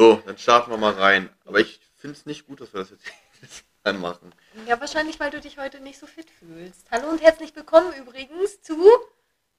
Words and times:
So, 0.00 0.22
dann 0.24 0.38
starten 0.38 0.70
wir 0.70 0.78
mal 0.78 0.94
rein. 0.94 1.28
Aber 1.44 1.60
ich 1.60 1.78
finde 1.94 2.16
es 2.16 2.24
nicht 2.24 2.46
gut, 2.46 2.62
dass 2.62 2.72
wir 2.72 2.80
das 2.80 2.88
jetzt 3.42 3.64
machen. 4.00 4.32
Ja, 4.66 4.80
wahrscheinlich, 4.80 5.20
weil 5.20 5.30
du 5.30 5.42
dich 5.42 5.58
heute 5.58 5.78
nicht 5.80 5.98
so 5.98 6.06
fit 6.06 6.28
fühlst. 6.30 6.86
Hallo 6.90 7.08
und 7.10 7.20
herzlich 7.20 7.54
willkommen 7.54 7.92
übrigens 7.92 8.62
zu. 8.62 8.82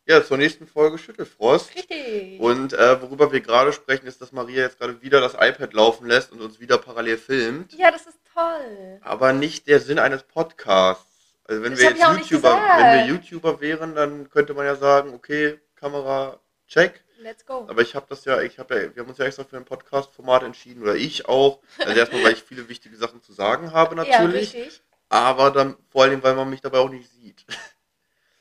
Ja, 0.07 0.25
zur 0.25 0.37
nächsten 0.37 0.65
Folge 0.65 0.97
Schüttelfrost. 0.97 1.75
Richtig. 1.75 2.39
Und 2.39 2.73
äh, 2.73 2.99
worüber 3.03 3.31
wir 3.31 3.41
gerade 3.41 3.71
sprechen, 3.71 4.07
ist, 4.07 4.19
dass 4.19 4.31
Maria 4.31 4.63
jetzt 4.63 4.79
gerade 4.79 4.99
wieder 5.03 5.21
das 5.21 5.35
iPad 5.35 5.73
laufen 5.73 6.07
lässt 6.07 6.31
und 6.31 6.41
uns 6.41 6.59
wieder 6.59 6.79
parallel 6.79 7.19
filmt. 7.19 7.73
Ja, 7.73 7.91
das 7.91 8.07
ist 8.07 8.17
toll. 8.33 8.99
Aber 9.01 9.33
nicht 9.33 9.67
der 9.67 9.79
Sinn 9.79 9.99
eines 9.99 10.23
Podcasts. 10.23 11.05
Also 11.43 11.61
wenn 11.61 11.73
Das 11.73 11.81
wir 11.81 11.91
jetzt 11.91 12.31
YouTuber, 12.31 12.59
wenn 12.79 12.97
wir 12.97 13.13
YouTuber 13.13 13.61
wären, 13.61 13.93
dann 13.93 14.27
könnte 14.31 14.55
man 14.55 14.65
ja 14.65 14.75
sagen, 14.75 15.13
okay, 15.13 15.59
Kamera, 15.75 16.39
check. 16.67 17.03
Let's 17.21 17.45
go. 17.45 17.67
Aber 17.69 17.81
ich 17.81 17.93
habe 17.93 18.07
das 18.09 18.25
ja, 18.25 18.41
ich 18.41 18.57
habe 18.57 18.75
ja, 18.75 18.95
wir 18.95 19.03
haben 19.03 19.09
uns 19.09 19.19
ja 19.19 19.25
extra 19.25 19.43
für 19.43 19.57
ein 19.57 19.65
Podcast-Format 19.65 20.41
entschieden 20.43 20.81
oder 20.81 20.95
ich 20.95 21.27
auch. 21.27 21.59
Also 21.77 21.93
erstmal, 21.93 22.23
weil 22.23 22.33
ich 22.33 22.43
viele 22.43 22.67
wichtige 22.67 22.97
Sachen 22.97 23.21
zu 23.21 23.31
sagen 23.31 23.71
habe 23.71 23.95
ja, 23.95 24.03
natürlich, 24.03 24.55
richtig. 24.55 24.81
aber 25.09 25.51
dann 25.51 25.77
vor 25.89 26.03
allem, 26.03 26.23
weil 26.23 26.33
man 26.33 26.49
mich 26.49 26.61
dabei 26.61 26.79
auch 26.79 26.89
nicht 26.89 27.09
sieht. 27.11 27.45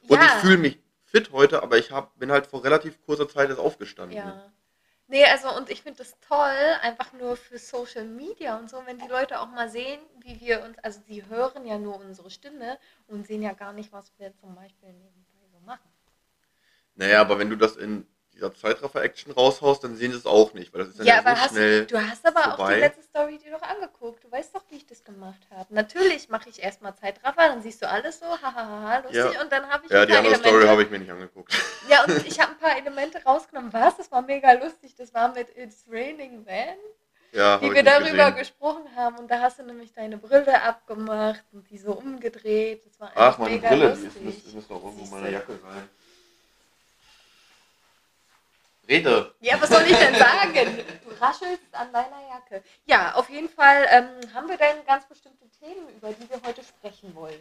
Und 0.08 0.18
ja. 0.18 0.24
ich 0.24 0.32
fühle 0.40 0.56
mich 0.56 0.78
fit 1.04 1.30
heute, 1.30 1.62
aber 1.62 1.76
ich 1.76 1.90
hab, 1.92 2.18
bin 2.18 2.32
halt 2.32 2.46
vor 2.46 2.64
relativ 2.64 3.00
kurzer 3.04 3.28
Zeit 3.28 3.50
erst 3.50 3.60
aufgestanden. 3.60 4.16
Ja. 4.16 4.50
Nee, 5.08 5.24
also 5.24 5.54
und 5.54 5.68
ich 5.70 5.82
finde 5.82 5.98
das 5.98 6.16
toll, 6.20 6.56
einfach 6.82 7.12
nur 7.12 7.36
für 7.36 7.58
Social 7.58 8.04
Media 8.04 8.56
und 8.56 8.70
so, 8.70 8.80
wenn 8.86 8.98
die 8.98 9.08
Leute 9.08 9.40
auch 9.40 9.48
mal 9.48 9.68
sehen, 9.68 10.00
wie 10.20 10.40
wir 10.40 10.62
uns, 10.62 10.78
also 10.78 11.00
sie 11.06 11.26
hören 11.26 11.66
ja 11.66 11.78
nur 11.78 11.96
unsere 11.96 12.30
Stimme 12.30 12.78
und 13.08 13.26
sehen 13.26 13.42
ja 13.42 13.52
gar 13.52 13.72
nicht, 13.72 13.92
was 13.92 14.12
wir 14.18 14.32
zum 14.36 14.54
Beispiel 14.54 14.88
nebenbei 14.88 15.48
so 15.52 15.58
machen. 15.66 15.90
Naja, 16.94 17.20
aber 17.20 17.38
wenn 17.38 17.50
du 17.50 17.56
das 17.56 17.76
in 17.76 18.06
dieser 18.40 18.54
Zeitraffer-Action 18.54 19.32
raushaust, 19.32 19.84
dann 19.84 19.96
sehen 19.96 20.12
sie 20.12 20.18
es 20.18 20.26
auch 20.26 20.54
nicht, 20.54 20.72
weil 20.72 20.80
das 20.80 20.88
ist 20.90 20.98
dann 21.00 21.06
Ja, 21.06 21.14
ja, 21.14 21.20
aber 21.20 21.36
so 21.36 21.42
hast, 21.42 21.50
schnell. 21.50 21.86
du 21.86 22.08
hast 22.10 22.26
aber 22.26 22.40
auch 22.40 22.56
vorbei. 22.56 22.74
die 22.74 22.80
letzte 22.80 23.02
Story 23.02 23.38
dir 23.38 23.50
doch 23.52 23.62
angeguckt. 23.62 24.24
Du 24.24 24.32
weißt 24.32 24.54
doch, 24.54 24.62
wie 24.70 24.76
ich 24.76 24.86
das 24.86 25.04
gemacht 25.04 25.40
habe. 25.50 25.72
Natürlich 25.74 26.28
mache 26.30 26.48
ich 26.48 26.62
erstmal 26.62 26.94
Zeitraffer, 26.96 27.48
dann 27.48 27.62
siehst 27.62 27.82
du 27.82 27.88
alles 27.88 28.18
so, 28.18 28.26
hahaha, 28.26 28.98
lustig, 28.98 29.16
Ja. 29.34 29.42
und 29.42 29.52
dann 29.52 29.68
habe 29.68 29.84
ich 29.84 29.92
Ja, 29.92 30.06
die 30.06 30.12
andere 30.14 30.34
Elemente. 30.34 30.48
Story 30.48 30.66
habe 30.66 30.82
ich 30.84 30.90
mir 30.90 30.98
nicht 30.98 31.10
angeguckt. 31.10 31.52
Ja, 31.88 32.04
und 32.04 32.26
ich 32.26 32.40
habe 32.40 32.52
ein 32.52 32.58
paar 32.58 32.76
Elemente 32.78 33.22
rausgenommen. 33.24 33.72
Was? 33.72 33.96
Das 33.98 34.10
war 34.10 34.22
mega 34.22 34.52
lustig. 34.52 34.94
Das 34.96 35.12
war 35.12 35.32
mit 35.34 35.48
It's 35.56 35.84
Raining 35.90 36.44
Man, 36.44 36.76
Ja, 37.32 37.60
wie 37.60 37.72
wir 37.72 37.82
darüber 37.82 38.08
gesehen. 38.30 38.36
gesprochen 38.36 38.84
haben. 38.96 39.18
Und 39.18 39.30
da 39.30 39.40
hast 39.40 39.58
du 39.58 39.64
nämlich 39.64 39.92
deine 39.92 40.16
Brille 40.18 40.62
abgemacht 40.62 41.44
und 41.52 41.68
die 41.70 41.78
so 41.78 41.92
umgedreht. 41.92 42.86
Das 42.86 42.98
war 43.00 43.12
Ach, 43.14 43.38
meine 43.38 43.54
mega 43.54 43.68
Brille, 43.68 43.96
die 43.96 44.04
lustig. 44.04 44.16
ist, 44.16 44.22
müsste, 44.24 44.56
müsste 44.56 44.74
auch 44.74 44.84
irgendwo 44.84 45.04
in 45.04 45.10
meiner 45.10 45.30
Jacke 45.30 45.52
sein. 45.62 45.88
Rede. 48.90 49.32
Ja, 49.40 49.60
was 49.60 49.70
soll 49.70 49.82
ich 49.82 49.96
denn 49.96 50.14
sagen? 50.16 50.84
Du 51.04 51.10
raschelst 51.20 51.62
an 51.72 51.92
deiner 51.92 52.20
Jacke. 52.28 52.62
Ja, 52.86 53.14
auf 53.14 53.30
jeden 53.30 53.48
Fall 53.48 53.86
ähm, 53.88 54.34
haben 54.34 54.48
wir 54.48 54.58
dann 54.58 54.84
ganz 54.86 55.06
bestimmte 55.06 55.48
Themen, 55.60 55.88
über 55.96 56.12
die 56.12 56.28
wir 56.28 56.42
heute 56.44 56.62
sprechen 56.64 57.14
wollen. 57.14 57.40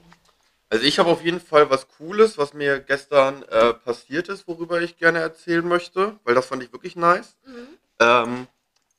Also 0.70 0.86
ich 0.86 1.00
habe 1.00 1.10
auf 1.10 1.24
jeden 1.24 1.42
Fall 1.42 1.70
was 1.72 1.88
Cooles, 1.88 2.38
was 2.38 2.54
mir 2.54 2.80
gestern 2.80 3.42
äh, 3.44 3.74
passiert 3.74 4.30
ist, 4.30 4.48
worüber 4.48 4.80
ich 4.80 4.98
gerne 4.98 5.20
erzählen 5.20 5.68
möchte, 5.68 6.20
weil 6.24 6.36
das 6.36 6.46
fand 6.46 6.62
ich 6.62 6.72
wirklich 6.72 6.96
nice. 6.96 7.36
Mhm. 7.44 7.68
Ähm, 8.00 8.48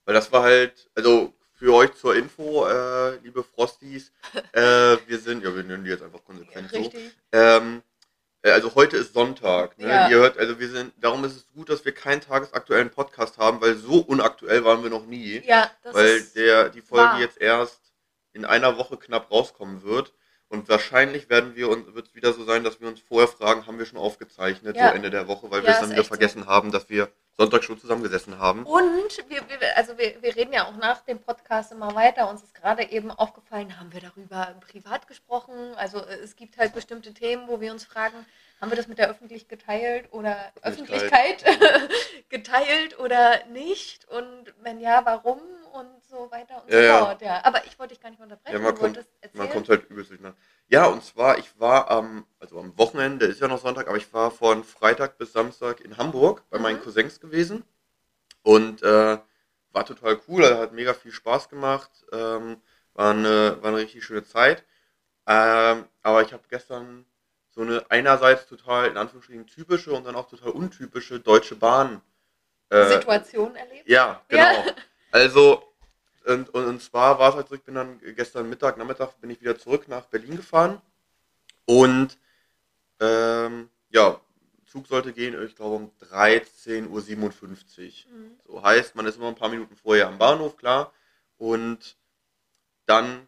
weil 0.05 0.15
das 0.15 0.33
war 0.33 0.43
halt, 0.43 0.91
also 0.97 1.33
für 1.53 1.73
euch 1.73 1.95
zur 1.95 2.17
Info, 2.17 2.67
äh, 2.67 3.19
liebe 3.19 3.45
Frosties, 3.45 4.11
äh, 4.53 4.97
wir 5.07 5.19
sind, 5.21 5.45
ja 5.45 5.55
wir 5.55 5.63
nennen 5.63 5.85
die 5.85 5.91
jetzt 5.91 6.03
einfach 6.03 6.25
konsequent 6.25 6.71
so. 6.71 6.79
Richtig. 6.79 7.13
Ähm, 7.31 7.79
äh, 7.79 7.90
also 8.43 8.75
heute 8.75 8.97
ist 8.97 9.13
Sonntag. 9.15 9.79
Ne? 9.79 9.89
Ja. 9.89 10.09
Ihr 10.09 10.17
hört, 10.19 10.39
also 10.39 10.59
wir 10.59 10.69
sind, 10.69 10.93
darum 10.99 11.25
ist 11.25 11.37
es 11.37 11.47
gut, 11.55 11.69
dass 11.69 11.85
wir 11.85 11.93
keinen 11.93 12.21
tagesaktuellen 12.21 12.91
Podcast 12.91 13.39
haben, 13.39 13.61
weil 13.61 13.77
so 13.77 13.99
unaktuell 14.01 14.65
waren 14.65 14.83
wir 14.83 14.91
noch 14.91 15.07
nie. 15.07 15.43
Ja, 15.47 15.71
das 15.83 15.95
weil 15.95 16.17
ist. 16.17 16.37
der, 16.37 16.71
die 16.71 16.81
Folge 16.81 17.05
wahr. 17.05 17.21
jetzt 17.21 17.41
erst 17.41 17.81
in 18.33 18.45
einer 18.45 18.79
Woche 18.79 18.97
knapp 18.97 19.31
rauskommen 19.31 19.83
wird. 19.83 20.13
Und 20.49 20.69
wahrscheinlich 20.69 21.29
werden 21.31 21.55
wir 21.55 21.69
uns, 21.69 21.95
wird 21.95 22.09
es 22.09 22.15
wieder 22.17 22.33
so 22.33 22.45
sein, 22.45 22.65
dass 22.65 22.81
wir 22.81 22.89
uns 22.89 23.01
vorher 23.01 23.29
fragen, 23.29 23.67
haben 23.69 23.79
wir 23.79 23.87
schon 23.87 23.99
aufgezeichnet, 23.99 24.77
Ja. 24.77 24.89
so 24.89 24.95
Ende 24.95 25.11
der 25.11 25.29
Woche, 25.29 25.49
weil 25.51 25.61
Ja, 25.61 25.67
wir 25.69 25.75
es 25.75 25.81
dann 25.81 25.91
wieder 25.91 26.01
echt 26.01 26.07
so. 26.09 26.15
vergessen 26.15 26.47
haben, 26.47 26.73
dass 26.73 26.89
wir 26.89 27.09
Sonntag 27.41 27.65
schon 27.65 27.81
zusammengesessen 27.81 28.39
haben. 28.39 28.67
Und 28.67 29.25
wir, 29.29 29.41
wir, 29.49 29.75
also 29.75 29.97
wir, 29.97 30.21
wir 30.21 30.37
reden 30.37 30.53
ja 30.53 30.67
auch 30.67 30.77
nach 30.77 31.01
dem 31.01 31.21
Podcast 31.21 31.73
immer 31.73 31.95
weiter. 31.95 32.29
Uns 32.29 32.43
ist 32.43 32.55
gerade 32.55 32.91
eben 32.91 33.11
aufgefallen, 33.11 33.81
haben 33.81 33.95
wir 33.95 34.03
darüber 34.03 34.55
privat 34.61 35.09
gesprochen? 35.09 35.55
Also 35.77 36.01
äh, 36.01 36.17
es 36.23 36.37
gibt 36.37 36.59
halt 36.59 36.75
bestimmte 36.75 37.15
Themen, 37.15 37.49
wo 37.49 37.59
wir 37.59 37.73
uns 37.73 37.87
fragen, 37.87 38.27
haben 38.61 38.71
wir 38.71 38.77
das 38.77 38.89
mit 38.89 38.99
der 38.99 39.09
Öffentlichkeit 39.09 39.59
geteilt 39.59 40.13
oder 40.13 40.53
Öffentlichkeit. 40.61 41.43
Öffentlichkeit 41.47 41.91
geteilt 42.29 42.99
oder 42.99 43.47
nicht? 43.47 44.07
Und 44.11 44.53
wenn 44.61 44.79
ja, 44.79 45.01
warum? 45.07 45.41
So 46.11 46.31
weiter 46.31 46.63
und 46.63 46.71
Ja, 46.73 46.79
so 46.81 46.85
ja. 46.87 46.99
fort. 47.05 47.23
Ja. 47.23 47.45
Aber 47.45 47.65
ich 47.65 47.79
wollte 47.79 47.95
dich 47.95 48.03
gar 48.03 48.11
nicht 48.11 48.21
unterbrechen. 48.21 48.53
Ja, 48.53 48.59
man 48.63 48.75
kommt-. 48.75 48.99
Man 49.35 49.49
kommt 49.51 49.69
halt 49.69 49.89
übelst 49.89 50.11
durcheinander. 50.11 50.37
Ja, 50.69 50.87
und 50.87 51.05
zwar, 51.05 51.39
ich 51.39 51.59
war 51.61 51.91
am, 51.91 52.27
also 52.41 52.59
am 52.59 52.77
Wochenende, 52.77 53.27
ist 53.27 53.41
ja 53.41 53.49
noch 53.49 53.61
Sonntag, 53.61 53.87
aber 53.89 53.97
ich 53.97 54.13
war 54.13 54.31
von 54.31 54.65
Freitag 54.65 55.19
bis 55.19 55.33
Samstag 55.33 55.81
in 55.81 55.97
Hamburg 55.97 56.43
bei 56.51 56.59
meinen 56.59 56.79
Mhm. 56.79 56.83
Cousins 56.83 57.21
gewesen. 57.21 57.65
Und 58.43 58.83
äh, 58.83 59.19
war 59.73 59.87
total 59.87 60.21
cool, 60.29 60.45
also 60.45 60.61
hat 60.63 60.73
mega 60.73 60.95
viel 60.95 61.13
Spaß 61.13 61.49
gemacht. 61.49 61.91
Ähm, 62.13 62.61
war, 62.95 63.13
eine, 63.13 63.59
war 63.63 63.69
eine 63.69 63.79
richtig 63.79 64.05
schöne 64.05 64.25
Zeit. 64.25 64.65
Ähm, 65.27 65.87
aber 66.03 66.23
ich 66.23 66.33
habe 66.33 66.43
gestern 66.49 67.07
so 67.51 67.61
eine 67.63 67.85
einerseits 67.91 68.47
total, 68.47 68.89
in 68.89 68.97
Anführungsstrichen, 68.97 69.47
typische 69.47 69.93
und 69.93 70.05
dann 70.07 70.17
auch 70.17 70.29
total 70.29 70.51
untypische 70.51 71.21
Deutsche 71.21 71.57
Bahn. 71.57 72.01
Äh, 72.71 72.87
Situation 72.87 73.55
erlebt. 73.57 73.89
ja, 73.89 74.23
Ja. 74.31 74.53
genau. 74.63 74.71
Also, 75.13 75.70
und, 76.31 76.49
und, 76.51 76.67
und 76.67 76.83
zwar 76.83 77.19
war 77.19 77.31
es 77.31 77.35
halt 77.37 77.49
so, 77.49 77.55
ich 77.55 77.63
bin 77.63 77.75
dann 77.75 78.01
gestern 78.15 78.49
Mittag, 78.49 78.79
Nachmittag 78.79 79.21
bin 79.21 79.31
ich 79.31 79.41
wieder 79.41 79.59
zurück 79.59 79.89
nach 79.89 80.07
Berlin 80.07 80.37
gefahren. 80.37 80.81
Und 81.67 82.19
ähm, 83.01 83.71
ja, 83.91 84.21
Zug 84.67 84.87
sollte 84.87 85.13
gehen, 85.13 85.41
ich 85.45 85.57
glaube 85.57 85.77
um 85.77 85.91
13.57 86.01 86.89
Uhr. 86.89 88.13
Mhm. 88.13 88.41
So 88.47 88.63
heißt, 88.63 88.95
man 88.95 89.07
ist 89.07 89.17
immer 89.17 89.29
ein 89.29 89.35
paar 89.35 89.49
Minuten 89.49 89.77
vorher 89.77 90.09
am 90.09 90.19
Bahnhof, 90.19 90.57
klar. 90.57 90.93
Und 91.39 91.97
dann, 92.87 93.27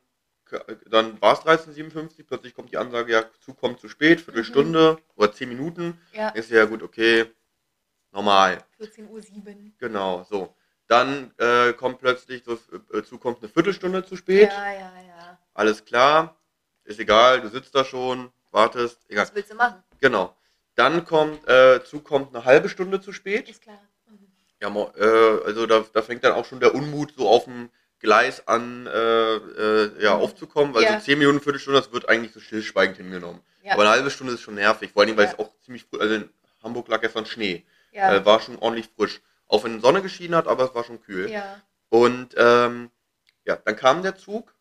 dann 0.88 1.20
war 1.20 1.34
es 1.34 1.40
13.57 1.40 2.20
Uhr, 2.20 2.26
plötzlich 2.26 2.54
kommt 2.54 2.70
die 2.70 2.76
Ansage, 2.76 3.12
ja, 3.12 3.24
Zug 3.40 3.58
kommt 3.58 3.80
zu 3.80 3.88
spät, 3.88 4.20
Viertelstunde 4.20 4.98
oder 5.16 5.32
10 5.32 5.48
Minuten. 5.48 6.00
Ja, 6.12 6.28
Ist 6.30 6.50
ja 6.50 6.64
gut, 6.64 6.82
okay, 6.82 7.26
normal. 8.12 8.62
14.07 8.78 9.08
Uhr. 9.08 9.72
Genau, 9.78 10.24
so. 10.24 10.54
Dann 10.92 11.32
äh, 11.38 11.72
kommt 11.72 12.00
plötzlich, 12.00 12.42
so, 12.44 12.58
äh, 12.92 13.02
Zug 13.02 13.22
kommt 13.22 13.38
eine 13.38 13.48
Viertelstunde 13.48 14.04
zu 14.04 14.14
spät. 14.14 14.50
Ja, 14.52 14.72
ja, 14.72 14.92
ja. 15.08 15.38
Alles 15.54 15.82
klar, 15.86 16.36
ist 16.84 17.00
egal, 17.00 17.40
du 17.40 17.48
sitzt 17.48 17.74
da 17.74 17.82
schon, 17.82 18.30
wartest, 18.50 18.98
egal. 19.08 19.24
Was 19.24 19.34
willst 19.34 19.50
du 19.50 19.54
machen? 19.54 19.82
Genau. 20.02 20.36
Dann 20.74 21.06
kommt, 21.06 21.48
äh, 21.48 21.82
Zug 21.82 22.04
kommt 22.04 22.36
eine 22.36 22.44
halbe 22.44 22.68
Stunde 22.68 23.00
zu 23.00 23.14
spät. 23.14 23.48
Ist 23.48 23.62
klar. 23.62 23.80
Mhm. 24.06 24.26
Ja, 24.60 24.68
äh, 24.68 25.44
also 25.46 25.64
da, 25.64 25.82
da 25.94 26.02
fängt 26.02 26.24
dann 26.24 26.32
auch 26.32 26.44
schon 26.44 26.60
der 26.60 26.74
Unmut 26.74 27.14
so 27.16 27.26
auf 27.26 27.44
dem 27.44 27.70
Gleis 27.98 28.46
an, 28.46 28.86
äh, 28.86 28.90
äh, 29.36 30.02
ja, 30.02 30.14
aufzukommen, 30.14 30.74
weil 30.74 30.82
Ja. 30.82 30.98
so 31.00 31.06
10 31.06 31.18
Minuten, 31.18 31.40
Viertelstunde, 31.40 31.80
das 31.80 31.90
wird 31.90 32.06
eigentlich 32.10 32.34
so 32.34 32.40
stillschweigend 32.40 32.98
hingenommen. 32.98 33.40
Ja. 33.62 33.72
Aber 33.72 33.84
eine 33.84 33.92
halbe 33.92 34.10
Stunde 34.10 34.34
ist 34.34 34.42
schon 34.42 34.56
nervig, 34.56 34.92
vor 34.92 35.04
allem, 35.04 35.16
weil 35.16 35.24
Ja. 35.24 35.30
es 35.32 35.38
auch 35.38 35.58
ziemlich 35.64 35.84
früh, 35.84 35.98
also 36.00 36.16
in 36.16 36.28
Hamburg 36.62 36.88
lag 36.88 37.00
gestern 37.00 37.24
Schnee, 37.24 37.64
ja. 37.92 38.14
äh, 38.14 38.26
war 38.26 38.40
schon 38.40 38.58
ordentlich 38.58 38.90
frisch. 38.94 39.22
Auch 39.52 39.64
wenn 39.64 39.80
Sonne 39.82 40.00
geschienen 40.00 40.34
hat, 40.34 40.48
aber 40.48 40.64
es 40.64 40.74
war 40.74 40.82
schon 40.82 41.00
kühl. 41.02 41.30
ja. 41.30 41.60
Und 41.90 42.34
ähm, 42.38 42.90
ja, 43.44 43.56
dann 43.56 43.76
kam 43.76 44.02
der 44.02 44.16
Zug 44.16 44.54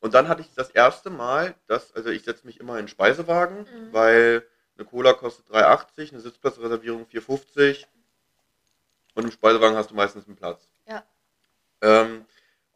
und 0.00 0.14
dann 0.14 0.26
hatte 0.28 0.40
ich 0.40 0.48
das 0.54 0.70
erste 0.70 1.10
Mal, 1.10 1.54
dass, 1.66 1.92
also 1.94 2.08
ich 2.08 2.24
setze 2.24 2.46
mich 2.46 2.58
immer 2.60 2.78
in 2.78 2.84
den 2.86 2.88
Speisewagen, 2.88 3.58
Mhm. 3.70 3.92
weil 3.92 4.46
eine 4.76 4.86
Cola 4.86 5.12
kostet 5.12 5.46
3,80, 5.48 6.12
eine 6.12 6.20
Sitzplatzreservierung 6.20 7.04
4,50 7.04 7.84
und 9.14 9.24
im 9.24 9.30
Speisewagen 9.32 9.76
hast 9.76 9.90
du 9.90 9.94
meistens 9.94 10.26
einen 10.26 10.36
Platz. 10.36 10.66
Ja. 10.86 11.04
Ähm, 11.82 12.24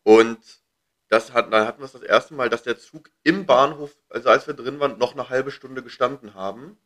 und 0.02 0.38
das 1.08 1.32
hat, 1.32 1.50
dann 1.52 1.66
hatten 1.66 1.80
wir 1.80 1.86
es 1.86 1.92
das 1.92 2.02
erste 2.02 2.34
Mal, 2.34 2.50
dass 2.50 2.64
der 2.64 2.78
Zug 2.78 3.08
im 3.22 3.46
Bahnhof, 3.46 3.96
also 4.10 4.28
als 4.28 4.46
wir 4.46 4.54
drin 4.54 4.78
waren, 4.80 4.98
noch 4.98 5.12
eine 5.12 5.28
halbe 5.30 5.50
Stunde 5.50 5.82
gestanden 5.82 6.34
haben, 6.34 6.76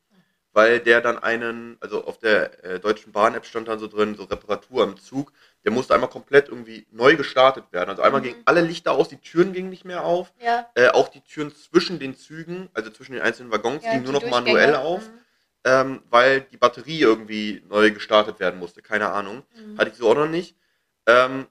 weil 0.56 0.80
der 0.80 1.02
dann 1.02 1.18
einen, 1.18 1.76
also 1.80 2.06
auf 2.06 2.18
der 2.18 2.64
äh, 2.64 2.80
Deutschen 2.80 3.12
Bahn-App 3.12 3.44
stand 3.44 3.68
dann 3.68 3.78
so 3.78 3.88
drin, 3.88 4.14
so 4.14 4.24
Reparatur 4.24 4.84
im 4.84 4.96
Zug, 4.98 5.30
der 5.64 5.70
musste 5.70 5.92
einmal 5.92 6.08
komplett 6.08 6.48
irgendwie 6.48 6.86
neu 6.90 7.14
gestartet 7.14 7.64
werden. 7.72 7.90
Also 7.90 8.00
einmal 8.00 8.22
Mhm. 8.22 8.24
gingen 8.24 8.42
alle 8.46 8.62
Lichter 8.62 8.92
aus, 8.92 9.10
die 9.10 9.18
Türen 9.18 9.52
gingen 9.52 9.68
nicht 9.68 9.84
mehr 9.84 10.02
auf, 10.02 10.32
Ja. 10.40 10.66
äh, 10.74 10.88
auch 10.88 11.08
die 11.08 11.20
Türen 11.20 11.54
zwischen 11.54 11.98
den 11.98 12.16
Zügen, 12.16 12.70
also 12.72 12.88
zwischen 12.88 13.12
den 13.12 13.20
einzelnen 13.20 13.52
Waggons, 13.52 13.84
ja 13.84 13.90
gingen 13.90 14.04
nur 14.04 14.14
noch 14.14 14.22
Durchgänge. 14.22 14.46
manuell 14.50 14.76
auf, 14.76 15.10
Mhm. 15.10 15.18
ähm, 15.64 16.02
weil 16.08 16.40
die 16.40 16.56
Batterie 16.56 17.00
irgendwie 17.00 17.62
neu 17.68 17.90
gestartet 17.90 18.40
werden 18.40 18.58
musste. 18.58 18.80
Keine 18.80 19.10
Ahnung. 19.12 19.42
Mhm. 19.54 19.76
Hatte 19.76 19.90
ich 19.90 19.96
so 19.98 20.08
auch 20.08 20.14
noch 20.14 20.26
nicht. 20.26 20.56
Ähm, 21.04 21.48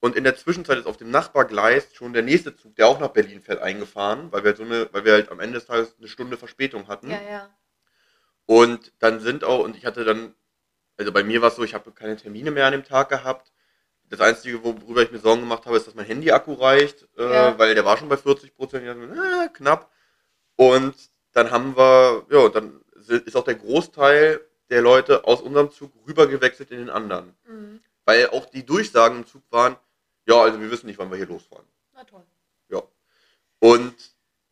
und 0.00 0.16
in 0.16 0.24
der 0.24 0.34
Zwischenzeit 0.36 0.78
ist 0.78 0.86
auf 0.86 0.96
dem 0.96 1.12
Nachbargleis 1.12 1.94
schon 1.94 2.12
der 2.12 2.22
nächste 2.24 2.56
Zug, 2.56 2.74
der 2.74 2.88
auch 2.88 2.98
nach 2.98 3.10
Berlin 3.10 3.40
fährt, 3.40 3.62
eingefahren, 3.62 4.32
weil 4.32 4.42
wir 4.42 4.48
halt 4.48 4.56
so 4.56 4.64
eine, 4.64 4.88
weil 4.92 5.04
wir 5.04 5.12
halt 5.12 5.30
am 5.30 5.38
Ende 5.38 5.58
des 5.60 5.66
Tages 5.68 5.94
eine 5.98 6.08
Stunde 6.08 6.36
Verspätung 6.36 6.88
hatten. 6.88 7.10
Ja, 7.10 7.20
ja. 7.22 7.50
Und 8.48 8.92
dann 8.98 9.20
sind 9.20 9.44
auch, 9.44 9.62
und 9.62 9.76
ich 9.76 9.84
hatte 9.84 10.06
dann, 10.06 10.34
also 10.96 11.12
bei 11.12 11.22
mir 11.22 11.42
war 11.42 11.48
es 11.50 11.56
so, 11.56 11.64
ich 11.64 11.74
habe 11.74 11.92
keine 11.92 12.16
Termine 12.16 12.50
mehr 12.50 12.64
an 12.64 12.72
dem 12.72 12.82
Tag 12.82 13.10
gehabt. 13.10 13.52
Das 14.08 14.20
Einzige, 14.20 14.64
worüber 14.64 15.02
ich 15.02 15.10
mir 15.12 15.18
Sorgen 15.18 15.42
gemacht 15.42 15.66
habe, 15.66 15.76
ist, 15.76 15.86
dass 15.86 15.94
mein 15.94 16.06
Handy-Akku 16.06 16.54
reicht, 16.54 17.06
äh, 17.18 17.30
Ja. 17.30 17.58
weil 17.58 17.74
der 17.74 17.84
war 17.84 17.98
schon 17.98 18.08
bei 18.08 18.16
40 18.16 18.54
Prozent, 18.54 18.86
äh, 18.86 19.48
knapp. 19.52 19.92
Und 20.56 20.94
dann 21.32 21.50
haben 21.50 21.76
wir, 21.76 22.24
ja, 22.30 22.48
dann 22.48 22.80
ist 23.06 23.36
auch 23.36 23.44
der 23.44 23.56
Großteil 23.56 24.40
der 24.70 24.80
Leute 24.80 25.24
aus 25.24 25.42
unserem 25.42 25.70
Zug 25.70 25.92
rübergewechselt 26.06 26.70
in 26.70 26.78
den 26.78 26.90
anderen. 26.90 27.36
Mhm. 27.46 27.80
Weil 28.06 28.30
auch 28.30 28.46
die 28.46 28.64
Durchsagen 28.64 29.18
im 29.18 29.26
Zug 29.26 29.42
waren, 29.50 29.76
ja, 30.26 30.40
also 30.40 30.58
wir 30.58 30.70
wissen 30.70 30.86
nicht, 30.86 30.98
wann 30.98 31.10
wir 31.10 31.18
hier 31.18 31.26
losfahren. 31.26 31.66
Na 31.92 32.02
toll. 32.04 32.24
Ja. 32.70 32.82
Und 33.58 33.94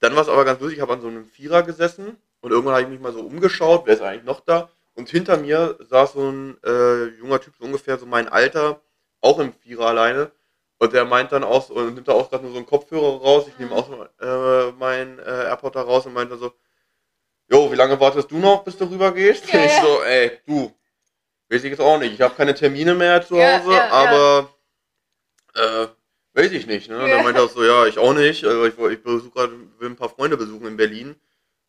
dann 0.00 0.14
war 0.14 0.20
es 0.22 0.28
aber 0.28 0.44
ganz 0.44 0.60
lustig, 0.60 0.76
ich 0.76 0.82
habe 0.82 0.92
an 0.92 1.00
so 1.00 1.08
einem 1.08 1.24
Vierer 1.24 1.62
gesessen 1.62 2.18
und 2.46 2.52
irgendwann 2.52 2.74
habe 2.74 2.82
ich 2.84 2.88
mich 2.88 3.00
mal 3.00 3.12
so 3.12 3.22
umgeschaut, 3.22 3.82
wer 3.86 3.94
ist 3.94 4.02
eigentlich 4.02 4.22
noch 4.22 4.38
da? 4.38 4.68
Und 4.94 5.08
hinter 5.08 5.36
mir 5.36 5.76
saß 5.90 6.12
so 6.12 6.30
ein 6.30 6.56
äh, 6.64 7.06
junger 7.18 7.40
Typ, 7.40 7.54
so 7.58 7.64
ungefähr 7.64 7.98
so 7.98 8.06
mein 8.06 8.28
Alter, 8.28 8.80
auch 9.20 9.40
im 9.40 9.52
Vierer 9.52 9.86
alleine. 9.86 10.30
Und 10.78 10.92
der 10.92 11.04
meint 11.04 11.32
dann 11.32 11.42
auch, 11.42 11.66
so- 11.66 11.74
und 11.74 11.94
nimmt 11.96 12.06
da 12.06 12.12
auch 12.12 12.30
gerade 12.30 12.44
nur 12.44 12.52
so 12.52 12.58
einen 12.58 12.66
Kopfhörer 12.66 13.20
raus. 13.20 13.46
Ich 13.48 13.58
nehme 13.58 13.72
Mhm. 13.72 13.76
auch 13.76 13.90
äh, 14.20 14.72
meinen 14.78 15.18
äh, 15.18 15.22
AirPod 15.48 15.74
da 15.74 15.82
raus 15.82 16.06
und 16.06 16.12
meint 16.14 16.30
dann 16.30 16.38
so, 16.38 16.52
Jo, 17.50 17.70
wie 17.72 17.76
lange 17.76 17.98
wartest 17.98 18.30
du 18.30 18.38
noch, 18.38 18.62
bis 18.62 18.76
du 18.76 18.84
rüber 18.84 19.10
gehst? 19.12 19.52
Ja, 19.52 19.60
ich 19.64 19.72
ja. 19.76 19.82
so, 19.82 20.02
ey, 20.04 20.38
du, 20.46 20.72
weiß 21.50 21.64
ich 21.64 21.70
jetzt 21.70 21.80
auch 21.80 21.98
nicht. 21.98 22.14
Ich 22.14 22.20
habe 22.20 22.34
keine 22.36 22.54
Termine 22.54 22.94
mehr 22.94 23.26
zu 23.26 23.34
Hause, 23.36 23.72
ja, 23.72 23.88
aber 23.90 24.48
äh, 25.54 25.86
weiß 26.34 26.52
ich 26.52 26.66
nicht. 26.66 26.88
Ne? 26.88 26.96
Ja. 26.98 27.08
Dann 27.08 27.24
meinte 27.24 27.40
er 27.40 27.44
auch 27.46 27.50
so, 27.50 27.64
ja, 27.64 27.86
ich 27.86 27.98
auch 27.98 28.14
nicht. 28.14 28.44
Also 28.44 28.64
ich, 28.66 28.78
ich 28.78 29.02
besuche 29.02 29.30
gerade, 29.30 29.52
will 29.78 29.90
ein 29.90 29.96
paar 29.96 30.08
Freunde 30.10 30.36
besuchen 30.36 30.66
in 30.66 30.76
Berlin. 30.76 31.16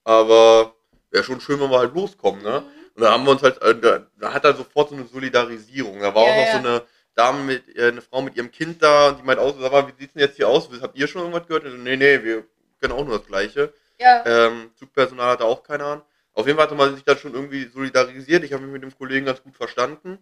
Aber 0.07 0.73
wäre 1.11 1.23
schon 1.25 1.41
schön, 1.41 1.59
wenn 1.59 1.69
wir 1.69 1.79
halt 1.79 1.93
loskommen, 1.93 2.41
ne? 2.41 2.61
Mhm. 2.61 2.91
Und 2.95 3.01
da 3.03 3.11
haben 3.11 3.25
wir 3.25 3.31
uns 3.31 3.43
halt, 3.43 3.61
äh, 3.61 3.77
da, 3.77 4.07
da 4.17 4.33
hat 4.33 4.45
er 4.45 4.55
sofort 4.55 4.89
so 4.89 4.95
eine 4.95 5.05
Solidarisierung. 5.05 5.99
Da 5.99 6.15
war 6.15 6.23
Ja, 6.25 6.31
auch 6.31 6.35
noch 6.37 6.45
ja. 6.45 6.51
so 6.53 6.57
eine 6.59 6.83
Dame 7.13 7.43
mit, 7.43 7.75
äh, 7.77 7.89
eine 7.89 8.01
Frau 8.01 8.21
mit 8.21 8.37
ihrem 8.37 8.49
Kind 8.49 8.81
da 8.81 9.09
und 9.09 9.19
die 9.19 9.23
meint 9.23 9.39
auch 9.39 9.53
so, 9.53 9.61
sag 9.61 9.71
mal, 9.73 9.85
wie 9.87 9.99
sieht's 9.99 10.13
denn 10.13 10.21
jetzt 10.21 10.37
hier 10.37 10.47
aus? 10.47 10.69
Habt 10.81 10.97
ihr 10.97 11.07
schon 11.07 11.21
irgendwas 11.23 11.45
gehört? 11.47 11.65
Und 11.65 11.71
so, 11.71 11.77
nee, 11.77 11.97
nee, 11.97 12.23
wir 12.23 12.45
können 12.79 12.93
auch 12.93 13.05
nur 13.05 13.17
das 13.17 13.27
Gleiche. 13.27 13.73
Ja. 13.99 14.23
Ähm, 14.25 14.71
Zugpersonal 14.75 15.31
hatte 15.31 15.43
auch 15.43 15.61
keine 15.61 15.83
Ahnung. 15.83 16.05
Auf 16.33 16.45
jeden 16.47 16.57
Fall 16.57 16.67
hatte 16.67 16.75
man 16.75 16.95
sich 16.95 17.03
dann 17.03 17.17
schon 17.17 17.33
irgendwie 17.33 17.65
solidarisiert. 17.65 18.43
Ich 18.45 18.53
habe 18.53 18.63
mich 18.63 18.71
mit 18.71 18.83
dem 18.83 18.95
Kollegen 18.97 19.25
ganz 19.25 19.43
gut 19.43 19.55
verstanden. 19.57 20.19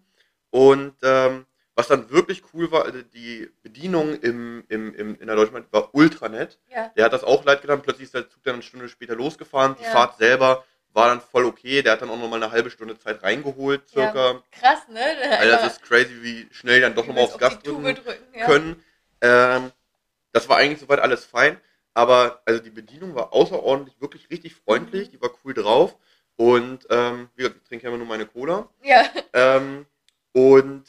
Und 0.50 0.94
ähm, 1.02 1.46
was 1.76 1.88
dann 1.88 2.10
wirklich 2.10 2.42
cool 2.52 2.72
war, 2.72 2.84
also 2.86 3.02
die 3.02 3.48
Bedienung 3.62 4.14
im, 4.20 4.64
im, 4.68 4.94
im, 4.94 5.14
in 5.20 5.26
der 5.26 5.36
Deutschen 5.36 5.52
Bahn 5.52 5.66
war 5.70 5.94
ultra 5.94 6.28
nett. 6.28 6.58
ja. 6.74 6.88
Der 6.96 7.04
hat 7.04 7.12
das 7.12 7.22
auch 7.22 7.44
leid 7.44 7.60
getan. 7.62 7.82
Plötzlich 7.82 8.06
ist 8.06 8.14
der 8.14 8.28
Zug 8.28 8.42
dann 8.44 8.54
eine 8.54 8.62
Stunde 8.62 8.88
später 8.88 9.14
losgefahren. 9.14 9.76
Die 9.78 9.84
Ja. 9.84 9.90
Fahrt 9.90 10.16
selber 10.18 10.64
war 10.94 11.08
dann 11.08 11.20
voll 11.20 11.44
okay. 11.44 11.82
Der 11.82 11.92
hat 11.92 12.00
dann 12.02 12.08
auch 12.08 12.18
nochmal 12.18 12.42
eine 12.42 12.50
halbe 12.50 12.70
Stunde 12.70 12.98
Zeit 12.98 13.22
reingeholt, 13.22 13.86
circa. 13.88 14.42
Krass, 14.50 14.88
ne? 14.88 15.00
Also 15.38 15.50
das 15.52 15.72
ist 15.74 15.82
crazy, 15.82 16.22
wie 16.22 16.48
schnell 16.50 16.80
dann 16.80 16.94
doch 16.94 17.06
nochmal 17.06 17.24
aufs 17.24 17.36
Gas 17.38 17.58
die 17.58 17.68
Tube 17.68 17.82
drücken 17.84 18.02
drücken. 18.04 18.24
Ja. 18.38 18.46
können. 18.46 18.82
Ähm, 19.20 19.70
das 20.32 20.48
war 20.48 20.56
eigentlich 20.56 20.80
soweit 20.80 21.00
alles 21.00 21.24
fein. 21.26 21.60
Aber 21.92 22.40
also 22.46 22.62
die 22.62 22.70
Bedienung 22.70 23.14
war 23.14 23.32
außerordentlich, 23.34 24.00
wirklich 24.00 24.30
richtig 24.30 24.54
freundlich. 24.54 25.08
Mhm. 25.08 25.12
Die 25.12 25.20
war 25.22 25.30
cool 25.44 25.52
drauf. 25.52 25.96
Und 26.36 26.86
ähm, 26.90 27.28
wie 27.36 27.42
gesagt, 27.42 27.60
ich 27.62 27.68
trinke 27.68 27.84
ja 27.84 27.88
immer 27.90 27.98
nur 27.98 28.06
meine 28.06 28.26
Cola. 28.26 28.68
Ja. 28.82 29.04
Ähm, 29.34 29.86
und 30.32 30.84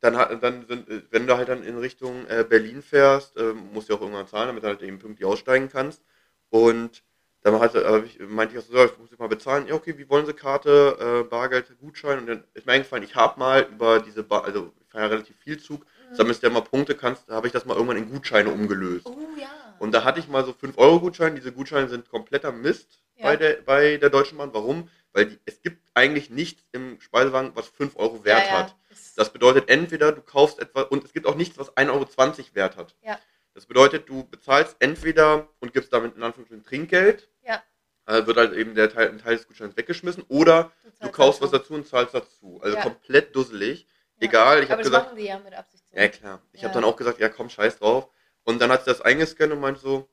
dann, 0.00 0.16
hat, 0.16 0.42
dann 0.42 0.66
sind, 0.66 0.88
äh, 0.88 1.02
wenn 1.10 1.26
du 1.26 1.36
halt 1.36 1.48
dann 1.48 1.62
in 1.62 1.78
Richtung 1.78 2.26
äh, 2.28 2.44
Berlin 2.48 2.82
fährst, 2.82 3.36
ähm, 3.38 3.70
musst 3.72 3.88
du 3.88 3.94
auch 3.94 4.00
irgendwann 4.00 4.26
zahlen, 4.26 4.48
damit 4.48 4.62
du 4.62 4.68
halt 4.68 4.82
eben 4.82 4.98
pünktlich 4.98 5.26
aussteigen 5.26 5.68
kannst. 5.68 6.02
Und 6.50 7.02
dann 7.42 7.60
hat, 7.60 7.74
äh, 7.74 7.98
ich, 8.00 8.18
meinte 8.20 8.54
ich 8.54 8.60
auch 8.60 8.66
so, 8.66 8.76
ja, 8.76 8.84
ich 8.84 8.98
muss 8.98 9.10
jetzt 9.10 9.20
mal 9.20 9.28
bezahlen. 9.28 9.66
Ja, 9.66 9.74
okay, 9.74 9.96
wie 9.96 10.08
wollen 10.08 10.26
Sie 10.26 10.32
Karte, 10.32 11.22
äh, 11.24 11.28
Bargeld, 11.28 11.66
Gutschein? 11.80 12.18
Und 12.18 12.26
dann 12.26 12.44
ist 12.54 12.66
mir 12.66 12.72
eingefallen, 12.72 13.04
ich 13.04 13.14
habe 13.14 13.38
mal 13.38 13.62
über 13.70 14.00
diese, 14.00 14.22
ba 14.22 14.40
also 14.40 14.72
ich 14.80 14.88
fahre 14.88 15.04
ja 15.04 15.10
relativ 15.10 15.36
viel 15.38 15.58
Zug, 15.58 15.84
sammelst 16.12 16.42
ja 16.42 16.50
mal 16.50 16.62
Punkte, 16.62 16.94
kannst, 16.94 17.28
habe 17.28 17.46
ich 17.46 17.52
das 17.52 17.64
mal 17.64 17.74
irgendwann 17.74 17.98
in 17.98 18.10
Gutscheine 18.10 18.50
umgelöst. 18.50 19.06
Oh 19.06 19.16
ja. 19.38 19.46
Und 19.78 19.92
da 19.92 20.04
hatte 20.04 20.20
ich 20.20 20.28
mal 20.28 20.44
so 20.44 20.52
5-Euro-Gutscheine. 20.52 21.36
Diese 21.36 21.52
Gutscheine 21.52 21.88
sind 21.88 22.08
kompletter 22.08 22.52
Mist 22.52 23.00
Ja. 23.16 23.24
bei, 23.26 23.36
der, 23.36 23.54
bei 23.64 23.96
der 23.96 24.10
Deutschen 24.10 24.38
Bahn. 24.38 24.50
Warum? 24.52 24.88
Weil 25.12 25.26
die, 25.26 25.38
es 25.44 25.60
gibt 25.62 25.78
eigentlich 25.94 26.30
nichts 26.30 26.64
im 26.72 27.00
Speisewagen, 27.00 27.52
was 27.54 27.68
5 27.68 27.96
Euro 27.96 28.24
Wert 28.24 28.46
ja, 28.46 28.46
ja. 28.46 28.58
hat. 28.58 28.76
Das 29.18 29.32
bedeutet 29.32 29.68
entweder 29.68 30.12
du 30.12 30.22
kaufst 30.22 30.60
etwas 30.60 30.84
und 30.84 31.04
es 31.04 31.12
gibt 31.12 31.26
auch 31.26 31.34
nichts, 31.34 31.58
was 31.58 31.76
1,20 31.76 31.90
Euro 31.90 32.06
Wert 32.54 32.76
hat. 32.76 32.94
Ja. 33.02 33.18
Das 33.52 33.66
bedeutet, 33.66 34.08
du 34.08 34.22
bezahlst 34.22 34.76
entweder 34.78 35.48
und 35.58 35.72
gibst 35.72 35.92
damit 35.92 36.14
in 36.14 36.22
Anführungsstrichen 36.22 36.64
Trinkgeld. 36.64 37.28
Ja. 37.42 37.60
Äh, 38.06 38.24
wird 38.26 38.36
halt 38.36 38.52
eben 38.52 38.76
der 38.76 38.92
Teil, 38.92 39.08
ein 39.08 39.18
Teil 39.18 39.36
des 39.36 39.48
Gutscheins 39.48 39.76
weggeschmissen. 39.76 40.22
Oder 40.28 40.70
du 40.84 40.90
zahlst 40.92 41.12
kaufst 41.14 41.42
was 41.42 41.50
dazu. 41.50 41.62
dazu 41.64 41.74
und 41.74 41.88
zahlst 41.88 42.14
dazu. 42.14 42.60
Also 42.62 42.76
Ja. 42.76 42.82
komplett 42.84 43.34
dusselig. 43.34 43.88
Ja. 44.20 44.28
Egal, 44.28 44.58
ich 44.58 44.66
Aber 44.66 44.70
habe 44.74 44.82
das 44.82 44.90
gesagt, 44.92 45.06
machen 45.06 45.16
die 45.18 45.24
ja 45.24 45.38
mit 45.40 45.52
Absicht 45.52 45.82
so. 45.90 45.96
ja, 45.96 46.06
klar. 46.06 46.40
Ich 46.52 46.62
Ja. 46.62 46.68
habe 46.68 46.74
dann 46.80 46.84
auch 46.88 46.94
gesagt, 46.96 47.18
ja, 47.18 47.28
komm, 47.28 47.50
scheiß 47.50 47.80
drauf. 47.80 48.08
Und 48.44 48.60
dann 48.60 48.70
hat 48.70 48.84
sie 48.84 48.90
das 48.90 49.00
eingescannt 49.00 49.52
und 49.52 49.58
meinte 49.58 49.80
so, 49.80 50.08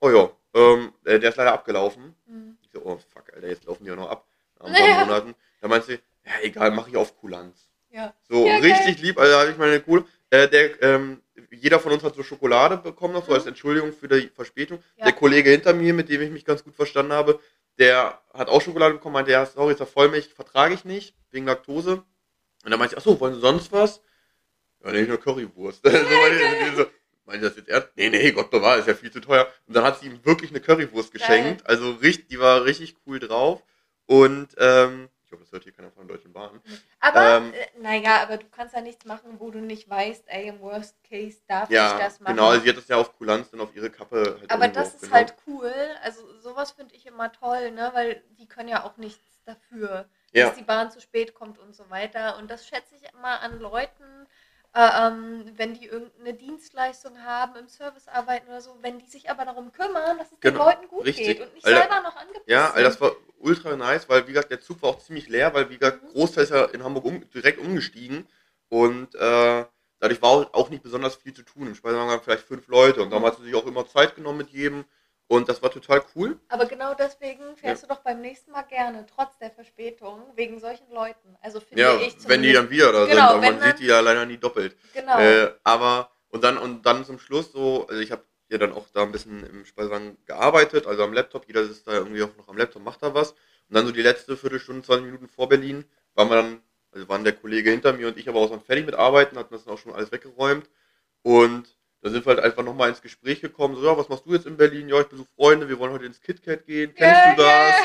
oh 0.00 0.10
ja, 0.10 0.28
ähm, 0.54 0.92
äh, 1.04 1.20
der 1.20 1.30
ist 1.30 1.36
leider 1.36 1.52
abgelaufen. 1.52 2.16
Mhm. 2.26 2.58
Ich 2.62 2.70
so, 2.72 2.82
oh 2.84 2.98
fuck, 3.12 3.32
Alter, 3.32 3.46
jetzt 3.46 3.64
laufen 3.66 3.84
die 3.84 3.92
auch 3.92 3.96
noch 3.96 4.10
ab. 4.10 4.26
Nach 4.58 4.66
ein 4.66 4.72
paar 4.74 4.88
Ja. 4.88 5.04
Monaten. 5.04 5.34
Dann 5.60 5.70
meinte 5.70 5.86
sie, 5.86 6.00
ja, 6.24 6.32
egal, 6.42 6.72
mache 6.72 6.90
ich 6.90 6.96
auf 6.96 7.16
Kulanz. 7.16 7.70
Ja. 7.94 8.12
So, 8.28 8.44
Ja, 8.46 8.56
richtig 8.58 9.00
lieb, 9.00 9.18
also 9.18 9.38
habe 9.38 9.50
ich 9.52 9.56
meine 9.56 9.82
cool. 9.86 10.04
Äh, 10.30 10.48
der, 10.48 10.82
ähm, 10.82 11.22
jeder 11.52 11.78
von 11.78 11.92
uns 11.92 12.02
hat 12.02 12.16
so 12.16 12.24
Schokolade 12.24 12.76
bekommen, 12.78 13.14
noch 13.14 13.24
so 13.24 13.30
Mhm. 13.30 13.36
als 13.36 13.46
Entschuldigung 13.46 13.92
für 13.92 14.08
die 14.08 14.28
Verspätung. 14.34 14.82
Ja. 14.96 15.04
Der 15.04 15.12
Kollege 15.12 15.50
hinter 15.50 15.72
mir, 15.74 15.94
mit 15.94 16.08
dem 16.08 16.20
ich 16.20 16.30
mich 16.30 16.44
ganz 16.44 16.64
gut 16.64 16.74
verstanden 16.74 17.12
habe, 17.12 17.38
der 17.78 18.20
hat 18.32 18.48
auch 18.48 18.60
Schokolade 18.60 18.94
bekommen, 18.94 19.12
meinte, 19.14 19.30
ja, 19.30 19.46
sorry, 19.46 19.72
ist 19.74 19.78
ja 19.80 19.86
Vollmilch, 19.86 20.28
vertrage 20.34 20.74
ich 20.74 20.84
nicht, 20.84 21.14
wegen 21.30 21.46
Laktose. 21.46 22.02
Und 22.64 22.70
dann 22.70 22.78
meinte 22.80 22.94
ich, 22.94 22.98
achso, 22.98 23.18
wollen 23.20 23.34
Sie 23.34 23.40
sonst 23.40 23.70
was? 23.70 24.00
Ja, 24.84 24.90
nee, 24.90 25.02
nur 25.02 25.18
Currywurst. 25.20 25.80
so, 25.84 25.90
meinte 25.90 26.68
ich 26.70 26.76
so, 26.76 26.86
meinte 27.26 27.46
das 27.46 27.56
jetzt 27.56 27.68
ernst? 27.68 27.90
Nee, 27.94 28.10
nee, 28.10 28.32
Gott 28.32 28.50
bewahre, 28.50 28.80
ist 28.80 28.88
ja 28.88 28.94
viel 28.94 29.12
zu 29.12 29.20
teuer. 29.20 29.46
Und 29.68 29.76
dann 29.76 29.84
hat 29.84 30.00
sie 30.00 30.06
ihm 30.06 30.18
wirklich 30.24 30.50
eine 30.50 30.60
Currywurst 30.60 31.12
geschenkt. 31.12 31.64
Also 31.66 31.92
richtig, 31.92 32.28
die 32.28 32.40
war 32.40 32.64
richtig 32.64 32.96
cool 33.06 33.20
drauf. 33.20 33.62
Und 34.06 34.48
ähm, 34.58 35.08
ich 35.34 35.40
hoffe, 35.40 35.44
das 35.44 35.52
hört 35.52 35.64
hier 35.64 35.72
keiner 35.72 35.90
von 35.90 36.06
der 36.06 36.16
Deutschen 36.16 36.32
Bahn. 36.32 36.60
Aber, 37.00 37.36
Ähm, 37.38 37.52
äh, 37.52 37.66
naja, 37.80 38.22
aber 38.22 38.36
du 38.38 38.46
kannst 38.48 38.74
ja 38.74 38.80
nichts 38.80 39.04
machen, 39.04 39.38
wo 39.40 39.50
du 39.50 39.58
nicht 39.60 39.88
weißt, 39.88 40.24
ey, 40.28 40.48
im 40.48 40.60
Worst 40.60 41.02
Case 41.04 41.38
darf 41.46 41.68
ich 41.70 41.74
Ja, 41.76 41.98
das 41.98 42.20
machen. 42.20 42.36
genau, 42.36 42.52
sie 42.58 42.68
hat 42.68 42.76
das 42.76 42.88
ja 42.88 42.96
auf 42.96 43.16
Kulanz 43.16 43.50
dann 43.50 43.60
auf 43.60 43.74
ihre 43.74 43.90
Kappe 43.90 44.36
halt 44.40 44.50
aber 44.50 44.68
das 44.68 44.94
ist 44.94 45.12
halt 45.12 45.34
cool. 45.46 45.72
Also 46.02 46.38
sowas 46.38 46.72
finde 46.72 46.94
ich 46.94 47.06
immer 47.06 47.32
toll, 47.32 47.70
ne? 47.72 47.90
Weil 47.94 48.22
die 48.38 48.46
können 48.48 48.68
ja 48.68 48.84
auch 48.84 48.96
nichts 48.96 49.42
dafür, 49.44 50.08
Ja. 50.32 50.46
dass 50.46 50.56
die 50.56 50.64
Bahn 50.64 50.90
zu 50.90 51.00
spät 51.00 51.34
kommt 51.34 51.58
und 51.58 51.74
so 51.74 51.88
weiter. 51.90 52.38
Und 52.38 52.50
das 52.50 52.66
schätze 52.66 52.94
ich 52.96 53.02
immer 53.12 53.40
an 53.40 53.58
Leuten, 53.60 54.26
äh, 54.74 55.06
ähm, 55.06 55.52
wenn 55.56 55.74
die 55.74 55.86
irgendeine 55.86 56.34
Dienstleistung 56.34 57.22
haben, 57.22 57.56
im 57.56 57.68
Service 57.68 58.08
arbeiten 58.08 58.48
oder 58.48 58.60
so, 58.60 58.76
wenn 58.82 58.98
die 58.98 59.06
sich 59.06 59.30
aber 59.30 59.44
darum 59.44 59.72
kümmern, 59.72 60.18
dass 60.18 60.32
es 60.32 60.40
den 60.40 60.52
Genau, 60.52 60.66
Leuten 60.66 60.88
gut 60.88 61.04
richtig. 61.04 61.26
geht 61.26 61.40
und 61.40 61.54
nicht 61.54 61.64
Alter, 61.64 61.80
selber 61.80 62.00
noch 62.02 62.16
angepisst 62.16 62.48
Ja, 62.48 62.70
also 62.70 62.82
das 62.88 63.00
war 63.00 63.12
ultra 63.38 63.76
nice, 63.76 64.08
weil 64.08 64.24
wie 64.26 64.32
gesagt, 64.32 64.50
der 64.50 64.60
Zug 64.60 64.82
war 64.82 64.90
auch 64.90 64.98
ziemlich 64.98 65.28
leer, 65.28 65.54
weil 65.54 65.70
wie 65.70 65.78
gesagt, 65.78 66.02
Mhm. 66.02 66.08
Großteil 66.12 66.44
ist 66.44 66.50
ja 66.50 66.64
in 66.66 66.82
Hamburg 66.82 67.04
um, 67.04 67.30
direkt 67.30 67.58
umgestiegen 67.60 68.26
und 68.68 69.14
äh, 69.14 69.64
dadurch 70.00 70.22
war 70.22 70.54
auch 70.54 70.70
nicht 70.70 70.82
besonders 70.82 71.14
viel 71.16 71.32
zu 71.34 71.42
tun. 71.42 71.68
Im 71.68 71.74
Speisewagen 71.74 72.08
waren 72.10 72.20
vielleicht 72.22 72.46
fünf 72.46 72.66
Leute 72.68 73.00
und 73.00 73.06
Mhm. 73.06 73.10
darum 73.10 73.26
hat 73.26 73.36
sie 73.36 73.44
sich 73.44 73.54
auch 73.54 73.66
immer 73.66 73.86
Zeit 73.86 74.16
genommen 74.16 74.38
mit 74.38 74.50
jedem 74.50 74.84
und 75.28 75.48
das 75.48 75.62
war 75.62 75.70
total 75.70 76.02
cool. 76.14 76.38
Aber 76.48 76.66
genau 76.66 76.94
deswegen 76.94 77.56
fährst 77.56 77.82
du 77.82 77.86
doch 77.86 78.00
beim 78.00 78.20
nächsten 78.20 78.50
Mal 78.52 78.62
gerne, 78.62 79.06
trotz 79.06 79.38
der 79.38 79.50
Verspätung, 79.50 80.22
wegen 80.36 80.58
solchen 80.60 80.90
Leuten. 80.92 81.36
Also 81.40 81.60
finde 81.60 81.82
Ja, 81.82 81.96
ich 82.00 82.16
wenn 82.28 82.42
die 82.42 82.52
dann 82.52 82.70
wieder 82.70 82.92
da 82.92 83.04
Genau, 83.06 83.10
sind, 83.14 83.20
aber 83.20 83.40
man 83.40 83.58
dann- 83.58 83.68
sieht 83.70 83.78
die 83.80 83.86
ja 83.86 84.00
leider 84.00 84.26
nie 84.26 84.36
doppelt. 84.38 84.76
Genau. 84.92 85.18
Äh, 85.18 85.52
aber 85.64 86.10
und 86.28 86.44
dann 86.44 86.58
und 86.58 86.84
dann 86.84 87.04
zum 87.04 87.18
Schluss 87.18 87.52
so, 87.52 87.86
also 87.86 88.00
ich 88.00 88.10
habe 88.12 88.24
ja 88.48 88.58
dann 88.58 88.72
auch 88.72 88.86
da 88.92 89.02
ein 89.02 89.12
bisschen 89.12 89.44
im 89.46 89.64
Speisewagen 89.64 90.18
gearbeitet, 90.26 90.86
also 90.86 91.02
am 91.02 91.12
Laptop, 91.14 91.46
jeder 91.46 91.62
ist 91.62 91.86
da 91.86 91.92
irgendwie 91.92 92.22
auch 92.22 92.36
noch 92.36 92.48
am 92.48 92.56
Laptop, 92.58 92.82
macht 92.82 93.02
da 93.02 93.14
was. 93.14 93.32
Und 93.32 93.76
dann 93.76 93.86
so 93.86 93.92
die 93.92 94.02
letzte 94.02 94.36
Viertelstunde, 94.36 94.82
20 94.82 95.06
Minuten 95.06 95.28
vor 95.28 95.48
Berlin, 95.48 95.84
waren 96.14 96.28
wir 96.28 96.36
dann, 96.36 96.62
also 96.92 97.08
waren 97.08 97.24
der 97.24 97.32
Kollege 97.32 97.70
hinter 97.70 97.94
mir 97.94 98.08
und 98.08 98.18
ich 98.18 98.28
aber 98.28 98.40
auch 98.40 98.48
schon 98.50 98.60
fertig 98.60 98.84
mit 98.84 98.94
Arbeiten, 98.94 99.38
hatten 99.38 99.54
das 99.54 99.64
dann 99.64 99.72
auch 99.74 99.78
schon 99.78 99.94
alles 99.94 100.12
weggeräumt. 100.12 100.68
Und 101.22 101.74
da 102.04 102.10
sind 102.10 102.26
wir 102.26 102.34
halt 102.34 102.44
einfach 102.44 102.62
nochmal 102.62 102.90
ins 102.90 103.00
Gespräch 103.00 103.40
gekommen, 103.40 103.76
so, 103.76 103.82
ja, 103.84 103.96
was 103.96 104.10
machst 104.10 104.26
du 104.26 104.34
jetzt 104.34 104.46
in 104.46 104.58
Berlin? 104.58 104.90
Ja, 104.90 105.00
ich 105.00 105.06
besuche 105.08 105.26
Freunde, 105.36 105.70
wir 105.70 105.78
wollen 105.78 105.92
heute 105.92 106.04
ins 106.04 106.20
KitKat 106.20 106.66
gehen, 106.66 106.94
kennst 106.94 107.24
Ja, 107.24 107.30
du 107.34 107.42
das? 107.42 107.76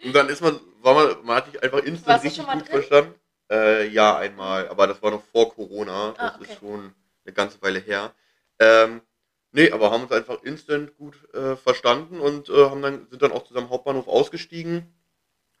ja. 0.00 0.06
Und 0.06 0.12
dann 0.16 0.28
ist 0.28 0.40
man, 0.42 0.58
war 0.82 0.94
man, 0.94 1.24
man 1.24 1.36
hat 1.36 1.46
sich 1.46 1.62
einfach 1.62 1.78
instant 1.84 2.08
Warst 2.08 2.24
richtig 2.24 2.44
gut 2.44 2.54
drin? 2.62 2.66
verstanden. 2.66 3.14
Äh, 3.50 3.86
ja, 3.88 4.16
einmal, 4.18 4.68
aber 4.68 4.88
das 4.88 5.00
war 5.00 5.12
noch 5.12 5.22
vor 5.32 5.54
Corona. 5.54 6.10
Das 6.18 6.32
Ah, 6.32 6.34
okay. 6.40 6.52
ist 6.52 6.58
schon 6.58 6.92
eine 7.24 7.32
ganze 7.32 7.62
Weile 7.62 7.78
her. 7.78 8.12
Ähm, 8.58 9.00
nee, 9.52 9.70
aber 9.70 9.92
haben 9.92 10.02
uns 10.02 10.12
einfach 10.12 10.42
instant 10.42 10.96
gut 10.96 11.14
äh, 11.32 11.54
verstanden 11.54 12.18
und 12.18 12.48
äh, 12.48 12.68
haben 12.68 12.82
dann, 12.82 13.06
sind 13.08 13.22
dann 13.22 13.30
auch 13.32 13.44
zusammen 13.44 13.66
am 13.66 13.72
Hauptbahnhof 13.72 14.08
ausgestiegen 14.08 14.92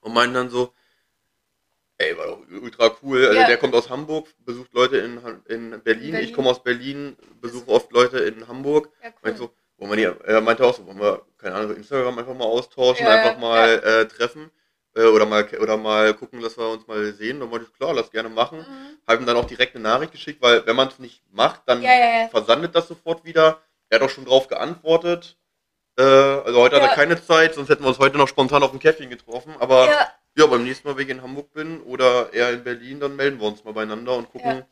und 0.00 0.12
meinen 0.12 0.34
dann 0.34 0.50
so, 0.50 0.74
ey, 1.98 2.16
war 2.16 2.26
doch 2.26 2.38
ultra 2.62 2.90
cool. 3.02 3.26
Also 3.26 3.40
Ja. 3.40 3.46
der 3.46 3.56
kommt 3.58 3.74
aus 3.74 3.90
Hamburg, 3.90 4.28
besucht 4.44 4.72
Leute 4.72 4.98
in, 4.98 5.18
in 5.48 5.70
Berlin. 5.70 5.82
Berlin. 5.82 6.14
Ich 6.16 6.32
komme 6.32 6.50
aus 6.50 6.62
Berlin, 6.62 7.16
besuche 7.40 7.68
oft 7.68 7.92
Leute 7.92 8.18
in 8.20 8.46
Hamburg. 8.48 8.90
Ja, 9.02 9.10
cool. 9.24 9.36
So, 9.36 9.50
wollen 9.76 9.90
wir 9.92 9.96
die, 10.14 10.24
er 10.26 10.40
meinte 10.40 10.64
auch 10.64 10.74
so, 10.74 10.86
wollen 10.86 11.00
wir, 11.00 11.22
keine 11.38 11.54
Ahnung, 11.56 11.76
Instagram 11.76 12.18
einfach 12.18 12.34
mal 12.34 12.44
austauschen, 12.44 13.06
Ja, 13.06 13.12
einfach 13.12 13.38
mal 13.38 13.68
Äh, 13.84 14.06
treffen. 14.06 14.50
äh, 14.96 15.02
oder, 15.04 15.26
mal, 15.26 15.46
oder 15.60 15.76
mal 15.76 16.14
gucken, 16.14 16.40
dass 16.40 16.56
wir 16.56 16.68
uns 16.68 16.86
mal 16.86 17.12
sehen. 17.12 17.38
Dann 17.40 17.50
meinte 17.50 17.66
ich, 17.70 17.76
klar, 17.76 17.94
lass 17.94 18.10
gerne 18.10 18.28
machen. 18.28 18.58
Mhm. 18.60 18.98
Habe 19.06 19.22
ihm 19.22 19.26
dann 19.26 19.36
auch 19.36 19.44
direkt 19.44 19.74
eine 19.76 19.82
Nachricht 19.84 20.12
geschickt, 20.12 20.40
weil 20.42 20.66
wenn 20.66 20.74
man 20.76 20.88
es 20.88 20.98
nicht 20.98 21.22
macht, 21.32 21.62
dann 21.66 21.82
Ja, 21.82 21.92
ja, 21.92 22.22
ja. 22.22 22.28
versandet 22.28 22.74
das 22.74 22.88
sofort 22.88 23.24
wieder. 23.24 23.60
Er 23.90 24.00
hat 24.00 24.06
auch 24.06 24.10
schon 24.10 24.24
drauf 24.24 24.48
geantwortet. 24.48 25.36
Äh, 25.98 26.02
also 26.02 26.60
heute 26.60 26.76
hat 26.76 26.82
Ja. 26.82 26.88
er 26.90 26.94
keine 26.94 27.22
Zeit, 27.22 27.54
sonst 27.54 27.68
hätten 27.68 27.82
wir 27.84 27.88
uns 27.88 27.98
heute 27.98 28.18
noch 28.18 28.28
spontan 28.28 28.62
auf 28.62 28.72
ein 28.72 28.78
Käffchen 28.80 29.10
getroffen. 29.10 29.54
Aber 29.60 29.88
ja. 30.38 30.44
Ja, 30.44 30.50
beim 30.50 30.64
nächsten 30.64 30.88
Mal, 30.88 30.96
wenn 30.96 31.04
ich 31.04 31.10
in 31.10 31.22
Hamburg 31.22 31.52
bin 31.52 31.82
oder 31.82 32.32
er 32.32 32.52
in 32.52 32.64
Berlin, 32.64 33.00
dann 33.00 33.16
melden 33.16 33.40
wir 33.40 33.48
uns 33.48 33.64
mal 33.64 33.72
beieinander 33.74 34.16
und 34.16 34.30
gucken, 34.30 34.64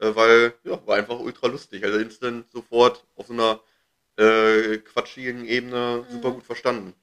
äh, 0.00 0.14
weil 0.16 0.54
ja, 0.64 0.86
war 0.86 0.96
einfach 0.98 1.18
ultra 1.20 1.48
lustig. 1.48 1.84
Also 1.84 1.98
instant 1.98 2.50
sofort 2.52 3.06
auf 3.16 3.26
so 3.28 3.34
einer 3.34 3.60
äh, 4.18 4.78
quatschigen 4.78 5.44
Ebene 5.46 6.06
super 6.08 6.30
Mhm. 6.30 6.34
gut 6.34 6.44
verstanden. 6.44 6.94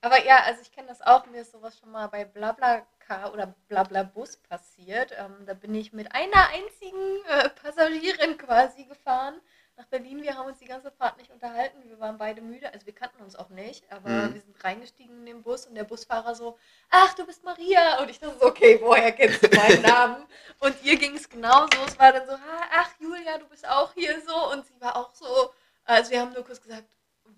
aber 0.00 0.24
ja, 0.24 0.42
also 0.44 0.62
ich 0.62 0.72
kenne 0.72 0.88
das 0.88 1.02
auch. 1.02 1.26
Mir 1.26 1.42
ist 1.42 1.52
sowas 1.52 1.78
schon 1.78 1.90
mal 1.90 2.06
bei 2.08 2.24
BlaBlaCar 2.24 3.32
oder 3.32 3.54
BlaBlaBus 3.68 4.36
passiert. 4.38 5.12
Ähm, 5.18 5.44
da 5.46 5.54
bin 5.54 5.74
ich 5.74 5.92
mit 5.92 6.12
einer 6.14 6.48
einzigen 6.50 7.24
äh, 7.28 7.48
Passagierin 7.50 8.38
quasi 8.38 8.84
gefahren 8.84 9.40
nach 9.78 9.86
Berlin. 9.86 10.22
Wir 10.22 10.36
haben 10.36 10.46
uns 10.46 10.58
die 10.58 10.66
ganze 10.66 10.90
Fahrt 10.90 11.16
nicht 11.18 11.30
unterhalten. 11.30 11.78
Wir 11.88 11.98
waren 12.00 12.18
beide 12.18 12.40
müde. 12.42 12.72
Also 12.72 12.84
wir 12.84 12.94
kannten 12.94 13.22
uns 13.22 13.36
auch 13.36 13.48
nicht, 13.48 13.90
aber 13.92 14.08
Mhm. 14.08 14.34
wir 14.34 14.40
sind 14.40 14.64
reingestiegen 14.64 15.18
in 15.20 15.26
den 15.26 15.42
Bus 15.42 15.66
und 15.66 15.74
der 15.76 15.84
Busfahrer 15.84 16.34
so, 16.34 16.58
ach, 16.90 17.14
du 17.14 17.24
bist 17.24 17.44
Maria. 17.44 18.00
Und 18.00 18.10
ich 18.10 18.18
dachte 18.18 18.36
so, 18.40 18.46
okay, 18.46 18.78
woher 18.82 19.12
kennst 19.12 19.42
du 19.42 19.56
meinen 19.56 19.82
Namen? 19.82 20.26
Und 20.58 20.76
ihr 20.82 20.96
ging 20.98 21.14
es 21.16 21.28
genauso. 21.28 21.68
Es 21.86 21.98
war 21.98 22.12
dann 22.12 22.26
so, 22.26 22.32
"Ah, 22.32 22.66
ach, 22.72 22.90
Julia, 22.98 23.38
du 23.38 23.46
bist 23.46 23.66
auch 23.68 23.94
hier 23.94 24.20
so. 24.26 24.50
Und 24.52 24.66
sie 24.66 24.78
war 24.80 24.96
auch 24.96 25.14
so, 25.14 25.52
also 25.84 26.10
wir 26.10 26.20
haben 26.20 26.32
nur 26.32 26.44
kurz 26.44 26.60
gesagt, 26.60 26.84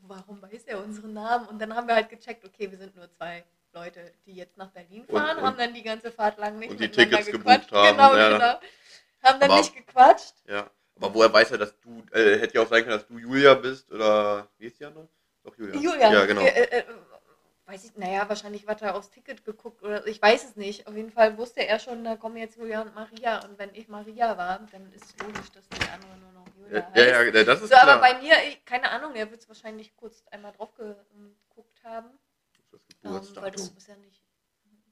warum 0.02 0.40
weiß 0.42 0.64
er 0.64 0.82
unseren 0.82 1.12
Namen? 1.12 1.46
Und 1.46 1.60
dann 1.60 1.74
haben 1.76 1.86
wir 1.86 1.94
halt 1.94 2.08
gecheckt, 2.08 2.44
okay, 2.44 2.70
wir 2.70 2.78
sind 2.78 2.96
nur 2.96 3.10
zwei 3.12 3.44
Leute, 3.72 4.12
die 4.26 4.32
jetzt 4.34 4.56
nach 4.56 4.70
Berlin 4.70 5.04
Und- 5.06 5.16
fahren, 5.18 5.36
und- 5.38 5.44
haben 5.44 5.56
dann 5.58 5.74
die 5.74 5.82
ganze 5.82 6.10
Fahrt 6.10 6.38
lang 6.38 6.58
nicht 6.58 6.70
und 6.72 6.80
die 6.80 6.84
miteinander 6.88 7.18
Tickets 7.18 7.30
gequatscht. 7.36 7.68
gebucht 7.68 7.84
haben, 7.86 7.96
Genau, 7.96 8.16
ja. 8.16 8.28
genau. 8.30 8.60
Haben 9.22 9.40
dann 9.40 9.50
Aber- 9.50 9.58
nicht 9.58 9.76
gequatscht. 9.76 10.34
Ja. 10.46 10.70
Aber 11.00 11.14
woher 11.14 11.32
weiß 11.32 11.50
er, 11.52 11.58
dass 11.58 11.74
du, 11.80 12.02
äh, 12.12 12.38
hätte 12.38 12.54
ja 12.54 12.62
auch 12.62 12.68
sein 12.68 12.82
können, 12.84 12.96
dass 12.98 13.06
du 13.06 13.18
Julia 13.18 13.54
bist 13.54 13.90
oder 13.90 14.48
wie 14.58 14.66
ist 14.66 14.78
die 14.80 14.84
andere? 14.84 15.08
Doch, 15.44 15.56
Julia. 15.56 15.74
Julia, 15.80 16.12
Ja, 16.12 16.26
genau. 16.26 16.42
äh, 16.42 16.62
äh, 16.80 16.84
weiß 17.66 17.84
ich, 17.84 17.96
naja, 17.96 18.28
wahrscheinlich 18.28 18.66
hat 18.66 18.82
er 18.82 18.94
aufs 18.96 19.10
Ticket 19.10 19.44
geguckt 19.44 19.82
oder 19.82 20.06
ich 20.06 20.20
weiß 20.20 20.44
es 20.44 20.56
nicht. 20.56 20.86
Auf 20.86 20.94
jeden 20.94 21.10
Fall 21.10 21.38
wusste 21.38 21.66
er 21.66 21.78
schon, 21.78 22.04
da 22.04 22.16
kommen 22.16 22.36
jetzt 22.36 22.56
Julia 22.56 22.82
und 22.82 22.94
Maria. 22.94 23.44
Und 23.44 23.58
wenn 23.58 23.74
ich 23.74 23.88
Maria 23.88 24.36
war, 24.36 24.66
dann 24.72 24.92
ist 24.92 25.04
es 25.04 25.18
logisch, 25.26 25.50
dass 25.52 25.68
die 25.68 25.88
andere 25.88 26.16
nur 26.18 26.32
noch 26.32 26.46
Julia 26.58 26.78
Ja, 26.80 26.86
heißt. 26.86 26.96
ja, 26.96 27.22
ja, 27.22 27.44
das 27.44 27.62
ist 27.62 27.68
So, 27.70 27.74
klar. 27.76 27.88
aber 27.88 28.00
bei 28.00 28.20
mir, 28.20 28.34
keine 28.64 28.90
Ahnung, 28.90 29.14
er 29.14 29.30
wird 29.30 29.40
es 29.40 29.48
wahrscheinlich 29.48 29.96
kurz 29.96 30.24
einmal 30.30 30.52
drauf 30.52 30.74
geguckt 30.74 31.82
haben. 31.84 32.10
das 33.02 33.28
Ähm, 33.30 33.36
weil 33.36 33.50
das 33.52 33.68
ist 33.68 33.88
ja 33.88 33.96
nicht. 33.96 34.22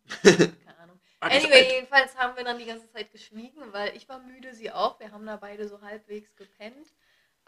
Keine 0.65 0.79
Ahnung. 0.79 0.98
Anyway, 1.21 1.69
jedenfalls 1.73 2.17
haben 2.17 2.37
wir 2.37 2.45
dann 2.45 2.59
die 2.59 2.67
ganze 2.67 2.89
Zeit 2.91 3.11
geschwiegen, 3.11 3.73
weil 3.73 3.97
ich 3.97 4.09
war 4.09 4.21
müde, 4.21 4.55
sie 4.55 4.71
auch. 4.71 5.01
Wir 5.01 5.11
haben 5.11 5.27
da 5.27 5.37
beide 5.37 5.67
so 5.67 5.81
halbwegs 5.83 6.35
gepennt. 6.37 6.93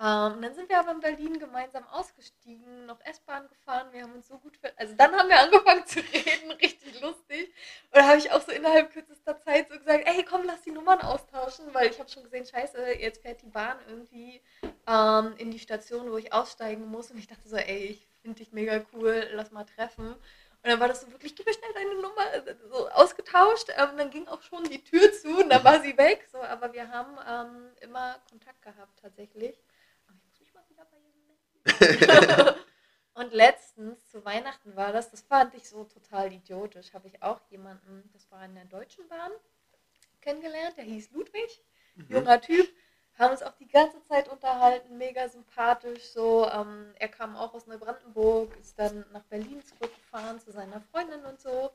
Ähm, 0.03 0.41
dann 0.41 0.55
sind 0.55 0.71
wir 0.71 0.79
aber 0.79 0.93
in 0.93 1.01
Berlin 1.01 1.39
gemeinsam 1.39 1.87
ausgestiegen, 1.89 2.87
noch 2.87 2.99
S-Bahn 3.05 3.47
gefahren. 3.51 3.93
Wir 3.93 4.03
haben 4.03 4.15
uns 4.15 4.29
so 4.29 4.39
gut 4.39 4.57
ver 4.57 4.73
Also 4.77 4.95
dann 4.95 5.15
haben 5.15 5.29
wir 5.29 5.39
angefangen 5.39 5.85
zu 5.85 6.01
reden, 6.01 6.51
richtig 6.63 6.99
lustig. 7.03 7.53
Und 7.93 7.97
da 7.97 8.09
habe 8.09 8.17
ich 8.17 8.33
auch 8.33 8.41
so 8.41 8.51
innerhalb 8.51 8.91
kürzester 8.93 9.39
Zeit 9.39 9.69
so 9.69 9.79
gesagt, 9.79 10.05
ey 10.07 10.25
komm, 10.25 10.45
lass 10.47 10.63
die 10.63 10.71
Nummern 10.71 11.03
austauschen, 11.03 11.67
weil 11.75 11.91
ich 11.91 11.99
habe 11.99 12.09
schon 12.09 12.23
gesehen, 12.23 12.47
scheiße, 12.47 12.95
jetzt 12.99 13.21
fährt 13.21 13.43
die 13.43 13.51
Bahn 13.51 13.77
irgendwie 13.89 14.41
ähm, 14.87 15.35
in 15.37 15.51
die 15.51 15.59
Station, 15.59 16.11
wo 16.11 16.17
ich 16.17 16.33
aussteigen 16.33 16.87
muss. 16.87 17.11
Und 17.11 17.19
ich 17.19 17.27
dachte 17.27 17.47
so, 17.47 17.57
ey, 17.57 17.85
ich 17.85 18.09
finde 18.23 18.39
dich 18.39 18.53
mega 18.53 18.83
cool, 18.95 19.29
lass 19.35 19.51
mal 19.51 19.65
treffen. 19.65 20.17
Und 20.63 20.69
dann 20.69 20.81
war 20.81 20.89
das 20.89 21.01
so 21.01 21.11
wirklich, 21.11 21.35
gib 21.35 21.47
mir 21.47 21.55
schnell 21.55 21.73
deine 21.73 21.95
Nummer, 21.95 22.57
so 22.71 22.89
ausgetauscht. 22.91 23.69
Ähm, 23.77 23.97
dann 23.97 24.11
ging 24.11 24.29
auch 24.29 24.43
schon 24.43 24.65
die 24.65 24.85
Tür 24.85 25.13
zu 25.13 25.39
und 25.39 25.49
dann 25.49 25.65
war 25.65 25.81
sie 25.81 25.97
weg. 25.97 26.29
So, 26.31 26.39
aber 26.43 26.73
wir 26.73 26.89
haben 26.89 27.17
ähm, 27.27 27.73
immer 27.81 28.21
Kontakt 28.29 28.61
gehabt 28.63 29.01
tatsächlich. 29.01 29.59
Aber 30.07 30.17
ich 30.19 30.25
muss 30.25 30.41
mich 30.41 30.53
mal 30.55 30.65
wieder 30.69 30.85
bei 30.85 30.99
ihr 30.99 32.45
melden. 32.45 32.55
und 33.15 33.33
letztens, 33.33 34.07
zu 34.09 34.23
Weihnachten 34.25 34.77
war 34.77 34.93
das, 34.93 35.11
das 35.11 35.23
fand 35.23 35.55
ich 35.55 35.69
so 35.69 35.85
total 35.85 36.33
idiotisch, 36.33 36.93
habe 36.93 37.09
ich 37.09 37.23
auch 37.23 37.41
jemanden, 37.49 38.11
das 38.13 38.31
war 38.31 38.45
in 38.45 38.55
der 38.55 38.67
Deutschen 38.67 39.09
Bahn, 39.09 39.33
kennengelernt, 40.21 40.77
der 40.77 40.85
hieß 40.85 41.11
Ludwig, 41.13 41.63
Mhm. 41.95 42.07
junger 42.17 42.41
Typ, 42.41 42.69
haben 43.21 43.33
uns 43.33 43.43
auch 43.43 43.55
die 43.55 43.69
ganze 43.69 44.03
Zeit 44.03 44.29
unterhalten, 44.29 44.97
mega 44.97 45.29
sympathisch. 45.29 46.05
So, 46.13 46.49
ähm, 46.51 46.95
er 46.99 47.09
kam 47.09 47.37
auch 47.37 47.53
aus 47.53 47.67
Neubrandenburg, 47.67 48.57
ist 48.59 48.79
dann 48.79 49.05
nach 49.13 49.23
Berlin 49.25 49.63
zurückgefahren 49.63 50.41
zu 50.41 50.51
seiner 50.53 50.81
Freundin 50.81 51.25
und 51.25 51.39
so. 51.39 51.71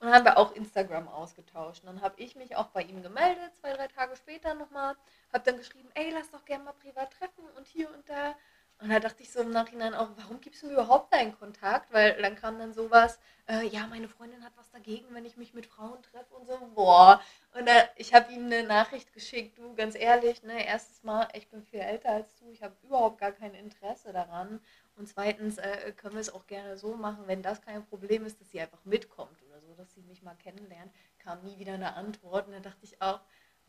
Und 0.00 0.12
haben 0.12 0.24
wir 0.24 0.38
auch 0.38 0.54
Instagram 0.54 1.08
ausgetauscht. 1.08 1.82
Und 1.82 1.94
dann 1.94 2.02
habe 2.02 2.20
ich 2.20 2.36
mich 2.36 2.56
auch 2.56 2.66
bei 2.68 2.82
ihm 2.82 3.02
gemeldet, 3.02 3.56
zwei, 3.60 3.72
drei 3.72 3.88
Tage 3.88 4.16
später 4.16 4.54
nochmal. 4.54 4.94
Habe 5.32 5.44
dann 5.44 5.56
geschrieben, 5.56 5.88
ey, 5.94 6.10
lass 6.12 6.30
doch 6.30 6.44
gerne 6.44 6.64
mal 6.64 6.72
privat 6.72 7.12
treffen 7.12 7.44
und 7.56 7.66
hier 7.66 7.88
und 7.92 8.08
da. 8.08 8.34
Und 8.80 8.90
da 8.90 9.00
dachte 9.00 9.22
ich 9.22 9.32
so 9.32 9.40
im 9.40 9.50
Nachhinein 9.50 9.94
auch, 9.94 10.10
warum 10.16 10.40
gibst 10.40 10.62
du 10.62 10.66
mir 10.66 10.74
überhaupt 10.74 11.12
deinen 11.12 11.38
Kontakt? 11.38 11.92
Weil 11.92 12.20
dann 12.20 12.36
kam 12.36 12.58
dann 12.58 12.74
sowas, 12.74 13.18
äh, 13.48 13.66
ja, 13.66 13.86
meine 13.86 14.08
Freundin 14.08 14.44
hat 14.44 14.52
was 14.56 14.70
dagegen, 14.70 15.06
wenn 15.14 15.24
ich 15.24 15.36
mich 15.36 15.54
mit 15.54 15.66
Frauen 15.66 16.02
treffe 16.02 16.34
und 16.34 16.46
so, 16.46 16.58
boah. 16.74 17.22
Und 17.54 17.66
da, 17.66 17.72
ich 17.96 18.12
habe 18.12 18.32
ihm 18.32 18.46
eine 18.46 18.62
Nachricht 18.64 19.12
geschickt, 19.12 19.58
du, 19.58 19.74
ganz 19.74 19.94
ehrlich, 19.94 20.42
ne, 20.42 20.66
erstes 20.66 21.02
Mal, 21.02 21.28
ich 21.34 21.48
bin 21.48 21.62
viel 21.62 21.80
älter 21.80 22.10
als 22.10 22.34
du, 22.36 22.50
ich 22.50 22.62
habe 22.62 22.74
überhaupt 22.82 23.18
gar 23.18 23.32
kein 23.32 23.54
Interesse 23.54 24.12
daran. 24.12 24.60
Und 24.96 25.08
zweitens 25.08 25.58
äh, 25.58 25.92
können 25.96 26.14
wir 26.14 26.20
es 26.20 26.32
auch 26.32 26.46
gerne 26.46 26.76
so 26.76 26.94
machen, 26.94 27.24
wenn 27.26 27.42
das 27.42 27.62
kein 27.62 27.84
Problem 27.86 28.24
ist, 28.26 28.40
dass 28.40 28.50
sie 28.50 28.60
einfach 28.60 28.84
mitkommt 28.84 29.42
oder 29.48 29.60
so, 29.60 29.74
dass 29.74 29.92
sie 29.94 30.02
mich 30.02 30.22
mal 30.22 30.36
kennenlernt. 30.36 30.92
Kam 31.18 31.42
nie 31.42 31.58
wieder 31.58 31.74
eine 31.74 31.94
Antwort 31.94 32.46
und 32.46 32.52
da 32.52 32.60
dachte 32.60 32.84
ich 32.84 33.00
auch, 33.00 33.20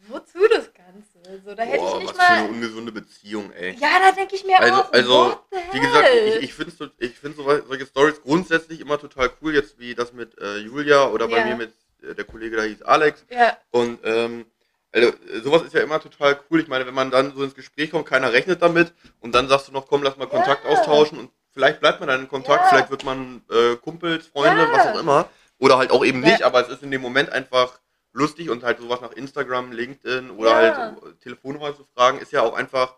wozu 0.07 0.39
das 0.49 0.71
Ganze? 0.73 1.41
So, 1.43 1.55
da 1.55 1.63
hätte 1.63 1.77
Boah, 1.79 1.93
ich 1.93 1.99
nicht 1.99 2.17
was 2.17 2.25
für 2.25 2.33
eine 2.33 2.41
mal. 2.43 2.49
ungesunde 2.49 2.91
Beziehung, 2.91 3.51
ey. 3.53 3.75
Ja, 3.79 3.99
da 3.99 4.11
denke 4.11 4.35
ich 4.35 4.45
mir 4.45 4.59
Also, 4.59 4.83
auch, 4.83 4.91
also 4.93 5.39
wie 5.71 5.79
gesagt, 5.79 6.07
ich, 6.25 6.35
ich 6.43 6.53
finde 6.53 6.71
so, 6.71 6.87
ich 6.99 7.17
find 7.17 7.35
so, 7.35 7.43
solche 7.43 7.85
Stories 7.85 8.21
grundsätzlich 8.21 8.79
immer 8.79 8.99
total 8.99 9.31
cool, 9.41 9.53
jetzt 9.55 9.79
wie 9.79 9.95
das 9.95 10.13
mit 10.13 10.37
äh, 10.39 10.57
Julia 10.57 11.07
oder 11.09 11.27
bei 11.27 11.39
Ja. 11.39 11.45
mir 11.45 11.55
mit 11.55 11.73
äh, 12.03 12.13
der 12.15 12.25
Kollege 12.25 12.55
da 12.57 12.63
hieß 12.63 12.81
Alex. 12.83 13.25
ja, 13.29 13.57
Und 13.71 13.99
ähm, 14.03 14.45
also, 14.91 15.11
sowas 15.43 15.63
ist 15.63 15.73
ja 15.73 15.81
immer 15.81 15.99
total 15.99 16.39
cool. 16.49 16.61
Ich 16.61 16.67
meine, 16.69 16.85
wenn 16.87 16.93
man 16.93 17.11
dann 17.11 17.35
so 17.35 17.43
ins 17.43 17.53
Gespräch 17.55 17.91
kommt, 17.91 18.05
keiner 18.05 18.31
rechnet 18.31 18.61
damit 18.61 18.93
und 19.19 19.35
dann 19.35 19.49
sagst 19.49 19.67
du 19.67 19.71
noch, 19.73 19.87
komm, 19.87 20.03
lass 20.03 20.15
mal 20.17 20.27
Kontakt 20.27 20.63
Ja. 20.63 20.69
austauschen 20.69 21.17
und 21.19 21.31
vielleicht 21.51 21.79
bleibt 21.81 21.99
man 21.99 22.07
dann 22.07 22.21
in 22.21 22.27
Kontakt, 22.29 22.63
Ja. 22.63 22.69
vielleicht 22.69 22.89
wird 22.91 23.03
man 23.03 23.43
äh, 23.51 23.75
Kumpels, 23.75 24.27
Freunde, 24.27 24.71
was 24.71 24.85
auch 24.87 24.99
immer. 24.99 25.29
Oder 25.57 25.77
halt 25.77 25.91
auch 25.91 26.03
eben 26.05 26.19
nicht, 26.21 26.43
aber 26.43 26.61
es 26.61 26.69
ist 26.69 26.83
in 26.83 26.91
dem 26.91 27.01
Moment 27.01 27.29
einfach 27.29 27.79
lustig 28.15 28.49
und 28.49 28.63
halt 28.63 28.79
sowas 28.79 29.01
nach 29.01 29.11
Instagram, 29.11 29.71
LinkedIn 29.71 30.31
oder 30.31 30.49
Ja. 30.49 30.55
halt 30.55 30.75
so 31.01 31.11
Telefonnummer 31.23 31.75
zu 31.75 31.83
fragen, 31.93 32.19
ist 32.19 32.31
ja 32.31 32.41
auch 32.41 32.53
einfach 32.55 32.95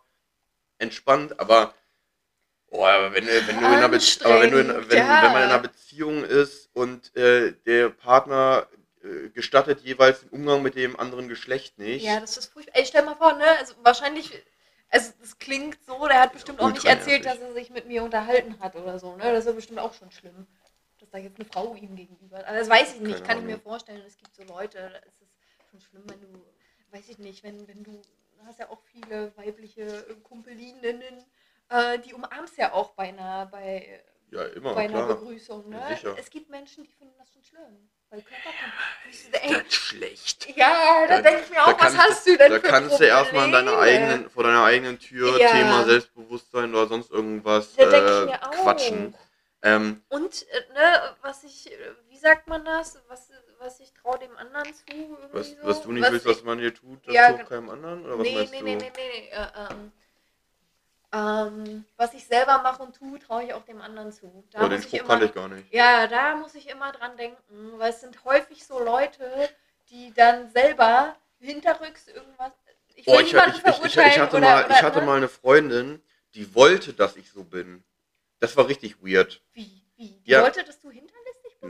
entspannt, 0.78 1.40
aber 1.40 1.74
oh, 2.70 2.86
aber 2.86 3.14
wenn, 3.14 3.26
wenn 3.26 3.46
du 3.46 3.52
in 3.52 3.66
einer 3.66 3.90
Be 3.90 4.00
aber 4.24 4.42
wenn, 4.42 4.52
du 4.52 4.60
in, 4.60 4.68
wenn, 4.90 4.98
ja. 4.98 5.24
wenn 5.24 5.32
man 5.32 5.44
in 5.44 5.50
einer 5.50 5.60
Beziehung 5.60 6.24
ist 6.24 6.70
und 6.74 7.16
äh, 7.16 7.54
der 7.66 7.90
Partner 7.90 8.68
äh, 9.04 9.30
gestattet 9.30 9.82
jeweils 9.82 10.22
den 10.22 10.30
Umgang 10.30 10.62
mit 10.62 10.76
dem 10.76 11.00
anderen 11.00 11.28
Geschlecht 11.28 11.78
nicht. 11.80 12.04
ja, 12.04 12.20
das 12.20 12.38
ist 12.38 12.54
furchtbar. 12.54 12.76
Ey, 12.76 12.86
stell 12.86 13.04
mal 13.04 13.16
vor, 13.16 13.34
ne, 13.34 13.46
also 13.60 13.74
wahrscheinlich, 13.82 14.32
also 14.90 15.12
das 15.20 15.40
klingt 15.40 15.78
so, 15.86 16.08
der 16.08 16.22
hat 16.22 16.34
bestimmt 16.34 16.60
auch 16.60 16.72
nicht 16.72 16.86
erzählt, 16.86 17.24
nervig. 17.24 17.40
dass 17.42 17.50
er 17.50 17.54
sich 17.54 17.70
mit 17.72 17.88
mir 17.88 18.04
unterhalten 18.04 18.60
hat 18.60 18.76
oder 18.76 19.00
so, 19.00 19.16
ne, 19.16 19.24
das 19.32 19.40
ist 19.40 19.46
ja 19.48 19.52
bestimmt 19.54 19.80
auch 19.80 19.94
schon 19.94 20.12
schlimm, 20.12 20.46
dass 21.00 21.10
da 21.10 21.18
jetzt 21.18 21.40
eine 21.40 21.46
Frau 21.46 21.76
ihm 21.76 21.96
gegenüber, 21.96 22.38
also 22.46 22.60
das 22.60 22.70
weiß 22.70 22.96
ich 22.96 23.02
nicht, 23.02 23.14
Keine 23.16 23.28
kann 23.28 23.38
ich 23.40 23.44
mir 23.46 23.52
Ahnung. 23.54 23.64
vorstellen, 23.64 24.04
es 24.06 24.18
gibt 24.18 24.36
so 24.36 24.44
Leute, 24.44 24.78
da 24.78 24.98
ist 25.08 25.22
es 25.22 25.30
schon 25.72 25.80
schlimm, 25.80 26.04
wenn 26.08 26.22
du, 26.22 26.28
weiß 26.92 27.07
ich 27.18 27.24
nicht, 27.24 27.44
wenn, 27.44 27.68
wenn 27.68 27.84
du, 27.84 27.92
du 27.92 28.46
hast 28.46 28.60
ja 28.60 28.70
auch 28.70 28.82
viele 28.92 29.36
weibliche 29.38 29.82
äh, 29.82 30.16
Kumpelininnen, 30.24 31.26
äh, 31.70 32.00
die 32.00 32.14
umarmst 32.14 32.58
ja 32.58 32.74
auch 32.74 32.92
bei 32.92 33.10
einer, 33.10 33.48
bei, 33.48 34.04
Ja, 34.32 34.44
immer, 34.46 34.74
bei 34.76 34.86
einer 34.86 34.94
klar. 35.06 35.16
Begrüßung, 35.16 35.70
ne? 35.70 35.98
Ja, 36.04 36.16
es 36.18 36.30
gibt 36.30 36.50
Menschen, 36.50 36.84
die 36.84 36.92
finden 36.94 37.16
das 37.18 37.32
schon 37.34 37.44
schlimm, 37.44 37.90
weil 38.10 38.22
Körperkontakt, 38.22 38.84
ey, 39.42 39.50
Ganz 39.52 39.74
schlecht. 39.74 40.56
ja, 40.56 41.06
da, 41.08 41.16
Da- 41.18 41.22
denke 41.22 41.44
ich 41.44 41.50
mir 41.50 41.56
da 41.58 41.66
auch, 41.66 41.80
was 41.80 41.98
hast 41.98 42.28
du 42.28 42.38
denn 42.38 42.52
Da 42.52 42.60
für 42.60 42.68
kannst 42.68 43.00
du 43.00 43.04
erstmal 43.04 43.46
an 43.46 43.52
deiner 43.52 43.78
eigenen, 43.80 44.30
vor 44.30 44.44
deiner 44.44 44.64
eigenen 44.64 45.00
Tür 45.00 45.40
Ja. 45.40 45.52
Thema 45.52 45.84
Selbstbewusstsein 45.86 46.74
oder 46.74 46.88
sonst 46.88 47.12
irgendwas 47.12 47.76
Da 47.76 48.24
äh, 48.26 48.38
quatschen. 48.62 49.16
Ähm, 49.64 50.04
Und, 50.10 50.46
äh, 50.50 50.74
ne, 50.74 51.16
was 51.22 51.44
ich, 51.44 51.72
äh, 51.72 51.78
wie 52.10 52.18
sagt 52.18 52.48
man 52.48 52.64
das? 52.64 53.02
Was, 53.08 53.32
was 53.60 53.80
ich 53.80 53.94
traue 53.94 54.20
dem 54.20 54.36
anderen 54.38 54.74
zu? 54.74 54.86
Irgendwie 54.88 55.32
was, 55.32 55.52
so? 55.52 55.68
was 55.68 55.82
du 55.82 55.92
nicht 55.92 56.12
willst, 56.12 56.26
was 56.26 56.44
man 56.44 56.58
dir 56.60 56.74
tut, 56.74 57.06
das 57.08 57.14
Ja, 57.14 57.32
tut 57.34 57.48
keinem 57.48 57.70
anderen? 57.70 58.06
Oder 58.06 58.20
was 58.20 58.28
nee, 58.28 58.36
meinst 58.36 58.54
nee, 58.54 58.60
du? 58.60 58.66
nee, 58.66 58.76
nee, 58.76 58.92
nee, 58.96 59.10
nee, 59.12 59.30
äh, 59.30 59.48
ähm, 59.72 59.92
ähm, 61.14 61.86
was 61.96 62.14
ich 62.14 62.26
selber 62.26 62.62
mache 62.62 62.84
und 62.84 62.96
tue, 62.96 63.18
traue 63.20 63.44
ich 63.46 63.54
auch 63.54 63.64
dem 63.64 63.82
anderen 63.82 64.12
zu. 64.12 64.44
Da 64.52 64.66
oh, 64.66 64.68
den 64.68 64.82
Spruch 64.82 65.00
immer, 65.00 65.08
kannte 65.08 65.26
ich 65.26 65.34
gar 65.34 65.48
nicht. 65.48 65.74
Ja, 65.74 66.08
da 66.08 66.36
muss 66.36 66.54
ich 66.56 66.70
immer 66.70 66.92
dran 66.92 67.16
denken, 67.16 67.74
weil 67.78 67.92
es 67.92 68.02
sind 68.02 68.24
häufig 68.26 68.66
so 68.66 68.80
Leute, 68.80 69.50
die 69.90 70.14
dann 70.14 70.50
selber 70.50 71.16
hinterrücks 71.40 72.08
irgendwas. 72.08 72.52
Ich 72.96 73.08
Oh, 73.08 73.20
ich, 73.20 73.34
ich, 73.34 73.36
ich, 73.36 74.20
hatte 74.20 74.38
oder, 74.38 74.46
mal, 74.46 74.66
oder, 74.66 74.76
ich 74.76 74.84
hatte 74.84 75.00
ne? 75.00 75.06
mal 75.06 75.18
eine 75.18 75.30
Freundin, 75.30 76.02
die 76.34 76.54
wollte, 76.56 76.94
dass 76.94 77.16
ich 77.16 77.32
so 77.32 77.44
bin. 77.44 77.84
Das 78.40 78.58
war 78.58 78.68
richtig 78.68 79.02
weird. 79.02 79.42
Wie? 79.54 79.84
Wie? 79.96 80.20
Die 80.26 80.32
Ja. 80.32 80.42
wollte, 80.44 80.64
dass 80.64 80.80
du 80.80 80.90
hinterlistig 80.92 81.17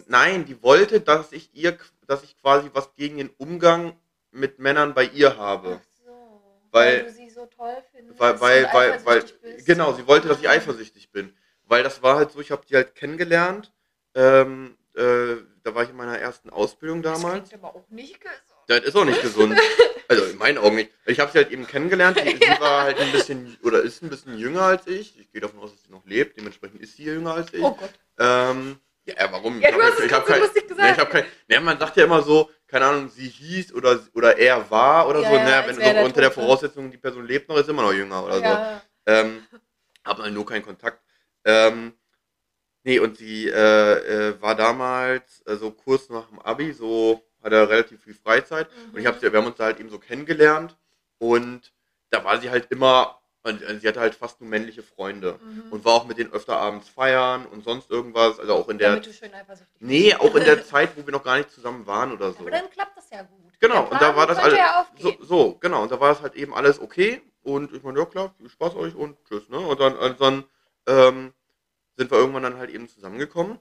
Nein, 0.08 0.46
die 0.46 0.62
wollte, 0.64 1.02
dass 1.02 1.32
ich 1.32 1.50
ihr, 1.54 1.78
dass 2.08 2.24
ich 2.24 2.38
quasi 2.40 2.70
was 2.74 2.94
gegen 2.96 3.18
den 3.18 3.30
Umgang 3.38 3.98
mit 4.32 4.60
Männern 4.60 4.94
bei 4.94 5.06
ihr 5.06 5.38
habe. 5.38 5.82
Ach 5.82 5.88
so. 6.06 6.42
Weil- 6.72 7.04
du 7.04 7.12
sie 7.12 7.30
so 7.30 7.46
toll 7.46 7.76
findest. 7.92 8.20
Weil, 8.20 8.40
weil, 8.42 8.70
weil, 8.74 9.06
weil, 9.06 9.22
bist. 9.22 9.66
genau, 9.66 9.94
sie 9.94 10.06
wollte, 10.08 10.28
dass 10.28 10.40
ich 10.40 10.50
eifersüchtig 10.50 11.12
bin. 11.12 11.34
Weil 11.66 11.84
das 11.84 12.02
war 12.02 12.16
halt 12.18 12.32
so, 12.32 12.40
ich 12.40 12.52
habe 12.52 12.66
die 12.66 12.76
halt 12.76 12.96
kennengelernt. 12.96 13.74
Ähm, 14.16 14.78
äh, 14.96 15.36
da 15.64 15.76
war 15.76 15.84
ich 15.84 15.90
in 15.90 15.96
meiner 15.98 16.18
ersten 16.18 16.50
Ausbildung 16.50 17.02
Das 17.02 17.20
damals. 17.22 17.50
klingt 17.50 17.64
aber 17.64 17.76
auch 17.76 17.88
nicht 17.90 18.20
gesund. 18.22 18.34
Das 18.68 18.80
ist 18.82 18.96
auch 18.96 19.06
nicht 19.06 19.22
gesund. 19.22 19.58
Also 20.10 20.24
in 20.24 20.38
meinen 20.38 20.58
Augen 20.58 20.78
nicht. 20.78 20.90
Ich 21.06 21.20
habe 21.20 21.30
sie 21.34 21.38
halt 21.40 21.52
eben 21.52 21.68
kennengelernt. 21.68 22.18
Die, 22.18 22.30
Sie 22.38 22.62
war 22.62 22.84
halt 22.84 22.98
ein 22.98 23.12
bisschen, 23.12 23.58
oder 23.62 23.82
ist 23.82 24.02
ein 24.02 24.10
bisschen 24.10 24.38
jünger 24.38 24.62
als 24.62 24.88
ich. 24.88 25.20
Ich 25.20 25.30
gehe 25.34 25.42
davon 25.42 25.60
aus, 25.60 25.74
dass 25.74 25.84
sie 25.84 25.92
noch 25.92 26.06
lebt. 26.06 26.38
Dementsprechend 26.38 26.80
ist 26.82 26.96
sie 26.96 27.04
jünger 27.04 27.34
als 27.34 27.52
ich. 27.54 27.62
Oh 27.62 27.72
Gott. 27.74 27.90
Ähm, 28.18 28.80
ja, 29.08 29.32
warum? 29.32 29.60
Ja, 29.62 29.70
Ich 29.70 29.76
du 29.76 29.82
hab 29.84 30.26
so 30.28 30.34
kein. 30.34 30.42
Nee, 30.78 30.92
ich 30.92 31.00
hab 31.00 31.10
kein, 31.10 31.26
nee, 31.48 31.60
man 31.60 31.80
sagt 31.80 31.98
ja 31.98 32.04
immer 32.04 32.22
so, 32.22 32.50
keine 32.68 32.86
Ahnung, 32.86 33.10
sie 33.10 33.28
hieß 33.28 33.74
oder, 33.74 34.00
oder 34.14 34.38
er 34.38 34.70
war 34.70 35.08
oder 35.08 35.22
Ja, 35.22 35.30
so. 35.30 35.36
ja, 35.36 35.44
naja, 35.44 35.58
als 35.60 35.68
wenn 35.68 35.76
so 35.76 35.82
der 35.82 36.06
unter 36.06 36.22
der 36.22 36.30
ne? 36.30 36.36
Voraussetzung, 36.36 36.92
die 36.92 36.98
Person 36.98 37.26
lebt 37.26 37.50
noch, 37.50 37.58
ist 37.58 37.70
immer 37.70 37.82
noch 37.84 37.94
jünger 37.94 38.24
oder 38.24 38.38
so. 38.38 38.44
Ja. 38.44 38.82
Ähm, 39.06 39.44
haben 40.06 40.22
halt 40.24 40.34
nur 40.34 40.46
keinen 40.46 40.64
Kontakt. 40.64 41.02
Ähm, 41.46 41.94
nee, 42.84 43.00
und 43.00 43.18
sie 43.18 43.48
äh, 43.48 43.52
äh, 44.32 44.42
war 44.42 44.56
damals 44.56 45.42
äh, 45.46 45.56
so 45.56 45.72
kurz 45.72 46.10
nach 46.10 46.28
dem 46.28 46.40
Abi, 46.40 46.74
so 46.74 47.24
hat 47.44 47.54
er 47.54 47.70
relativ 47.70 48.04
viel 48.04 48.14
Freizeit. 48.16 48.68
Und 48.92 49.00
ich 49.00 49.06
hab 49.06 49.20
sie, 49.20 49.32
wir 49.32 49.40
haben 49.40 49.48
uns 49.48 49.58
da 49.58 49.66
halt 49.66 49.80
eben 49.80 49.90
so 49.90 50.00
kennengelernt. 50.00 50.78
Und 51.20 51.74
da 52.10 52.24
war 52.24 52.40
sie 52.40 52.50
halt 52.50 52.70
immer, 52.72 53.20
und 53.48 53.62
äh, 53.62 53.80
sie 53.80 53.88
hatte 53.88 54.00
halt 54.00 54.16
fast 54.16 54.42
nur 54.42 54.50
männliche 54.50 54.84
Freunde. 54.84 55.40
Mhm. 55.42 55.72
Und 55.72 55.86
war 55.86 55.94
auch 55.94 56.06
mit 56.06 56.18
denen 56.18 56.32
öfter 56.32 56.58
abends 56.58 56.90
feiern 56.90 57.46
und 57.46 57.64
sonst 57.64 57.90
irgendwas. 57.90 58.40
Also 58.40 58.54
auch 58.54 58.70
in 58.70 58.78
der. 58.78 58.90
Damit 58.90 59.06
du 59.06 59.14
schön 59.14 59.34
eifersüchtig. 59.34 59.76
Nee, 59.80 60.14
auch 60.16 60.36
in 60.36 60.44
der 60.44 60.66
Zeit, 60.66 60.96
wo 60.96 61.06
wir 61.06 61.12
noch 61.12 61.24
gar 61.24 61.38
nicht 61.38 61.52
zusammen 61.52 61.88
waren 61.88 62.12
oder 62.12 62.32
so. 62.32 62.40
Aber 62.40 62.52
dann 62.52 62.70
klappt 62.70 62.98
das 62.98 63.10
ja 63.10 63.22
gut. 63.24 63.54
Genau, 63.60 63.88
und 63.88 64.02
da 64.02 64.16
war 64.16 64.28
das 64.28 64.38
alles. 64.38 64.58
Ja 64.58 64.86
So, 64.98 65.14
so, 65.22 65.56
genau, 65.56 65.84
und 65.84 65.92
da 65.92 66.00
war 66.00 66.10
das 66.10 66.22
halt 66.22 66.36
eben 66.36 66.54
alles 66.54 66.80
okay. 66.80 67.22
Und 67.44 67.74
ich 67.74 67.82
meine, 67.82 68.00
ja 68.00 68.06
klar, 68.06 68.34
viel 68.38 68.50
Spaß 68.50 68.76
euch 68.76 68.94
und 68.94 69.18
tschüss, 69.26 69.48
ne? 69.50 69.58
Und 69.58 69.80
dann, 69.80 69.96
und 69.98 70.20
dann 70.20 70.44
ähm, 70.86 71.34
sind 71.96 72.12
wir 72.12 72.18
irgendwann 72.18 72.44
dann 72.44 72.58
halt 72.58 72.70
eben 72.70 72.88
zusammengekommen. 72.88 73.58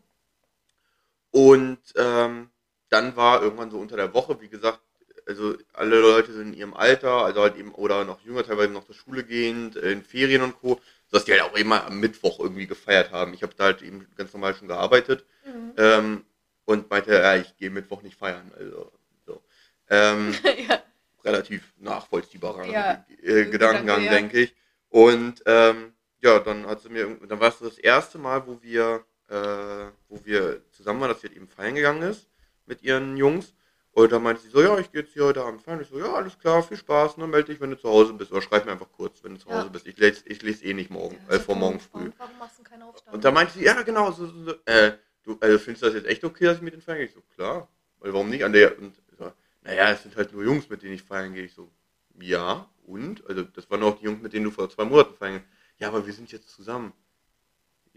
Und 1.31 1.79
ähm, 1.97 2.51
dann 2.89 3.17
war 3.17 3.43
irgendwann 3.43 3.71
so 3.71 3.79
unter 3.79 3.97
der 3.97 4.13
Woche, 4.13 4.41
wie 4.41 4.49
gesagt, 4.49 4.81
also 5.27 5.57
alle 5.73 6.01
Leute 6.01 6.33
sind 6.33 6.49
in 6.53 6.55
ihrem 6.55 6.75
Alter, 6.75 7.11
also 7.25 7.43
halt 7.43 7.57
eben, 7.57 7.73
oder 7.75 8.05
noch 8.05 8.21
jünger, 8.23 8.45
teilweise 8.45 8.73
noch 8.73 8.85
zur 8.87 8.95
Schule 8.95 9.25
gehend, 9.25 9.77
in 9.77 10.03
Ferien 10.03 10.43
und 10.43 10.59
Co., 10.61 10.81
sodass 11.09 11.25
die 11.25 11.33
halt 11.33 11.43
auch 11.43 11.55
immer 11.57 11.85
am 11.87 12.01
Mittwoch 12.01 12.41
irgendwie 12.41 12.67
gefeiert 12.67 13.11
haben. 13.13 13.35
Ich 13.35 13.43
habe 13.43 13.55
da 13.57 13.65
halt 13.65 13.83
eben 13.83 14.07
ganz 14.17 14.33
normal 14.33 14.55
schon 14.55 14.69
gearbeitet 14.69 15.25
Mhm. 15.47 15.73
ähm, 15.77 16.25
und 16.65 16.91
meinte, 16.91 17.13
ja, 17.13 17.37
ich 17.37 17.57
gehe 17.57 17.71
Mittwoch 17.71 18.03
nicht 18.03 18.17
feiern. 18.19 18.51
Also, 18.59 18.91
so. 19.25 19.43
Ähm, 19.89 20.35
ja. 20.69 20.83
relativ 21.25 21.63
nachvollziehbarer 21.79 22.67
Ja, 22.67 23.07
äh, 23.23 23.45
Gedankengang, 23.45 24.03
Gedanke, 24.03 24.05
ja. 24.05 24.11
denke 24.13 24.41
ich. 24.41 24.55
Und 24.89 25.43
ähm, 25.47 25.93
ja, 26.21 26.41
dann 26.41 26.67
hat 26.67 26.81
sie 26.81 26.89
mir, 26.89 27.17
dann 27.29 27.39
war 27.39 27.51
es 27.51 27.59
das 27.61 27.79
erste 27.79 28.19
Mal, 28.19 28.45
wo 28.47 28.61
wir, 28.63 29.05
äh, 29.29 29.87
wo 30.09 30.25
wir 30.25 30.63
zusammen 30.73 31.01
waren, 31.01 31.11
dass 31.11 31.21
sie 31.21 31.29
halt 31.29 31.37
eben 31.37 31.47
feiern 31.49 31.75
gegangen 31.77 32.03
ist 32.03 32.29
mit 32.67 32.83
ihren 32.83 33.17
Jungs. 33.17 33.55
Und 33.97 34.13
dann 34.13 34.23
meinte 34.23 34.43
sie 34.43 34.51
so, 34.51 34.61
ja, 34.61 34.79
ich 34.79 34.93
gehe 34.93 35.01
jetzt 35.01 35.15
hier 35.15 35.25
heute 35.25 35.43
Abend 35.43 35.63
feiern. 35.63 35.81
Ich 35.81 35.89
so, 35.89 35.99
ja, 35.99 36.13
alles 36.13 36.39
klar, 36.39 36.63
viel 36.63 36.77
Spaß, 36.77 37.17
ne, 37.17 37.27
melde 37.27 37.51
dich, 37.51 37.63
wenn 37.63 37.71
du 37.71 37.79
zu 37.79 37.89
Hause 37.89 38.13
bist. 38.13 38.31
Oder 38.31 38.43
schreib 38.43 38.67
mir 38.67 38.73
einfach 38.73 38.93
kurz, 38.93 39.25
wenn 39.25 39.37
du 39.37 39.41
zu 39.41 39.49
Ja. 39.49 39.55
Hause 39.55 39.71
bist. 39.71 39.87
Ich 39.87 39.97
lese 39.97 40.23
ich 40.27 40.43
lese 40.43 40.67
eh 40.67 40.75
nicht 40.75 40.91
morgen, 40.91 41.19
Ja, 41.27 41.37
äh, 41.37 41.41
vor 41.41 41.57
morgen 41.57 41.81
früh. 41.81 42.01
Und 42.05 42.19
warum 42.19 42.39
machst 42.39 42.59
du 42.59 42.63
keinen 42.63 42.83
Aufstand? 42.83 43.15
Und 43.15 43.25
da 43.25 43.31
meinte 43.31 43.55
sie, 43.55 43.65
ja, 43.65 43.81
genau, 43.81 44.13
so, 44.13 44.27
so, 44.27 44.45
so, 44.45 44.55
äh, 44.67 44.99
du, 45.23 45.39
also 45.41 45.59
findest 45.59 45.83
du 45.83 45.87
das 45.87 45.95
jetzt 45.95 46.09
echt 46.09 46.23
okay, 46.25 46.45
dass 46.45 46.59
ich 46.59 46.63
mit 46.63 46.75
den 46.75 46.83
feiern 46.83 46.99
gehe? 46.99 47.07
Ich 47.07 47.15
so, 47.15 47.23
klar. 47.23 47.69
Weil 48.01 48.13
warum 48.13 48.29
nicht? 48.29 48.45
An 48.45 48.53
der, 48.53 48.79
und 48.79 48.95
so, 49.19 49.33
naja, 49.63 49.91
es 49.93 50.03
sind 50.03 50.15
halt 50.15 50.31
nur 50.31 50.45
Jungs, 50.45 50.69
mit 50.69 50.83
denen 50.83 50.93
ich 50.93 51.03
feiern 51.03 51.33
gehe. 51.33 51.45
Ich 51.45 51.55
so, 51.55 51.73
ja, 52.21 52.69
und? 52.85 53.27
Also, 53.27 53.45
das 53.45 53.71
waren 53.71 53.83
auch 53.83 53.99
die 53.99 54.05
Jungs, 54.05 54.21
mit 54.21 54.35
denen 54.35 54.45
du 54.45 54.51
vor 54.51 54.69
zwei 54.69 54.85
Monaten 54.85 55.15
feiern 55.15 55.37
gehst. 55.37 55.47
Ja, 55.79 55.89
aber 55.89 56.07
wir 56.07 56.13
sind 56.13 56.31
jetzt 56.33 56.51
zusammen. 56.51 56.93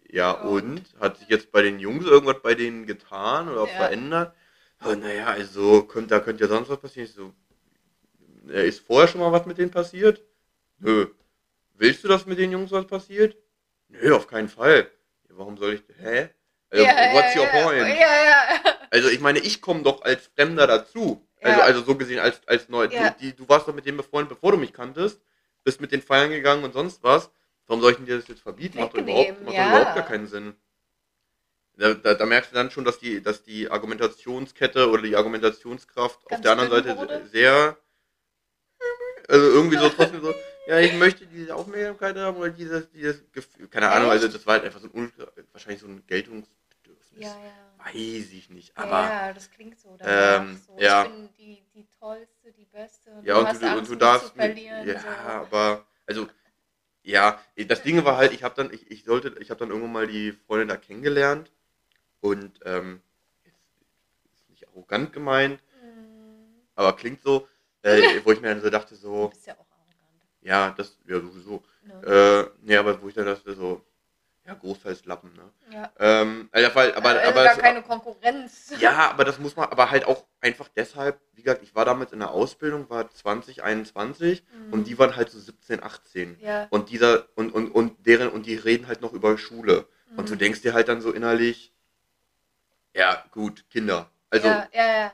Ja, 0.07 0.33
Ja. 0.33 0.41
und? 0.43 0.81
Hat 0.97 1.17
sich 1.17 1.27
jetzt 1.27 1.51
bei 1.51 1.61
den 1.61 1.77
Jungs 1.79 2.05
irgendwas 2.05 2.41
bei 2.41 2.55
denen 2.55 2.85
getan 2.87 3.49
oder 3.49 3.67
Ja. 3.67 3.75
verändert? 3.75 4.33
Oh, 4.85 4.93
naja, 4.95 5.27
also, 5.27 5.83
könnt, 5.83 6.09
da 6.11 6.19
könnte 6.19 6.43
ja 6.43 6.49
sonst 6.49 6.69
was 6.69 6.79
passieren. 6.79 7.07
Ich 7.09 7.13
so, 7.13 7.33
äh, 8.49 8.67
ist 8.67 8.79
vorher 8.79 9.07
schon 9.07 9.21
mal 9.21 9.31
was 9.31 9.45
mit 9.45 9.57
denen 9.57 9.71
passiert? 9.71 10.21
Nö. 10.79 11.07
Willst 11.75 12.03
du, 12.03 12.07
dass 12.07 12.25
mit 12.25 12.39
den 12.39 12.51
Jungs 12.51 12.71
was 12.71 12.87
passiert? 12.87 13.35
Nö, 13.89 14.15
auf 14.15 14.27
keinen 14.27 14.49
Fall. 14.49 14.89
Ja, 15.29 15.37
warum 15.37 15.57
soll 15.57 15.73
ich. 15.73 15.83
Hä? 16.01 16.29
Also, 16.69 16.85
ja, 16.85 17.13
what's 17.13 17.35
ja, 17.35 17.41
your 17.41 17.47
ja. 17.47 17.63
point? 17.63 17.87
Ja, 17.87 17.93
ja. 17.93 18.73
Also, 18.91 19.09
ich 19.09 19.19
meine, 19.19 19.39
ich 19.39 19.61
komme 19.61 19.83
doch 19.83 20.01
als 20.01 20.27
Fremder 20.35 20.67
dazu. 20.67 21.25
Also, 21.41 21.59
Ja. 21.59 21.65
also 21.65 21.83
so 21.83 21.95
gesehen, 21.95 22.19
als, 22.19 22.41
als 22.47 22.69
neu. 22.69 22.87
Ja. 22.91 23.11
Du, 23.11 23.19
die, 23.19 23.35
du 23.35 23.47
warst 23.47 23.67
doch 23.67 23.73
mit 23.73 23.85
denen 23.85 23.97
befreundet, 23.97 24.29
bevor 24.29 24.51
du 24.51 24.57
mich 24.57 24.73
kanntest. 24.73 25.21
Bist 25.63 25.81
mit 25.81 25.91
den 25.91 26.01
Feiern 26.01 26.29
gegangen 26.29 26.63
und 26.63 26.73
sonst 26.73 27.03
was. 27.03 27.29
Warum 27.67 27.81
soll 27.81 27.91
ich 27.91 27.97
denn 27.97 28.05
dir 28.05 28.17
das 28.17 28.27
jetzt 28.27 28.41
verbieten? 28.41 28.79
Macht 28.79 28.93
doch 28.93 28.99
überhaupt, 28.99 29.19
Wegnehmen, 29.27 29.45
macht 29.45 29.55
ja. 29.55 29.63
doch 29.63 29.77
überhaupt 29.77 29.95
gar 29.95 30.05
keinen 30.05 30.27
Sinn. 30.27 30.55
Da, 31.79 31.93
da, 31.93 32.13
da 32.13 32.25
merkst 32.25 32.51
du 32.51 32.55
dann 32.55 32.71
schon, 32.71 32.83
dass 32.83 32.99
die, 32.99 33.21
dass 33.23 33.41
die 33.43 33.69
Argumentationskette 33.71 34.89
oder 34.89 35.01
die 35.01 35.15
Argumentationskraft 35.15 36.19
auf 36.25 36.27
Ganz 36.29 36.41
der 36.43 36.51
anderen 36.51 36.69
Seite 36.71 36.97
wurde. 36.97 37.25
sehr. 37.27 37.77
Also 39.29 39.45
irgendwie 39.47 39.77
so 39.77 39.87
trotzdem 39.89 40.21
so, 40.21 40.33
ja, 40.67 40.79
ich 40.79 40.93
möchte 40.93 41.25
diese 41.27 41.55
Aufmerksamkeit 41.55 42.17
haben 42.17 42.37
oder 42.37 42.49
dieses, 42.49 42.89
dieses 42.91 43.31
Gefühl. 43.31 43.67
Keine 43.69 43.89
Ahnung, 43.91 44.09
also 44.09 44.27
das 44.27 44.45
war 44.45 44.55
halt 44.55 44.65
einfach 44.65 44.81
so 44.81 44.89
ein, 44.93 45.13
wahrscheinlich 45.53 45.81
so 45.81 45.87
ein 45.87 46.03
Geltungsbedürfnis. 46.05 47.21
Ja, 47.21 47.29
ja. 47.29 47.85
Weiß 47.85 47.95
ich 47.95 48.49
nicht, 48.49 48.75
Ja, 48.75 48.83
aber. 48.83 49.01
ja, 49.03 49.33
das 49.33 49.49
klingt 49.51 49.79
so. 49.79 49.97
Ähm, 50.01 50.59
so. 50.67 50.75
ja. 50.79 51.03
Ich 51.05 51.09
bin 51.11 51.29
die, 51.37 51.63
die 51.73 51.87
tollste, 51.97 52.51
die 52.51 52.65
beste. 52.65 53.11
Und 53.11 53.25
Ja, 53.25 53.35
du 53.35 53.39
und 53.39 53.47
hast 53.47 53.61
du, 53.61 53.65
und 53.67 53.71
Angst, 53.71 53.87
du 53.87 53.91
mich 53.91 53.99
darfst. 53.99 54.27
zu 54.29 54.33
verlieren. 54.35 54.87
ja, 54.87 54.99
so. 54.99 55.07
aber. 55.07 55.85
Also. 56.05 56.27
Ja, 57.03 57.39
das 57.55 57.81
Ding 57.83 58.03
war 58.03 58.17
halt, 58.17 58.33
ich 58.33 58.43
habe 58.43 58.55
dann, 58.55 58.73
ich, 58.73 58.91
ich 58.91 59.05
sollte, 59.05 59.33
ich 59.39 59.49
habe 59.49 59.59
dann 59.59 59.69
irgendwann 59.69 59.93
mal 59.93 60.07
die 60.07 60.33
Freundin 60.33 60.67
da 60.67 60.75
kennengelernt 60.75 61.49
und 62.21 62.59
ähm, 62.65 63.01
ist, 63.43 63.55
nicht 64.49 64.67
arrogant 64.67 65.13
gemeint, 65.13 65.61
Mm, 65.81 66.59
aber 66.75 66.93
klingt 66.95 67.21
so, 67.21 67.47
äh, 67.81 68.01
wo 68.25 68.31
ich 68.31 68.41
mir 68.41 68.49
dann 68.49 68.61
so 68.61 68.69
dachte, 68.69 68.95
Du 68.95 69.01
so, 69.01 69.27
bist 69.29 69.47
ja 69.47 69.53
auch 69.53 69.65
arrogant. 69.71 70.21
ja, 70.41 70.71
das, 70.71 70.97
ja, 71.05 71.19
sowieso. 71.19 71.63
Ne? 71.83 72.03
Äh, 72.05 72.65
nee, 72.65 72.75
aber 72.77 73.01
wo 73.01 73.07
ich 73.07 73.13
dann 73.15 73.25
dachte, 73.25 73.53
so, 73.55 73.85
ja, 74.45 74.53
großteils 74.55 75.05
Lappen, 75.05 75.31
ne? 75.33 75.51
ja. 75.71 75.91
Ähm, 75.99 76.49
also, 76.51 76.75
weil, 76.75 76.93
aber, 76.95 77.09
also 77.09 77.21
aber 77.29 77.43
gar 77.43 77.55
das, 77.55 77.63
keine 77.63 77.81
Konkurrenz. 77.83 78.73
ja, 78.79 79.09
aber 79.11 79.23
das 79.25 79.39
muss 79.39 79.55
man, 79.55 79.69
aber 79.69 79.91
halt 79.91 80.05
auch 80.05 80.25
einfach 80.41 80.67
deshalb, 80.69 81.19
wie 81.33 81.43
gesagt, 81.43 81.63
ich 81.63 81.73
war 81.75 81.85
damals 81.85 82.11
in 82.11 82.19
der 82.19 82.31
Ausbildung, 82.31 82.89
war 82.89 83.09
2021 83.09 84.43
Mhm. 84.43 84.73
und 84.73 84.87
die 84.87 84.97
waren 84.99 85.15
halt 85.15 85.29
so 85.29 85.39
17, 85.39 85.81
18. 85.83 86.37
Ja. 86.41 86.67
Und 86.69 86.89
dieser, 86.89 87.27
und, 87.35 87.53
und, 87.53 87.69
und 87.71 88.05
deren, 88.05 88.29
und 88.29 88.45
die 88.45 88.55
reden 88.55 88.87
halt 88.87 89.01
noch 89.01 89.13
über 89.13 89.37
Schule. 89.37 89.87
Und 90.17 90.29
du 90.29 90.33
Mhm. 90.33 90.39
denkst 90.39 90.61
dir 90.61 90.73
halt 90.73 90.87
dann 90.87 91.01
so 91.01 91.11
innerlich, 91.11 91.73
ja, 92.95 93.23
gut, 93.31 93.69
Kinder. 93.69 94.09
Also, 94.29 94.47
ja, 94.47 94.67
ja, 94.73 94.87
ja. 94.97 95.13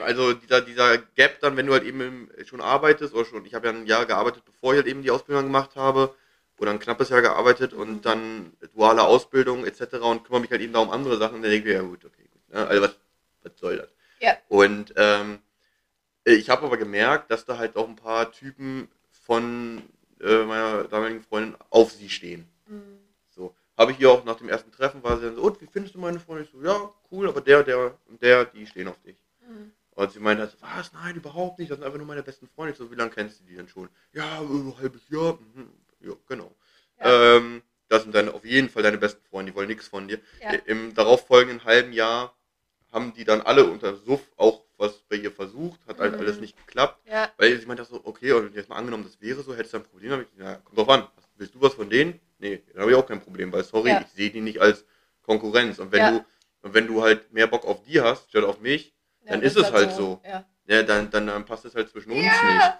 Also 0.00 0.32
dieser, 0.34 0.60
dieser 0.60 0.98
Gap 0.98 1.40
dann, 1.40 1.56
wenn 1.56 1.66
du 1.66 1.72
halt 1.72 1.84
eben 1.84 2.30
schon 2.44 2.60
arbeitest, 2.60 3.14
oder 3.14 3.24
schon, 3.24 3.44
ich 3.44 3.54
habe 3.54 3.68
ja 3.68 3.72
ein 3.72 3.86
Jahr 3.86 4.06
gearbeitet, 4.06 4.44
bevor 4.44 4.72
ich 4.72 4.78
halt 4.78 4.88
eben 4.88 5.02
die 5.02 5.10
Ausbildung 5.10 5.44
gemacht 5.44 5.76
habe, 5.76 6.14
oder 6.58 6.72
ein 6.72 6.80
knappes 6.80 7.10
Jahr 7.10 7.22
gearbeitet 7.22 7.72
Mhm. 7.72 7.78
und 7.78 8.06
dann 8.06 8.52
duale 8.74 9.02
Ausbildung 9.04 9.64
etc. 9.64 9.94
und 10.02 10.24
kümmere 10.24 10.40
mich 10.40 10.50
halt 10.50 10.60
eben 10.60 10.72
da 10.72 10.80
um 10.80 10.90
andere 10.90 11.16
Sachen, 11.16 11.42
dann 11.42 11.50
denke 11.50 11.58
ich 11.58 11.64
mir, 11.64 11.82
ja 11.82 11.82
gut, 11.82 12.04
okay, 12.04 12.28
gut. 12.32 12.48
Ne? 12.48 12.66
Also 12.66 12.82
was, 12.82 12.96
was 13.42 13.52
soll 13.58 13.76
das? 13.76 13.88
Ja. 14.20 14.36
Und 14.48 14.92
ähm, 14.96 15.38
ich 16.24 16.50
habe 16.50 16.66
aber 16.66 16.76
gemerkt, 16.76 17.30
dass 17.30 17.44
da 17.44 17.58
halt 17.58 17.76
auch 17.76 17.88
ein 17.88 17.96
paar 17.96 18.32
Typen 18.32 18.88
von 19.24 19.82
äh, 20.20 20.44
meiner 20.44 20.84
damaligen 20.84 21.22
Freundin 21.22 21.56
auf 21.70 21.92
sie 21.92 22.10
stehen. 22.10 22.48
Mhm. 22.66 22.98
So. 23.78 23.82
Habe 23.82 23.92
ich 23.92 24.00
ihr 24.00 24.10
auch 24.10 24.24
nach 24.24 24.36
dem 24.36 24.48
ersten 24.48 24.72
Treffen 24.72 25.02
war 25.02 25.16
sie 25.18 25.26
dann 25.26 25.36
so, 25.36 25.42
und 25.42 25.60
wie 25.60 25.66
findest 25.66 25.94
du 25.94 25.98
meine 26.00 26.18
Freundin? 26.18 26.46
Ich 26.46 26.50
so, 26.50 26.62
ja, 26.62 26.92
cool, 27.12 27.28
aber 27.28 27.40
der, 27.40 27.62
der 27.62 27.96
und 28.08 28.20
der, 28.20 28.44
die 28.46 28.66
stehen 28.66 28.88
auf 28.88 29.00
dich. 29.02 29.16
Mhm. 29.48 29.72
Und 29.92 30.12
sie 30.12 30.20
meinte, 30.20 30.42
halt, 30.42 30.56
was? 30.60 30.92
Nein, 30.92 31.16
überhaupt 31.16 31.58
nicht. 31.58 31.70
Das 31.70 31.78
sind 31.78 31.84
einfach 31.84 31.98
nur 31.98 32.06
meine 32.06 32.22
besten 32.22 32.48
Freunde. 32.48 32.72
Ich 32.72 32.78
so, 32.78 32.90
wie 32.90 32.94
lange 32.94 33.10
kennst 33.10 33.40
du 33.40 33.44
die 33.44 33.56
denn 33.56 33.68
schon? 33.68 33.88
Ja, 34.12 34.40
ein 34.40 34.74
halbes 34.80 35.08
Jahr. 35.08 35.38
Mhm. 35.54 35.70
Ja, 36.00 36.12
genau. 36.28 36.54
Ja. 37.00 37.36
Ähm, 37.36 37.62
das 37.88 38.02
sind 38.02 38.14
dann 38.14 38.28
auf 38.28 38.44
jeden 38.44 38.68
Fall 38.68 38.82
deine 38.82 38.98
besten 38.98 39.24
Freunde. 39.24 39.50
Die 39.50 39.56
wollen 39.56 39.68
nichts 39.68 39.88
von 39.88 40.06
dir. 40.06 40.20
Ja. 40.40 40.52
Im 40.66 40.94
darauffolgenden 40.94 41.64
halben 41.64 41.92
Jahr 41.92 42.36
haben 42.92 43.12
die 43.14 43.24
dann 43.24 43.40
alle 43.42 43.64
unter 43.64 43.96
Suff 43.96 44.20
auch 44.36 44.64
was 44.76 44.98
bei 45.08 45.16
ihr 45.16 45.32
versucht. 45.32 45.80
Hat 45.88 45.98
halt 45.98 46.14
Mhm. 46.14 46.20
alles 46.20 46.38
nicht 46.38 46.56
geklappt. 46.56 47.00
Ja. 47.08 47.32
Weil 47.36 47.58
sie 47.58 47.66
meinte 47.66 47.84
so, 47.84 48.00
okay, 48.04 48.30
und 48.32 48.54
jetzt 48.54 48.68
mal 48.68 48.76
angenommen, 48.76 49.02
das 49.04 49.20
wäre 49.20 49.42
so, 49.42 49.54
hättest 49.56 49.74
du 49.74 49.78
ein 49.78 49.82
Problem 49.84 50.10
damit? 50.10 50.28
Ja, 50.38 50.56
kommt 50.56 50.78
drauf 50.78 50.88
an. 50.90 51.08
Willst 51.36 51.54
du 51.54 51.60
was 51.60 51.74
von 51.74 51.90
denen? 51.90 52.20
Dann 52.78 52.84
habe 52.84 52.92
ich 52.92 52.96
auch 52.96 53.08
kein 53.08 53.20
Problem, 53.20 53.52
weil 53.52 53.64
sorry, 53.64 53.90
Ja. 53.90 54.00
ich 54.02 54.06
sehe 54.12 54.30
die 54.30 54.40
nicht 54.40 54.60
als 54.60 54.84
Konkurrenz. 55.22 55.80
Und 55.80 55.90
wenn 55.90 55.98
Ja. 55.98 56.10
du 56.12 56.24
und 56.62 56.74
wenn 56.74 56.86
du 56.86 57.02
halt 57.02 57.32
mehr 57.32 57.48
Bock 57.48 57.64
auf 57.64 57.82
die 57.82 58.00
hast, 58.00 58.30
statt 58.30 58.44
auf 58.44 58.60
mich, 58.60 58.94
Ja, 59.24 59.32
Dann 59.32 59.42
ist 59.42 59.56
es 59.56 59.70
halt 59.72 59.92
so. 59.92 60.22
Ja. 60.24 60.44
ja, 60.66 60.82
dann, 60.84 61.10
dann, 61.10 61.26
dann 61.26 61.44
passt 61.44 61.64
es 61.66 61.74
halt 61.74 61.90
zwischen 61.90 62.12
uns 62.12 62.22
nicht. 62.22 62.72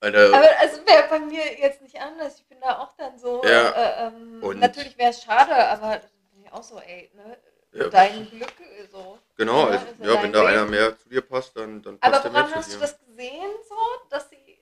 Alter, 0.00 0.32
Aber 0.34 0.48
es 0.62 0.86
wäre 0.86 1.08
bei 1.08 1.18
mir 1.18 1.58
jetzt 1.58 1.80
nicht 1.82 1.98
anders. 2.00 2.36
Ich 2.38 2.46
bin 2.46 2.60
da 2.60 2.78
auch 2.78 2.92
dann 2.96 3.18
so. 3.18 3.42
Äh, 3.42 4.06
ähm, 4.06 4.40
Und- 4.42 4.60
natürlich 4.60 4.96
wäre 4.98 5.10
es 5.10 5.22
schade, 5.22 5.52
aber 5.56 6.00
bin 6.30 6.44
ich 6.44 6.52
auch 6.52 6.62
so, 6.62 6.78
ey, 6.78 7.10
ne? 7.14 7.90
Dein 7.90 8.30
Glück 8.30 8.52
so. 8.92 9.18
Genau, 9.36 9.62
Ja, 9.70 9.78
also, 9.78 9.86
ist 9.86 9.98
ja 10.00 10.14
ja, 10.14 10.22
wenn 10.22 10.32
da 10.32 10.40
Ding. 10.40 10.48
einer 10.48 10.66
mehr 10.66 10.96
zu 10.98 11.08
dir 11.08 11.22
passt, 11.22 11.56
dann, 11.56 11.82
dann 11.82 11.98
passt 11.98 12.24
Aber 12.24 12.32
woran 12.34 12.54
hast 12.54 12.74
du 12.74 12.78
das 12.78 12.98
gesehen, 13.00 13.50
so, 13.68 13.74
dass 14.10 14.30
sie. 14.30 14.58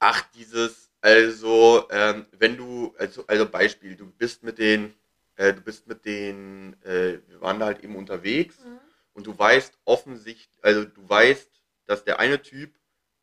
Ach, 0.00 0.22
dieses, 0.34 0.90
also, 1.04 1.86
ähm, 1.90 2.24
wenn 2.38 2.56
du, 2.56 2.94
also, 2.98 3.26
also 3.26 3.46
Beispiel, 3.46 3.94
du 3.94 4.06
bist 4.10 4.42
mit 4.42 4.56
den, 4.58 4.94
äh, 5.36 5.52
du 5.52 5.60
bist 5.60 5.86
mit 5.86 6.06
den, 6.06 6.82
äh, 6.82 7.18
wir 7.28 7.42
waren 7.42 7.60
da 7.60 7.66
halt 7.66 7.84
eben 7.84 7.94
unterwegs 7.94 8.56
Mhm. 8.64 8.80
und 9.12 9.26
du 9.26 9.38
weißt 9.38 9.74
offensichtlich, 9.84 10.48
also 10.62 10.86
du 10.86 11.06
weißt, 11.06 11.50
dass 11.84 12.04
der 12.04 12.20
eine 12.20 12.40
Typ, 12.40 12.72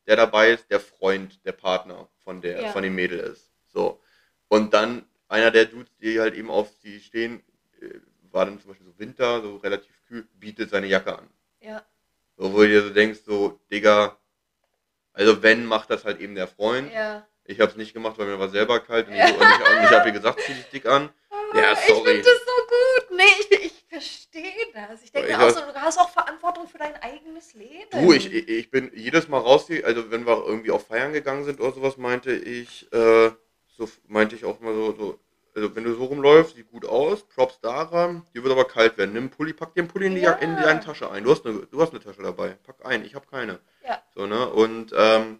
der 0.06 0.14
dabei 0.14 0.52
ist, 0.52 0.70
der 0.70 0.78
Freund, 0.78 1.44
der 1.44 1.50
Partner 1.52 2.08
von 2.22 2.40
der, 2.40 2.62
Ja. 2.62 2.68
von 2.70 2.84
dem 2.84 2.94
Mädel 2.94 3.18
ist. 3.18 3.50
So. 3.66 4.00
Und 4.46 4.72
dann 4.74 5.04
einer 5.26 5.50
der 5.50 5.64
Dudes, 5.64 5.90
die 6.00 6.20
halt 6.20 6.34
eben 6.34 6.50
auf 6.50 6.70
sie 6.82 7.00
stehen, 7.00 7.42
äh, 7.80 7.98
war 8.30 8.44
dann 8.44 8.60
zum 8.60 8.68
Beispiel 8.70 8.86
so 8.86 8.96
Winter, 8.96 9.42
so 9.42 9.56
relativ 9.56 9.92
kühl, 10.06 10.28
bietet 10.34 10.70
seine 10.70 10.86
Jacke 10.86 11.18
an. 11.18 11.28
Ja. 11.60 11.84
So, 12.36 12.52
wo 12.52 12.58
du 12.60 12.68
dir 12.68 12.82
so 12.82 12.90
denkst, 12.90 13.20
so, 13.26 13.60
Digga, 13.72 14.16
also 15.14 15.42
wenn, 15.42 15.66
macht 15.66 15.90
das 15.90 16.04
halt 16.04 16.20
eben 16.20 16.36
der 16.36 16.46
Freund. 16.46 16.92
Ja. 16.92 17.26
Ich 17.52 17.60
habe 17.60 17.70
es 17.70 17.76
nicht 17.76 17.92
gemacht, 17.94 18.18
weil 18.18 18.26
mir 18.26 18.38
war 18.38 18.48
selber 18.48 18.80
kalt 18.80 19.06
und 19.08 19.14
ich, 19.14 19.18
Ja. 19.20 19.26
und 19.26 19.34
ich, 19.42 19.84
ich 19.84 19.90
habe 19.90 20.08
ihr 20.08 20.12
gesagt, 20.12 20.40
zieh 20.40 20.54
dich 20.54 20.66
dick 20.70 20.86
an. 20.86 21.10
Ja, 21.54 21.72
Ich 21.72 21.78
sorry. 21.94 22.10
finde 22.10 22.22
das 22.22 22.40
so 22.46 22.62
gut. 22.66 23.16
Nee, 23.18 23.24
ich, 23.40 23.64
ich 23.66 23.84
verstehe 23.88 24.52
das. 24.74 25.02
Ich 25.02 25.12
denke 25.12 25.28
Ich 25.30 25.36
auch 25.36 25.50
so, 25.50 25.60
du 25.60 25.74
hast 25.74 25.98
auch 25.98 26.08
Verantwortung 26.10 26.66
für 26.66 26.78
dein 26.78 26.94
eigenes 27.02 27.52
Leben. 27.54 27.90
Du, 27.90 28.12
ich, 28.12 28.32
ich 28.32 28.48
ich 28.48 28.70
bin 28.70 28.90
jedes 28.94 29.28
Mal 29.28 29.38
rausgehe, 29.38 29.84
also 29.84 30.10
wenn 30.10 30.26
wir 30.26 30.44
irgendwie 30.46 30.70
auf 30.70 30.86
Feiern 30.86 31.12
gegangen 31.12 31.44
sind 31.44 31.60
oder 31.60 31.72
sowas, 31.72 31.98
meinte 31.98 32.32
ich, 32.32 32.90
äh, 32.92 33.30
so 33.76 33.88
meinte 34.08 34.34
ich 34.34 34.44
auch 34.46 34.60
mal 34.60 34.74
so, 34.74 34.94
so, 34.96 35.18
also 35.54 35.76
wenn 35.76 35.84
du 35.84 35.94
so 35.94 36.04
rumläufst, 36.04 36.56
sieht 36.56 36.70
gut 36.70 36.86
aus, 36.86 37.22
Props 37.28 37.60
daran, 37.60 38.26
dir 38.34 38.42
wird 38.42 38.52
aber 38.52 38.64
kalt 38.64 38.96
werden. 38.96 39.12
Nimm 39.12 39.24
einen 39.24 39.30
Pulli, 39.30 39.52
pack 39.52 39.74
dir 39.74 39.82
einen 39.82 39.88
Pulli 39.88 40.06
in, 40.06 40.14
die, 40.14 40.22
Ja. 40.22 40.32
in 40.32 40.56
deine 40.56 40.80
Tasche 40.80 41.10
ein. 41.10 41.22
Du 41.24 41.30
hast 41.30 41.44
eine, 41.44 41.66
du 41.66 41.82
hast 41.82 41.90
eine 41.90 42.00
Tasche 42.00 42.22
dabei. 42.22 42.56
Pack 42.64 42.76
ein, 42.86 43.04
ich 43.04 43.14
habe 43.14 43.26
keine. 43.26 43.60
Ja. 43.86 44.02
So, 44.14 44.26
ne? 44.26 44.48
Und 44.48 44.92
ähm, 44.96 45.38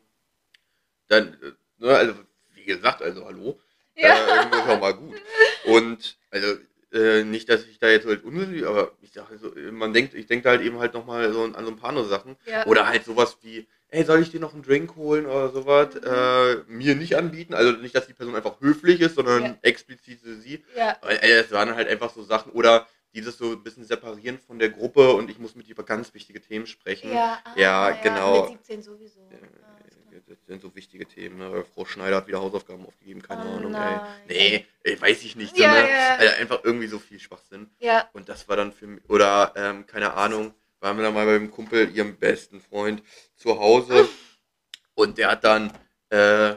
dann, 1.09 1.37
ne, 1.83 1.97
also 1.97 2.15
wie 2.55 2.65
gesagt, 2.65 3.03
also 3.03 3.25
hallo. 3.25 3.59
Ja. 3.95 4.09
Äh, 4.43 4.47
ist 4.59 4.69
auch 4.69 4.81
mal 4.81 4.95
gut. 4.95 5.21
Und 5.65 6.17
also 6.31 6.55
äh, 6.93 7.25
nicht, 7.25 7.49
dass 7.49 7.65
ich 7.67 7.79
da 7.79 7.89
jetzt 7.89 8.07
halt 8.07 8.25
unnötig, 8.25 8.67
aber 8.67 8.93
ich 9.03 9.13
sage 9.13 9.39
so, 9.39 9.53
man 9.73 9.93
denkt, 9.93 10.15
ich 10.15 10.27
denke 10.27 10.49
halt 10.49 10.63
eben 10.63 10.79
halt 10.79 10.95
nochmal 10.95 11.33
so 11.33 11.43
an 11.45 11.65
so 11.65 11.71
ein 11.71 11.77
paar 11.77 11.91
andere 11.91 12.07
Sachen. 12.09 12.37
ja. 12.47 12.67
Oder 12.67 12.87
halt 12.87 13.05
sowas 13.05 13.37
wie, 13.43 13.67
ey, 13.89 14.05
soll 14.05 14.21
ich 14.23 14.31
dir 14.31 14.41
noch 14.41 14.55
einen 14.55 14.63
Drink 14.63 14.97
holen 14.97 15.27
oder 15.27 15.51
sowas? 15.51 15.95
Mhm. 15.95 16.01
Äh, 16.05 16.55
mir 16.73 16.95
nicht 16.95 17.17
anbieten. 17.17 17.55
Also 17.55 17.73
nicht, 17.73 17.95
dass 17.95 18.07
die 18.07 18.15
Person 18.15 18.35
einfach 18.35 18.61
höflich 18.61 19.01
ist, 19.01 19.15
sondern 19.17 19.43
Ja. 19.43 19.59
explizit 19.63 20.21
sie. 20.23 20.65
ja. 20.77 20.97
Aber, 21.01 21.23
ey, 21.23 21.33
es 21.33 21.51
waren 21.51 21.75
halt 21.75 21.89
einfach 21.89 22.13
so 22.15 22.23
Sachen. 22.23 22.53
Oder 22.53 22.87
dieses 23.15 23.37
so 23.37 23.53
ein 23.53 23.63
bisschen 23.63 23.85
separieren 23.85 24.39
von 24.39 24.59
der 24.59 24.71
Gruppe 24.71 25.13
und 25.13 25.29
ich 25.31 25.39
muss 25.39 25.55
mit 25.55 25.67
dir 25.67 25.73
über 25.73 25.83
ganz 25.85 26.15
wichtige 26.15 26.41
Themen 26.41 26.67
sprechen. 26.67 27.13
Ja, 27.13 27.39
ah, 27.45 27.53
Ja, 27.57 27.91
genau. 28.03 28.41
Mit 28.43 28.51
17 28.53 28.83
sowieso. 28.83 29.21
Äh, 29.31 29.35
Ah, 29.63 29.77
alles 29.83 29.97
klar. 30.09 30.21
Das 30.29 30.32
sind 30.47 30.63
so 30.63 30.75
wichtige 30.75 31.07
Themen. 31.07 31.39
Ne? 31.39 31.65
Frau 31.75 31.85
Schneider 31.85 32.17
hat 32.17 32.27
wieder 32.27 32.41
Hausaufgaben 32.41 32.85
aufgegeben, 32.87 33.23
keine 33.23 33.45
Oh 33.47 33.57
Ahnung. 33.57 33.73
nein. 33.73 34.01
Ey. 34.29 34.59
Nee, 34.59 34.67
ey, 34.85 35.01
weiß 35.01 35.23
ich 35.25 35.37
nicht. 35.37 35.57
So, 35.57 35.63
Ja, 35.63 35.69
ne? 35.71 35.89
ja. 35.91 36.17
Also 36.17 36.35
einfach 36.37 36.61
irgendwie 36.65 36.89
so 36.89 36.99
viel 36.99 37.21
Schwachsinn. 37.21 37.71
Ja, 37.79 38.09
Und 38.13 38.29
das 38.29 38.49
war 38.49 38.57
dann 38.57 38.73
für 38.73 38.87
mich, 38.87 39.03
oder 39.09 39.53
ähm, 39.57 39.87
keine 39.87 40.15
Ahnung, 40.15 40.55
waren 40.81 40.97
wir 40.97 41.05
dann 41.05 41.15
mal 41.15 41.27
beim 41.27 41.51
Kumpel, 41.51 41.91
ihrem 41.95 42.17
besten 42.17 42.61
Freund, 42.61 43.03
zu 43.37 43.59
Hause 43.59 44.09
und 44.95 45.19
der 45.19 45.31
hat 45.33 45.45
dann 45.45 45.73
äh, 46.11 46.57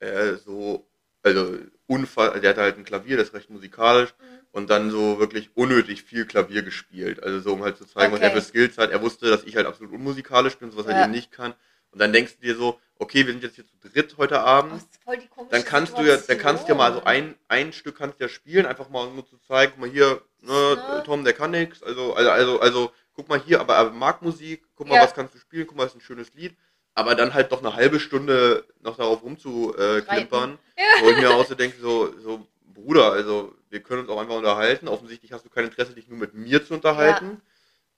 äh, 0.00 0.34
so, 0.36 0.86
also 1.22 1.58
Unfall, 1.86 2.40
der 2.40 2.50
hatte 2.50 2.62
halt 2.62 2.78
ein 2.78 2.84
Klavier, 2.84 3.16
das 3.16 3.28
ist 3.28 3.34
recht 3.34 3.50
musikalisch 3.50 4.14
Mhm. 4.18 4.40
und 4.52 4.70
dann 4.70 4.90
so 4.90 5.18
wirklich 5.18 5.50
unnötig 5.56 6.02
viel 6.02 6.26
Klavier 6.26 6.62
gespielt. 6.62 7.22
Also 7.22 7.40
so, 7.40 7.52
um 7.54 7.62
halt 7.62 7.76
zu 7.76 7.84
zeigen, 7.86 8.12
was 8.12 8.20
Okay. 8.20 8.28
er 8.30 8.32
für 8.32 8.40
Skills 8.46 8.78
hat. 8.78 8.90
Er 8.90 9.02
wusste, 9.02 9.28
dass 9.28 9.44
ich 9.44 9.56
halt 9.56 9.66
absolut 9.66 9.92
unmusikalisch 9.92 10.56
bin, 10.56 10.70
sowas 10.70 10.86
Ja. 10.86 10.92
halt 10.92 11.02
eben 11.04 11.12
nicht 11.12 11.30
kann. 11.32 11.54
Und 11.90 12.00
dann 12.00 12.12
denkst 12.12 12.36
du 12.36 12.42
dir 12.46 12.56
so, 12.56 12.80
okay, 12.98 13.26
wir 13.26 13.32
sind 13.32 13.42
jetzt 13.42 13.56
hier 13.56 13.66
zu 13.66 13.76
dritt 13.88 14.16
heute 14.18 14.40
Abend. 14.40 14.72
Das 14.74 14.82
ist 14.82 15.02
voll 15.02 15.18
die 15.18 15.26
komische 15.26 15.50
dann 15.52 15.64
kannst 15.64 15.98
du 15.98 16.02
ja, 16.02 16.16
dann 16.16 16.38
kannst 16.38 16.64
du 16.64 16.68
ja 16.68 16.74
mal 16.74 16.92
so 16.92 16.98
Situation. 16.98 17.28
ein, 17.28 17.34
ein 17.48 17.72
Stück 17.72 17.98
kannst 17.98 18.20
du 18.20 18.24
ja 18.24 18.28
spielen, 18.28 18.66
einfach 18.66 18.88
mal 18.88 19.10
nur 19.10 19.26
zu 19.26 19.36
zeigen, 19.38 19.72
guck 19.72 19.80
mal 19.80 19.90
hier, 19.90 20.22
ne, 20.40 20.52
Ne? 20.52 21.02
Tom, 21.04 21.24
der 21.24 21.32
kann 21.32 21.50
nix, 21.50 21.82
also, 21.82 22.14
also, 22.14 22.30
also, 22.30 22.60
also, 22.60 22.92
guck 23.14 23.28
mal 23.28 23.40
hier, 23.40 23.60
aber 23.60 23.74
er 23.76 23.90
mag 23.90 24.22
Musik, 24.22 24.64
guck 24.74 24.88
mal, 24.88 24.96
Ja. 24.96 25.02
was 25.02 25.14
kannst 25.14 25.34
du 25.34 25.38
spielen, 25.38 25.66
guck 25.66 25.76
mal, 25.76 25.86
ist 25.86 25.94
ein 25.94 26.00
schönes 26.00 26.32
Lied, 26.34 26.56
aber 26.94 27.14
dann 27.14 27.34
halt 27.34 27.52
doch 27.52 27.60
eine 27.60 27.74
halbe 27.74 28.00
Stunde 28.00 28.64
noch 28.80 28.96
darauf 28.96 29.22
rumzuklimpern, 29.22 29.98
äh, 29.98 30.02
klimpern, 30.02 30.58
wo 31.02 31.10
ich 31.10 31.16
mir 31.18 31.30
auch 31.30 31.46
so 31.46 31.54
denke, 31.54 31.78
so, 31.80 32.18
so, 32.20 32.46
Bruder, 32.72 33.12
also, 33.12 33.54
wir 33.70 33.80
können 33.80 34.02
uns 34.02 34.10
auch 34.10 34.20
einfach 34.20 34.34
unterhalten, 34.36 34.88
offensichtlich 34.88 35.32
hast 35.32 35.44
du 35.44 35.48
kein 35.48 35.64
Interesse, 35.64 35.94
dich 35.94 36.08
nur 36.08 36.18
mit 36.18 36.34
mir 36.34 36.64
zu 36.64 36.74
unterhalten, 36.74 37.40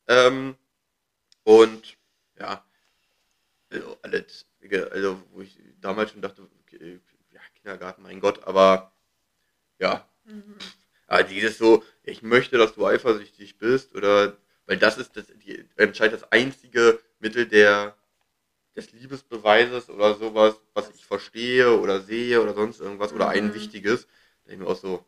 ähm, 0.09 0.57
und, 1.45 1.97
ja, 2.39 2.65
also, 3.71 3.97
alles, 4.03 4.47
also, 4.75 5.23
wo 5.33 5.41
ich 5.43 5.59
damals 5.81 6.11
schon 6.13 6.23
dachte, 6.23 6.49
okay, 6.63 7.01
ja, 7.33 7.41
Kindergarten, 7.55 8.03
mein 8.03 8.21
Gott, 8.21 8.45
aber 8.45 8.93
ja, 9.79 10.09
Mhm. 10.25 10.57
aber 11.07 11.23
dieses 11.25 11.59
so, 11.59 11.85
ich 12.03 12.23
möchte, 12.23 12.59
dass 12.59 12.75
du 12.75 12.87
eifersüchtig 12.87 13.59
bist, 13.59 13.95
oder 13.95 14.37
weil 14.67 14.79
das 14.79 14.99
ist 14.99 15.17
das, 15.17 15.27
die, 15.29 15.65
anscheinend 15.79 16.15
das 16.15 16.33
einzige 16.33 17.01
Mittel 17.21 17.47
der 17.47 17.97
des 18.77 18.93
Liebesbeweises 18.93 19.91
oder 19.91 20.15
sowas, 20.15 20.61
was 20.75 20.91
ich 20.95 21.07
verstehe 21.07 21.79
oder 21.81 22.01
sehe 22.01 22.43
oder 22.43 22.55
sonst 22.55 22.81
irgendwas 22.81 23.13
oder 23.13 23.29
ein 23.29 23.47
Mhm. 23.49 23.55
wichtiges. 23.55 24.07
Da 24.45 24.51
denke 24.51 24.55
ich 24.55 24.59
mir 24.61 24.67
auch 24.69 24.77
so, 24.77 25.05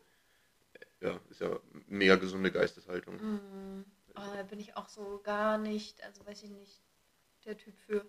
ja, 1.01 1.21
ist 1.31 1.41
ja 1.41 1.59
mega 1.87 2.17
gesunde 2.17 2.51
Geisteshaltung. 2.51 3.17
Mhm. 3.21 3.85
Oh, 4.15 4.35
da 4.35 4.43
bin 4.43 4.59
ich 4.59 4.77
auch 4.77 4.89
so 4.89 5.21
gar 5.23 5.59
nicht, 5.59 6.03
also 6.03 6.27
weiß 6.27 6.43
ich 6.43 6.51
nicht, 6.51 6.83
der 7.45 7.57
Typ 7.57 7.75
für. 7.87 8.07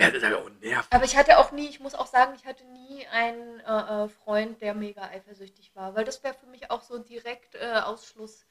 Ja, 0.00 0.10
das 0.10 0.22
ist 0.22 0.24
aber 0.24 0.38
auch 0.38 0.50
nervig. 0.60 0.88
Aber 0.92 1.04
ich 1.04 1.16
hatte 1.16 1.38
auch 1.38 1.52
nie, 1.52 1.68
ich 1.68 1.80
muss 1.80 1.94
auch 1.94 2.06
sagen, 2.06 2.34
ich 2.34 2.46
hatte 2.46 2.64
nie 2.64 3.06
einen 3.08 3.60
äh, 3.60 4.04
äh, 4.04 4.08
Freund, 4.08 4.60
der 4.60 4.74
mega 4.74 5.02
eifersüchtig 5.02 5.74
war, 5.74 5.94
weil 5.94 6.04
das 6.04 6.22
wäre 6.24 6.34
für 6.34 6.46
mich 6.46 6.70
auch 6.70 6.82
so 6.82 6.98
direkt 6.98 7.54
äh, 7.54 7.80
Ausschluss. 7.84 8.44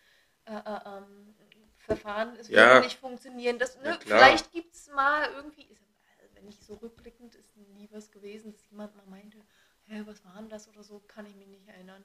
Äh, 0.45 0.53
äh, 0.53 0.79
ähm, 0.85 1.35
Verfahren, 1.79 2.35
es 2.35 2.49
Ja. 2.49 2.73
würde 2.75 2.85
nicht 2.85 2.99
funktionieren. 2.99 3.57
Das, 3.57 3.75
Ja, 3.75 3.81
ne, 3.81 3.99
vielleicht 4.01 4.51
gibt 4.51 4.75
es 4.75 4.89
mal 4.89 5.27
irgendwie, 5.31 5.63
ist, 5.63 5.81
also 6.21 6.35
wenn 6.35 6.47
ich 6.47 6.59
so 6.59 6.75
rückblickend, 6.75 7.35
ist 7.35 7.55
nie 7.55 7.88
was 7.91 8.12
gewesen, 8.12 8.51
dass 8.51 8.69
jemand 8.69 8.95
mal 8.95 9.05
meinte, 9.07 9.38
hä, 9.85 10.03
was 10.05 10.23
war 10.23 10.35
denn 10.35 10.49
das 10.49 10.67
oder 10.67 10.83
so, 10.83 10.99
kann 11.07 11.25
ich 11.25 11.35
mich 11.35 11.47
nicht 11.47 11.67
erinnern. 11.67 12.03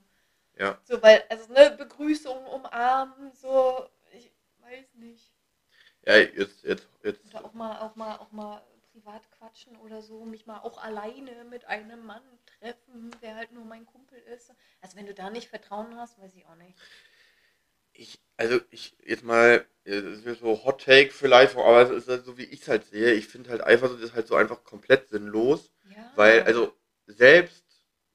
Ja. 0.56 0.78
So, 0.84 1.02
weil, 1.02 1.22
also 1.28 1.52
ne, 1.52 1.74
Begrüßung, 1.76 2.46
umarmen, 2.46 3.32
so, 3.32 3.86
ich 4.12 4.32
weiß 4.60 4.94
nicht. 4.94 5.32
Ja, 6.06 6.16
jetzt, 6.16 6.62
jetzt, 6.64 6.88
jetzt, 7.02 7.26
Oder 7.30 7.44
auch 7.44 7.52
mal, 7.52 7.78
auch 7.80 7.94
mal, 7.96 8.16
auch 8.16 8.32
mal 8.32 8.62
privat 9.04 9.30
quatschen 9.38 9.76
oder 9.76 10.02
so, 10.02 10.24
mich 10.24 10.46
mal 10.46 10.60
auch 10.60 10.82
alleine 10.82 11.44
mit 11.44 11.66
einem 11.66 12.04
Mann 12.06 12.22
treffen, 12.58 13.10
der 13.22 13.36
halt 13.36 13.52
nur 13.52 13.64
mein 13.64 13.84
Kumpel 13.86 14.18
ist. 14.18 14.52
Also 14.80 14.96
wenn 14.96 15.06
du 15.06 15.14
da 15.14 15.30
nicht 15.30 15.48
Vertrauen 15.48 15.96
hast, 15.96 16.18
weiß 16.18 16.34
ich 16.34 16.46
auch 16.46 16.56
nicht. 16.56 16.78
ich, 17.92 18.18
also 18.36 18.60
ich, 18.70 18.96
jetzt 19.04 19.22
mal, 19.24 19.64
das 19.84 20.24
ist 20.24 20.40
so 20.40 20.64
Hot 20.64 20.84
Take 20.84 21.10
vielleicht, 21.12 21.54
aber 21.56 21.82
es 21.82 21.90
ist 21.90 22.08
halt 22.08 22.24
so, 22.24 22.38
wie 22.38 22.44
ich 22.44 22.62
es 22.62 22.68
halt 22.68 22.84
sehe. 22.86 23.12
Ich 23.12 23.28
finde 23.28 23.50
halt 23.50 23.62
Eifersucht 23.62 24.00
ist 24.00 24.14
halt 24.14 24.26
so 24.26 24.34
einfach 24.36 24.64
komplett 24.64 25.08
sinnlos. 25.08 25.70
Ja. 25.94 26.10
Weil, 26.16 26.42
also, 26.42 26.72
selbst 27.06 27.64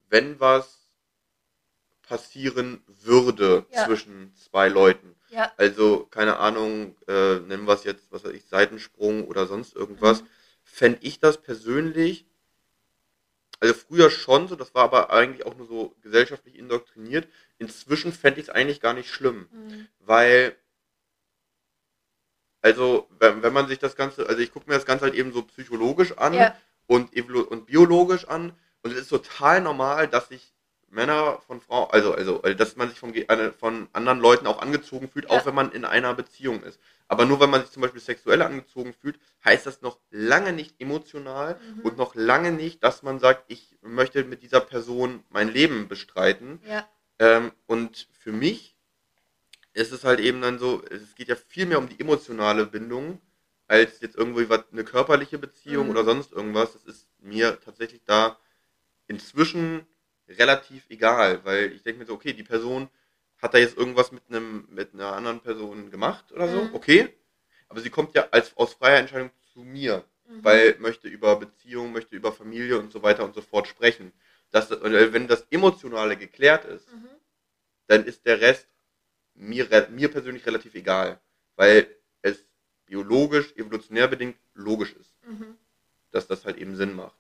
wenn 0.10 0.40
was 0.40 0.80
passieren 2.02 2.84
würde 2.88 3.66
Ja. 3.72 3.86
zwischen 3.86 4.34
zwei 4.36 4.68
Leuten, 4.68 5.16
Ja. 5.30 5.52
also, 5.58 6.06
keine 6.08 6.38
Ahnung, 6.38 6.98
äh, 7.08 7.40
nennen 7.40 7.68
wir 7.68 7.74
es 7.74 7.84
jetzt, 7.84 8.12
was 8.12 8.24
weiß 8.24 8.34
ich, 8.34 8.46
Seitensprung 8.46 9.28
oder 9.28 9.46
sonst 9.46 9.76
irgendwas, 9.76 10.24
Mhm. 10.24 10.28
Fände 10.72 11.00
ich 11.02 11.20
das 11.20 11.42
persönlich, 11.42 12.26
also 13.60 13.74
früher 13.74 14.10
schon 14.10 14.48
so, 14.48 14.56
das 14.56 14.74
war 14.74 14.84
aber 14.84 15.10
eigentlich 15.12 15.46
auch 15.46 15.56
nur 15.56 15.68
so 15.68 15.96
gesellschaftlich 16.02 16.56
indoktriniert. 16.56 17.28
Inzwischen 17.58 18.14
fände 18.14 18.40
ich 18.40 18.48
es 18.48 18.54
eigentlich 18.54 18.80
gar 18.80 18.94
nicht 18.94 19.10
schlimm, 19.12 19.50
Mhm. 19.52 19.88
weil, 20.00 20.56
also, 22.62 23.08
wenn, 23.20 23.42
wenn 23.44 23.54
man 23.54 23.68
sich 23.68 23.80
das 23.80 23.96
Ganze, 23.96 24.28
also 24.28 24.40
ich 24.42 24.52
gucke 24.52 24.70
mir 24.70 24.76
das 24.76 24.86
Ganze 24.86 25.06
halt 25.06 25.16
eben 25.16 25.34
so 25.34 25.44
psychologisch 25.44 26.18
an, 26.18 26.34
Ja. 26.34 26.56
und, 26.88 27.14
und 27.16 27.66
biologisch 27.66 28.26
an. 28.28 28.54
Und 28.82 28.92
es 28.92 28.98
ist 29.00 29.10
total 29.10 29.62
normal, 29.62 30.08
dass 30.08 30.30
sich 30.30 30.54
Männer 30.92 31.40
von 31.46 31.62
Frauen, 31.62 31.90
also, 31.92 32.14
also, 32.14 32.42
also, 32.42 32.58
dass 32.58 32.76
man 32.76 32.90
sich 32.90 33.00
vom, 33.00 33.14
von 33.60 33.88
anderen 33.94 34.20
Leuten 34.20 34.48
auch 34.48 34.62
angezogen 34.62 35.10
fühlt, 35.10 35.26
Ja. 35.26 35.32
auch 35.32 35.46
wenn 35.46 35.56
man 35.56 35.72
in 35.72 35.86
einer 35.86 36.14
Beziehung 36.14 36.64
ist. 36.64 36.80
Aber 37.08 37.26
nur 37.26 37.40
wenn 37.40 37.50
man 37.50 37.62
sich 37.62 37.72
zum 37.72 37.82
Beispiel 37.82 38.02
sexuell 38.02 38.42
angezogen 38.42 38.94
fühlt, 38.94 39.20
heißt 39.46 39.66
das 39.66 39.82
noch 39.82 40.00
lange 40.12 40.54
nicht 40.54 40.80
emotional 40.80 41.60
Mhm. 41.60 41.82
und 41.82 41.98
noch 41.98 42.16
lange 42.16 42.52
nicht, 42.52 42.84
dass 42.84 43.04
man 43.04 43.20
sagt, 43.20 43.46
ich 43.48 43.78
möchte 43.82 44.24
mit 44.24 44.42
dieser 44.44 44.62
Person 44.62 45.24
mein 45.30 45.50
Leben 45.50 45.88
bestreiten. 45.88 46.60
Ja. 46.68 46.88
Ähm, 47.20 47.52
und 47.68 48.08
für 48.20 48.32
mich 48.32 48.76
ist 49.74 49.92
es 49.92 50.04
halt 50.04 50.20
eben 50.20 50.42
dann 50.42 50.60
so, 50.60 50.84
es 50.90 51.16
geht 51.16 51.28
ja 51.28 51.36
viel 51.36 51.66
mehr 51.66 51.78
um 51.80 51.88
die 51.90 52.00
emotionale 52.00 52.66
Bindung, 52.66 53.22
als 53.68 54.02
jetzt 54.02 54.16
irgendwie 54.16 54.50
was, 54.50 54.64
eine 54.72 54.84
körperliche 54.84 55.38
Beziehung 55.38 55.86
Mhm. 55.86 55.92
oder 55.92 56.04
sonst 56.06 56.32
irgendwas. 56.32 56.74
Das 56.74 56.84
ist 56.86 57.08
mir 57.20 57.60
tatsächlich 57.60 58.02
da 58.06 58.38
inzwischen 59.08 59.86
relativ 60.30 60.86
egal, 60.90 61.44
weil 61.46 61.72
ich 61.74 61.84
denke 61.84 62.00
mir 62.00 62.06
so, 62.06 62.14
okay, 62.14 62.34
die 62.34 62.44
Person 62.44 62.90
hat 63.42 63.54
er 63.54 63.62
jetzt 63.62 63.78
irgendwas 63.78 64.12
mit 64.12 64.24
einem 64.30 64.68
mit 64.70 64.94
einer 64.94 65.14
anderen 65.14 65.40
Person 65.40 65.90
gemacht 65.92 66.32
oder 66.32 66.48
so, 66.48 66.64
Mhm. 66.64 66.70
okay. 66.74 67.10
Aber 67.70 67.82
sie 67.82 67.90
kommt 67.90 68.16
ja 68.16 68.28
als 68.32 68.56
aus 68.58 68.74
freier 68.74 69.00
Entscheidung 69.00 69.32
zu 69.54 69.60
mir, 69.60 70.04
Mhm. 70.28 70.44
weil 70.44 70.76
möchte 70.80 71.08
über 71.08 71.36
Beziehung, 71.38 71.92
möchte 71.92 72.16
über 72.16 72.32
Familie 72.34 72.80
und 72.80 72.92
so 72.92 73.02
weiter 73.04 73.24
und 73.24 73.36
so 73.36 73.42
fort 73.42 73.68
sprechen. 73.68 74.12
Das, 74.52 74.72
äh, 74.72 75.14
wenn 75.14 75.28
das 75.28 75.46
Emotionale 75.52 76.18
geklärt 76.18 76.66
ist, 76.66 76.88
Mhm. 76.92 77.10
dann 77.88 78.06
ist 78.06 78.26
der 78.26 78.42
Rest 78.42 78.68
mir, 79.36 79.68
mir 79.90 80.10
persönlich 80.12 80.46
relativ 80.46 80.76
egal, 80.76 81.20
weil 81.56 81.88
es 82.22 82.46
biologisch, 82.86 83.54
evolutionär 83.56 84.08
bedingt 84.08 84.38
logisch 84.54 84.94
ist, 84.94 85.14
Mhm. 85.24 85.58
dass 86.12 86.28
das 86.28 86.46
halt 86.46 86.58
eben 86.58 86.76
Sinn 86.76 86.94
macht. 86.94 87.19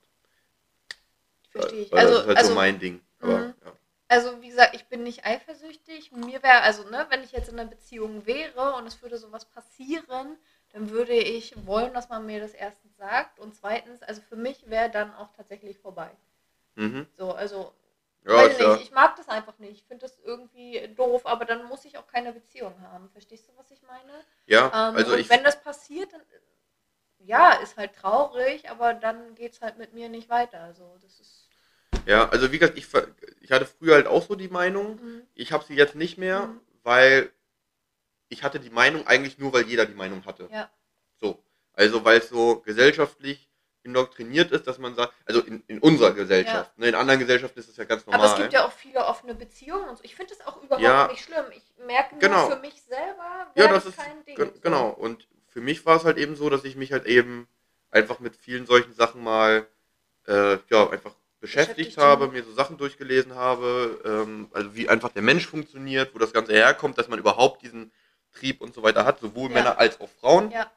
Verstehe 1.50 1.82
ich. 1.84 1.92
Weil 1.92 2.02
das 2.02 2.10
Also, 2.10 2.22
ist 2.22 2.28
halt 2.28 2.38
also, 2.38 2.50
so 2.50 2.56
mein 2.56 2.80
Ding. 2.80 3.02
Aber, 3.20 3.40
Mhm. 3.40 3.54
ja. 3.66 3.72
also, 4.08 4.42
wie 4.42 4.50
gesagt, 4.50 4.76
ich 4.76 4.88
bin 4.88 5.04
nicht 5.04 5.26
eifersüchtig. 5.26 6.12
Mir 6.12 6.42
wäre, 6.44 6.62
also, 6.62 6.84
ne, 6.90 7.06
wenn 7.10 7.24
ich 7.24 7.32
jetzt 7.32 7.50
in 7.50 7.60
einer 7.60 7.70
Beziehung 7.70 8.26
wäre 8.26 8.74
und 8.76 8.88
es 8.88 9.02
würde 9.02 9.18
sowas 9.18 9.46
passieren, 9.46 10.38
dann 10.72 10.90
würde 10.92 11.14
ich 11.14 11.66
wollen, 11.66 11.94
dass 11.94 12.10
man 12.10 12.26
mir 12.26 12.40
das 12.40 12.54
erstens 12.54 12.96
sagt 12.98 13.40
und 13.40 13.56
zweitens, 13.56 14.04
also 14.04 14.22
für 14.22 14.36
mich 14.36 14.70
wäre 14.70 14.90
dann 14.90 15.14
auch 15.16 15.32
tatsächlich 15.34 15.78
vorbei. 15.80 16.12
Mhm. 16.76 17.08
So, 17.18 17.32
also, 17.34 17.74
Ja, 18.26 18.48
nicht, 18.48 18.84
ich 18.84 18.92
mag 18.92 19.16
das 19.16 19.28
einfach 19.30 19.58
nicht. 19.60 19.72
Ich 19.82 19.84
finde 19.86 20.06
das 20.06 20.20
irgendwie 20.20 20.88
doof, 20.96 21.26
aber 21.26 21.46
dann 21.46 21.66
muss 21.66 21.86
ich 21.86 21.98
auch 21.98 22.06
keine 22.08 22.32
Beziehung 22.34 22.80
haben. 22.82 23.10
Verstehst 23.10 23.48
du, 23.48 23.54
was 23.58 23.72
ich 23.72 23.82
meine? 23.84 24.14
ja, 24.46 24.66
Ähm, 24.68 24.96
also 24.96 25.14
und 25.14 25.20
ich, 25.20 25.30
wenn 25.30 25.44
das 25.44 25.62
passiert, 25.62 26.12
dann 26.14 26.22
ja, 27.19 27.53
ist 27.53 27.77
halt 27.77 27.95
traurig, 27.95 28.69
aber 28.69 28.93
dann 28.93 29.36
geht 29.36 29.53
es 29.53 29.62
halt 29.62 29.77
mit 29.77 29.93
mir 29.93 30.10
nicht 30.10 30.29
weiter. 30.29 30.62
Also 30.62 30.97
das 31.01 31.19
ist. 31.19 31.47
ja, 32.05 32.27
also 32.29 32.51
wie 32.51 32.60
gesagt, 32.60 32.77
ich, 32.77 32.88
ich 33.41 33.51
hatte 33.51 33.65
früher 33.65 33.95
halt 33.95 34.08
auch 34.08 34.25
so 34.25 34.36
die 34.36 34.47
Meinung, 34.47 34.95
Mhm. 34.95 35.21
ich 35.36 35.51
habe 35.51 35.63
sie 35.63 35.75
jetzt 35.75 35.95
nicht 35.95 36.17
mehr, 36.17 36.47
Mhm. 36.47 36.62
weil 36.84 37.32
ich 38.29 38.43
hatte 38.43 38.60
die 38.60 38.69
Meinung 38.69 39.05
eigentlich 39.08 39.38
nur, 39.38 39.53
weil 39.53 39.65
jeder 39.67 39.86
die 39.86 39.93
Meinung 39.95 40.25
hatte. 40.25 40.47
Ja. 40.51 40.69
So. 41.19 41.43
Also 41.73 42.03
weil 42.05 42.19
es 42.19 42.29
so 42.29 42.60
gesellschaftlich 42.62 43.47
indoktriniert 43.84 44.51
ist, 44.51 44.67
dass 44.67 44.77
man 44.77 44.93
sagt, 44.93 45.13
also 45.25 45.41
in, 45.41 45.63
in 45.67 45.79
unserer 45.79 46.12
Gesellschaft, 46.12 46.77
ne, 46.77 46.88
in 46.89 46.95
anderen 46.95 47.19
Gesellschaften 47.19 47.60
ist 47.60 47.69
das 47.69 47.77
ja 47.77 47.86
ganz 47.86 48.05
normal. 48.05 48.21
Aber 48.21 48.34
es 48.34 48.38
gibt 48.39 48.53
ja 48.53 48.65
auch 48.65 48.71
viele 48.73 49.03
offene 49.05 49.34
Beziehungen 49.34 49.88
und 49.88 49.97
so. 49.97 50.03
Ich 50.03 50.15
finde 50.15 50.36
das 50.36 50.45
auch 50.45 50.62
überhaupt 50.62 50.84
Ja. 50.84 51.08
nicht 51.08 51.23
schlimm. 51.23 51.45
Ich 51.55 51.63
merke 51.86 52.15
nur 52.15 52.19
Genau. 52.19 52.49
für 52.49 52.58
mich 52.58 52.82
selber, 52.84 53.47
Ja, 53.55 53.67
das 53.67 53.86
ist 53.86 53.97
kein 53.97 54.23
Ding. 54.25 54.36
Gen- 54.36 54.53
so. 54.53 54.60
Genau, 54.62 54.89
und 54.89 55.27
für 55.60 55.65
mich 55.65 55.86
war 55.86 55.98
es 55.98 56.06
halt 56.06 56.17
eben 56.17 56.38
so, 56.38 56.50
dass 56.50 56.63
ich 56.63 56.78
mich 56.78 56.93
halt 56.93 57.06
eben 57.06 57.45
einfach 57.91 58.22
mit 58.22 58.38
vielen 58.38 58.65
solchen 58.65 58.93
Sachen 58.93 59.22
mal 59.22 59.67
äh, 60.26 60.58
ja, 60.69 60.89
einfach 60.89 61.13
beschäftigt 61.41 61.98
habe, 61.98 62.30
mir 62.30 62.45
so 62.45 62.54
Sachen 62.54 62.78
durchgelesen 62.78 63.36
habe, 63.36 64.00
ähm, 64.06 64.48
also 64.54 64.74
wie 64.74 64.88
einfach 64.88 65.10
der 65.10 65.22
Mensch 65.22 65.45
funktioniert, 65.45 66.15
wo 66.15 66.17
das 66.19 66.32
Ganze 66.32 66.54
herkommt, 66.54 66.98
dass 66.98 67.10
man 67.10 67.19
überhaupt 67.19 67.62
diesen 67.62 67.91
Trieb 68.32 68.62
und 68.62 68.74
so 68.74 68.84
weiter 68.84 69.04
hat, 69.04 69.19
sowohl 69.19 69.50
Ja. 69.50 69.56
Männer 69.56 69.78
als 69.80 70.00
auch 70.00 70.08
Frauen. 70.22 70.50
Ja. 70.52 70.72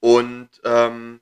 Und 0.00 0.48
ähm, 0.64 1.20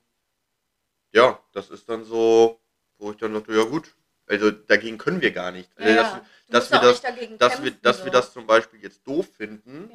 ja, 1.11 1.37
das 1.51 1.69
ist 1.69 1.89
dann 1.89 2.05
so, 2.05 2.61
wo 2.97 3.11
ich 3.11 3.17
dann 3.17 3.33
dachte, 3.33 3.53
ja 3.53 3.63
gut, 3.65 3.93
also 4.25 4.51
dagegen 4.51 4.97
können 4.97 5.19
wir 5.19 5.31
gar 5.31 5.51
nicht. 5.51 5.69
Also, 5.77 5.89
Ja, 5.91 6.21
dass, 6.47 6.69
dass 6.69 6.71
wir 6.71 6.79
das- 6.79 7.01
dass, 7.01 7.15
wir, 7.61 7.71
kämpfen, 7.71 7.79
dass 7.81 8.05
wir 8.05 8.11
das 8.11 8.31
zum 8.31 8.47
Beispiel 8.47 8.81
jetzt 8.81 9.05
doof 9.05 9.27
finden, 9.35 9.91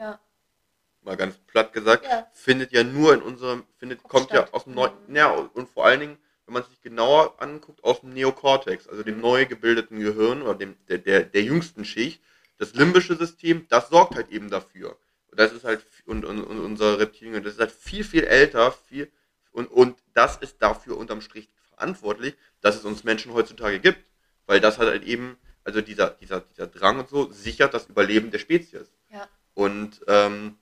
mal 1.02 1.16
ganz 1.16 1.36
platt 1.38 1.72
gesagt, 1.72 2.04
ja. 2.04 2.26
findet 2.32 2.72
ja 2.72 2.84
nur 2.84 3.14
in 3.14 3.22
unserem, 3.22 3.64
findet, 3.78 4.02
kommt 4.02 4.30
ja 4.30 4.42
statt. 4.42 4.54
aus 4.54 4.64
dem 4.64 4.74
neuen, 4.74 4.92
ja, 5.14 5.30
und 5.30 5.68
vor 5.68 5.84
allen 5.86 6.00
Dingen, 6.00 6.18
wenn 6.46 6.54
man 6.54 6.62
es 6.62 6.68
sich 6.70 6.80
genauer 6.82 7.40
anguckt, 7.40 7.82
aus 7.84 8.00
dem 8.00 8.10
Neokortex, 8.10 8.88
also 8.88 9.02
dem 9.02 9.16
Mhm. 9.16 9.20
neu 9.20 9.46
gebildeten 9.46 10.00
Gehirn 10.00 10.42
oder 10.42 10.54
dem, 10.54 10.76
der, 10.88 10.98
der, 10.98 11.22
der 11.22 11.42
jüngsten 11.42 11.84
Schicht. 11.84 12.22
Das 12.58 12.74
limbische 12.74 13.16
System, 13.16 13.66
das 13.68 13.88
sorgt 13.88 14.14
halt 14.14 14.30
eben 14.30 14.50
dafür. 14.50 14.96
Und 15.30 15.40
das 15.40 15.52
ist 15.52 15.64
halt, 15.64 15.84
und, 16.04 16.24
und, 16.24 16.44
und 16.44 16.60
unser 16.60 16.98
Reptilien, 16.98 17.42
das 17.42 17.54
ist 17.54 17.60
halt 17.60 17.72
viel, 17.72 18.04
viel 18.04 18.24
älter, 18.24 18.70
viel, 18.70 19.10
und, 19.52 19.66
und 19.66 19.98
das 20.14 20.36
ist 20.36 20.60
dafür 20.60 20.96
unterm 20.96 21.20
Strich 21.20 21.48
verantwortlich, 21.68 22.34
dass 22.60 22.76
es 22.76 22.84
uns 22.84 23.04
Menschen 23.04 23.32
heutzutage 23.32 23.80
gibt. 23.80 23.98
Weil 24.46 24.60
das 24.60 24.78
halt, 24.78 24.90
halt 24.90 25.04
eben, 25.04 25.36
also 25.64 25.80
dieser, 25.80 26.10
dieser, 26.10 26.40
dieser 26.40 26.66
Drang 26.66 26.98
und 26.98 27.08
so, 27.08 27.30
sichert 27.30 27.74
das 27.74 27.86
Überleben 27.86 28.30
der 28.30 28.38
Spezies. 28.38 28.92
Ja. 29.10 29.28
Und 29.54 30.00
ähm, 30.08 30.58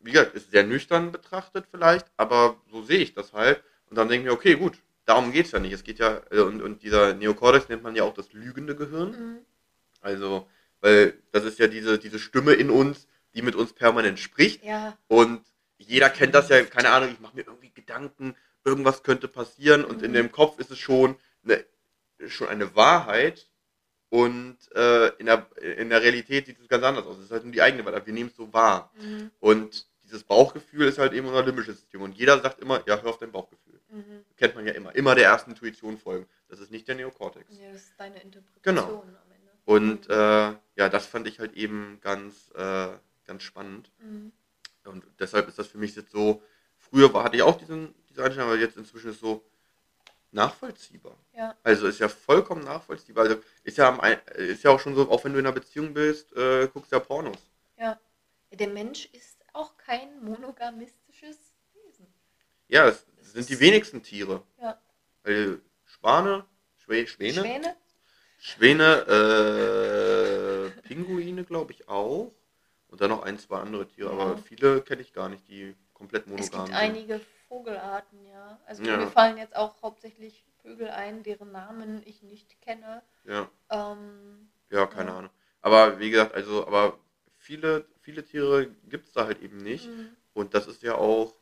wie 0.00 0.12
gesagt, 0.12 0.34
ist 0.34 0.50
sehr 0.50 0.64
nüchtern 0.64 1.12
betrachtet 1.12 1.66
vielleicht, 1.70 2.06
aber 2.16 2.56
so 2.70 2.82
sehe 2.82 2.98
ich 3.00 3.14
das 3.14 3.32
halt. 3.32 3.62
Und 3.90 3.96
dann 3.96 4.08
denke 4.08 4.22
ich 4.22 4.30
mir, 4.30 4.34
okay, 4.34 4.54
gut, 4.54 4.78
darum 5.06 5.32
geht 5.32 5.46
es 5.46 5.52
ja 5.52 5.58
nicht. 5.58 5.72
Es 5.72 5.84
geht 5.84 5.98
ja, 5.98 6.20
äh, 6.30 6.40
und, 6.40 6.62
und 6.62 6.82
dieser 6.82 7.14
Neokortex 7.14 7.68
nennt 7.68 7.82
man 7.82 7.96
ja 7.96 8.04
auch 8.04 8.14
das 8.14 8.32
lügende 8.32 8.76
Gehirn. 8.76 9.10
Mhm. 9.10 9.38
Also, 10.00 10.46
weil 10.80 11.14
das 11.32 11.44
ist 11.44 11.58
ja 11.58 11.66
diese, 11.66 11.98
diese 11.98 12.18
Stimme 12.18 12.52
in 12.52 12.70
uns, 12.70 13.08
die 13.34 13.42
mit 13.42 13.56
uns 13.56 13.72
permanent 13.72 14.18
spricht. 14.18 14.64
Ja, 14.64 14.96
Und 15.08 15.42
jeder 15.78 16.10
kennt 16.10 16.34
das 16.34 16.48
ja, 16.48 16.62
keine 16.64 16.90
Ahnung, 16.90 17.10
ich 17.12 17.20
mache 17.20 17.36
mir 17.36 17.42
irgendwie 17.46 17.70
Gedanken, 17.70 18.34
irgendwas 18.64 19.02
könnte 19.02 19.28
passieren 19.28 19.84
und 19.84 20.02
in 20.02 20.10
Mhm. 20.10 20.14
dem 20.14 20.32
Kopf 20.32 20.58
ist 20.58 20.70
es 20.70 20.78
schon 20.78 21.16
eine, 21.44 21.64
schon 22.28 22.48
eine 22.48 22.74
Wahrheit 22.76 23.48
und 24.10 24.56
äh, 24.74 25.08
in, 25.18 25.26
der, 25.26 25.46
in 25.78 25.90
der 25.90 26.02
Realität 26.02 26.46
sieht 26.46 26.58
es 26.60 26.68
ganz 26.68 26.84
anders 26.84 27.06
aus. 27.06 27.18
Es 27.18 27.24
ist 27.26 27.30
halt 27.30 27.44
nur 27.44 27.52
die 27.52 27.62
eigene 27.62 27.84
Wahrheit, 27.84 28.06
wir 28.06 28.12
nehmen 28.14 28.30
es 28.30 28.36
so 28.36 28.52
wahr. 28.52 28.92
mhm. 29.00 29.30
Und 29.40 29.86
dieses 30.08 30.24
Bauchgefühl 30.24 30.88
ist 30.88 30.98
halt 30.98 31.12
eben 31.12 31.26
unser 31.26 31.44
limbisches 31.44 31.80
System. 31.80 32.02
Und 32.02 32.16
jeder 32.16 32.40
sagt 32.40 32.60
immer, 32.60 32.82
ja, 32.86 33.00
hör 33.00 33.10
auf 33.10 33.18
dein 33.18 33.30
Bauchgefühl. 33.32 33.80
Mhm. 33.90 34.24
Kennt 34.36 34.54
man 34.54 34.66
ja 34.66 34.72
immer. 34.72 34.94
Immer 34.94 35.14
der 35.14 35.24
ersten 35.24 35.50
Intuition 35.50 35.98
folgen. 35.98 36.26
Das 36.48 36.60
ist 36.60 36.70
nicht 36.70 36.88
der 36.88 36.94
Neokortex. 36.94 37.46
Ja, 37.58 37.72
das 37.72 37.82
ist 37.82 37.94
deine 37.98 38.20
Interpretation 38.20 38.62
Genau. 38.62 39.02
am 39.02 39.32
Ende. 39.32 39.52
Und 39.64 40.08
äh, 40.08 40.56
ja, 40.76 40.88
das 40.88 41.06
fand 41.06 41.26
ich 41.26 41.38
halt 41.38 41.54
eben 41.54 41.98
ganz, 42.00 42.50
äh, 42.54 42.88
ganz 43.26 43.42
spannend. 43.42 43.90
Mhm. 43.98 44.32
Und 44.84 45.04
deshalb 45.18 45.48
ist 45.48 45.58
das 45.58 45.66
für 45.66 45.78
mich 45.78 45.94
jetzt 45.94 46.10
so, 46.10 46.42
früher 46.78 47.12
war, 47.12 47.24
hatte 47.24 47.36
ich 47.36 47.42
auch 47.42 47.58
diesen, 47.58 47.94
diese 48.08 48.24
Einstellung, 48.24 48.50
aber 48.50 48.58
jetzt 48.58 48.76
inzwischen 48.76 49.10
ist 49.10 49.16
es 49.16 49.20
so 49.20 49.44
nachvollziehbar. 50.30 51.16
Ja. 51.34 51.56
Also 51.62 51.86
ist 51.86 51.98
ja 52.00 52.08
vollkommen 52.08 52.64
nachvollziehbar. 52.64 53.24
Also 53.24 53.40
ist 53.64 53.78
ja, 53.78 53.88
am 53.88 54.00
ist 54.36 54.62
ja 54.64 54.70
auch 54.70 54.80
schon 54.80 54.94
so, 54.94 55.10
auch 55.10 55.24
wenn 55.24 55.32
du 55.32 55.38
in 55.38 55.46
einer 55.46 55.54
Beziehung 55.54 55.94
bist, 55.94 56.34
äh, 56.36 56.68
guckst 56.68 56.92
ja 56.92 56.98
Pornos. 57.00 57.38
Ja. 57.78 57.98
Der 58.50 58.68
Mensch 58.68 59.06
ist 59.12 59.37
auch 59.54 59.76
kein 59.76 60.22
monogamistisches 60.24 61.38
Wesen. 61.74 62.06
Ja, 62.68 62.86
das 62.86 63.06
sind 63.32 63.48
die 63.48 63.58
wenigsten 63.60 64.02
Tiere. 64.02 64.42
Ja. 64.60 64.80
Weil 65.22 65.60
Schwane, 65.84 66.44
Schwä 66.76 67.06
Schwäne, 67.06 67.40
Schwäne? 67.40 67.76
Schwäne, 68.40 69.06
äh, 70.76 70.80
Pinguine 70.82 71.44
glaube 71.44 71.72
ich 71.72 71.88
auch. 71.88 72.32
Und 72.88 73.00
dann 73.02 73.10
noch 73.10 73.22
ein, 73.22 73.38
zwei 73.38 73.58
andere 73.58 73.86
Tiere. 73.86 74.08
Ja. 74.08 74.12
Aber 74.18 74.38
viele 74.38 74.80
kenne 74.82 75.02
ich 75.02 75.12
gar 75.12 75.28
nicht, 75.28 75.46
die 75.48 75.74
komplett 75.92 76.26
monogam 76.26 76.44
Es 76.44 76.50
gibt 76.50 76.66
sind. 76.66 76.74
einige 76.74 77.20
Vogelarten, 77.48 78.24
ja. 78.26 78.58
Also 78.66 78.82
Ja. 78.82 78.96
mir 78.96 79.08
fallen 79.08 79.36
jetzt 79.36 79.54
auch 79.56 79.82
hauptsächlich 79.82 80.44
Vögel 80.62 80.88
ein, 80.90 81.22
deren 81.22 81.52
Namen 81.52 82.02
ich 82.06 82.22
nicht 82.22 82.60
kenne. 82.62 83.02
Ja. 83.24 83.48
Ähm, 83.70 84.50
Ja, 84.70 84.86
keine 84.86 85.10
Ja. 85.10 85.18
Ahnung. 85.18 85.30
Aber 85.62 85.98
wie 85.98 86.10
gesagt, 86.10 86.34
also, 86.34 86.66
aber 86.66 86.98
viele, 87.48 87.86
viele 88.02 88.22
Tiere 88.24 88.66
gibt 88.90 89.08
es 89.08 89.14
da 89.14 89.24
halt 89.24 89.40
eben 89.40 89.56
nicht. 89.56 89.86
mhm. 89.88 90.10
Und 90.34 90.52
das 90.52 90.66
ist 90.66 90.82
ja 90.82 90.94
auch, 90.96 91.34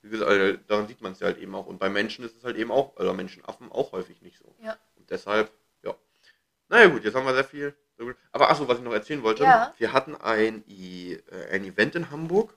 wie 0.00 0.08
gesagt, 0.08 0.30
also, 0.30 0.56
daran 0.66 0.88
sieht 0.88 1.02
man 1.02 1.12
es 1.12 1.20
ja 1.20 1.26
halt 1.26 1.36
eben 1.38 1.54
auch. 1.54 1.66
Und 1.66 1.78
bei 1.78 1.90
Menschen 1.90 2.24
ist 2.24 2.34
es 2.34 2.44
halt 2.44 2.56
eben 2.56 2.72
auch, 2.72 2.96
oder 2.96 3.12
Menschenaffen 3.12 3.70
auch 3.70 3.92
häufig 3.92 4.22
nicht 4.22 4.38
so. 4.38 4.54
Ja. 4.62 4.78
Und 4.96 5.10
deshalb, 5.10 5.52
ja. 5.82 5.94
Naja 6.70 6.88
gut, 6.88 7.04
jetzt 7.04 7.14
haben 7.14 7.26
wir 7.26 7.34
sehr 7.34 7.44
viel. 7.44 7.74
Aber 8.32 8.48
achso, 8.48 8.66
was 8.68 8.78
ich 8.78 8.84
noch 8.84 8.94
erzählen 8.94 9.22
wollte, 9.22 9.44
Ja. 9.44 9.74
wir 9.76 9.92
hatten 9.92 10.16
ein, 10.16 10.64
I- 10.66 11.20
äh, 11.30 11.50
ein 11.54 11.64
Event 11.64 11.94
in 11.94 12.10
Hamburg. 12.10 12.56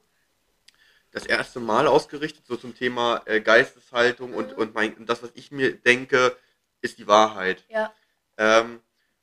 Das 1.12 1.26
erste 1.26 1.60
Mal 1.60 1.88
ausgerichtet, 1.88 2.46
so 2.48 2.56
zum 2.56 2.74
Thema 2.74 3.22
äh, 3.26 3.42
Geisteshaltung 3.42 4.34
und, 4.34 4.52
Mhm. 4.52 4.58
und, 4.58 4.74
mein, 4.74 4.94
und 4.96 5.10
das, 5.10 5.22
was 5.22 5.32
ich 5.34 5.52
mir 5.52 5.76
denke, 5.76 6.38
ist 6.80 7.00
die 7.00 7.08
Wahrheit. 7.08 7.66
Ja. 7.68 7.94
Ähm, 8.38 8.80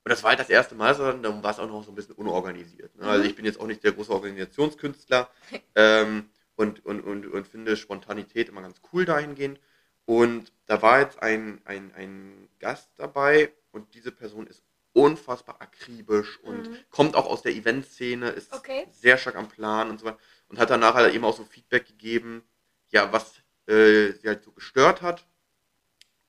und 0.09 0.12
das 0.12 0.23
war 0.23 0.31
halt 0.31 0.40
das 0.40 0.49
erste 0.49 0.75
Mal, 0.75 0.94
sondern 0.94 1.23
dann 1.23 1.42
war 1.42 1.51
es 1.51 1.59
auch 1.59 1.68
noch 1.68 1.85
so 1.85 1.92
ein 1.92 1.94
bisschen 1.94 2.14
unorganisiert. 2.14 2.97
Ne? 2.97 3.05
Also 3.05 3.25
Mhm. 3.25 3.29
ich 3.31 3.37
bin 3.37 3.44
jetzt 3.44 3.61
auch 3.61 3.66
nicht 3.66 3.85
der 3.85 3.92
große 3.92 4.11
Organisationskünstler 4.11 5.29
ähm, 5.75 6.31
und, 6.57 6.83
und, 6.87 7.03
und, 7.03 7.27
und 7.27 7.47
finde 7.47 7.77
Spontanität 7.77 8.49
immer 8.49 8.62
ganz 8.62 8.81
cool 8.92 9.05
dahingehend. 9.05 9.61
Und 10.07 10.51
da 10.66 10.81
war 10.81 11.01
jetzt 11.01 11.23
ein, 11.23 11.61
ein, 11.66 11.92
ein 11.94 12.49
Gast 12.59 12.90
dabei 12.97 13.53
und 13.71 13.92
diese 13.94 14.11
Person 14.11 14.47
ist 14.47 14.62
unfassbar 14.94 15.61
akribisch 15.61 16.40
und 16.40 16.71
Mhm. 16.71 16.77
kommt 16.90 17.14
auch 17.16 17.27
aus 17.27 17.42
der 17.42 17.53
Eventszene, 17.53 18.31
ist 18.31 18.55
Okay. 18.55 18.87
sehr 18.90 19.18
stark 19.18 19.37
am 19.37 19.49
Plan 19.51 19.90
und 19.90 20.01
so 20.01 20.07
weiter. 20.07 20.18
Und 20.49 20.59
hat 20.59 20.71
danach 20.71 20.94
halt 20.94 21.14
eben 21.14 21.25
auch 21.25 21.37
so 21.37 21.44
Feedback 21.44 21.87
gegeben, 21.87 22.42
ja, 22.88 23.12
was 23.12 23.35
äh, 23.66 24.12
sie 24.12 24.27
halt 24.29 24.42
so 24.42 24.53
gestört 24.53 25.03
hat. 25.03 25.27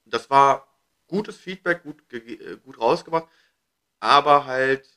Das 0.06 0.30
war 0.30 0.68
gutes 1.08 1.38
Feedback, 1.38 1.84
gut, 1.84 2.04
äh, 2.14 2.58
gut 2.58 2.80
rausgebracht, 2.80 3.28
aber 4.00 4.46
halt 4.46 4.88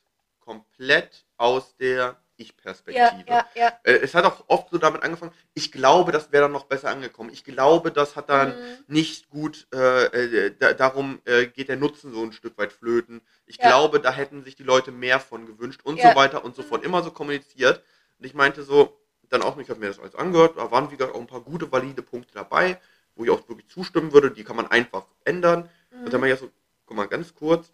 komplett 0.41 1.25
aus 1.37 1.77
der 1.77 1.97
Ja, 2.05 2.17
Ich-Perspektive. 2.37 3.25
ja, 3.29 3.47
ja. 3.55 3.69
Äh, 3.85 3.93
Es 4.03 4.15
hat 4.15 4.25
auch 4.25 4.45
oft 4.49 4.71
so 4.71 4.79
damit 4.79 5.03
angefangen, 5.05 5.33
ich 5.55 5.71
glaube, 5.71 6.11
das 6.11 6.33
wäre 6.33 6.45
dann 6.45 6.53
noch 6.53 6.65
besser 6.65 6.91
angekommen. 6.91 7.31
Ich 7.31 7.45
glaube, 7.45 7.93
das 7.93 8.17
hat 8.17 8.31
dann 8.31 8.51
Mhm. 8.51 8.85
nicht 8.89 9.29
gut, 9.31 9.69
äh, 9.73 10.07
äh, 10.07 10.55
da, 10.59 10.73
darum 10.73 11.21
äh, 11.25 11.47
geht 11.47 11.69
der 11.69 11.77
Nutzen 11.77 12.13
so 12.13 12.23
ein 12.25 12.33
Stück 12.33 12.59
weit 12.59 12.73
flöten. 12.73 13.21
Ich 13.47 13.59
Ja. 13.59 13.69
glaube, 13.69 14.01
da 14.01 14.11
hätten 14.13 14.43
sich 14.45 14.57
die 14.57 14.65
Leute 14.65 14.91
mehr 14.91 15.21
von 15.21 15.47
gewünscht 15.47 15.83
und 15.85 15.99
Ja. 15.99 16.11
so 16.11 16.17
weiter 16.17 16.45
und 16.45 16.57
so 16.57 16.63
fort. 16.65 16.85
Immer 16.85 17.03
so 17.05 17.13
kommuniziert. 17.13 17.83
Und 18.19 18.25
ich 18.27 18.35
meinte 18.35 18.65
so, 18.65 18.99
dann 19.29 19.43
auch, 19.43 19.57
ich 19.59 19.71
habe 19.71 19.79
mir 19.81 19.87
das 19.89 19.99
alles 20.01 20.15
angehört, 20.17 20.57
da 20.57 20.71
waren 20.73 20.91
wie 20.91 20.97
gesagt 20.97 21.15
auch 21.15 21.21
ein 21.21 21.27
paar 21.29 21.41
gute, 21.43 21.71
valide 21.71 22.03
Punkte 22.03 22.35
dabei, 22.35 22.81
wo 23.15 23.25
ich 23.25 23.31
auch 23.31 23.49
wirklich 23.49 23.69
zustimmen 23.69 24.13
würde, 24.13 24.31
die 24.33 24.43
kann 24.45 24.57
man 24.57 24.67
einfach 24.69 25.07
ändern. 25.25 25.69
Mhm. 25.91 26.05
Und 26.07 26.13
dann 26.13 26.21
meine 26.21 26.35
ich 26.35 26.41
so, 26.41 26.51
guck 26.87 26.97
mal, 26.97 27.07
ganz 27.07 27.35
kurz, 27.35 27.71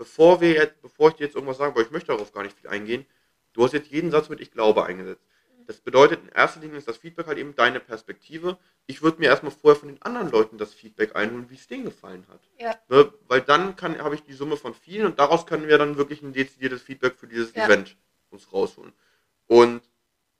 bevor 0.00 0.40
wir 0.40 0.54
jetzt, 0.54 0.80
bevor 0.80 1.10
ich 1.10 1.16
dir 1.16 1.24
jetzt 1.24 1.34
irgendwas 1.34 1.58
sage, 1.58 1.76
weil 1.76 1.82
ich 1.82 1.90
möchte 1.90 2.10
darauf 2.10 2.32
gar 2.32 2.42
nicht 2.42 2.56
viel 2.58 2.70
eingehen, 2.70 3.04
du 3.52 3.62
hast 3.62 3.74
jetzt 3.74 3.90
jeden 3.90 4.10
Satz 4.10 4.30
mit 4.30 4.40
Ich 4.40 4.50
glaube 4.50 4.86
eingesetzt. 4.86 5.22
Das 5.66 5.78
bedeutet, 5.82 6.20
in 6.22 6.30
erster 6.30 6.58
Linie 6.60 6.78
ist 6.78 6.88
das 6.88 6.96
Feedback 6.96 7.26
halt 7.26 7.36
eben 7.36 7.54
deine 7.54 7.80
Perspektive. 7.80 8.56
Ich 8.86 9.02
würde 9.02 9.18
mir 9.18 9.26
erstmal 9.26 9.52
vorher 9.52 9.78
von 9.78 9.90
den 9.90 10.00
anderen 10.00 10.30
Leuten 10.30 10.56
das 10.56 10.72
Feedback 10.72 11.14
einholen, 11.14 11.50
wie 11.50 11.54
es 11.54 11.68
denen 11.68 11.84
gefallen 11.84 12.24
hat. 12.30 12.40
Ja. 12.58 12.74
Ne? 12.88 13.12
Weil 13.28 13.42
dann 13.42 13.76
habe 13.78 14.14
ich 14.14 14.22
die 14.22 14.32
Summe 14.32 14.56
von 14.56 14.72
vielen 14.72 15.04
und 15.04 15.18
daraus 15.18 15.44
können 15.44 15.68
wir 15.68 15.76
dann 15.76 15.98
wirklich 15.98 16.22
ein 16.22 16.32
dezidiertes 16.32 16.80
Feedback 16.80 17.16
für 17.16 17.26
dieses 17.26 17.54
Ja. 17.54 17.66
Event 17.66 17.94
uns 18.30 18.50
rausholen. 18.50 18.94
Und 19.48 19.82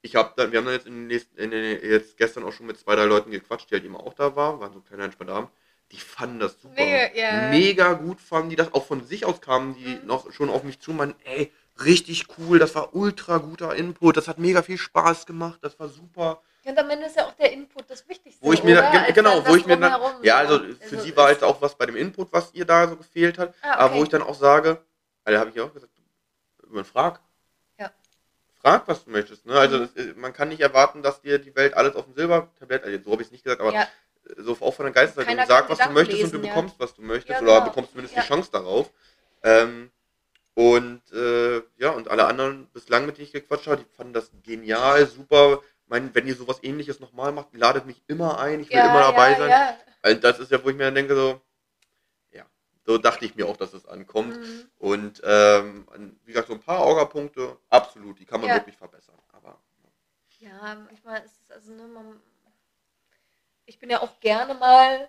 ich 0.01 0.17
habe 0.17 0.33
dann, 0.37 0.53
wir 0.53 0.59
haben 0.59 0.65
dann 0.65 0.75
jetzt 0.75 0.87
in 0.87 0.95
den 0.95 1.07
nächsten, 1.07 1.37
in 1.37 1.51
den, 1.51 1.85
jetzt 1.85 2.17
gestern 2.17 2.45
auch 2.45 2.53
schon 2.53 2.65
mit 2.65 2.79
zwei, 2.79 2.97
drei 2.97 3.05
Leuten 3.05 3.31
gequatscht, 3.31 3.71
die 3.71 3.75
halt 3.75 3.85
eben 3.85 3.97
auch 3.97 4.15
da 4.15 4.35
waren, 4.37 4.59
waren 4.59 4.73
so 4.73 4.81
kleine 4.81 5.05
entspannte 5.05 5.35
Abend. 5.35 5.51
Die 5.93 5.99
fanden 6.01 6.39
das 6.39 6.61
super. 6.61 6.75
Mega, 6.85 7.15
ja. 7.15 7.33
Mega 7.49 7.93
gut 7.95 8.21
fanden 8.21 8.51
die 8.51 8.57
das. 8.57 8.73
Auch 8.73 8.87
von 8.87 9.05
sich 9.05 9.25
aus 9.25 9.41
kamen 9.41 9.75
die 9.75 9.97
Mhm. 9.97 10.07
noch 10.07 10.33
schon 10.33 10.49
auf 10.51 10.63
mich 10.63 10.79
zu, 10.81 10.93
meinen, 10.93 11.15
ey, 11.25 11.53
richtig 11.85 12.27
cool, 12.39 12.59
das 12.59 12.75
war 12.75 12.95
ultra 12.95 13.39
guter 13.39 13.75
Input, 13.75 14.17
das 14.17 14.29
hat 14.29 14.39
mega 14.39 14.63
viel 14.63 14.79
Spaß 14.79 15.27
gemacht, 15.27 15.59
das 15.63 15.79
war 15.81 15.89
super. 15.89 16.43
Und 16.63 16.79
am 16.79 16.91
Ende 16.91 17.07
ist 17.07 17.17
ja 17.17 17.25
auch 17.27 17.33
der 17.33 17.53
Input 17.53 17.89
das 17.89 18.07
Wichtigste. 18.09 18.45
Wo 18.45 18.53
ich 18.53 18.63
mir, 18.63 18.87
Als 18.87 19.15
genau, 19.15 19.45
wo 19.47 19.57
ich 19.57 19.65
mir 19.67 19.79
dann, 19.79 19.99
ja, 20.23 20.37
also 20.37 20.59
für 20.59 20.77
Also 20.83 21.01
sie 21.01 21.17
war 21.17 21.31
jetzt 21.31 21.43
auch 21.43 21.61
was 21.63 21.75
bei 21.77 21.87
dem 21.87 21.97
Input, 21.97 22.33
was 22.33 22.51
ihr 22.53 22.67
da 22.67 22.87
so 22.87 22.97
gefehlt 22.97 23.39
hat, 23.39 23.55
Ah, 23.63 23.77
aber 23.77 23.95
wo 23.95 23.97
okay. 23.97 24.03
ich 24.05 24.09
dann 24.11 24.23
auch 24.23 24.35
sage, 24.35 24.81
also 25.25 25.41
habe 25.41 25.51
ich 25.51 25.61
auch 25.61 25.73
gesagt, 25.73 25.91
man 26.69 26.85
frag. 26.85 27.21
Ja. 27.79 27.91
Frag, 28.61 28.87
was 28.87 29.05
du 29.05 29.11
möchtest. 29.11 29.47
Ne? 29.47 29.55
Also 29.55 29.79
Mhm. 29.79 29.81
das, 29.81 29.91
ist- 30.05 30.17
man 30.19 30.33
kann 30.35 30.51
nicht 30.51 30.61
erwarten, 30.61 31.03
dass 31.03 31.23
dir 31.23 31.39
die 31.39 31.57
Welt 31.57 31.75
alles 31.75 31.97
auf 31.97 32.05
dem 32.05 32.15
Silbertablett, 32.15 32.85
also 32.85 33.03
so 33.05 33.13
habe 33.13 33.23
ich 33.23 33.29
es 33.29 33.33
nicht 33.33 33.43
gesagt, 33.43 33.63
aber 33.63 33.73
ja, 33.73 33.89
so 34.39 34.53
auch 34.61 34.75
von 34.75 34.85
der 34.87 34.93
Geisteshaltung. 34.93 35.45
Sag, 35.47 35.69
was 35.69 35.79
du 35.79 35.91
möchtest 35.91 36.23
und 36.23 36.31
lesen, 36.31 36.43
du 36.43 36.47
ja. 36.49 36.55
bekommst, 36.55 36.79
was 36.79 36.95
du 36.95 37.03
möchtest, 37.03 37.41
Ja, 37.41 37.47
oder 37.47 37.55
genau. 37.55 37.65
bekommst 37.67 37.91
zumindest 37.93 38.17
Ja. 38.17 38.23
die 38.23 38.29
Chance 38.29 38.51
darauf. 38.51 38.91
Ähm, 39.43 39.91
und 40.55 41.03
äh, 41.13 41.63
ja, 41.79 41.91
und 41.91 42.09
alle 42.09 42.27
anderen 42.27 42.67
bislang, 42.73 43.07
mit 43.07 43.17
denen 43.17 43.27
ich 43.27 43.33
gequatscht 43.33 43.67
habe, 43.67 43.79
die 43.79 43.97
fanden 43.97 44.13
das 44.13 44.31
genial, 44.43 45.07
super. 45.07 45.61
Mein, 45.87 46.15
wenn 46.15 46.27
ihr 46.27 46.35
sowas 46.37 46.59
ähnliches 46.63 47.01
nochmal 47.01 47.33
macht, 47.33 47.49
ladet 47.55 47.87
mich 47.87 48.03
immer 48.07 48.39
ein, 48.39 48.61
ich 48.61 48.71
will 48.71 48.79
immer 48.79 49.01
dabei 49.01 49.35
sein. 49.37 49.77
Also 50.03 50.21
das 50.21 50.39
ist 50.39 50.51
ja, 50.51 50.63
wo 50.63 50.71
ich 50.71 50.77
mir 50.77 50.85
dann 50.85 50.95
denke, 50.95 51.15
so, 51.15 51.41
ja, 52.31 52.45
so 52.87 52.99
dachte 52.99 53.25
ich 53.25 53.35
mir 53.35 53.47
auch, 53.47 53.57
dass 53.57 53.73
es 53.75 53.87
ankommt. 53.87 54.39
Mhm. 54.39 54.67
Und 54.79 55.21
ähm, 55.25 55.87
wie 56.25 56.33
gesagt, 56.33 56.49
so 56.49 56.55
ein 56.55 56.61
paar 56.61 56.81
Orga-Punkte, 56.81 57.57
absolut, 57.71 58.19
die 58.19 58.25
kann 58.27 58.41
man 58.41 58.51
wirklich 58.51 58.77
verbessern. 58.77 59.19
Aber 59.33 59.59
Ja, 60.39 60.77
manchmal 60.85 61.23
ist 61.25 61.41
es 61.45 61.51
also, 61.51 61.73
ne, 61.73 61.87
man, 61.87 62.21
ich 63.71 63.79
bin 63.79 63.89
ja 63.89 64.03
auch 64.03 64.19
gerne 64.19 64.55
mal 64.55 65.09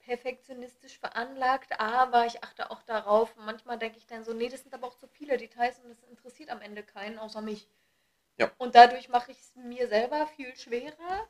perfektionistisch 0.00 0.98
veranlagt, 0.98 1.80
aber 1.80 2.26
ich 2.26 2.44
achte 2.44 2.70
auch 2.70 2.82
darauf. 2.82 3.34
Manchmal 3.36 3.78
denke 3.78 3.96
ich 3.96 4.06
dann 4.06 4.24
so, 4.24 4.34
nee, 4.34 4.50
das 4.50 4.62
sind 4.62 4.74
aber 4.74 4.86
auch 4.86 4.98
zu 4.98 5.08
viele 5.08 5.38
Details 5.38 5.78
und 5.78 5.88
das 5.88 6.02
interessiert 6.04 6.50
am 6.50 6.60
Ende 6.60 6.82
keinen 6.82 7.18
außer 7.18 7.40
mich. 7.40 7.66
Ja. 8.36 8.50
Und 8.58 8.74
dadurch 8.74 9.08
mache 9.08 9.32
ich 9.32 9.40
es 9.40 9.56
mir 9.56 9.88
selber 9.88 10.26
viel 10.26 10.54
schwerer. 10.54 11.26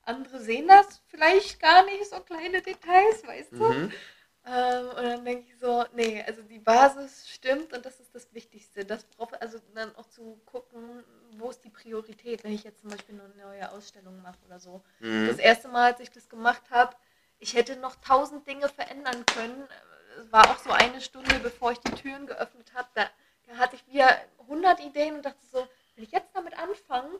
Andere 0.00 0.40
sehen 0.40 0.66
das 0.66 1.02
vielleicht 1.08 1.60
gar 1.60 1.84
nicht, 1.84 2.06
so 2.06 2.20
kleine 2.20 2.62
Details, 2.62 3.26
weißt 3.26 3.52
du? 3.52 3.90
Ähm, 4.46 4.88
und 4.90 5.02
dann 5.02 5.24
denke 5.24 5.44
ich 5.50 5.58
so, 5.58 5.84
nee, 5.92 6.22
also 6.24 6.40
die 6.42 6.60
Basis 6.60 7.28
stimmt 7.28 7.72
und 7.72 7.84
das 7.84 7.98
ist 7.98 8.14
das 8.14 8.32
Wichtigste. 8.32 8.84
Das 8.84 9.02
braucht 9.04 9.40
also 9.42 9.58
dann 9.74 9.94
auch 9.96 10.06
zu 10.08 10.40
gucken, 10.46 11.02
wo 11.32 11.50
ist 11.50 11.64
die 11.64 11.70
Priorität, 11.70 12.44
wenn 12.44 12.52
ich 12.52 12.62
jetzt 12.62 12.80
zum 12.80 12.90
Beispiel 12.90 13.20
eine 13.20 13.28
neue 13.44 13.70
Ausstellung 13.72 14.22
mache 14.22 14.38
oder 14.46 14.60
so. 14.60 14.84
Mhm. 15.00 15.26
Das 15.26 15.38
erste 15.38 15.66
Mal, 15.66 15.92
als 15.92 16.00
ich 16.00 16.10
das 16.10 16.28
gemacht 16.28 16.62
habe, 16.70 16.94
ich 17.38 17.54
hätte 17.54 17.76
noch 17.76 17.96
tausend 17.96 18.46
Dinge 18.46 18.68
verändern 18.68 19.26
können. 19.34 19.66
Es 20.20 20.30
war 20.32 20.48
auch 20.48 20.58
so 20.58 20.70
eine 20.70 21.00
Stunde, 21.00 21.34
bevor 21.40 21.72
ich 21.72 21.80
die 21.80 21.92
Türen 21.92 22.26
geöffnet 22.26 22.72
habe. 22.72 22.88
Da, 22.94 23.10
da 23.48 23.56
hatte 23.56 23.74
ich 23.74 23.86
wieder 23.92 24.08
100 24.42 24.78
Ideen 24.80 25.16
und 25.16 25.26
dachte 25.26 25.44
so, 25.52 25.66
wenn 25.96 26.04
ich 26.04 26.12
jetzt 26.12 26.34
damit 26.34 26.56
anfange, 26.56 27.18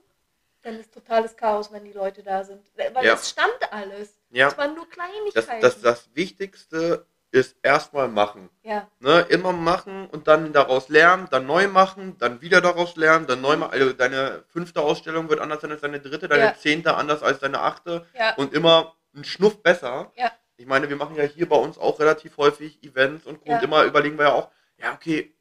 dann 0.62 0.78
ist 0.78 0.94
totales 0.94 1.36
Chaos, 1.36 1.72
wenn 1.72 1.84
die 1.84 1.92
Leute 1.92 2.22
da 2.22 2.44
sind. 2.44 2.64
Weil 2.76 3.04
Ja. 3.04 3.14
es 3.14 3.28
stand 3.30 3.72
alles. 3.72 4.14
ja, 4.30 4.48
Es 4.48 4.56
waren 4.56 4.74
nur 4.74 4.86
das, 4.86 4.94
Kleinigkeiten. 4.94 5.60
das, 5.60 5.80
das 5.80 6.14
Wichtigste 6.14 7.06
ist 7.36 7.56
erstmal 7.62 8.08
machen. 8.08 8.50
ja. 8.62 8.88
Ne, 9.00 9.20
immer 9.28 9.52
machen 9.52 10.08
und 10.08 10.26
dann 10.26 10.52
daraus 10.52 10.88
lernen, 10.88 11.28
dann 11.30 11.46
neu 11.46 11.68
machen, 11.68 12.16
dann 12.18 12.40
wieder 12.40 12.60
daraus 12.60 12.96
lernen, 12.96 13.26
dann 13.26 13.40
neu 13.40 13.56
machen. 13.56 13.72
Also 13.72 13.92
deine 13.92 14.44
fünfte 14.48 14.80
Ausstellung 14.80 15.28
wird 15.28 15.40
anders 15.40 15.60
sein 15.60 15.70
als 15.70 15.80
deine 15.82 16.00
dritte, 16.00 16.28
deine 16.28 16.44
Ja. 16.44 16.54
zehnte 16.58 16.94
anders 16.94 17.22
als 17.22 17.38
deine 17.38 17.60
achte 17.60 18.06
Ja. 18.18 18.34
und 18.36 18.52
immer 18.54 18.94
ein 19.14 19.24
Schnuff 19.24 19.62
besser. 19.62 20.10
Ja. 20.16 20.30
Ich 20.56 20.66
meine, 20.66 20.88
wir 20.88 20.96
machen 20.96 21.14
ja 21.16 21.24
hier 21.24 21.48
bei 21.48 21.56
uns 21.56 21.78
auch 21.78 22.00
relativ 22.00 22.36
häufig 22.38 22.82
Events 22.82 23.26
und, 23.26 23.46
Ja. 23.46 23.56
und 23.56 23.62
immer 23.64 23.84
überlegen 23.84 24.16
wir 24.18 24.26
ja 24.26 24.32
auch, 24.32 24.50
ja, 24.78 24.92
okay, 24.92 25.34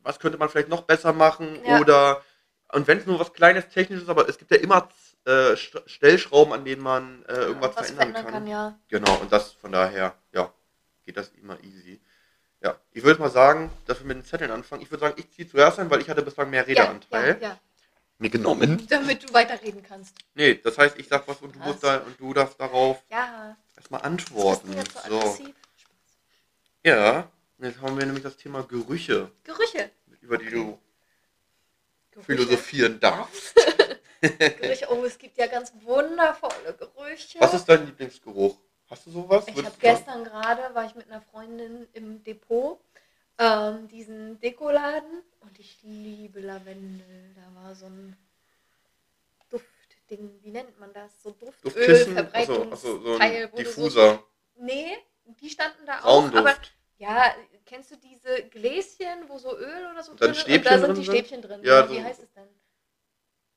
was 0.00 0.18
könnte 0.18 0.38
man 0.38 0.48
vielleicht 0.48 0.68
noch 0.68 0.82
besser 0.82 1.12
machen 1.12 1.58
Ja. 1.64 1.80
oder 1.80 2.22
und 2.72 2.86
wenn 2.88 2.98
es 2.98 3.06
nur 3.06 3.20
was 3.20 3.32
kleines 3.32 3.68
technisches 3.68 4.08
aber 4.08 4.28
es 4.28 4.38
gibt 4.38 4.50
ja 4.50 4.56
immer 4.58 4.88
äh, 5.24 5.54
St- 5.54 5.82
Stellschrauben, 5.88 6.52
an 6.52 6.64
denen 6.64 6.82
man 6.82 7.24
äh, 7.28 7.32
irgendwas 7.34 7.76
was 7.76 7.90
verändern, 7.90 8.12
verändern 8.12 8.32
kann. 8.32 8.46
ja. 8.46 8.78
Genau, 8.88 9.14
und 9.16 9.32
das 9.32 9.52
von 9.52 9.72
daher, 9.72 10.14
ja, 10.32 10.52
geht 11.06 11.16
das 11.16 11.30
immer 11.40 11.58
easy. 11.62 12.00
Ja, 12.60 12.76
ich 12.92 13.02
würde 13.04 13.20
mal 13.20 13.30
sagen, 13.30 13.70
dass 13.86 14.00
wir 14.00 14.06
mit 14.06 14.16
den 14.18 14.24
Zetteln 14.24 14.50
anfangen. 14.50 14.82
Ich 14.82 14.90
würde 14.90 15.00
sagen, 15.02 15.14
ich 15.18 15.30
ziehe 15.30 15.48
zuerst 15.48 15.78
ein, 15.78 15.88
weil 15.90 16.00
ich 16.00 16.10
hatte 16.10 16.22
bislang 16.22 16.50
mehr 16.50 16.66
Redeanteil. 16.66 17.38
Ja, 17.40 17.48
ja, 17.48 17.58
Mir 18.18 18.30
genommen. 18.30 18.86
damit 18.88 19.28
du 19.28 19.32
weiterreden 19.32 19.82
kannst. 19.82 20.14
Nee, 20.34 20.54
das 20.56 20.76
heißt, 20.76 20.98
ich 20.98 21.06
sag 21.08 21.26
was 21.28 21.40
und 21.42 21.54
du 21.54 21.58
musst 21.60 21.84
da 21.84 21.98
und 21.98 22.18
du 22.18 22.32
darfst 22.34 22.58
darauf 22.60 23.02
Ja, 23.10 23.56
erstmal 23.76 24.02
antworten. 24.02 24.72
du 24.72 24.76
jetzt 24.78 24.92
so 25.06 25.18
aggressiv? 25.20 25.54
Ja, 26.84 27.30
jetzt 27.58 27.80
haben 27.80 27.98
wir 27.98 28.06
nämlich 28.06 28.22
das 28.24 28.36
Thema 28.36 28.62
Gerüche, 28.62 29.30
Gerüche. 29.44 29.90
über 30.22 30.38
die 30.38 30.50
du 30.50 30.78
Gerüche. 32.10 32.26
philosophieren 32.26 32.98
darfst. 33.00 33.54
Gerüche. 34.20 34.86
Oh, 34.90 35.04
es 35.04 35.18
gibt 35.18 35.36
ja 35.36 35.46
ganz 35.46 35.72
wundervolle 35.82 36.74
Gerüche. 36.78 37.38
Was 37.40 37.54
ist 37.54 37.66
dein 37.66 37.84
Lieblingsgeruch? 37.86 38.56
Hast 38.88 39.06
du 39.06 39.10
sowas? 39.10 39.44
Ich 39.48 39.56
habe 39.64 39.74
gestern 39.80 40.24
gerade, 40.24 40.74
war 40.74 40.84
ich 40.86 40.94
mit 40.94 41.10
einer 41.10 41.20
Freundin 41.20 41.88
im 41.92 42.22
Depot, 42.22 42.78
ähm, 43.38 43.88
diesen 43.88 44.38
Dekoladen 44.40 45.22
und 45.40 45.58
ich 45.58 45.78
liebe 45.82 46.40
Lavendel. 46.40 47.34
Da 47.34 47.60
war 47.60 47.74
so 47.74 47.86
ein 47.86 48.16
Duftding, 49.50 50.40
wie 50.42 50.50
nennt 50.50 50.78
man 50.78 50.92
das? 50.92 51.22
So 51.22 51.30
Duftöl, 51.32 51.72
Duftkissen? 51.72 52.18
Achso, 52.18 52.62
achso, 52.70 52.98
so 52.98 53.16
Verbreitungsteil. 53.16 53.44
ein 53.44 53.52
wo 53.52 53.56
du 53.56 53.62
Diffuser. 53.62 54.14
So, 54.14 54.62
nee, 54.64 54.96
die 55.40 55.50
standen 55.50 55.84
da 55.86 56.00
auch, 56.04 56.24
aber 56.28 56.40
Raumduft. 56.50 56.72
ja, 56.98 57.34
kennst 57.64 57.90
du 57.90 57.96
diese 57.96 58.44
Gläschen, 58.50 59.28
wo 59.28 59.38
so 59.38 59.56
Öl 59.56 59.88
oder 59.90 60.02
so 60.02 60.14
drin 60.14 60.30
ist? 60.30 60.46
Und 60.48 60.64
da 60.66 60.78
sind 60.78 60.96
die? 60.98 61.04
Stäbchen 61.04 61.42
drin. 61.42 61.60
Ja, 61.64 61.80
Ja, 61.80 61.86
so- 61.88 61.94
wie 61.94 62.02
heißt 62.02 62.22
es 62.22 62.32
denn? 62.32 62.48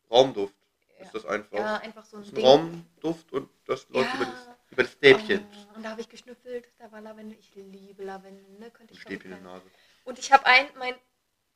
Raumduft 0.10 0.56
Ja. 0.98 1.06
ist 1.06 1.14
das 1.14 1.26
einfach. 1.26 1.56
Ja, 1.58 1.78
einfach 1.78 2.04
so 2.04 2.18
ein 2.18 2.24
ein 2.24 2.34
Ding. 2.34 2.44
Raumduft 2.46 3.32
und 3.32 3.50
das 3.68 3.88
läuft 3.90 4.14
über, 4.16 4.26
das, 4.26 4.50
über 4.72 4.84
das 4.84 4.92
Stäbchen. 4.94 5.46
Oh, 5.72 5.76
und 5.76 5.84
da 5.84 5.92
habe 5.92 6.02
ich 6.02 6.10
geschnüffelt, 6.10 6.68
da 6.78 6.92
war 6.92 7.02
Lavendel. 7.02 7.38
Ich 7.40 7.54
liebe 7.56 8.04
Lavendel, 8.04 8.46
ne? 8.60 8.72
Könnte 8.72 8.94
ich 8.94 9.02
Stäbchen 9.02 9.32
in 9.32 9.44
der. 9.44 9.54
Nase. 9.54 9.66
Und 10.06 10.20
ich 10.20 10.32
habe 10.32 10.46
ein, 10.46 10.68
mein. 10.78 10.96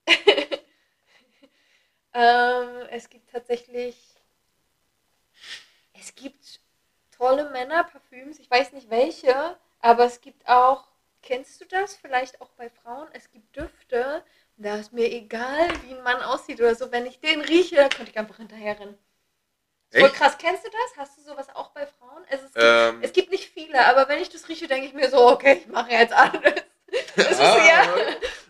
ähm, 2.13 2.87
es 2.89 3.09
gibt 3.09 3.29
tatsächlich. 3.31 3.97
Es 5.93 6.15
gibt 6.15 6.59
tolle 7.11 7.49
Männerparfüms, 7.51 8.39
ich 8.39 8.49
weiß 8.49 8.73
nicht 8.73 8.89
welche, 8.89 9.57
aber 9.79 10.05
es 10.05 10.21
gibt 10.21 10.47
auch. 10.47 10.87
Kennst 11.21 11.61
du 11.61 11.65
das? 11.65 11.95
Vielleicht 11.95 12.41
auch 12.41 12.49
bei 12.49 12.69
Frauen. 12.69 13.07
Es 13.13 13.31
gibt 13.31 13.55
Düfte. 13.55 14.25
Da 14.57 14.75
ist 14.75 14.91
mir 14.91 15.09
egal, 15.09 15.69
wie 15.83 15.93
ein 15.93 16.03
Mann 16.03 16.21
aussieht 16.21 16.59
oder 16.59 16.75
so. 16.75 16.91
Wenn 16.91 17.05
ich 17.05 17.21
den 17.21 17.39
rieche, 17.39 17.77
könnte 17.95 18.11
ich 18.11 18.17
einfach 18.17 18.35
hinterher 18.35 18.77
rennen. 18.77 18.97
Voll 19.93 20.03
Echt? 20.09 20.15
krass. 20.15 20.37
Kennst 20.37 20.65
du 20.65 20.69
das? 20.71 20.97
Hast 20.97 21.17
du 21.17 21.21
sowas 21.21 21.47
auch 21.53 21.69
bei 21.71 21.85
Frauen? 21.85 22.23
Also 22.29 22.45
es, 22.45 22.53
gibt, 22.53 22.63
Ähm, 22.65 22.99
es 23.03 23.13
gibt 23.13 23.31
nicht 23.31 23.51
viele, 23.53 23.85
aber 23.85 24.07
wenn 24.09 24.19
ich 24.21 24.29
das 24.29 24.47
rieche, 24.49 24.67
denke 24.67 24.87
ich 24.87 24.93
mir 24.93 25.09
so, 25.09 25.29
okay, 25.29 25.61
ich 25.61 25.67
mache 25.71 25.91
jetzt 25.91 26.13
alles. 26.13 26.41
Das 27.15 27.27
ist 27.31 27.39
Ah, 27.39 27.57
ja. 27.65 27.87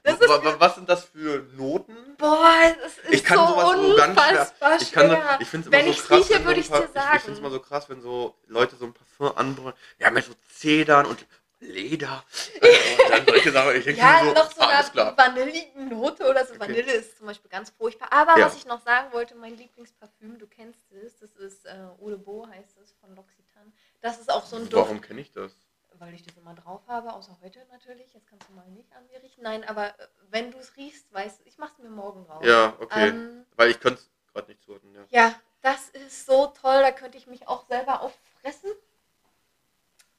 Das 0.03 0.19
ist, 0.19 0.27
wa- 0.29 0.43
wa- 0.43 0.55
was 0.59 0.75
sind 0.75 0.89
das 0.89 1.05
für 1.05 1.45
Noten? 1.55 2.15
boah, 2.17 2.75
das 2.83 2.97
ist 2.97 3.13
Ich 3.13 3.23
kann 3.23 3.37
so 3.37 3.47
sowas 3.53 3.71
so 3.71 3.95
ganz 3.95 4.19
schwer- 4.19 4.29
unfassbar 4.31 4.75
Ich 4.75 4.81
ich 4.81 4.87
finde 4.89 5.07
es 5.09 5.65
immer 5.67 5.71
Wenn 5.71 5.85
so 5.85 5.91
ich's 5.91 6.03
krass, 6.07 6.17
rieche, 6.29 6.45
würde 6.45 6.45
paar- 6.45 6.53
dir 6.53 6.59
Ich, 6.59 6.59
ich 6.61 6.67
finde 6.67 6.99
es 6.99 7.25
sagen. 7.25 7.37
immer 7.37 7.49
so 7.49 7.59
krass, 7.61 7.89
wenn 7.89 8.01
so 8.01 8.35
Leute 8.47 8.75
so 8.75 8.85
ein 8.85 8.93
Parfum 8.93 9.37
anbringen. 9.37 9.73
Ja, 9.99 10.11
mit 10.11 10.25
so 10.25 10.33
Zedern 10.53 11.05
und 11.05 11.25
Leder. 11.63 12.23
und 12.61 13.09
dann 13.11 13.25
solche 13.25 13.51
Sachen. 13.51 13.75
Ich 13.75 13.83
denke 13.85 13.99
Ja, 14.01 14.21
so, 14.23 14.33
noch 14.33 14.51
so 14.51 14.61
alles 14.61 14.91
eine. 14.95 15.17
Vanillenote 15.17 16.29
oder 16.29 16.45
so. 16.45 16.53
Okay. 16.53 16.59
Vanille 16.61 16.93
ist 16.93 17.17
zum 17.17 17.27
Beispiel 17.27 17.49
ganz 17.49 17.69
furchtbar. 17.71 18.11
Aber 18.11 18.37
Ja. 18.37 18.45
was 18.45 18.55
ich 18.55 18.65
noch 18.65 18.81
sagen 18.83 19.11
wollte, 19.13 19.35
mein 19.35 19.55
Lieblingsparfüm, 19.57 20.37
du 20.39 20.47
kennst 20.47 20.91
es, 20.91 21.19
das 21.19 21.31
ist 21.35 21.65
äh, 21.65 21.71
Eau 22.01 22.09
de 22.09 22.17
Beau 22.17 22.47
heißt 22.47 22.77
es 22.81 22.93
von 23.01 23.11
L'Occitane. 23.15 23.71
Das 24.01 24.19
ist 24.19 24.31
auch 24.31 24.45
so 24.45 24.55
ein 24.57 24.63
Duft, 24.69 24.73
Warum 24.75 25.01
kenne 25.01 25.21
ich 25.21 25.31
das? 25.31 25.51
weil 25.99 26.13
ich 26.15 26.23
das 26.23 26.35
immer 26.37 26.53
drauf 26.55 26.81
habe, 26.87 27.13
außer 27.13 27.37
heute 27.41 27.59
natürlich. 27.71 28.13
Jetzt 28.13 28.27
kannst 28.27 28.49
du 28.49 28.53
mal 28.53 28.67
nicht 28.69 28.91
an 28.95 29.05
mir 29.07 29.21
riechen. 29.21 29.43
Nein, 29.43 29.63
aber 29.63 29.87
äh, 29.99 30.07
wenn 30.31 30.51
du 30.51 30.57
es 30.57 30.75
riechst, 30.75 31.13
weißt 31.13 31.39
du, 31.39 31.43
ich 31.45 31.57
mach's 31.57 31.77
mir 31.77 31.89
morgen 31.89 32.25
drauf. 32.25 32.43
Ja, 32.43 32.75
okay. 32.79 33.09
Ähm, 33.09 33.45
Weil 33.55 33.69
ich 33.69 33.79
könnte 33.79 34.01
es 34.01 34.09
gerade 34.33 34.47
nicht 34.49 34.63
zuordnen, 34.63 34.93
ja. 34.95 35.05
Ja, 35.09 35.35
das 35.61 35.89
ist 35.89 36.25
so 36.25 36.47
toll, 36.47 36.81
da 36.81 36.91
könnte 36.91 37.17
ich 37.17 37.27
mich 37.27 37.47
auch 37.47 37.67
selber 37.67 38.01
auffressen. 38.01 38.71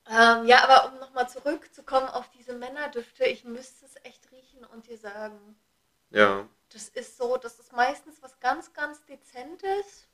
Ähm, 0.07 0.47
ja, 0.47 0.63
aber 0.65 0.93
um 0.93 0.99
nochmal 1.01 1.29
zurückzukommen 1.29 2.09
auf 2.09 2.29
diese 2.31 2.53
Männerdüfte, 2.55 3.25
ich 3.25 3.45
müsste 3.45 3.87
es 3.87 3.97
echt 4.05 4.31
riechen 4.33 4.65
und 4.67 4.87
dir 4.87 4.99
sagen, 4.99 5.57
Ja. 6.11 6.47
das 6.73 6.89
ist 6.89 7.17
so, 7.17 7.37
das 7.39 7.59
ist 7.59 7.73
meistens 7.73 8.23
was 8.23 8.39
ganz, 8.41 8.73
ganz 8.75 9.05
Dezentes. 9.07 10.07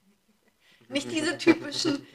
Nicht 0.88 1.10
diese 1.10 1.36
typischen. 1.38 2.06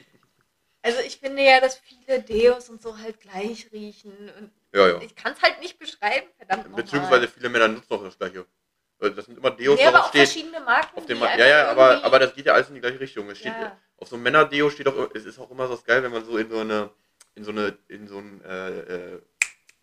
Also 0.82 1.00
ich 1.00 1.18
finde 1.18 1.42
ja, 1.42 1.60
dass 1.60 1.78
viele 1.78 2.20
Deos 2.22 2.68
und 2.68 2.80
so 2.82 2.98
halt 2.98 3.20
gleich 3.20 3.70
riechen. 3.72 4.12
Und 4.38 4.52
Ja, 4.72 4.88
ja. 4.88 5.00
ich 5.00 5.16
kann 5.16 5.32
es 5.32 5.42
halt 5.42 5.60
nicht 5.60 5.78
beschreiben, 5.78 6.28
verdammt. 6.36 6.74
Beziehungsweise 6.76 7.26
viele 7.28 7.48
Männer 7.48 7.68
nutzen 7.68 7.92
auch 7.92 8.02
das 8.04 8.18
gleiche. 8.18 8.46
Äh, 9.00 9.10
Das 9.10 9.26
sind 9.26 9.38
immer 9.38 9.50
Deos, 9.50 9.78
nee, 9.78 9.86
aber 9.86 10.00
auch 10.04 10.08
steht. 10.08 10.28
verschiedene 10.28 10.60
Marken. 10.60 10.96
Auf 10.98 11.06
dem 11.06 11.18
ja, 11.20 11.36
ja, 11.46 11.68
aber, 11.70 12.04
aber 12.04 12.18
das 12.20 12.34
geht 12.34 12.46
ja 12.46 12.52
alles 12.54 12.68
in 12.68 12.74
die 12.74 12.80
gleiche 12.80 13.00
Richtung. 13.00 13.28
Es 13.30 13.38
steht, 13.38 13.52
Ja. 13.52 13.76
Auf 13.98 14.08
so 14.08 14.16
einem 14.16 14.24
Männerdeo 14.24 14.70
steht 14.70 14.88
auch, 14.88 15.10
es 15.14 15.24
ist 15.24 15.38
auch 15.38 15.50
immer 15.50 15.68
so 15.68 15.78
geil, 15.84 16.02
wenn 16.02 16.12
man 16.12 16.24
so 16.24 16.36
in 16.36 16.50
so 16.50 16.58
eine, 16.60 16.90
in 17.34 17.44
so 17.44 17.50
eine, 17.50 17.78
in 17.88 18.08
so 18.08 18.18
ein, 18.18 18.42
äh, 18.44 18.78
äh, 18.80 19.22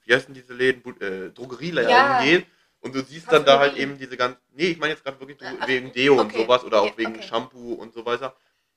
wie 0.05 0.13
heißen 0.13 0.33
diese 0.33 0.53
Läden, 0.53 0.83
äh, 1.01 1.29
Drogerieläden 1.31 1.89
Ja. 1.89 2.23
geht 2.23 2.45
und 2.81 2.93
du 2.93 3.01
siehst 3.03 3.31
dann 3.31 3.45
da 3.45 3.59
halt 3.59 3.75
eben 3.77 3.97
diese 3.97 4.17
ganzen, 4.17 4.39
nee, 4.51 4.67
ich 4.67 4.77
meine 4.77 4.93
jetzt 4.93 5.03
gerade 5.03 5.19
wirklich 5.19 5.39
Ach, 5.41 5.67
wegen 5.67 5.91
Deo 5.93 6.19
und 6.19 6.27
okay. 6.27 6.43
sowas 6.43 6.63
oder 6.63 6.81
auch 6.81 6.87
Ja, 6.91 6.97
wegen 6.97 7.15
okay. 7.15 7.23
Shampoo 7.23 7.73
und 7.73 7.93
so 7.93 8.05
weiter. 8.05 8.35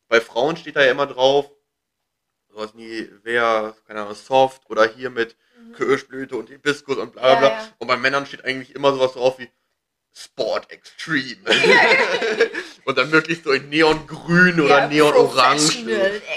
Bei 0.08 0.20
Frauen 0.20 0.56
steht 0.56 0.76
da 0.76 0.84
ja 0.84 0.92
immer 0.92 1.06
drauf, 1.06 1.50
sowas 2.48 2.74
nie, 2.74 3.08
wer, 3.22 3.76
keine 3.86 4.02
Ahnung, 4.02 4.14
Soft 4.14 4.68
oder 4.70 4.86
hier 4.88 5.10
mit 5.10 5.36
Mhm. 5.58 5.72
Kirschblüte 5.74 6.36
und 6.36 6.48
Hibiskus 6.48 6.96
und 6.96 7.12
bla 7.12 7.22
bla 7.22 7.32
Ja, 7.32 7.38
bla. 7.38 7.48
ja. 7.50 7.74
Und 7.78 7.88
bei 7.88 7.96
Männern 7.96 8.24
steht 8.26 8.44
eigentlich 8.44 8.74
immer 8.74 8.92
sowas 8.92 9.12
drauf 9.14 9.38
wie 9.38 9.50
Sport 10.16 10.70
Extreme. 10.70 11.36
und 12.86 12.96
dann 12.96 13.12
wirklich 13.12 13.42
so 13.44 13.52
in 13.52 13.68
Neongrün 13.68 14.58
oder 14.60 14.78
Ja, 14.80 14.86
Neonorange. 14.88 15.60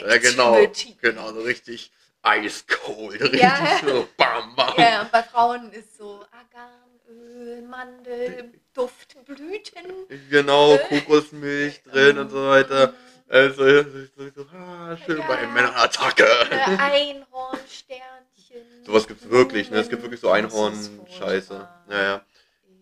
Ja, 0.06 0.18
genau. 0.18 0.58
Genau, 1.02 1.32
so 1.34 1.42
richtig 1.42 1.90
ice 2.26 2.66
cold. 2.68 3.22
Richtig 3.22 3.40
Ja. 3.42 3.80
so 3.86 4.10
bam, 4.18 4.54
bam. 4.56 4.74
Ja, 4.78 5.02
und 5.04 5.12
bei 5.14 5.24
Frauen 5.24 5.72
ist 5.72 5.98
so 5.98 6.26
Arganöl, 6.30 7.62
Mandel, 7.62 8.52
Duft, 8.74 9.16
Blüten. 9.26 9.86
Genau, 10.30 10.78
Kokosmilch 10.90 11.82
drin 11.84 12.18
und 12.18 12.32
so 12.32 12.50
weiter. 12.50 12.94
Also, 13.30 13.64
so, 13.64 14.30
so, 14.36 14.46
ah, 14.58 14.98
schön 15.06 15.20
Ja. 15.20 15.28
bei 15.28 15.48
Männerattacke. 15.48 16.26
Äh, 16.50 16.78
Einhornsternchen. 16.78 18.86
Sowas 18.86 19.08
gibt's 19.08 19.30
wirklich, 19.30 19.70
ne? 19.70 19.78
Es 19.80 19.88
gibt 19.90 20.02
wirklich 20.02 20.20
so 20.20 20.32
Einhorn-Scheiße. 20.32 21.48
furchtbar. 21.48 21.86
Ja, 21.90 22.02
ja. 22.02 22.22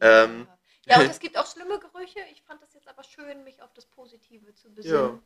Ähm. 0.02 0.48
Ja, 0.88 1.00
und 1.00 1.10
es 1.12 1.20
gibt 1.20 1.38
auch 1.38 1.46
schlimme 1.46 1.80
Gerüche. 1.80 2.20
Ich 2.32 2.42
fand 2.44 2.62
das 2.62 2.74
jetzt 2.74 2.88
aber 2.88 3.04
schön, 3.04 3.44
mich 3.44 3.62
auf 3.62 3.74
das 3.74 3.86
Positive 3.86 4.54
zu 4.56 4.74
besinnen. 4.74 5.22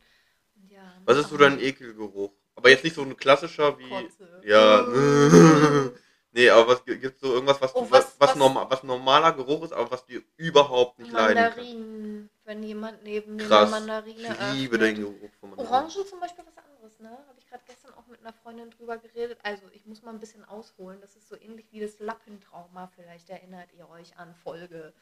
Ja. 0.68 0.76
ja 0.82 0.92
Was 1.04 1.18
ist 1.18 1.28
so 1.30 1.36
dein 1.36 1.58
Ekelgeruch? 1.60 2.32
Aber 2.54 2.68
jetzt 2.70 2.84
nicht 2.84 2.94
so 2.96 3.02
ein 3.02 3.16
klassischer 3.16 3.78
wie. 3.78 3.88
Kotze. 3.88 4.42
Ja. 4.44 4.82
nee, 6.32 6.50
aber 6.50 6.68
was 6.68 6.84
gibt 6.84 7.18
so 7.18 7.32
irgendwas, 7.32 7.60
was, 7.60 7.74
Oh, 7.74 7.84
du, 7.84 7.90
was, 7.90 8.04
was- 8.04 8.14
was, 8.20 8.28
was- 8.30 8.36
norma 8.36 8.68
was 8.70 8.82
normaler 8.82 9.32
Geruch 9.32 9.64
ist, 9.64 9.72
aber 9.72 9.90
was 9.90 10.04
dir 10.04 10.22
überhaupt 10.36 10.98
nicht 10.98 11.10
leiden 11.12 11.34
kann? 11.36 11.44
Mandarinen, 11.44 12.30
wenn 12.44 12.62
jemand 12.62 13.02
neben 13.04 13.36
mir 13.36 13.46
Krass. 13.48 13.72
eine 13.72 13.86
Mandarine 13.86 14.36
Ich 14.38 14.52
liebe 14.54 14.78
den 14.78 14.96
öffnet. 14.96 15.20
Geruch 15.20 15.32
von 15.40 15.50
Mandarinen. 15.50 15.74
Orangen 15.74 16.06
zum 16.06 16.20
Beispiel 16.20 16.44
was 16.46 16.64
anderes, 16.64 16.98
ne? 17.00 17.10
Habe 17.10 17.38
ich 17.38 17.46
gerade 17.46 17.62
gestern 17.66 17.94
auch 17.94 18.06
mit 18.08 18.20
einer 18.20 18.32
Freundin 18.34 18.70
drüber 18.70 18.98
geredet. 18.98 19.38
Also 19.44 19.64
ich 19.72 19.86
muss 19.86 20.02
mal 20.02 20.10
ein 20.10 20.20
bisschen 20.20 20.44
ausholen. 20.44 21.00
Das 21.00 21.16
ist 21.16 21.28
so 21.28 21.36
ähnlich 21.40 21.66
wie 21.72 21.80
das 21.80 21.98
Lappentrauma. 22.00 22.88
Vielleicht 22.94 23.30
erinnert 23.30 23.72
ihr 23.72 23.88
euch 23.88 24.18
an 24.18 24.34
Folge 24.34 24.92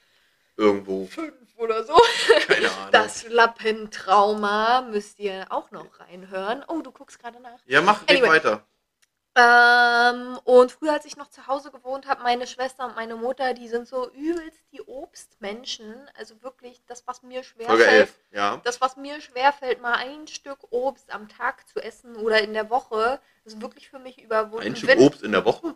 Irgendwo. 0.60 1.06
5 1.06 1.34
oder 1.56 1.84
so. 1.84 1.94
Keine 2.46 2.70
Ahnung. 2.72 2.92
Das 2.92 3.26
Lappentrauma 3.28 4.82
müsst 4.82 5.18
ihr 5.18 5.46
auch 5.50 5.70
noch 5.70 6.00
reinhören. 6.00 6.64
Oh, 6.68 6.80
du 6.82 6.92
guckst 6.92 7.18
gerade 7.18 7.40
nach. 7.40 7.58
ja, 7.66 7.80
mach 7.80 8.06
Anyway. 8.08 8.28
weiter. 8.28 8.66
Ähm, 9.36 10.38
und 10.44 10.72
früher, 10.72 10.92
als 10.92 11.04
ich 11.04 11.16
noch 11.16 11.28
zu 11.30 11.46
Hause 11.46 11.70
gewohnt 11.70 12.06
habe, 12.08 12.22
meine 12.24 12.46
Schwester 12.48 12.84
und 12.84 12.96
meine 12.96 13.14
Mutter, 13.14 13.54
die 13.54 13.68
sind 13.68 13.86
so 13.86 14.10
übelst 14.10 14.60
die 14.72 14.82
Obstmenschen. 14.82 15.94
Also 16.18 16.42
wirklich 16.42 16.82
das, 16.86 17.06
was 17.06 17.22
mir 17.22 17.42
schwerfällt. 17.44 17.88
11. 17.88 18.18
Ja. 18.32 18.60
Das, 18.64 18.80
was 18.80 18.96
mir 18.96 19.20
schwerfällt, 19.20 19.80
mal 19.80 19.94
ein 19.94 20.26
Stück 20.26 20.58
Obst 20.70 21.10
am 21.14 21.28
Tag 21.28 21.66
zu 21.68 21.78
essen 21.80 22.16
oder 22.16 22.42
in 22.42 22.52
der 22.54 22.70
Woche, 22.70 23.20
ist 23.44 23.60
wirklich 23.62 23.88
für 23.88 24.00
mich 24.00 24.20
überwunden. 24.20 24.66
Ein 24.66 24.76
Stück 24.76 24.98
Obst 24.98 25.22
in 25.22 25.32
der 25.32 25.44
Woche? 25.44 25.74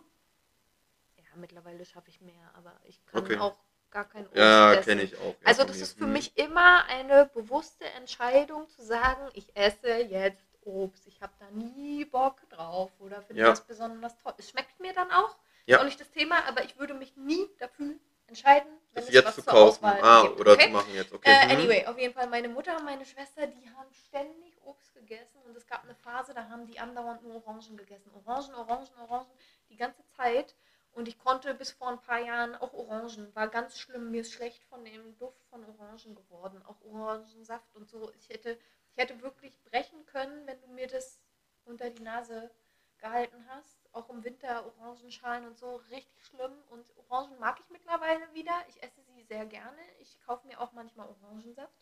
Ja, 1.17 1.23
mittlerweile 1.35 1.85
schaffe 1.85 2.09
ich 2.09 2.19
mehr, 2.21 2.51
aber 2.55 2.73
ich 2.83 3.03
kann 3.05 3.21
Okay. 3.23 3.37
auch 3.39 3.57
gar 3.91 4.05
kein 4.05 4.25
Obst 4.27 4.35
Ja, 4.37 4.75
kenne 4.77 5.03
ich 5.03 5.17
auch. 5.17 5.35
ja, 5.41 5.47
Also 5.47 5.63
das 5.63 5.77
ist 5.77 5.97
für 5.97 6.05
Hm. 6.05 6.13
mich 6.13 6.37
immer 6.37 6.85
eine 6.85 7.25
bewusste 7.27 7.85
Entscheidung 7.85 8.67
zu 8.69 8.83
sagen, 8.83 9.29
ich 9.33 9.55
esse 9.55 9.95
jetzt 9.97 10.45
Obst. 10.61 11.05
Ich 11.07 11.21
habe 11.21 11.33
da 11.39 11.49
nie 11.51 12.05
Bock 12.05 12.41
drauf 12.49 12.91
oder 12.99 13.21
finde 13.21 13.43
Ja. 13.43 13.49
das 13.49 13.61
besonders 13.61 14.17
toll. 14.17 14.33
Es 14.37 14.49
schmeckt 14.49 14.79
mir 14.79 14.93
dann 14.93 15.11
auch, 15.11 15.37
Ja. 15.65 15.77
ist 15.77 15.81
auch 15.81 15.85
nicht 15.85 15.99
das 15.99 16.11
Thema, 16.11 16.45
aber 16.47 16.63
ich 16.63 16.77
würde 16.77 16.93
mich 16.93 17.15
nie 17.15 17.47
dafür 17.59 17.95
entscheiden, 18.27 18.67
wenn 18.91 19.01
Das 19.01 19.09
es 19.09 19.13
jetzt 19.13 19.25
was 19.25 19.35
zu 19.35 19.43
zur 19.43 19.53
kaufen. 19.53 19.85
Auswahl 19.85 20.01
Ah, 20.03 20.23
gibt. 20.23 20.39
oder 20.39 20.53
okay? 20.53 20.65
zu 20.65 20.69
machen 20.71 20.93
jetzt. 20.95 21.13
Okay. 21.13 21.31
Äh, 21.31 21.41
hm. 21.43 21.51
anyway, 21.51 21.85
auf 21.85 21.97
jeden 21.99 22.13
Fall 22.13 22.27
meine 22.27 22.49
Mutter 22.49 22.75
und 22.77 22.85
meine 22.85 23.05
Schwester, 23.05 23.45
die 23.47 23.69
haben 23.69 23.93
ständig 23.93 24.59
Obst 24.63 24.93
gegessen 24.95 25.39
und 25.43 25.55
es 25.55 25.67
gab 25.67 25.83
eine 25.83 25.93
Phase, 25.95 26.33
da 26.33 26.49
haben 26.49 26.65
die 26.65 26.79
andauernd 26.79 27.21
nur 27.23 27.35
Orangen 27.35 27.77
gegessen. 27.77 28.11
Orangen, 28.15 28.55
Orangen, 28.55 28.89
Orangen, 28.99 29.27
die 29.69 29.75
ganze 29.77 30.03
Zeit. 30.05 30.55
Und 30.95 31.09
ich 31.09 31.19
konnte 31.19 31.53
bis 31.53 31.71
vor 31.71 31.89
ein 31.89 31.99
paar 31.99 32.21
Jahren 32.21 32.55
auch 32.55 32.71
Orangen. 32.73 33.35
War 33.35 33.49
ganz 33.49 33.77
schlimm. 33.77 34.11
Mir 34.11 34.21
ist 34.21 34.31
schlecht 34.31 34.63
von 34.63 34.85
dem 34.85 35.17
Duft 35.17 35.43
von 35.49 35.61
Orangen 35.65 36.15
geworden. 36.15 36.63
Auch 36.65 36.81
Orangensaft 36.85 37.75
und 37.75 37.89
so. 37.89 38.13
Ich 38.17 38.29
hätte, 38.29 38.57
ich 38.91 38.97
hätte 38.97 39.21
wirklich 39.21 39.61
brechen 39.65 40.05
können, 40.05 40.47
wenn 40.47 40.59
du 40.61 40.67
mir 40.67 40.87
das 40.87 41.19
unter 41.65 41.89
die 41.89 42.01
Nase 42.01 42.49
gehalten 42.97 43.45
hast. 43.49 43.77
Auch 43.91 44.09
im 44.09 44.23
Winter 44.23 44.65
Orangenschalen 44.65 45.45
und 45.47 45.57
so. 45.59 45.81
Richtig 45.91 46.25
schlimm. 46.27 46.53
Und 46.69 46.85
Orangen 46.95 47.37
mag 47.39 47.59
ich 47.59 47.69
mittlerweile 47.69 48.33
wieder. 48.33 48.53
Ich 48.69 48.81
esse 48.81 49.01
sie 49.01 49.23
sehr 49.23 49.45
gerne. 49.45 49.81
Ich 49.99 50.17
kaufe 50.25 50.47
mir 50.47 50.61
auch 50.61 50.71
manchmal 50.71 51.09
Orangensaft. 51.09 51.73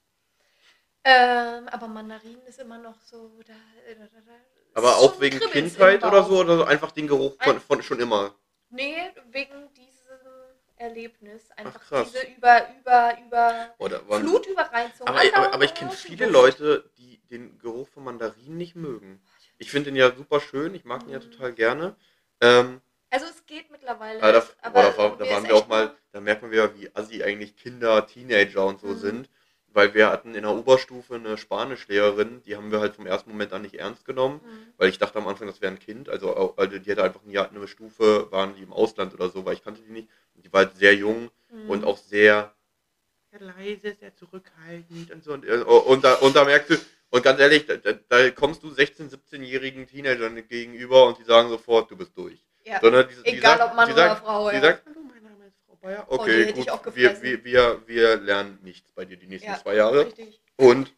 Ähm, 1.04 1.68
aber 1.68 1.88
Mandarinen 1.88 2.48
ist 2.48 2.58
immer 2.58 2.80
noch 2.80 3.00
so. 3.00 3.30
Da, 3.46 3.54
da, 3.94 4.08
da, 4.08 4.32
Aber 4.74 4.98
auch 4.98 5.20
wegen 5.20 5.40
Kindheit 5.40 6.04
oder 6.04 6.24
so? 6.24 6.40
Oder 6.40 6.68
einfach 6.68 6.90
den 6.90 7.08
Geruch 7.08 7.36
von, 7.40 7.60
von 7.60 7.84
schon 7.84 8.00
immer? 8.00 8.34
Nee, 8.74 8.96
wegen 9.32 9.72
diesem 9.76 10.18
Erlebnis. 10.78 11.52
Einfach 11.52 11.80
krass. 11.80 12.12
diese 12.12 12.26
über, 12.36 12.68
über, 12.80 13.18
über 13.26 13.76
Oder 13.78 14.02
wann? 14.08 14.22
Flutüberreizung. 14.22 15.08
Aber, 15.08 15.22
aber, 15.36 15.54
aber 15.54 15.64
ich 15.64 15.76
kenne 15.76 15.92
viele. 15.92 16.26
Leute, 16.26 16.90
die 16.98 17.20
den 17.30 17.60
Geruch 17.60 17.88
von 17.90 18.04
Mandarinen 18.04 18.58
nicht 18.58 18.76
mögen. 18.76 19.22
Ich 19.60 19.70
finde 19.70 19.92
den 19.92 19.96
ja 19.96 20.14
super 20.16 20.40
schön, 20.42 20.74
ich 20.74 20.86
mag 20.86 21.04
den 21.04 21.12
ja 21.14 21.20
Mhm. 21.20 21.32
total 21.32 21.54
gerne. 21.54 21.96
Ähm, 22.42 22.82
Also 23.12 23.28
es 23.28 23.46
geht 23.46 23.70
mittlerweile. 23.70 24.22
aber 24.24 24.32
da, 24.32 24.38
es- 24.40 24.56
boah, 24.56 24.72
da, 24.74 24.98
war, 24.98 25.18
da 25.18 25.26
mir 25.26 25.32
waren 25.32 25.44
wir 25.48 25.54
auch 25.56 25.60
echt 25.60 25.70
mal, 25.70 25.86
nur- 25.86 25.98
da 26.12 26.20
merkt 26.22 26.42
man 26.42 26.50
wieder, 26.52 26.76
wie 26.76 26.90
assi 26.96 27.24
eigentlich 27.24 27.56
Kinder, 27.56 28.08
Teenager 28.08 28.66
und 28.66 28.80
so 28.82 28.88
Mhm. 28.88 28.98
sind. 28.98 29.30
Weil 29.74 29.94
wir 29.96 30.10
hatten 30.12 30.36
in 30.36 30.44
der 30.44 30.52
Oberstufe 30.52 31.16
eine 31.16 31.38
Spanischlehrerin, 31.38 32.44
die 32.46 32.56
haben 32.56 32.72
wir 32.72 32.80
halt 32.80 32.96
vom 32.96 33.08
ersten 33.08 33.32
Moment 33.32 33.54
an 33.54 33.64
nicht 33.64 33.76
ernst 33.76 34.06
genommen. 34.06 34.40
Mhm. 34.44 34.74
Weil 34.78 34.90
ich 34.90 35.00
dachte 35.00 35.18
am 35.18 35.28
Anfang, 35.28 35.48
das 35.48 35.62
wäre 35.62 35.72
ein 35.72 35.80
Kind. 35.80 36.10
Also, 36.10 36.56
also 36.56 36.78
die 36.78 36.92
hatte 36.92 37.04
einfach 37.04 37.22
ein 37.26 37.32
Jahr, 37.32 37.50
eine 37.50 37.68
Stufe, 37.68 38.32
waren 38.32 38.56
die 38.56 38.62
im 38.62 38.72
Ausland 38.72 39.14
oder 39.16 39.30
so, 39.30 39.46
weil 39.46 39.56
ich 39.56 39.64
kannte 39.64 39.82
die 39.82 39.92
nicht. 39.92 40.08
Und 40.36 40.46
die 40.46 40.54
war 40.54 40.66
halt 40.66 40.76
sehr 40.78 40.94
jung 40.96 41.30
Mhm. 41.50 41.70
und 41.70 41.86
auch 41.86 41.98
sehr, 41.98 42.54
sehr 43.32 43.42
leise, 43.42 43.96
sehr 44.00 44.16
zurückhaltend 44.16 45.12
und 45.12 45.24
so. 45.24 45.34
Und, 45.34 45.46
äh, 45.46 45.58
und, 45.62 46.04
da, 46.04 46.16
und 46.16 46.36
da 46.36 46.44
merkst 46.46 46.70
du, 46.72 46.76
und 47.12 47.22
ganz 47.24 47.40
ehrlich, 47.40 47.66
da, 47.68 47.76
da- 47.78 48.30
kommst 48.32 48.64
du 48.64 48.70
16-, 48.70 49.10
17-jährigen 49.12 49.86
Teenagern 49.88 50.48
gegenüber 50.48 51.06
und 51.08 51.20
die 51.20 51.24
sagen 51.24 51.50
sofort, 51.50 51.92
du 51.92 51.96
bist 51.98 52.18
durch. 52.18 52.44
Ja. 52.66 52.80
Sondern 52.80 53.08
die, 53.08 53.16
die 53.24 53.38
Egal 53.38 53.58
sagt, 53.60 53.70
ob 53.72 53.76
Mann 53.76 53.92
oder 53.92 54.08
sagt, 54.10 54.24
Frau. 54.24 54.50
die 54.50 54.56
ja. 54.56 54.62
sagt, 54.62 54.84
Oh, 55.84 55.88
die 55.88 55.98
Okay, 56.08 56.70
auch 56.70 56.82
gut, 56.82 56.96
wir, 56.96 57.22
wir, 57.22 57.44
wir, 57.44 57.88
wir 57.88 58.16
lernen 58.18 58.58
nichts 58.64 58.92
bei 58.94 59.04
dir 59.04 59.18
die 59.18 59.28
nächsten 59.28 59.50
Ja, 59.50 59.60
zwei 59.60 59.76
Jahre. 59.76 60.06
Richtig. 60.06 60.40
Und 60.56 60.94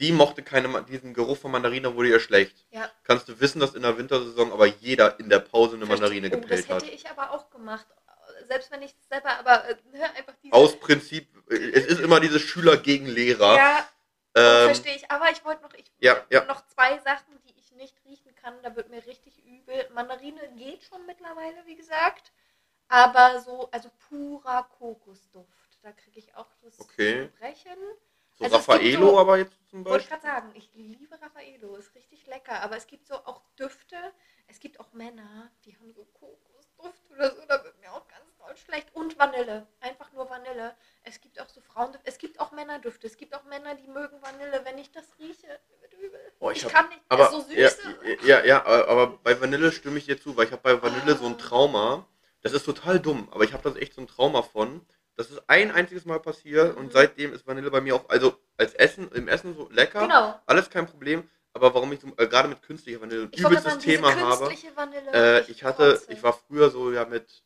die 0.00 0.12
mochte 0.12 0.42
keine, 0.42 0.82
diesen 0.82 1.14
Geruch 1.14 1.38
von 1.38 1.50
Mandarine 1.50 1.94
wurde 1.94 2.10
ihr 2.10 2.20
schlecht. 2.20 2.66
Ja. 2.70 2.90
Kannst 3.04 3.28
du 3.28 3.40
wissen, 3.40 3.60
dass 3.60 3.74
in 3.74 3.82
der 3.82 3.96
Wintersaison 3.96 4.52
aber 4.52 4.66
jeder 4.66 5.18
in 5.18 5.30
der 5.30 5.38
Pause 5.38 5.76
eine 5.76 5.86
Mandarine 5.86 6.28
Verstehe. 6.28 6.40
gepellt 6.40 6.64
oh, 6.64 6.74
Das 6.74 6.76
hat. 6.76 6.82
hätte 6.84 6.94
ich 6.94 7.10
aber 7.10 7.30
auch 7.30 7.48
gemacht. 7.50 7.86
Selbst 8.46 8.70
wenn 8.70 8.82
ich 8.82 8.90
es 8.90 9.08
selber, 9.08 9.38
aber 9.38 9.68
äh, 9.68 9.76
ne, 9.92 10.04
einfach 10.16 10.34
diese. 10.42 10.52
Aus 10.52 10.78
Prinzip, 10.78 11.28
äh, 11.50 11.54
es 11.54 11.86
ist 11.86 12.00
immer 12.00 12.20
dieses 12.20 12.42
Schüler 12.42 12.76
gegen 12.76 13.06
Lehrer. 13.06 13.56
Ja, 13.56 13.88
ähm, 14.34 14.66
verstehe 14.66 14.96
ich. 14.96 15.10
Aber 15.10 15.30
ich 15.30 15.42
wollte 15.44 15.62
noch, 15.62 15.72
ich 15.72 15.90
ja, 16.00 16.22
ja. 16.28 16.44
noch 16.44 16.66
zwei 16.66 16.98
Sachen, 16.98 17.40
die 17.46 17.54
ich 17.58 17.72
nicht 17.72 17.94
riechen 18.04 18.34
kann. 18.34 18.54
Da 18.62 18.76
wird 18.76 18.90
mir 18.90 19.06
richtig 19.06 19.38
übel. 19.46 19.88
Mandarine 19.94 20.40
geht 20.56 20.82
schon 20.84 21.06
mittlerweile, 21.06 21.56
wie 21.64 21.76
gesagt. 21.76 22.32
Aber 22.88 23.40
so, 23.40 23.68
also 23.70 23.90
purer 24.08 24.64
Kokosduft. 24.78 25.78
Da 25.82 25.92
kriege 25.92 26.18
ich 26.18 26.34
auch 26.36 26.46
das 26.62 26.80
Okay. 26.80 27.28
Brechen. 27.38 27.76
So 28.36 28.44
Also 28.44 28.56
Raffaello 28.56 29.10
so- 29.10 29.18
aber 29.20 29.38
jetzt 29.38 29.54
zum 29.70 29.84
Wollte 29.84 30.04
ich 30.04 30.10
Beispiel. 30.10 30.28
gerade 30.30 30.40
sagen, 30.46 30.52
ich 30.56 30.70
liebe 30.74 31.20
Raffaello, 31.20 31.76
ist 31.76 31.94
richtig 31.94 32.26
lecker. 32.26 32.60
Aber 32.62 32.76
es 32.76 32.86
gibt 32.86 33.06
so 33.06 33.14
auch 33.14 33.42
Düfte. 33.58 33.96
Es 34.48 34.58
gibt 34.60 34.80
auch 34.80 34.92
Männer, 34.92 35.50
die 35.64 35.76
haben 35.76 35.92
so 35.92 36.04
Kokosduft 36.06 37.10
oder 37.12 37.30
so. 37.34 37.42
Da 37.46 37.62
wird 37.62 37.78
mir 37.80 37.92
auch 37.92 38.06
ganz 38.08 38.36
doll 38.38 38.56
schlecht. 38.56 38.92
Und 38.94 39.16
Vanille. 39.18 39.66
Einfach 39.80 40.10
nur 40.12 40.28
Vanille. 40.28 40.74
Es 41.04 41.20
gibt 41.20 41.38
auch 41.40 41.48
so 41.48 41.60
Frauendüfte. 41.60 42.06
Es 42.08 42.18
gibt 42.18 42.40
auch 42.40 42.50
Männerdüfte. 42.52 43.06
Es 43.06 43.16
gibt 43.16 43.34
auch 43.34 43.44
Männer, 43.44 43.74
die 43.76 43.86
mögen 43.86 44.20
Vanille. 44.20 44.64
Wenn 44.64 44.78
ich 44.78 44.90
das 44.90 45.06
rieche, 45.18 45.60
wird 45.80 45.94
übel. 45.94 46.32
Boah, 46.40 46.50
ich 46.52 46.58
ich 46.58 46.64
hab- 46.64 46.72
kann 46.72 46.88
nicht 46.88 47.02
Aber 47.08 47.30
so 47.30 47.40
süß. 47.40 47.54
ja, 47.56 47.70
ja, 48.24 48.44
ja, 48.44 48.64
aber 48.64 48.88
aber 48.88 49.06
bei 49.18 49.40
Vanille 49.40 49.70
stimme 49.70 49.98
ich 49.98 50.06
dir 50.06 50.20
zu, 50.20 50.36
weil 50.36 50.46
ich 50.46 50.52
habe 50.52 50.62
bei 50.62 50.82
Vanille 50.82 51.14
so 51.16 51.26
ein 51.26 51.38
Trauma. 51.38 52.06
Das 52.44 52.52
ist 52.52 52.64
total 52.66 53.00
dumm, 53.00 53.26
aber 53.30 53.42
ich 53.44 53.54
habe 53.54 53.68
da 53.70 53.76
echt 53.80 53.94
so 53.94 54.02
ein 54.02 54.06
Trauma 54.06 54.42
von. 54.42 54.82
Das 55.16 55.30
ist 55.30 55.42
ein 55.48 55.70
einziges 55.70 56.04
Mal 56.04 56.20
passiert 56.20 56.74
Mhm. 56.76 56.78
und 56.84 56.92
seitdem 56.92 57.32
ist 57.32 57.46
Vanille 57.46 57.70
bei 57.70 57.80
mir 57.80 57.96
auch, 57.96 58.06
also 58.10 58.36
als 58.58 58.74
Essen, 58.74 59.10
im 59.12 59.28
Essen 59.28 59.54
so 59.56 59.68
lecker, 59.72 60.00
Genau. 60.02 60.38
alles 60.46 60.68
kein 60.68 60.86
Problem. 60.86 61.28
Aber 61.54 61.72
warum 61.72 61.90
ich 61.92 62.00
so, 62.00 62.08
äh, 62.18 62.26
gerade 62.26 62.48
mit 62.48 62.60
künstlicher 62.62 63.00
Vanille 63.00 63.22
ein 63.22 63.32
übelstes 63.32 63.72
sagen, 63.74 63.80
Thema 63.80 64.14
habe. 64.14 64.52
Äh, 65.12 65.50
ich 65.50 65.64
hatte, 65.64 65.92
kotze. 65.92 66.12
ich 66.12 66.22
war 66.22 66.32
früher 66.34 66.68
so 66.68 66.92
ja 66.92 67.06
mit 67.06 67.42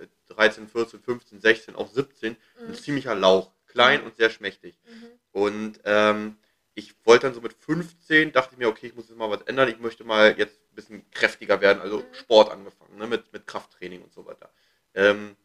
äh, 0.00 0.06
13, 0.34 0.66
14, 0.68 1.00
15, 1.00 1.40
16, 1.40 1.76
auch 1.76 1.88
17, 1.88 2.36
ein 2.58 2.68
Mhm. 2.68 2.74
ziemlicher 2.74 3.14
Lauch. 3.14 3.52
Klein 3.66 4.02
und 4.02 4.16
sehr 4.16 4.28
schmächtig. 4.30 4.76
Mhm. 4.84 5.06
Und 5.30 5.80
ähm, 5.84 6.36
ich 6.74 6.94
wollte 7.04 7.26
dann 7.26 7.34
so 7.34 7.40
mit 7.40 7.52
15, 7.52 8.32
dachte 8.32 8.50
ich 8.52 8.58
mir, 8.58 8.68
okay, 8.68 8.86
ich 8.86 8.94
muss 8.94 9.08
jetzt 9.08 9.18
mal 9.18 9.30
was 9.30 9.42
ändern. 9.42 9.68
Ich 9.68 9.78
möchte 9.78 10.04
mal 10.04 10.34
jetzt 10.38 10.58
ein 10.70 10.74
bisschen 10.74 11.10
kräftiger 11.10 11.60
werden, 11.60 11.80
also. 11.82 12.02
Sport 12.12 12.50
angefangen, 12.50 12.96
ne, 12.96 13.06
mit, 13.06 13.32
mit 13.32 13.46
Krafttraining 13.46 14.02
und 14.02 14.12
so 14.12 14.24
weiter. 14.26 14.50
Ähm, 14.94 15.36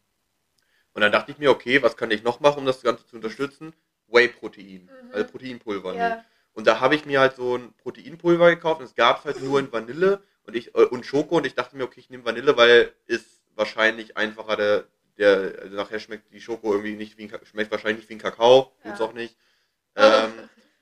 und 0.94 1.02
dann 1.02 1.12
dachte 1.12 1.32
ich 1.32 1.38
mir, 1.38 1.52
okay, 1.52 1.84
was 1.84 1.98
kann 1.98 2.12
ich 2.12 2.24
noch 2.24 2.40
machen, 2.40 2.60
um 2.60 2.66
das 2.66 2.82
Ganze 2.82 3.06
zu 3.06 3.16
unterstützen? 3.18 3.74
Whey-Protein, 4.08 4.84
Mhm. 4.86 5.12
also 5.12 5.32
Proteinpulver. 5.32 5.94
ne? 5.94 6.00
Ja. 6.00 6.26
Und 6.54 6.66
da 6.66 6.80
habe 6.80 6.96
ich 6.96 7.06
mir 7.06 7.20
halt 7.20 7.36
so 7.36 7.56
ein 7.58 7.74
Proteinpulver 7.74 8.50
gekauft 8.50 8.80
und 8.80 8.86
es 8.88 8.96
gab 8.96 9.20
es 9.20 9.26
halt 9.26 9.44
nur 9.44 9.60
in 9.60 9.72
Vanille 9.72 10.24
und 10.44 10.56
ich 10.56 10.74
äh, 10.76 10.86
und 10.86 11.06
Schoko 11.06 11.38
und 11.38 11.46
ich 11.46 11.54
dachte 11.54 11.76
mir, 11.78 11.84
okay, 11.84 12.00
ich 12.00 12.10
nehme 12.10 12.26
Vanille, 12.26 12.58
weil 12.58 12.94
ist 13.06 13.42
wahrscheinlich 13.54 14.18
einfacher 14.18 14.56
der, 14.56 14.86
der 15.18 15.60
also 15.62 15.76
nachher 15.76 16.00
schmeckt 16.00 16.34
die 16.34 16.42
Schoko 16.42 16.72
irgendwie 16.72 16.96
nicht 16.96 17.18
wie 17.18 17.26
ein, 17.32 17.40
schmeckt 17.46 17.70
wahrscheinlich 17.70 17.98
nicht 18.00 18.10
wie 18.10 18.16
ein 18.16 18.20
Kakao, 18.20 18.72
Ja. 18.84 18.90
tut's 18.90 19.02
auch 19.02 19.14
nicht. 19.14 19.38
Ähm, 19.96 20.32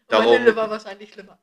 darum, 0.08 0.32
Vanille 0.32 0.56
war 0.56 0.70
wahrscheinlich 0.70 1.14
schlimmer. 1.14 1.40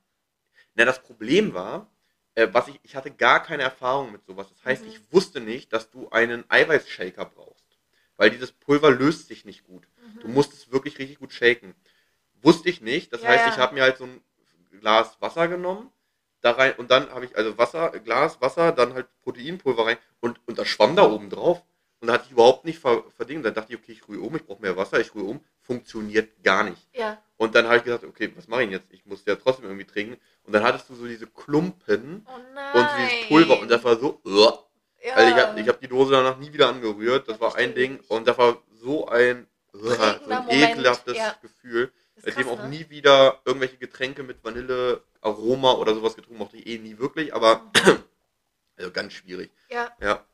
na, 0.75 0.85
das 0.85 1.03
Problem 1.03 1.55
war, 1.55 1.91
äh, 2.35 2.49
was 2.53 2.69
ich, 2.69 2.79
ich 2.83 2.97
hatte 2.97 3.11
gar 3.11 3.43
keine 3.43 3.63
Erfahrung 3.63 4.13
mit 4.13 4.25
sowas. 4.27 4.49
Das 4.49 4.65
heißt, 4.65 4.85
Mhm. 4.85 4.89
ich 4.91 5.13
wusste 5.13 5.41
nicht, 5.41 5.73
dass 5.73 5.91
du 5.91 6.09
einen 6.11 6.45
Eiweißshaker 6.49 7.25
brauchst. 7.27 7.79
Weil 8.17 8.31
dieses 8.31 8.53
Pulver 8.53 8.91
löst 8.91 9.29
sich 9.29 9.45
nicht 9.45 9.65
gut. 9.65 9.87
Du 10.21 10.29
Mhm. 10.29 10.35
musst 10.35 10.53
es 10.53 10.71
wirklich 10.73 10.99
richtig 10.99 11.19
gut 11.19 11.33
shaken. 11.33 11.75
Wusste 12.43 12.69
ich 12.71 12.81
nicht. 12.81 13.13
Das 13.13 13.23
Ja, 13.23 13.29
heißt, 13.31 13.47
ja. 13.47 13.53
ich 13.53 13.59
habe 13.59 13.75
mir 13.75 13.83
halt 13.83 13.99
so 13.99 14.05
ein 14.05 14.23
Glas 14.81 15.21
Wasser 15.21 15.49
genommen, 15.49 15.93
da 16.41 16.53
rein 16.53 16.75
und 16.77 16.91
dann 16.91 17.11
habe 17.11 17.25
ich 17.27 17.37
also 17.37 17.59
Wasser, 17.59 17.91
Glas 18.01 18.41
Wasser, 18.41 18.73
dann 18.73 18.95
halt 18.95 19.07
Proteinpulver 19.23 19.87
rein 19.87 19.99
und, 20.21 20.41
und 20.47 20.59
das 20.59 20.69
schwamm 20.69 20.97
da 20.97 21.05
oben 21.11 21.31
drauf. 21.31 21.63
Und 22.03 22.09
da 22.09 22.15
hatte 22.15 22.25
ich 22.27 22.33
überhaupt 22.33 22.65
nicht 22.65 22.81
ver 22.81 23.05
verdient. 23.17 23.47
Dann 23.47 23.55
dachte 23.55 23.73
ich, 23.73 23.79
okay, 23.79 23.93
ich 23.93 24.09
rühre 24.09 24.23
um, 24.23 24.35
ich 24.35 24.45
brauche 24.45 24.61
mehr 24.61 24.77
Wasser, 24.77 24.99
ich 24.99 25.15
rühre 25.15 25.27
um. 25.27 25.41
Funktioniert 25.61 26.43
gar 26.43 26.65
nicht. 26.65 26.89
Ja. 26.93 27.23
Und 27.37 27.55
dann 27.55 27.67
habe 27.67 27.77
ich 27.77 27.85
gesagt, 27.85 28.03
okay, 28.03 28.33
was 28.35 28.49
mache 28.49 28.63
ich 28.63 28.71
denn 28.71 28.73
jetzt? 28.81 28.93
Ich 28.93 29.07
muss 29.07 29.23
ja 29.25 29.37
trotzdem 29.37 29.67
irgendwie 29.67 29.85
trinken. 29.87 30.17
Und 30.43 30.53
dann 30.53 30.65
hattest 30.65 30.91
du 30.91 30.97
so 30.97 31.07
diese 31.07 31.29
Klumpen 31.29 32.27
Oh 32.27 32.79
und 32.79 32.89
dieses 32.99 33.29
Pulver 33.29 33.61
und 33.61 33.71
das 33.71 33.85
war 33.85 33.97
so, 34.01 34.21
uah. 34.25 34.65
ja. 35.05 35.15
also 35.15 35.31
ich 35.37 35.41
habe 35.41 35.61
ich 35.61 35.69
hab 35.69 35.81
die 35.81 35.87
Dose 35.87 36.11
danach 36.11 36.39
nie 36.39 36.53
wieder 36.53 36.69
angerührt. 36.69 37.29
Das 37.29 37.37
Ja, 37.37 37.41
war 37.41 37.55
ein 37.55 37.73
Ding 37.73 38.01
ich. 38.03 38.11
und 38.11 38.27
das 38.27 38.37
war 38.37 38.61
so 38.81 39.07
ein, 39.07 39.47
uah, 39.73 40.21
so 40.25 40.31
ein 40.31 40.51
ekelhaftes 40.51 41.17
ja. 41.17 41.37
Gefühl. 41.41 41.93
Das 42.17 42.25
Seitdem 42.25 42.49
auch 42.49 42.63
ne? 42.63 42.69
nie 42.69 42.91
wieder 42.91 43.41
irgendwelche 43.45 43.77
Getränke 43.77 44.25
mit 44.25 44.43
Vanille-Aroma 44.43 45.73
oder 45.75 45.95
sowas 45.95 46.17
getrunken, 46.17 46.39
mochte 46.39 46.57
ich 46.57 46.67
eh 46.67 46.79
nie 46.79 46.99
wirklich, 46.99 47.33
aber 47.33 47.71
also 48.77 48.91
ganz 48.91 49.13
schwierig. 49.13 49.53
Ja. 49.71 49.91
Ja. 50.01 50.25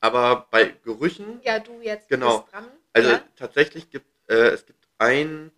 Aber 0.00 0.46
bei 0.50 0.74
Gerüchen, 0.84 1.40
ja, 1.42 1.58
du 1.58 1.80
jetzt 1.80 2.08
Genau. 2.08 2.40
bist 2.40 2.52
dran. 2.52 2.70
also 2.92 3.10
ja. 3.10 3.22
tatsächlich 3.36 3.90
gibt 3.90 4.06
äh, 4.30 4.48
es 4.50 4.64
gibt 4.66 4.86
ein 4.98 5.50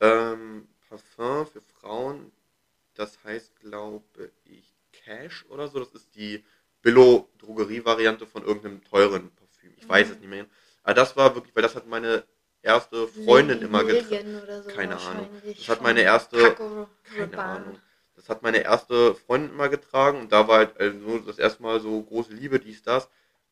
ähm, 0.00 0.68
Parfum 0.88 1.46
für 1.46 1.60
Frauen, 1.60 2.32
das 2.94 3.22
heißt, 3.24 3.60
glaube 3.60 4.32
ich, 4.44 4.74
Cash 4.92 5.44
oder 5.50 5.68
so. 5.68 5.78
Das 5.78 5.92
ist 5.92 6.14
die 6.14 6.44
Billo-Drogerie-Variante 6.82 8.26
von 8.26 8.44
irgendeinem 8.44 8.82
teuren 8.84 9.30
Parfüm. 9.34 9.72
Ich 9.76 9.88
weiß 9.88 10.08
Mhm. 10.08 10.12
es 10.14 10.18
nicht 10.20 10.28
mehr. 10.30 10.46
Aber 10.82 10.94
das 10.94 11.16
war 11.16 11.34
wirklich, 11.34 11.54
weil 11.54 11.62
das 11.62 11.74
hat 11.74 11.86
meine 11.86 12.24
erste 12.62 13.06
Freundin 13.08 13.60
immer 13.62 13.84
getragen. 13.84 14.40
So 14.62 14.68
Keine 14.70 14.96
Ahnung. 14.98 15.28
Das 15.44 15.68
hat 15.68 15.82
meine 15.82 16.00
erste- 16.02 16.38
Paco 16.38 16.88
Keine. 17.16 17.38
Ahnung. 17.38 17.78
Das 18.14 18.28
hat 18.30 18.42
meine 18.42 18.58
erste 18.58 19.14
Freundin 19.14 19.50
immer 19.50 19.68
getragen 19.68 20.20
und 20.20 20.32
da 20.32 20.48
war 20.48 20.58
halt 20.58 20.80
also 20.80 21.18
das 21.18 21.38
erste 21.38 21.62
Mal 21.62 21.80
so 21.80 22.02
große 22.02 22.32
Liebe, 22.32 22.58
dies, 22.58 22.82
das. 22.82 23.08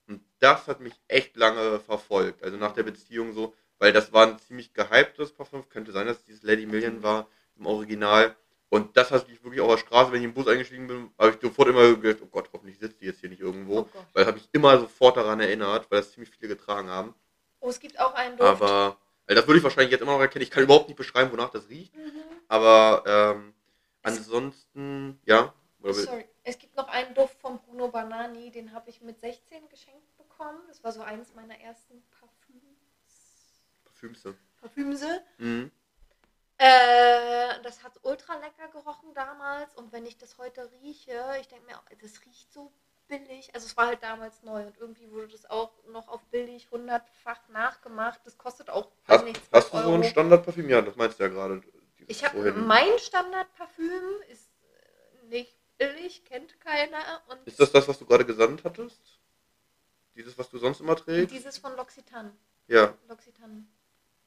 Und 0.07 0.23
das 0.39 0.67
hat 0.67 0.81
mich 0.81 0.95
echt 1.09 1.37
lange 1.37 1.81
verfolgt. 1.81 2.43
Also 2.43 2.57
nach 2.57 2.73
der 2.73 2.83
Beziehung 2.83 3.33
so, 3.33 3.55
weil 3.79 3.93
das 3.93 4.13
war 4.13 4.27
ein 4.27 4.39
ziemlich 4.39 4.73
gehyptes 4.75 5.33
Parfum. 5.33 5.69
Könnte 5.69 5.93
sein, 5.93 6.07
dass 6.07 6.19
es 6.19 6.25
dieses 6.25 6.43
Lady 6.43 6.67
Million 6.67 7.03
war 7.03 7.27
im 7.57 7.67
Original. 7.67 8.37
Und 8.69 8.97
das 8.97 9.11
hatte 9.11 9.31
ich 9.31 9.43
wirklich 9.43 9.61
auf 9.61 9.71
der 9.71 9.79
Straße, 9.79 10.11
wenn 10.11 10.19
ich 10.19 10.25
im 10.25 10.35
Bus 10.35 10.49
eingestiegen 10.49 10.89
bin, 10.89 11.11
habe 11.17 11.31
ich 11.31 11.37
sofort 11.41 11.69
immer 11.69 11.95
gedacht, 11.95 12.21
oh 12.25 12.27
Gott, 12.27 12.49
hoffentlich 12.53 12.79
sitzt 12.79 13.01
die 13.01 13.07
jetzt 13.07 13.21
hier 13.21 13.29
nicht 13.29 13.41
irgendwo. 13.41 13.81
Oh. 13.81 13.89
Weil 14.13 14.25
das 14.25 14.27
habe 14.27 14.39
ich 14.39 14.49
immer 14.53 14.79
sofort 14.81 15.17
daran 15.17 15.39
erinnert, 15.39 15.89
weil 15.91 16.01
das 16.01 16.13
ziemlich 16.13 16.31
viele 16.31 16.49
getragen 16.49 16.89
haben. 16.89 17.15
Oh, 17.61 17.69
es 17.69 17.79
gibt 17.79 18.01
auch 18.01 18.15
einen 18.15 18.37
Duft. 18.37 18.49
Aber, 18.49 18.99
also 19.27 19.41
das 19.41 19.47
würde 19.47 19.59
ich 19.59 19.65
wahrscheinlich 19.65 19.93
jetzt 19.93 20.01
immer 20.01 20.13
noch 20.13 20.21
erkennen. 20.21 20.43
Ich 20.43 20.51
kann 20.51 20.65
überhaupt 20.65 20.89
nicht 20.89 20.97
beschreiben, 20.97 21.31
wonach 21.31 21.51
das 21.51 21.69
riecht. 21.69 21.95
Mhm. 21.95 22.21
Aber 22.49 23.05
ähm, 23.07 23.55
ansonsten, 24.03 25.21
ja. 25.25 25.55
Sorry. 25.83 26.25
Es 26.45 26.59
gibt 26.59 26.77
noch 26.77 26.89
einen 26.89 27.15
Duft 27.15 27.41
von 27.41 27.59
Bruno 27.59 27.89
Banani, 27.89 28.51
den 28.51 28.73
habe 28.73 28.91
ich 28.91 29.01
mit 29.01 29.19
16 29.19 29.67
geschenkt 29.71 30.17
bekommen. 30.19 30.61
Das 30.69 30.85
war 30.85 30.93
so 30.93 31.01
eines 31.01 31.35
meiner 31.35 31.59
ersten 31.59 32.03
Parfüms. 32.11 33.63
Parfümse. 33.85 34.37
Parfümse. 34.61 35.23
Mhm. 35.39 35.71
Äh, 36.59 37.61
das 37.63 37.83
hat 37.83 37.99
ultra 38.03 38.37
lecker 38.37 38.69
gerochen 38.69 39.13
damals 39.15 39.75
und 39.75 39.93
wenn 39.93 40.07
ich 40.07 40.19
das 40.19 40.39
heute 40.39 40.71
rieche, 40.83 41.19
ich 41.41 41.49
denke 41.49 41.67
mir, 41.67 41.81
das 42.01 42.25
riecht 42.27 42.53
so 42.53 42.73
billig. 43.09 43.55
Also 43.55 43.67
es 43.67 43.77
war 43.77 43.87
halt 43.87 44.03
damals 44.03 44.43
neu 44.43 44.67
und 44.67 44.77
irgendwie 44.79 45.11
wurde 45.11 45.29
das 45.29 45.49
auch 45.51 45.73
noch 45.89 46.09
auf 46.09 46.23
billig 46.27 46.71
hundertfach 46.71 47.49
nachgemacht. 47.49 48.21
Das 48.25 48.39
kostet 48.39 48.71
auch 48.71 48.91
Hast, 49.09 49.25
nicht, 49.25 49.41
hast 49.51 49.71
12 49.71 49.83
du 49.83 49.89
so 49.89 49.95
ein 49.95 50.01
Euro. 50.01 50.11
Standardparfüm? 50.11 50.69
Ja, 50.69 50.83
das 50.83 50.97
meinst 50.97 51.19
du 51.19 51.25
ja 51.25 51.29
gerade. 51.31 51.63
Ich 52.07 52.25
habe 52.25 52.53
mein 52.53 52.99
Standardparfüm 52.99 54.03
ist 54.31 54.51
billig, 55.79 56.25
kennt 56.25 56.59
keiner 56.61 57.23
und 57.29 57.47
Ist 57.47 57.59
das 57.61 57.73
das, 57.73 57.87
was 57.89 57.99
du 57.99 58.07
gerade 58.07 58.25
gesandt 58.25 58.65
hattest? 58.65 59.01
Dieses, 60.15 60.37
was 60.39 60.49
du 60.49 60.59
sonst 60.59 60.81
immer 60.81 60.97
trägst? 60.97 61.35
dieses 61.35 61.59
von 61.59 61.73
L'Occitane. 61.73 62.31
Ja, 62.69 62.95
L'Occitane. 63.09 63.65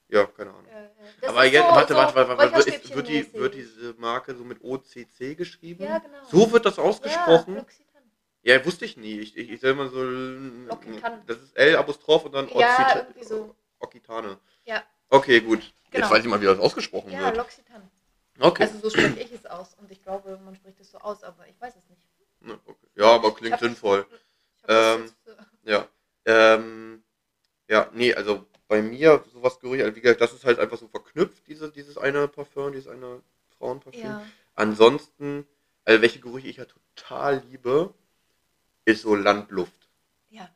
ja, 0.08 0.26
keine 0.26 0.50
Ahnung. 0.50 0.66
Äh, 0.66 0.84
äh, 1.22 1.26
Aber 1.28 1.44
jetzt, 1.44 1.66
so- 1.66 1.74
warte, 1.74 1.92
so 1.94 1.98
warte, 1.98 2.14
warte, 2.14 2.38
warte, 2.38 2.54
wird, 2.56 2.66
ist, 2.84 2.94
wird, 2.94 3.08
die, 3.08 3.32
wird 3.34 3.54
diese 3.54 3.94
Marke 3.94 4.34
so 4.36 4.44
mit 4.44 4.62
OCC 4.62 5.34
geschrieben? 5.36 5.84
Ja, 5.84 5.98
genau. 5.98 6.18
So 6.30 6.52
wird 6.52 6.66
das 6.66 6.78
ausgesprochen? 6.78 7.56
Ja, 8.42 8.54
Ja, 8.56 8.64
wusste 8.66 8.84
ich 8.84 8.96
nie. 8.96 9.18
Ich, 9.18 9.36
ich, 9.36 9.50
ich 9.50 9.60
sag 9.60 9.70
immer 9.70 9.88
so, 9.88 9.98
L'Occitane. 10.00 11.24
das 11.26 11.38
ist 11.38 11.56
L 11.56 11.76
Apostroph 11.76 12.26
und 12.26 12.32
dann 12.32 12.48
Ja, 12.48 12.54
Occita- 12.76 12.96
irgendwie 12.98 13.24
so. 13.24 13.54
Occitane. 13.80 14.38
Ja. 14.64 14.82
Okay, 15.08 15.40
gut. 15.40 15.72
Genau. 15.90 16.04
Jetzt 16.04 16.10
weiß 16.14 16.22
ich 16.24 16.30
mal, 16.30 16.40
wie 16.40 16.44
das 16.46 16.58
ausgesprochen 16.58 17.10
Ja, 17.10 17.20
wird. 17.34 17.38
L'Occitane. 17.38 17.88
Okay. 18.40 18.62
Also 18.64 18.78
so 18.78 18.90
spreche 18.90 19.20
ich 19.20 19.32
es 19.32 19.46
aus 19.46 19.74
und 19.80 19.90
ich 19.90 20.02
glaube, 20.02 20.38
man 20.44 20.54
spricht 20.54 20.80
es 20.80 20.90
so 20.92 20.98
aus, 20.98 21.22
aber 21.24 21.46
ich 21.48 21.60
weiß 21.60 21.74
es 21.76 21.88
nicht. 21.88 22.02
Ne, 22.40 22.58
okay. 22.66 22.86
Ja, 22.94 23.14
aber 23.14 23.34
klingt 23.34 23.58
sinnvoll. 23.58 24.06
Ähm, 24.68 25.10
Ja. 25.64 25.86
Ähm, 26.24 27.02
ja, 27.68 27.90
nee, 27.92 28.14
also 28.14 28.46
bei 28.68 28.82
mir 28.82 29.24
sowas 29.32 29.58
Gerüche, 29.60 29.84
also 29.84 29.96
wie 29.96 30.00
gesagt, 30.00 30.20
das 30.20 30.32
ist 30.32 30.44
halt 30.44 30.58
einfach 30.58 30.78
so 30.78 30.88
verknüpft, 30.88 31.46
diese, 31.46 31.70
dieses 31.70 31.96
eine 31.98 32.28
Parfum, 32.28 32.72
dieses 32.72 32.88
eine 32.88 33.22
Frauenparfüm. 33.58 34.02
ja. 34.02 34.22
Ansonsten, 34.54 35.46
also 35.84 36.02
welche 36.02 36.20
Gerüche 36.20 36.48
ich 36.48 36.56
ja 36.58 36.66
total 36.66 37.42
liebe, 37.48 37.94
ist 38.84 39.02
so 39.02 39.14
Landluft. 39.14 39.88
ja. 40.30 40.48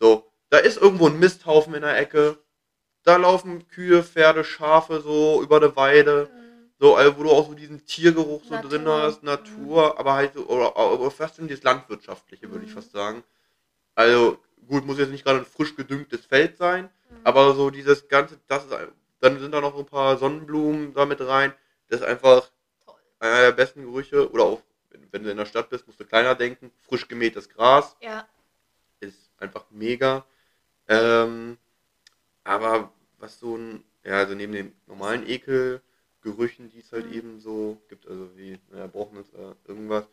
So, 0.00 0.30
da 0.50 0.58
ist 0.58 0.76
irgendwo 0.76 1.08
ein 1.08 1.18
Misthaufen 1.18 1.74
in 1.74 1.82
der 1.82 1.98
Ecke, 1.98 2.38
da 3.02 3.16
laufen 3.16 3.66
Kühe, 3.68 4.02
Pferde, 4.02 4.44
Schafe 4.44 5.00
so 5.00 5.42
über 5.42 5.58
der 5.60 5.74
Weide. 5.76 6.28
Mhm. 6.32 6.35
So, 6.78 6.94
also 6.96 7.16
wo 7.16 7.22
du 7.22 7.30
auch 7.30 7.46
so 7.48 7.54
diesen 7.54 7.84
Tiergeruch 7.86 8.44
so 8.44 8.54
Natur. 8.54 8.70
drin 8.70 8.88
hast, 8.88 9.22
Natur, 9.22 9.98
aber 9.98 10.14
halt 10.14 10.34
so, 10.34 10.46
oder, 10.46 10.76
oder 10.76 11.10
fast 11.10 11.36
schon 11.36 11.48
dieses 11.48 11.64
Landwirtschaftliche, 11.64 12.50
würde 12.50 12.64
ich 12.64 12.70
Mhm. 12.70 12.74
fast 12.74 12.92
sagen. 12.92 13.24
Also, 13.94 14.38
gut, 14.68 14.86
muss 14.86 14.98
jetzt 14.98 15.10
nicht 15.10 15.24
gerade 15.24 15.40
ein 15.40 15.46
frisch 15.46 15.76
gedüngtes 15.76 16.26
Feld 16.26 16.56
sein, 16.56 16.84
Mhm. 17.10 17.16
aber 17.24 17.54
so 17.54 17.70
dieses 17.70 18.08
ganze, 18.08 18.38
das 18.48 18.64
ist, 18.66 18.72
ein- 18.72 18.92
dann 19.20 19.40
sind 19.40 19.52
da 19.52 19.60
noch 19.60 19.78
ein 19.78 19.86
paar 19.86 20.18
Sonnenblumen 20.18 20.94
da 20.94 21.06
mit 21.06 21.20
rein. 21.20 21.54
Das 21.88 22.00
ist 22.00 22.06
einfach 22.06 22.50
Toll. 22.84 22.94
einer 23.20 23.40
der 23.42 23.52
besten 23.52 23.82
Gerüche, 23.84 24.30
oder 24.30 24.44
auch, 24.44 24.62
wenn 24.90 25.08
wenn 25.12 25.24
du 25.24 25.30
in 25.30 25.36
der 25.38 25.46
Stadt 25.46 25.70
bist, 25.70 25.86
musst 25.86 26.00
du 26.00 26.04
kleiner 26.06 26.34
denken. 26.34 26.72
Frisch 26.88 27.08
gemähtes 27.08 27.48
Gras 27.48 27.96
Ja. 28.00 28.28
ist 29.00 29.30
einfach 29.38 29.64
mega. 29.70 30.26
Ähm, 30.88 31.58
aber 32.44 32.92
was 33.18 33.38
so 33.40 33.56
ein, 33.56 33.84
ja, 34.04 34.18
also 34.18 34.34
neben 34.34 34.52
den 34.52 34.74
normalen 34.86 35.26
Ekelgerüchen, 36.30 36.70
die 36.70 36.80
es 36.80 36.92
halt 36.92 37.06
Mhm. 37.06 37.12
eben 37.12 37.40
so 37.40 37.80
gibt, 37.88 38.06
also 38.06 38.36
wie, 38.36 38.58
naja, 38.70 38.86
brauchen 38.86 39.18
uns 39.18 39.28
äh, 39.34 39.54
irgendwas. 39.68 40.04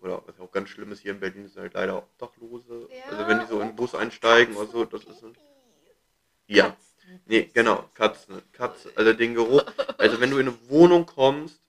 Oder 0.00 0.22
was 0.26 0.38
auch 0.40 0.50
ganz 0.50 0.68
schlimm 0.68 0.90
ist 0.92 1.00
hier 1.00 1.12
in 1.12 1.20
Berlin, 1.20 1.48
sind 1.48 1.62
halt 1.62 1.74
leider 1.74 1.98
Obdachlose. 1.98 2.88
also 3.08 3.28
wenn 3.28 3.38
die 3.40 3.46
so 3.46 3.60
in 3.60 3.68
den 3.68 3.76
Bus 3.76 3.94
einsteigen 3.94 4.56
oder 4.56 4.66
so, 4.70 4.84
das 4.84 5.04
ist. 5.04 5.22
Ja. 6.48 6.70
Katzen. 6.70 7.20
Nee, 7.26 7.50
genau, 7.54 7.88
Katzen. 7.94 8.42
Katze, 8.52 8.90
also 8.96 9.12
den 9.12 9.34
Geruch. 9.34 9.64
Also 9.98 10.20
wenn 10.20 10.30
du 10.30 10.38
in 10.38 10.48
eine 10.48 10.56
Wohnung 10.68 11.06
kommst, 11.06 11.60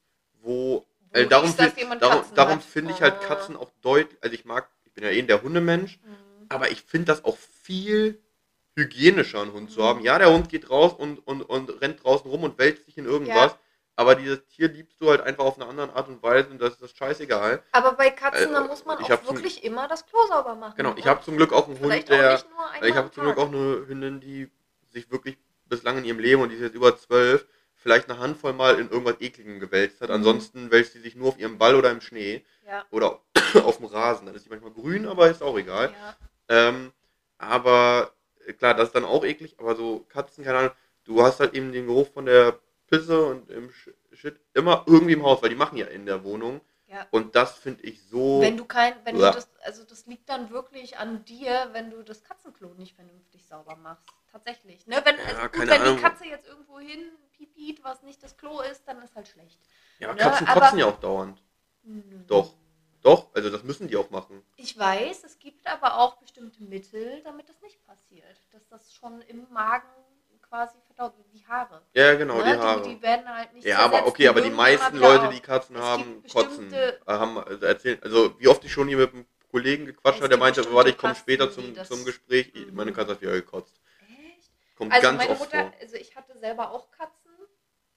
wo. 0.41 0.84
Wo 0.84 0.86
Also 1.20 1.30
darum 1.30 1.54
find- 1.54 2.01
darum, 2.01 2.24
darum 2.34 2.60
finde 2.60 2.91
ich 2.91 3.01
halt. 3.01 3.22
Katzen 3.22 3.56
auch 3.56 3.70
deutlich. 3.82 4.18
Also 4.22 4.34
ich 4.34 4.45
mag, 4.45 4.68
ich 4.86 4.93
bin 4.93 5.04
ja 5.04 5.12
eh 5.12 5.22
der 5.22 5.43
Hundemensch, 5.43 5.99
Mhm. 6.04 6.45
aber 6.49 6.72
ich 6.72 6.82
finde 6.82 7.06
das 7.06 7.24
auch 7.24 7.38
viel 7.38 8.20
hygienischer, 8.76 9.41
einen 9.43 9.54
Hund 9.54 9.70
zu 9.70 9.82
Mhm. 9.82 9.84
haben. 9.84 9.99
Ja, 10.01 10.18
der 10.18 10.34
Hund 10.34 10.49
geht 10.49 10.72
raus 10.72 10.93
und, 10.93 11.20
und, 11.28 11.43
und 11.43 11.70
rennt 11.82 12.04
draußen 12.04 12.28
rum 12.30 12.43
und 12.43 12.58
wälzt 12.58 12.86
sich 12.86 12.97
in 12.97 13.06
irgendwas. 13.06 13.51
Ja. 13.51 13.60
Aber 13.95 14.15
dieses 14.15 14.45
Tier 14.47 14.69
liebst 14.69 14.99
du 14.99 15.09
halt 15.09 15.21
einfach 15.21 15.43
auf 15.43 15.55
eine 15.59 15.67
andere 15.69 15.95
Art 15.95 16.07
und 16.07 16.23
Weise 16.23 16.49
und 16.49 16.59
das 16.59 16.73
ist 16.73 16.81
das 16.81 16.91
scheißegal. 16.91 17.61
Aber 17.73 17.93
bei 17.93 18.09
Katzen, 18.09 18.51
da 18.53 18.63
Äh, 18.65 18.67
muss 18.67 18.85
man 18.85 18.97
auch 18.97 19.09
hab 19.09 19.23
zum- 19.25 19.35
wirklich 19.35 19.63
immer 19.63 19.87
das 19.87 20.05
Klo 20.05 20.19
sauber 20.27 20.55
machen. 20.55 20.73
Genau, 20.77 20.93
ich 20.97 21.05
ne? 21.05 21.11
habe 21.11 21.23
zum 21.23 21.37
Glück 21.37 21.53
auch 21.53 21.67
einen 21.67 21.75
Hund, 21.79 21.91
Vielleicht 21.93 22.11
auch 22.11 22.15
der. 22.17 22.43
Ich 22.89 22.95
habe 22.95 23.11
zum 23.11 23.23
Glück 23.25 23.37
auch 23.37 23.49
eine 23.49 23.85
Hündin, 23.87 24.19
die 24.19 24.49
sich 24.89 25.11
wirklich 25.11 25.37
bislang 25.67 25.99
in 25.99 26.05
ihrem 26.05 26.19
Leben, 26.19 26.41
und 26.41 26.49
die 26.49 26.55
ist 26.55 26.61
jetzt 26.61 26.75
über 26.75 26.97
zwölf, 26.97 27.45
vielleicht 27.75 28.09
eine 28.09 28.17
Handvoll 28.19 28.53
Mal 28.53 28.79
in 28.79 28.89
irgendwas 28.89 29.19
Ekligem 29.21 29.59
gewälzt 29.59 30.01
hat. 30.01 30.09
Mhm. 30.09 30.15
Ansonsten 30.15 30.71
wälzt 30.71 30.93
sie 30.93 30.99
sich 30.99 31.15
nur 31.15 31.29
auf 31.29 31.37
ihrem 31.37 31.57
Ball 31.59 31.75
oder 31.75 31.91
im 31.91 32.01
Schnee 32.01 32.43
Ja, 32.65 32.85
oder 32.89 33.21
auf 33.63 33.77
dem 33.77 33.85
Rasen. 33.85 34.25
Dann 34.25 34.33
ist 34.35 34.43
sie 34.45 34.49
manchmal 34.49 34.71
grün, 34.71 35.05
aber 35.07 35.29
ist 35.29 35.43
auch 35.43 35.57
egal. 35.57 35.91
ja. 35.93 36.15
Ähm, 36.49 36.91
aber 37.37 38.11
äh, 38.47 38.53
klar, 38.53 38.73
das 38.73 38.87
ist 38.87 38.95
dann 38.95 39.05
auch 39.05 39.23
eklig, 39.23 39.55
aber 39.59 39.75
so 39.75 39.99
Katzen, 40.09 40.43
keine 40.43 40.57
Ahnung, 40.57 40.71
du 41.05 41.21
hast 41.23 41.39
halt 41.39 41.53
eben 41.53 41.71
den 41.71 41.85
Geruch 41.87 42.11
von 42.11 42.25
der 42.25 42.57
Pisse 42.97 43.25
und 43.25 43.49
im 43.49 43.71
Shit 44.11 44.39
immer 44.53 44.83
irgendwie 44.85 45.13
im 45.13 45.23
Haus, 45.23 45.41
weil 45.41 45.49
die 45.49 45.55
machen 45.55 45.77
ja 45.77 45.87
in 45.87 46.05
der 46.05 46.23
Wohnung. 46.23 46.61
Ja. 46.87 47.07
Und 47.09 47.35
das 47.35 47.57
finde 47.57 47.81
ich 47.83 48.03
so. 48.03 48.39
Wenn 48.39 48.55
du 48.55 48.65
kein, 48.65 48.93
wenn 49.03 49.15
du 49.15 49.21
das, 49.21 49.49
also 49.63 49.83
das 49.83 50.05
liegt 50.05 50.29
dann 50.29 50.51
wirklich 50.51 50.97
an 50.99 51.25
dir, 51.25 51.69
wenn 51.71 51.89
du 51.89 52.03
das 52.03 52.23
Katzenklo 52.23 52.75
nicht 52.75 52.93
vernünftig 52.95 53.47
sauber 53.47 53.75
machst. 53.77 54.07
Tatsächlich. 54.31 54.85
Ne? 54.85 55.01
Wenn, 55.03 55.15
Ja, 55.17 55.23
also 55.25 55.41
gut, 55.49 55.59
wenn 55.67 55.81
Ahnung. 55.81 55.95
die 55.97 56.01
Katze 56.03 56.25
jetzt 56.27 56.47
irgendwo 56.47 56.79
hin 56.79 56.99
pipiet, 57.31 57.83
was 57.83 58.03
nicht 58.03 58.21
das 58.21 58.37
Klo 58.37 58.61
ist, 58.61 58.87
dann 58.87 59.01
ist 59.01 59.15
halt 59.15 59.27
schlecht. 59.27 59.59
ja, 59.97 60.09
aber 60.09 60.17
ne, 60.17 60.21
Katzen 60.23 60.47
aber- 60.47 60.61
kotzen 60.61 60.79
ja 60.79 60.85
auch 60.85 60.99
dauernd. 60.99 61.43
Nö. 61.81 62.19
Doch. 62.27 62.53
Doch, 63.01 63.33
also 63.35 63.49
das 63.49 63.63
müssen 63.63 63.87
die 63.89 63.97
auch 63.97 64.09
machen. 64.11 64.41
Ich 64.55 64.77
weiß, 64.77 65.23
es 65.25 65.37
gibt 65.39 65.67
aber 65.67 65.97
auch 65.97 66.17
bestimmte 66.17 66.63
Mittel, 66.63 67.21
damit 67.23 67.49
das 67.49 67.59
nicht 67.61 67.83
passiert. 67.85 68.37
Dass 68.51 68.67
das 68.69 68.93
schon 68.93 69.19
im 69.23 69.45
Magen 69.51 69.89
quasi 70.54 70.78
verdaut 70.86 71.16
wie 71.32 71.43
Haare. 71.47 71.82
Ja, 71.93 72.14
genau, 72.14 72.38
ne? 72.38 72.43
die 72.43 72.60
Haare. 72.60 72.82
Die, 72.84 72.95
die 72.95 73.01
werden 73.01 73.28
halt 73.28 73.54
nicht 73.54 73.66
ja, 73.66 73.80
aber 73.80 74.06
okay, 74.06 74.28
aber 74.28 74.41
die 74.41 74.51
meisten 74.51 74.97
Leute, 74.97 75.30
die 75.30 75.39
Katzen 75.39 75.78
haben, 75.80 76.24
kotzen. 76.32 76.72
Äh, 76.72 76.93
haben 77.08 77.39
also 77.39 77.66
erzählt, 77.66 78.04
also 78.04 78.39
wie 78.39 78.47
oft 78.47 78.64
ich 78.64 78.72
schon 78.72 78.88
hier 78.88 78.97
mit 78.97 79.14
einem 79.14 79.26
Kollegen 79.49 79.88
gequatscht 79.88 80.20
habe, 80.20 80.30
der 80.30 80.38
meinte, 80.38 80.72
warte, 80.72 80.91
ich 80.91 80.97
komme 80.97 81.16
später 81.16 81.47
die 81.47 81.54
zum, 81.54 81.86
zum 81.86 82.06
Gespräch. 82.06 82.54
Mhm. 82.54 82.76
Meine 82.76 82.93
Katze 82.93 83.14
hat 83.14 83.22
wieder 83.22 83.32
gekotzt. 83.32 83.82
Echt? 84.08 84.51
Kommt 84.78 84.93
Also 84.93 85.08
ganz 85.08 85.18
meine 85.18 85.32
oft 85.32 85.39
Mutter, 85.39 85.60
vor. 85.64 85.74
also 85.82 85.95
ich 85.95 86.16
hatte 86.16 86.38
selber 86.38 86.72
auch 86.72 86.91
Katzen, 86.91 87.32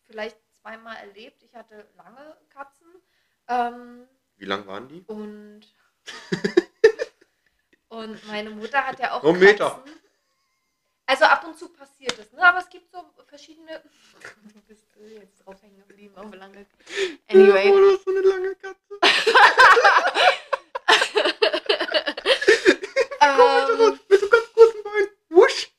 vielleicht 0.05 0.39
zweimal 0.59 0.97
erlebt. 0.97 1.43
Ich 1.43 1.55
hatte 1.55 1.87
lange 1.95 2.37
Katzen. 2.49 2.87
Ähm, 3.49 4.09
Wie 4.39 4.47
lang 4.47 4.67
waren 4.67 4.89
die? 4.89 5.03
und, 5.07 5.61
und 7.89 8.27
meine 8.29 8.49
Mutter 8.49 8.87
hat 8.87 8.99
ja 8.99 9.13
auch 9.13 9.23
Katzen. 9.23 9.41
Meter. 9.41 9.85
Also 11.09 11.25
ab 11.25 11.45
und 11.47 11.57
zu 11.57 11.69
passiert 11.69 12.19
es, 12.19 12.33
ne? 12.33 12.43
Aber 12.43 12.59
es 12.59 12.69
gibt 12.69 12.91
so 12.91 12.99
verschiedene. 13.27 13.81
Du 14.53 14.61
bist 14.63 14.85
jetzt 14.99 15.45
drauf 15.45 15.63
hängen 15.63 15.79
geblieben, 15.87 16.17
auf 16.17 16.35
lange. 16.35 16.67
Anyway. 17.29 17.71
Oh, 17.71 17.77
du 17.79 17.93
hast 17.93 18.05
so 18.05 18.11
eine 18.11 18.21
lange 18.21 18.55
Katze. 18.57 18.99
ähm, 23.21 23.99
Mit 24.09 24.21
so 24.21 24.29
ganz 24.29 24.53
kurzen 24.53 24.83
Beinen. 24.83 25.09
Wusch. 25.29 25.71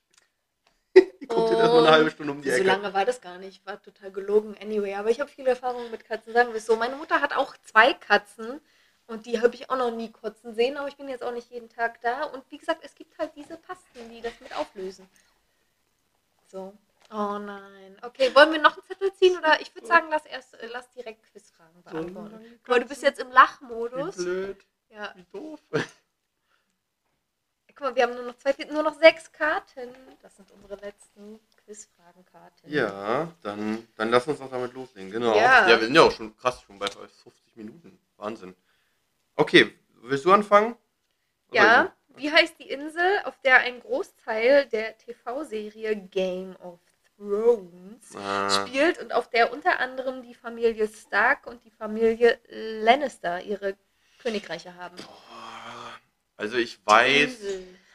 Die 0.95 1.27
kommt 1.27 1.49
jetzt 1.49 1.59
erstmal 1.59 1.85
eine 1.87 1.91
halbe 1.91 2.11
Stunde 2.11 2.31
um 2.31 2.41
die 2.41 2.49
so 2.49 2.55
Ecke. 2.55 2.65
lange 2.65 2.93
war 2.93 3.03
das 3.03 3.19
gar 3.19 3.37
nicht, 3.37 3.65
war 3.65 3.81
total 3.81 4.11
gelogen. 4.11 4.55
Anyway, 4.61 4.93
aber 4.95 5.09
ich 5.09 5.19
habe 5.19 5.29
viele 5.29 5.49
Erfahrungen 5.49 5.91
mit 5.91 6.05
Katzen. 6.05 6.31
Sagen 6.33 6.49
wir 6.49 6.57
es 6.57 6.65
so. 6.65 6.77
Meine 6.77 6.95
Mutter 6.95 7.19
hat 7.19 7.35
auch 7.35 7.55
zwei 7.63 7.93
Katzen 7.93 8.61
und 9.07 9.25
die 9.25 9.41
habe 9.41 9.55
ich 9.55 9.69
auch 9.69 9.77
noch 9.77 9.91
nie 9.91 10.11
kotzen 10.11 10.53
sehen, 10.53 10.75
aber 10.75 10.89
ich 10.89 10.97
bin 10.97 11.07
jetzt 11.07 11.23
auch 11.23 11.31
nicht 11.31 11.49
jeden 11.49 11.69
Tag 11.69 12.01
da. 12.01 12.23
Und 12.23 12.43
wie 12.49 12.57
gesagt, 12.57 12.81
es 12.83 12.93
gibt 12.93 13.17
halt 13.17 13.31
diese 13.35 13.57
Pasten, 13.57 14.09
die 14.09 14.21
das 14.21 14.33
mit 14.41 14.53
auflösen. 14.77 15.09
So. 16.47 16.73
Oh 17.09 17.37
nein. 17.39 17.97
Okay, 18.01 18.33
wollen 18.35 18.51
wir 18.51 18.61
noch 18.61 18.73
einen 18.77 18.85
Zettel 18.85 19.13
ziehen 19.13 19.37
oder 19.37 19.61
ich 19.61 19.73
würde 19.73 19.87
sagen, 19.87 20.07
lass 20.09 20.25
erst 20.25 20.55
äh, 20.55 20.67
lass 20.67 20.89
direkt 20.91 21.23
Quizfragen 21.31 21.81
beantworten. 21.83 22.59
mal, 22.67 22.79
du 22.81 22.85
bist 22.85 23.01
jetzt 23.01 23.19
im 23.19 23.29
Wie 23.29 23.33
Lachmodus. 23.33 24.15
blöd. 24.17 24.57
Ja. 24.89 25.13
Wie 25.15 25.23
doof. 25.31 25.59
Guck 27.75 27.79
mal, 27.81 27.95
wir 27.95 28.03
haben 28.03 28.15
nur 28.15 28.23
noch 28.23 28.37
zwei, 28.37 28.53
nur 28.71 28.83
noch 28.83 28.99
sechs 28.99 29.31
Karten. 29.31 29.89
Das 30.21 30.35
sind 30.35 30.49
unsere 30.51 30.75
letzten 30.81 31.39
Quizfragenkarten. 31.63 32.69
Ja, 32.71 33.31
dann, 33.43 33.87
dann 33.95 34.09
lass 34.09 34.27
uns 34.27 34.39
doch 34.39 34.49
damit 34.49 34.73
loslegen. 34.73 35.11
Genau. 35.11 35.35
Ja. 35.35 35.67
wir 35.67 35.79
sind 35.79 35.93
ja 35.95 36.01
auch 36.01 36.11
schon 36.11 36.35
krass, 36.37 36.61
schon 36.63 36.79
bei 36.79 36.87
50 36.87 37.55
Minuten. 37.55 37.99
Wahnsinn. 38.17 38.55
Okay, 39.35 39.77
willst 40.01 40.25
du 40.25 40.33
anfangen? 40.33 40.75
Oder 41.51 41.55
Ja, 41.63 41.96
wie 42.17 42.31
heißt 42.31 42.55
die 42.59 42.69
Insel, 42.69 43.21
auf 43.23 43.39
der 43.41 43.59
ein 43.59 43.79
Großteil 43.79 44.65
der 44.65 44.97
TV-Serie 44.97 45.95
Game 45.95 46.55
of 46.57 46.79
Thrones? 47.17 48.15
Ah, 48.15 48.49
spielt 48.49 48.99
und 48.99 49.13
auf 49.13 49.29
der 49.29 49.51
unter 49.53 49.79
anderem 49.79 50.23
die 50.23 50.33
Familie 50.33 50.87
Stark 50.87 51.47
und 51.47 51.63
die 51.63 51.71
Familie 51.71 52.39
Lannister 52.49 53.41
ihre 53.41 53.75
Königreiche 54.21 54.75
haben? 54.75 54.95
also 56.37 56.57
ich 56.57 56.79
weiß, 56.85 57.37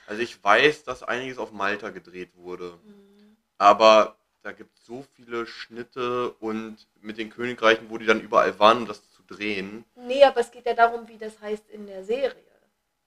also 0.06 0.22
ich 0.22 0.42
weiß, 0.42 0.84
dass 0.84 1.02
einiges 1.02 1.38
auf 1.38 1.52
Malta 1.52 1.90
gedreht 1.90 2.30
wurde. 2.34 2.78
Mhm. 2.84 3.36
Aber 3.58 4.16
da 4.42 4.52
gibt 4.52 4.76
es 4.76 4.86
so 4.86 5.04
viele 5.14 5.46
Schnitte 5.46 6.32
und 6.40 6.78
mit 7.00 7.18
den 7.18 7.30
Königreichen, 7.30 7.90
wo 7.90 7.98
die 7.98 8.06
dann 8.06 8.20
überall 8.20 8.58
waren, 8.58 8.78
um 8.78 8.86
das 8.86 9.10
zu 9.10 9.22
drehen. 9.22 9.84
Nee, 9.94 10.24
aber 10.24 10.40
es 10.40 10.50
geht 10.50 10.66
ja 10.66 10.74
darum, 10.74 11.06
wie 11.08 11.18
das 11.18 11.40
heißt 11.40 11.70
in 11.70 11.86
der 11.86 12.04
Serie. 12.04 12.51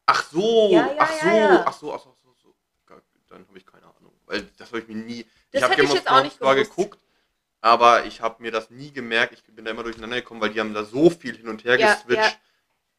Ach 0.08 0.24
so, 0.32 0.70
Ja, 0.72 0.88
ja, 0.88 0.96
ach 1.00 1.12
so, 1.22 1.28
ja. 1.28 1.64
ach 1.66 1.74
so, 1.74 1.94
ach 1.94 2.00
so, 2.00 2.10
ach 2.16 2.22
so, 2.24 2.34
so. 2.44 2.56
Ga- 2.86 3.02
Dann 3.28 3.48
habe 3.48 3.58
ich 3.58 3.66
keine 3.66 3.86
Ahnung, 3.86 4.14
weil 4.26 4.44
das 4.58 4.70
habe 4.70 4.80
ich 4.80 4.88
mir 4.88 4.96
nie. 4.96 5.24
Das 5.52 5.60
ich 5.60 5.64
habe 5.64 5.76
Game 5.76 5.90
of 5.92 6.04
Thrones 6.04 6.24
nicht 6.24 6.38
zwar 6.38 6.56
geguckt, 6.56 7.00
aber 7.62 8.06
ich 8.06 8.22
habe 8.22 8.42
mir 8.42 8.52
das 8.52 8.70
nie 8.70 8.92
gemerkt. 8.92 9.34
Ich 9.34 9.44
bin 9.44 9.66
da 9.66 9.72
immer 9.72 9.84
durcheinander 9.84 10.18
gekommen, 10.18 10.42
weil 10.42 10.52
die 10.52 10.60
haben 10.60 10.74
da 10.74 10.84
so 10.84 11.10
viel 11.10 11.36
hin 11.36 11.48
und 11.48 11.64
her 11.64 11.78
geswitcht. 11.78 12.40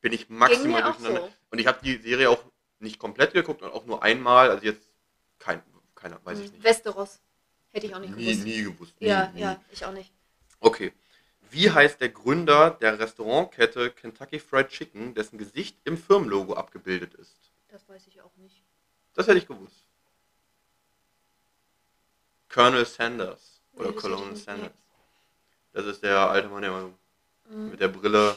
Bin 0.00 0.12
ich 0.12 0.28
maximal 0.28 0.82
durcheinander. 0.82 1.20
so. 1.22 1.32
Und 1.50 1.58
ich 1.58 1.66
habe 1.66 1.78
die 1.82 1.96
Serie 1.96 2.28
auch 2.30 2.42
nicht 2.80 2.98
komplett 2.98 3.32
geguckt 3.32 3.62
und 3.62 3.72
auch 3.72 3.86
nur 3.86 4.02
einmal. 4.02 4.50
Also 4.50 4.64
jetzt 4.64 4.88
kein, 5.38 5.62
keiner, 5.94 6.18
weiß 6.24 6.38
ich 6.40 6.46
Mhm. 6.48 6.52
nicht. 6.56 6.64
Westeros. 6.64 7.20
Hätte 7.70 7.86
ich 7.86 7.94
auch 7.94 7.98
nicht 8.00 8.16
Nie, 8.16 8.24
gewusst. 8.26 8.44
nie 8.44 8.62
gewusst. 8.64 9.00
Nie, 9.00 9.06
ja, 9.08 9.28
nie. 9.34 9.40
ja, 9.40 9.60
ich 9.70 9.84
auch 9.84 9.92
nicht. 9.92 10.12
Okay. 10.60 10.92
Wie 11.56 11.70
heißt 11.70 12.02
der 12.02 12.10
Gründer 12.10 12.72
der 12.82 12.98
Restaurantkette 12.98 13.90
Kentucky 13.90 14.38
Fried 14.38 14.68
Chicken, 14.68 15.14
dessen 15.14 15.38
Gesicht 15.38 15.78
im 15.84 15.96
Firmenlogo 15.96 16.52
abgebildet 16.52 17.14
ist? 17.14 17.34
Das 17.68 17.88
weiß 17.88 18.06
ich 18.08 18.20
auch 18.20 18.36
nicht. 18.36 18.62
Das 19.14 19.26
hätte 19.26 19.38
ich 19.38 19.48
gewusst. 19.48 19.86
Colonel 22.50 22.84
Sanders. 22.84 23.62
Nee, 23.72 23.80
Oder 23.80 23.92
das 23.92 24.02
Colonel 24.02 24.36
Sanders. 24.36 24.72
Das 25.72 25.86
ist 25.86 26.02
der 26.02 26.28
alte 26.28 26.48
Mann, 26.48 26.60
der 26.60 26.72
Mhm. 27.48 27.70
mit 27.70 27.80
der 27.80 27.88
Brille. 27.88 28.36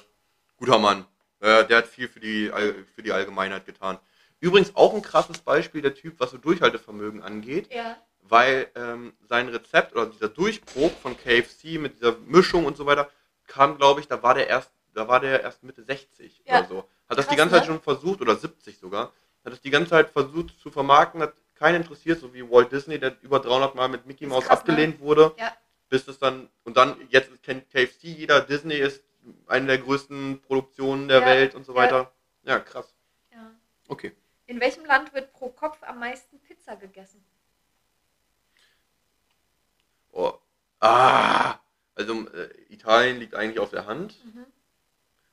Guter 0.56 0.80
Mann. 0.80 1.06
Äh, 1.42 1.66
der 1.66 1.80
hat 1.80 1.88
viel 1.88 2.08
für 2.08 2.22
die, 2.22 2.50
für 2.96 3.04
die 3.04 3.12
Allgemeinheit 3.12 3.66
getan. 3.66 4.00
Übrigens 4.40 4.74
auch 4.78 4.94
ein 4.94 5.02
krasses 5.02 5.40
Beispiel, 5.40 5.82
der 5.82 5.94
Typ, 5.94 6.22
was 6.22 6.32
so 6.32 6.38
Durchhaltevermögen 6.38 7.22
angeht, 7.22 7.70
Ja. 7.74 7.98
Weil 8.30 8.70
ähm, 8.76 9.14
sein 9.28 9.50
Rezept 9.50 9.94
oder 9.94 10.06
dieser 10.08 10.30
Durchbruch 10.30 10.92
von 11.02 11.18
KFC 11.18 11.80
mit 11.80 11.96
dieser 11.96 12.18
Mischung 12.20 12.66
und 12.66 12.78
so 12.78 12.86
weiter 12.86 13.10
kam, 13.48 13.78
glaube 13.78 14.00
ich, 14.00 14.08
da 14.08 14.22
war 14.22 14.36
der 14.36 14.48
erst, 14.48 14.72
da 14.94 15.08
war 15.08 15.20
der 15.20 15.42
erst 15.42 15.64
Mitte 15.64 15.84
60 15.84 16.44
Ja. 16.46 16.60
oder 16.60 16.68
so. 16.68 16.90
Hat 17.10 17.18
das 17.18 17.26
die 17.28 17.30
Krass, 17.30 17.38
ganze 17.38 17.56
Zeit 17.56 17.62
ne? 17.64 17.68
schon 17.68 17.82
versucht, 17.82 18.22
oder 18.22 18.36
70 18.36 18.78
sogar, 18.78 19.12
hat 19.44 19.52
das 19.54 19.62
die 19.62 19.72
ganze 19.72 19.90
Zeit 19.92 20.10
versucht 20.12 20.60
zu 20.60 20.70
vermarkten, 20.70 21.22
hat 21.22 21.34
keinen 21.56 21.82
interessiert, 21.82 22.20
so 22.20 22.34
wie 22.34 22.50
Walt 22.50 22.72
Disney, 22.72 23.00
der 23.00 23.16
über 23.22 23.40
300 23.40 23.74
Mal 23.76 23.88
mit 23.90 24.06
Mickey 24.06 24.28
Mouse 24.28 24.46
krass, 24.46 24.60
ne? 24.60 24.60
abgelehnt 24.60 25.00
wurde, 25.00 25.34
Ja. 25.38 25.52
bis 25.90 26.08
es 26.08 26.20
dann, 26.20 26.50
und 26.64 26.78
dann, 26.78 26.96
jetzt 27.10 27.32
kennt 27.44 27.70
KFC 27.72 28.04
jeder, 28.04 28.42
Disney 28.42 28.76
ist 28.76 29.04
eine 29.48 29.66
der 29.68 29.78
größten 29.80 30.42
Produktionen 30.44 31.08
der 31.08 31.22
Ja, 31.22 31.26
Welt 31.26 31.56
und 31.56 31.66
so 31.66 31.74
ja. 31.74 31.80
weiter. 31.80 32.12
Ja, 32.44 32.60
krass. 32.60 32.94
ja. 33.32 33.52
Okay. 33.88 34.14
In 34.46 34.60
welchem 34.60 34.86
Land 34.86 35.14
wird 35.14 35.34
pro 35.34 35.50
Kopf 35.50 35.78
am 35.84 36.00
meisten 36.00 36.40
Pizza 36.40 36.76
gegessen? 36.76 37.24
Oh. 40.12 40.34
Ah! 40.80 41.56
Also, 41.96 42.28
äh, 42.30 42.50
Italien 42.70 43.20
liegt 43.20 43.36
eigentlich 43.36 43.60
auf 43.60 43.72
der 43.72 43.86
Hand. 43.86 44.16
Mhm. 44.24 44.46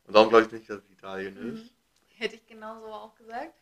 Und 0.05 0.15
darum 0.15 0.29
glaube 0.29 0.47
ich 0.47 0.53
nicht, 0.53 0.69
dass 0.69 0.79
es 0.79 0.91
Italien 0.91 1.37
ist. 1.37 1.65
Mhm. 1.65 1.71
Hätte 2.19 2.37
ich 2.37 2.47
genauso 2.47 2.87
auch 2.87 3.15
gesagt. 3.15 3.55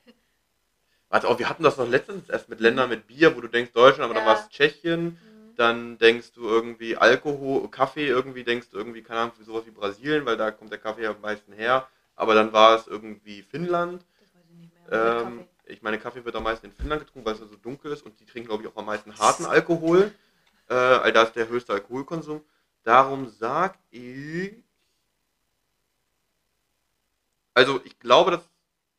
Warte, 1.09 1.29
auch 1.29 1.39
wir 1.39 1.49
hatten 1.49 1.63
das 1.63 1.77
noch 1.77 1.89
letztens 1.89 2.29
erst 2.29 2.49
mit 2.49 2.61
Ländern 2.61 2.89
mit 2.89 3.07
Bier, 3.07 3.37
wo 3.37 3.41
du 3.41 3.49
denkst 3.49 3.73
Deutschland, 3.73 4.05
aber 4.05 4.15
dann 4.15 4.25
Ja. 4.25 4.35
war 4.35 4.41
es 4.41 4.49
Tschechien. 4.49 5.05
Mhm. 5.05 5.55
Dann 5.57 5.99
denkst 5.99 6.33
du 6.33 6.49
irgendwie 6.49 6.97
Alkohol, 6.97 7.69
Kaffee, 7.71 8.07
irgendwie 8.09 8.43
denkst 8.43 8.71
du 8.71 8.77
irgendwie, 8.79 9.03
keine 9.03 9.21
Ahnung, 9.21 9.35
sowas 9.45 9.67
wie 9.67 9.71
Brasilien, 9.71 10.25
weil 10.27 10.37
da 10.37 10.51
kommt 10.51 10.73
der 10.73 10.79
Kaffee 10.79 11.07
am 11.07 11.21
meisten 11.21 11.53
her. 11.53 11.87
Aber 12.17 12.35
dann 12.35 12.53
war 12.53 12.77
es 12.77 12.87
irgendwie 12.87 13.43
Finnland. 13.43 14.05
Das 14.21 14.35
weiß 14.35 14.43
ich 14.51 14.57
nicht 14.59 14.91
mehr. 14.91 15.21
Ähm, 15.23 15.49
ich 15.67 15.83
meine, 15.83 15.99
Kaffee 15.99 16.25
wird 16.25 16.35
am 16.37 16.43
meisten 16.43 16.67
in 16.67 16.73
Finnland 16.73 17.03
getrunken, 17.03 17.27
weil 17.27 17.35
es 17.35 17.41
so 17.41 17.57
dunkel 17.57 17.93
ist 17.93 18.03
und 18.05 18.19
die 18.19 18.27
trinken, 18.27 18.49
glaube 18.49 18.65
ich, 18.65 18.69
auch 18.69 18.77
am 18.77 18.87
meisten 18.87 19.17
harten 19.19 19.47
Alkohol. 19.47 20.13
Äh, 20.75 21.03
weil 21.05 21.13
da 21.13 21.23
ist 21.23 21.37
der 21.37 21.49
höchste 21.49 21.73
Alkoholkonsum. 21.73 22.45
Darum 22.83 23.29
sag 23.29 23.79
ich. 23.91 24.53
Also, 27.55 27.81
ich 27.85 27.99
glaube, 28.01 28.33
dass 28.33 28.49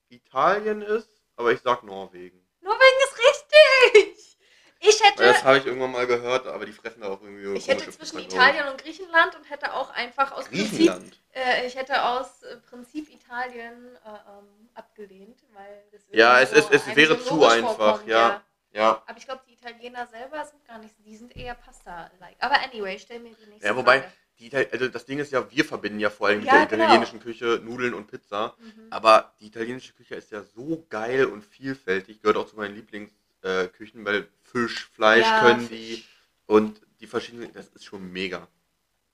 Italien 0.09 0.81
ist, 0.81 1.09
aber 1.35 1.51
ich 1.51 1.59
sag 1.59 1.83
Norwegen. 1.83 2.39
Norwegen 2.61 2.97
ist 3.03 3.17
richtig! 3.17 4.37
Ich 4.79 5.01
Weil 5.01 5.09
hätte, 5.09 5.23
das 5.23 5.43
habe 5.43 5.57
ich 5.57 5.65
irgendwann 5.65 5.91
mal 5.91 6.07
gehört, 6.07 6.47
aber 6.47 6.65
die 6.65 6.71
fressen 6.71 7.01
da 7.01 7.07
auch 7.09 7.21
irgendwie. 7.21 7.53
ich 7.55 7.67
hätte 7.67 7.89
zwischen 7.89 8.17
Pizza, 8.17 8.37
Italien 8.37 8.67
und 8.67 8.81
Griechenland 8.81 9.35
und 9.35 9.49
hätte 9.49 9.73
auch 9.73 9.89
einfach 9.89 10.31
aus. 10.31 10.45
Prinzip, 10.45 10.93
äh, 11.33 11.65
ich 11.65 11.75
hätte 11.75 12.03
aus 12.03 12.43
äh, 12.43 12.57
Prinzip 12.57 13.09
Italien 13.09 13.95
äh, 14.05 14.09
ähm, 14.09 14.69
abgelehnt, 14.73 15.39
weil 15.53 15.83
das 15.91 16.01
Ja, 16.11 16.39
es 16.39 16.51
ist- 16.53 16.71
es 16.71 16.85
einem 16.85 16.95
wäre 16.95 17.17
so 17.19 17.39
zu 17.39 17.45
einfach, 17.45 17.75
vorkommt, 17.75 18.07
ja. 18.07 18.41
Ja. 18.75 19.01
Aber 19.07 19.17
ich 19.17 19.25
glaube, 19.25 19.41
die 19.47 19.53
Italiener 19.53 20.05
selber 20.07 20.43
sind 20.45 20.65
gar 20.65 20.77
nicht, 20.79 20.93
die 21.05 21.15
sind 21.15 21.35
eher 21.35 21.55
Pasta-like. 21.55 22.35
Aber 22.39 22.55
anyway, 22.61 22.99
stell 22.99 23.19
mir 23.21 23.33
die 23.33 23.49
nächste 23.49 23.67
Ja, 23.67 23.75
wobei, 23.75 24.01
Frage. 24.01 24.13
die, 24.37 24.47
Ital- 24.47 24.67
also 24.69 24.87
das 24.89 25.05
Ding 25.05 25.17
ist 25.19 25.31
ja, 25.31 25.49
wir 25.49 25.63
verbinden 25.63 25.99
ja 25.99 26.09
vor 26.09 26.27
allem 26.27 26.39
mit 26.39 26.47
Ja, 26.47 26.57
der 26.57 26.65
genau. 26.67 26.83
italienischen 26.83 27.21
Küche 27.21 27.61
Nudeln 27.63 27.93
und 27.93 28.07
Pizza. 28.07 28.53
Mhm. 28.59 28.87
Aber 28.89 29.33
die 29.39 29.47
italienische 29.47 29.93
Küche 29.93 30.15
ist 30.15 30.29
ja 30.31 30.43
so 30.43 30.85
geil 30.89 31.25
und 31.25 31.41
vielfältig, 31.43 32.21
gehört 32.21 32.35
auch 32.35 32.47
zu 32.47 32.57
meinen 32.57 32.75
Lieblingsküchen, 32.75 34.01
äh, 34.01 34.05
weil 34.05 34.27
Fisch, 34.43 34.87
Fleisch 34.89 35.25
Ja, 35.25 35.39
können 35.39 35.61
Fisch. 35.67 35.69
die 35.69 36.05
und 36.47 36.81
die 36.99 37.07
verschiedenen, 37.07 37.53
das 37.53 37.69
ist 37.69 37.85
schon 37.85 38.11
mega. 38.11 38.45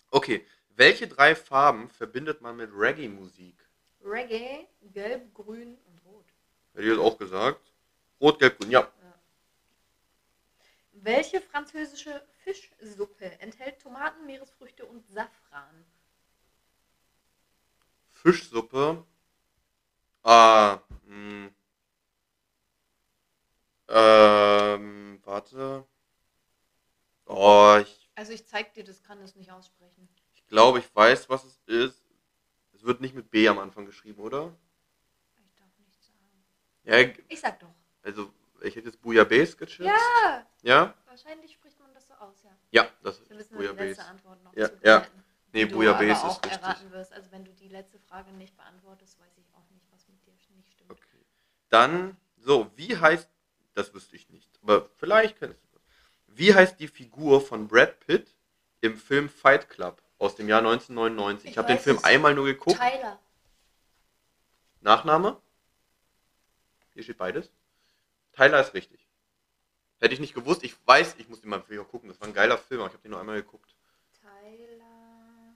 Okay, 0.10 0.44
welche 0.76 1.08
drei 1.08 1.36
Farben 1.36 1.88
verbindet 1.92 2.42
man 2.42 2.58
mit 2.58 2.72
Reggae-Musik? 2.74 3.56
Reggae, 4.04 4.66
Gelb, 4.92 5.32
Grün 5.36 5.78
und 5.86 6.02
Rot. 6.06 6.26
Hätte 6.74 6.84
ich 6.88 6.90
das 6.90 7.00
auch 7.00 7.18
gesagt? 7.20 7.62
Rot, 8.20 8.40
Gelb, 8.40 8.58
Grün, 8.60 8.72
ja. 8.72 8.92
Welche 11.02 11.42
französische 11.42 12.26
Fischsuppe 12.46 13.26
enthält 13.42 13.82
Tomaten, 13.82 14.26
Meeresfrüchte 14.26 14.86
und 14.86 15.06
Safran? 15.06 15.86
Fischsuppe. 18.14 19.04
Ah, 20.24 20.82
mh. 21.06 21.52
Ähm, 23.90 25.20
warte. 25.24 25.86
Oh, 27.26 27.78
ich, 27.82 28.10
Also 28.16 28.34
ich 28.34 28.46
zeig 28.48 28.74
dir, 28.74 28.84
das 28.84 29.02
kann 29.04 29.20
es 29.22 29.36
nicht 29.36 29.52
aussprechen. 29.52 30.08
ich 30.34 30.46
glaube, 30.48 30.80
ich 30.80 30.96
weiß, 30.96 31.30
was 31.30 31.44
es 31.46 31.60
ist. 31.66 32.04
Es 32.74 32.84
wird 32.84 33.02
nicht 33.02 33.16
mit 33.16 33.32
B 33.32 33.48
am 33.48 33.60
Anfang 33.60 33.86
geschrieben, 33.86 34.22
oder? 34.22 34.56
Ich 35.46 35.56
darf 35.56 35.78
nicht 35.80 36.04
sagen. 36.04 36.46
Ja, 36.84 37.00
ich- 37.00 37.24
Ich 37.30 37.40
sag 37.40 37.60
doch. 37.60 37.74
also 38.04 38.34
ich 38.62 38.76
hätte 38.76 38.88
jetzt 38.90 39.02
Bouillabaisse 39.02 39.58
geschätzt. 39.58 39.88
Ja, 39.90 40.46
Ja? 40.62 40.94
wahrscheinlich 41.06 41.54
spricht 41.54 41.80
man 41.80 41.94
das 41.94 42.08
so 42.08 42.14
aus, 42.16 42.42
ja. 42.44 42.52
Ja, 42.72 42.90
das 43.04 43.18
Wir 43.20 43.24
ist 43.24 43.30
müssen 43.32 43.58
die 43.58 43.64
letzte 43.64 43.74
Bouillabaisse. 43.76 44.06
Antwort 44.06 44.44
noch 44.44 44.56
Ja, 44.56 44.68
zu 44.68 44.74
ja. 44.76 45.00
bewerten, 45.00 45.24
Nee, 45.54 45.66
Bouillabaisse 45.66 46.28
ist 46.28 46.46
richtig. 46.46 46.52
erraten 46.62 46.92
wirst. 46.92 47.12
Also 47.14 47.32
wenn 47.32 47.44
du 47.44 47.52
die 47.52 47.68
letzte 47.68 48.00
Frage 48.00 48.32
nicht 48.32 48.56
beantwortest, 48.56 49.20
weiß 49.20 49.38
ich 49.38 49.54
auch 49.54 49.70
nicht, 49.72 49.86
was 49.92 50.08
mit 50.08 50.26
dir 50.26 50.32
nicht 50.56 50.72
stimmt. 50.72 50.92
Okay. 50.92 51.26
Dann, 51.70 52.16
so, 52.38 52.72
wie 52.76 52.96
heißt, 52.98 53.30
das 53.74 53.94
wüsste 53.94 54.16
ich 54.16 54.30
nicht, 54.30 54.50
aber 54.64 54.90
vielleicht 54.98 55.40
kennst 55.40 55.62
du 55.64 55.68
das. 55.74 55.82
Wie 56.28 56.54
heißt 56.56 56.80
die 56.80 56.88
Figur 56.88 57.42
von 57.42 57.68
Brad 57.68 58.00
Pitt 58.02 58.34
im 58.82 58.98
Film 58.98 59.30
Fight 59.30 59.70
Club 59.70 60.02
aus 60.20 60.36
dem 60.36 60.48
Jahr 60.48 60.60
1999? 60.60 61.46
Ich, 61.46 61.52
Ich 61.52 61.58
habe 61.58 61.68
den 61.68 61.80
Film 61.80 62.00
einmal 62.04 62.34
nur 62.34 62.46
geguckt. 62.46 62.80
Tyler. 62.80 63.20
Nachname? 64.82 65.40
Hier 66.94 67.04
steht 67.04 67.18
beides. 67.18 67.52
Tyler 68.42 68.62
ist 68.62 68.74
richtig. 68.74 69.08
Hätte 70.00 70.16
ich 70.16 70.20
nicht 70.20 70.34
gewusst. 70.34 70.64
Ich 70.64 70.76
weiß, 70.88 71.16
ich 71.20 71.30
muss 71.30 71.42
den 71.42 71.52
mal 71.52 71.64
wieder 71.70 71.84
gucken. 71.84 72.10
Das 72.10 72.20
war 72.20 72.28
ein 72.28 72.34
geiler 72.34 72.58
Film, 72.58 72.82
aber 72.82 72.88
ich 72.90 72.94
habe 72.94 73.04
den 73.04 73.12
nur 73.12 73.20
einmal 73.20 73.36
geguckt. 73.36 73.76
Tyler. 74.20 75.56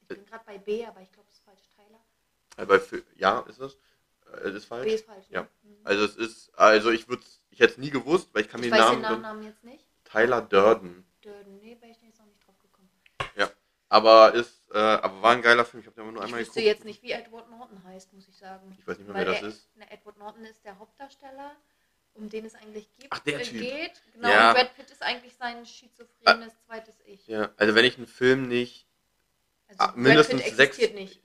Ich 0.00 0.08
bin 0.08 0.24
gerade 0.24 0.44
bei 0.46 0.56
B, 0.56 0.86
aber 0.86 1.02
ich 1.02 1.12
glaube, 1.12 1.28
es 1.28 1.34
ist 1.34 1.44
falsch. 1.44 1.60
Tyler. 1.74 2.00
Äh, 2.56 2.64
bei 2.64 2.80
Fi- 2.80 3.04
ja, 3.16 3.40
ist 3.40 3.60
das? 3.60 3.74
Äh, 3.74 4.44
das 4.44 4.54
ist 4.54 4.64
falsch. 4.64 4.86
B 4.86 4.94
ist 4.94 5.04
falsch. 5.04 5.26
Ja. 5.28 5.42
Ne? 5.42 5.48
Mhm. 5.64 5.76
Also 5.84 6.04
es 6.06 6.16
ist, 6.16 6.54
also 6.58 6.90
ich 6.90 7.08
würde, 7.08 7.22
ich 7.50 7.60
hätte 7.60 7.72
es 7.72 7.78
nie 7.78 7.90
gewusst, 7.90 8.30
weil 8.32 8.42
ich 8.44 8.48
kann 8.48 8.62
ich 8.62 8.70
mir 8.70 8.78
weiß 8.78 8.86
den 8.86 8.94
den 8.94 9.02
Namen. 9.02 9.20
Nachnamen 9.20 9.42
jetzt 9.44 9.62
nicht. 9.62 9.84
Tyler 10.04 10.40
Durden. 10.40 11.06
Durden. 11.20 11.58
Nee, 11.58 11.76
wäre 11.80 11.92
ich 11.92 12.00
jetzt 12.00 12.18
noch 12.18 12.26
nicht 12.26 12.46
drauf 12.46 12.58
gekommen. 12.60 12.88
Aber 13.88 14.34
ist, 14.34 14.55
äh, 14.72 14.78
aber 14.78 15.22
war 15.22 15.32
ein 15.32 15.42
geiler 15.42 15.64
Film. 15.64 15.80
Ich 15.80 15.86
habe 15.86 15.94
den 15.96 16.02
aber 16.02 16.12
nur 16.12 16.20
Ich 16.22 16.26
einmal 16.26 16.40
wüsste 16.40 16.54
geguckt. 16.60 16.74
jetzt 16.76 16.84
nicht, 16.84 17.02
wie 17.02 17.12
Edward 17.12 17.50
Norton 17.50 17.82
heißt, 17.84 18.12
muss 18.12 18.26
ich 18.28 18.36
sagen. 18.36 18.76
Ich 18.78 18.86
weiß 18.86 18.98
nicht 18.98 19.06
mehr, 19.06 19.16
Weil 19.16 19.26
wer 19.26 19.32
das 19.34 19.42
er- 19.42 19.48
ist. 19.48 19.76
Ne, 19.76 19.90
Edward 19.90 20.18
Norton 20.18 20.44
ist 20.44 20.64
der 20.64 20.78
Hauptdarsteller, 20.78 21.56
um 22.14 22.28
den 22.28 22.44
es 22.46 22.54
eigentlich 22.54 22.88
gibt, 22.96 23.08
Ach, 23.10 23.18
der 23.20 23.40
äh, 23.40 23.42
Typ. 23.42 23.60
geht. 23.60 24.02
Genau, 24.14 24.28
Ja. 24.28 24.48
und 24.50 24.54
Brad 24.56 24.74
Pitt 24.76 24.90
ist 24.90 25.02
eigentlich 25.02 25.34
sein 25.36 25.64
schizophrenes 25.66 26.52
zweites 26.66 26.96
Ich. 27.06 27.26
Ja, 27.26 27.50
also 27.56 27.74
wenn 27.74 27.84
ich 27.84 27.96
einen 27.98 28.06
Film 28.06 28.48
nicht, 28.48 28.86
Also 29.68 29.80
Ah, 29.80 29.86
Brad 29.88 29.96
mindestens 29.96 30.42
Pitt 30.42 30.56
sechs- 30.56 30.78
nicht. 30.78 31.20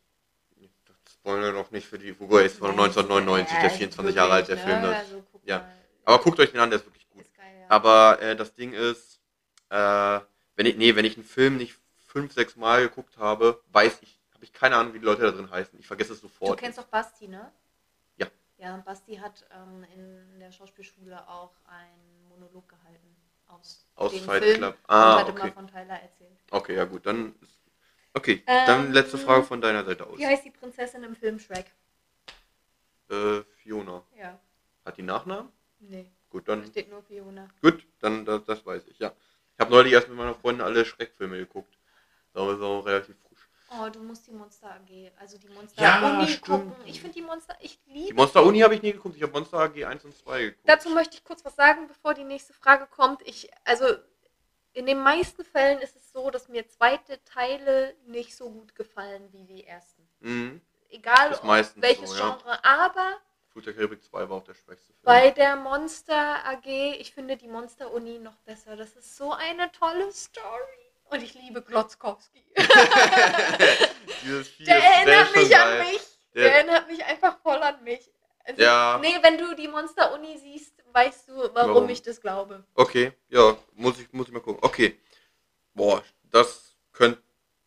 das 0.85 1.13
spoilern 1.13 1.41
wir 1.43 1.51
noch 1.53 1.71
nicht 1.71 1.87
für 1.87 1.99
die 1.99 2.13
Figur, 2.13 2.41
ist 2.43 2.57
von 2.57 2.69
Nein, 2.75 2.79
1999, 2.85 3.57
der 3.57 3.71
äh, 3.71 3.77
24 3.77 4.15
Jahre 4.15 4.33
alt, 4.33 4.47
der 4.47 4.57
wirklich, 4.57 4.71
Film. 4.73 4.81
ne? 4.81 4.89
Das. 4.91 4.99
Also, 5.05 5.23
ja. 5.45 5.57
mal. 5.59 5.75
Aber 6.03 6.23
guckt 6.23 6.39
euch 6.39 6.51
den 6.51 6.59
an, 6.59 6.69
der 6.71 6.79
ist 6.79 6.85
wirklich 6.85 7.07
gut. 7.09 7.21
Ist 7.21 7.35
geil, 7.35 7.59
ja. 7.59 7.65
Aber 7.69 8.19
äh, 8.21 8.35
das 8.35 8.53
Ding 8.55 8.73
ist, 8.73 9.19
äh, 9.69 10.19
wenn 10.55 10.65
ich, 10.65 10.75
nee, 10.77 10.95
wenn 10.95 11.05
ich 11.05 11.15
einen 11.15 11.23
Film 11.25 11.57
nicht 11.57 11.75
fünf, 12.11 12.33
sechs 12.33 12.55
Mal 12.55 12.83
geguckt 12.87 13.17
habe, 13.17 13.61
weiß 13.71 13.99
ich, 14.01 14.19
habe 14.33 14.43
ich 14.43 14.53
keine 14.53 14.75
Ahnung, 14.75 14.93
wie 14.93 14.99
die 14.99 15.05
Leute 15.05 15.21
da 15.23 15.31
drin 15.31 15.49
heißen. 15.49 15.79
Ich 15.79 15.87
vergesse 15.87 16.13
es 16.13 16.21
Du 16.21 16.27
sofort. 16.27 16.59
kennst 16.59 16.77
doch 16.77 16.85
Basti, 16.87 17.27
ne? 17.27 17.51
Ja. 18.17 18.27
Ja, 18.57 18.77
Basti 18.77 19.15
hat 19.15 19.45
ähm, 19.51 19.85
in 19.95 20.39
der 20.39 20.51
Schauspielschule 20.51 21.27
auch 21.27 21.53
einen 21.65 22.27
Monolog 22.29 22.67
gehalten 22.67 23.15
aus, 23.47 23.85
Aus 23.95 24.11
dem 24.11 24.23
Fight 24.23 24.43
Film 24.43 24.57
Club. 24.57 24.73
und 24.75 24.89
Ah, 24.89 25.19
hat 25.19 25.29
immer 25.29 25.39
okay. 25.41 25.51
von 25.51 25.67
Tyler 25.67 26.01
erzählt. 26.01 26.37
Okay, 26.51 26.75
ja 26.75 26.85
gut, 26.85 27.05
dann 27.05 27.33
okay, 28.13 28.43
dann 28.45 28.87
Ähm, 28.87 28.91
letzte 28.91 29.17
Frage 29.17 29.43
von 29.43 29.61
deiner 29.61 29.83
Seite 29.85 30.05
aus. 30.05 30.17
Wie 30.17 30.25
heißt 30.27 30.45
die 30.45 30.51
Prinzessin 30.51 31.03
im 31.03 31.15
Film 31.15 31.39
Shrek? 31.39 31.71
Äh, 33.09 33.41
Fiona. 33.57 34.03
Ja. 34.17 34.39
Hat 34.85 34.97
die 34.97 35.01
Nachnamen? 35.03 35.51
Nee, 35.79 36.09
Gut, 36.29 36.47
da 36.47 36.55
dann 36.55 36.65
steht 36.65 36.89
nur 36.89 37.03
Fiona. 37.03 37.47
Gut, 37.61 37.85
dann 37.99 38.23
das, 38.25 38.43
das 38.45 38.65
weiß 38.65 38.87
ich, 38.87 38.99
ja. 38.99 39.11
Ich 39.55 39.59
habe 39.59 39.71
neulich 39.71 39.91
erst 39.93 40.07
mit 40.07 40.17
meiner 40.17 40.33
Freundin 40.35 40.65
alle 40.65 40.85
Schreckfilme 40.85 41.37
geguckt. 41.37 41.77
Da 42.33 42.51
ist 42.53 42.61
auch 42.61 42.85
relativ 42.85 43.15
frisch. 43.27 43.49
Oh, 43.73 43.89
du 43.89 43.99
musst 43.99 44.27
die 44.27 44.31
Monster 44.31 44.67
AG, 44.69 45.11
also 45.17 45.37
die 45.37 45.47
Monster 45.49 45.81
Ja, 45.81 46.17
Uni 46.19 46.27
stimmt. 46.27 46.45
gucken. 46.45 46.75
Ich 46.85 46.99
finde 46.99 47.13
die 47.13 47.21
Monster, 47.21 47.55
ich 47.61 47.79
Die 47.85 47.93
liebe. 47.93 48.15
Monster 48.15 48.43
Uni 48.43 48.59
habe 48.59 48.75
ich 48.75 48.81
nie 48.81 48.91
geguckt, 48.91 49.15
ich 49.15 49.23
habe 49.23 49.31
Monster 49.31 49.59
AG 49.59 49.85
1 49.85 50.03
und 50.03 50.17
2 50.17 50.41
geguckt. 50.41 50.69
Dazu 50.69 50.89
möchte 50.89 51.15
ich 51.15 51.23
kurz 51.23 51.43
was 51.45 51.55
sagen, 51.55 51.87
bevor 51.87 52.13
die 52.13 52.25
nächste 52.25 52.53
Frage 52.53 52.85
kommt. 52.87 53.21
Ich, 53.25 53.49
also 53.63 53.85
in 54.73 54.85
den 54.85 54.99
meisten 55.01 55.43
Fällen 55.45 55.79
ist 55.79 55.95
es 55.95 56.11
so, 56.11 56.29
dass 56.29 56.47
mir 56.49 56.67
zweite 56.67 57.23
Teile 57.23 57.95
nicht 58.05 58.35
so 58.35 58.49
gut 58.49 58.75
gefallen 58.75 59.31
wie 59.31 59.45
die 59.45 59.65
ersten. 59.65 60.07
Mhm. 60.19 60.61
Egal 60.89 61.31
welches 61.75 62.09
so, 62.11 62.15
ja. 62.17 62.29
Genre, 62.37 62.65
aber 62.65 63.17
Flut 63.51 63.65
der 63.65 63.73
Karibik 63.73 64.03
2 64.03 64.29
war 64.29 64.37
auch 64.37 64.43
der 64.43 64.53
schwächste 64.53 64.93
Film. 64.93 65.03
bei 65.03 65.29
der 65.31 65.55
Monster 65.55 66.45
AG, 66.45 66.65
ich 66.65 67.13
finde 67.13 67.35
die 67.37 67.47
Monster 67.47 67.91
Uni 67.91 68.17
noch 68.19 68.37
besser. 68.45 68.75
Das 68.75 68.95
ist 68.95 69.15
so 69.17 69.31
eine 69.33 69.71
tolle 69.71 70.11
Story. 70.11 70.80
Und 71.11 71.21
ich 71.23 71.33
liebe 71.33 71.61
Glotzkowski. 71.61 72.43
Dieses 74.23 74.57
Der 74.59 74.75
erinnert 74.83 75.35
mich 75.35 75.55
an 75.55 75.67
geil. 75.67 75.79
mich. 75.91 76.01
Der- 76.33 76.43
Der 76.43 76.55
erinnert 76.55 76.87
mich 76.87 77.03
einfach 77.05 77.37
voll 77.41 77.57
an 77.61 77.83
mich. 77.83 78.09
Also, 78.45 78.61
Ja. 78.61 78.97
Nee, 79.01 79.17
wenn 79.21 79.37
du 79.37 79.53
die 79.55 79.67
Monster-Uni 79.67 80.37
siehst, 80.37 80.73
weißt 80.93 81.27
du, 81.29 81.33
warum, 81.53 81.75
Warum? 81.75 81.89
ich 81.89 82.01
das 82.01 82.19
glaube. 82.21 82.65
Okay, 82.75 83.11
ja, 83.29 83.55
muss 83.73 83.99
ich, 83.99 84.11
muss 84.13 84.27
ich 84.27 84.33
mal 84.33 84.39
gucken. 84.39 84.59
Okay. 84.63 84.99
Boah, 85.73 86.03
das 86.23 86.75
könnte. 86.91 87.21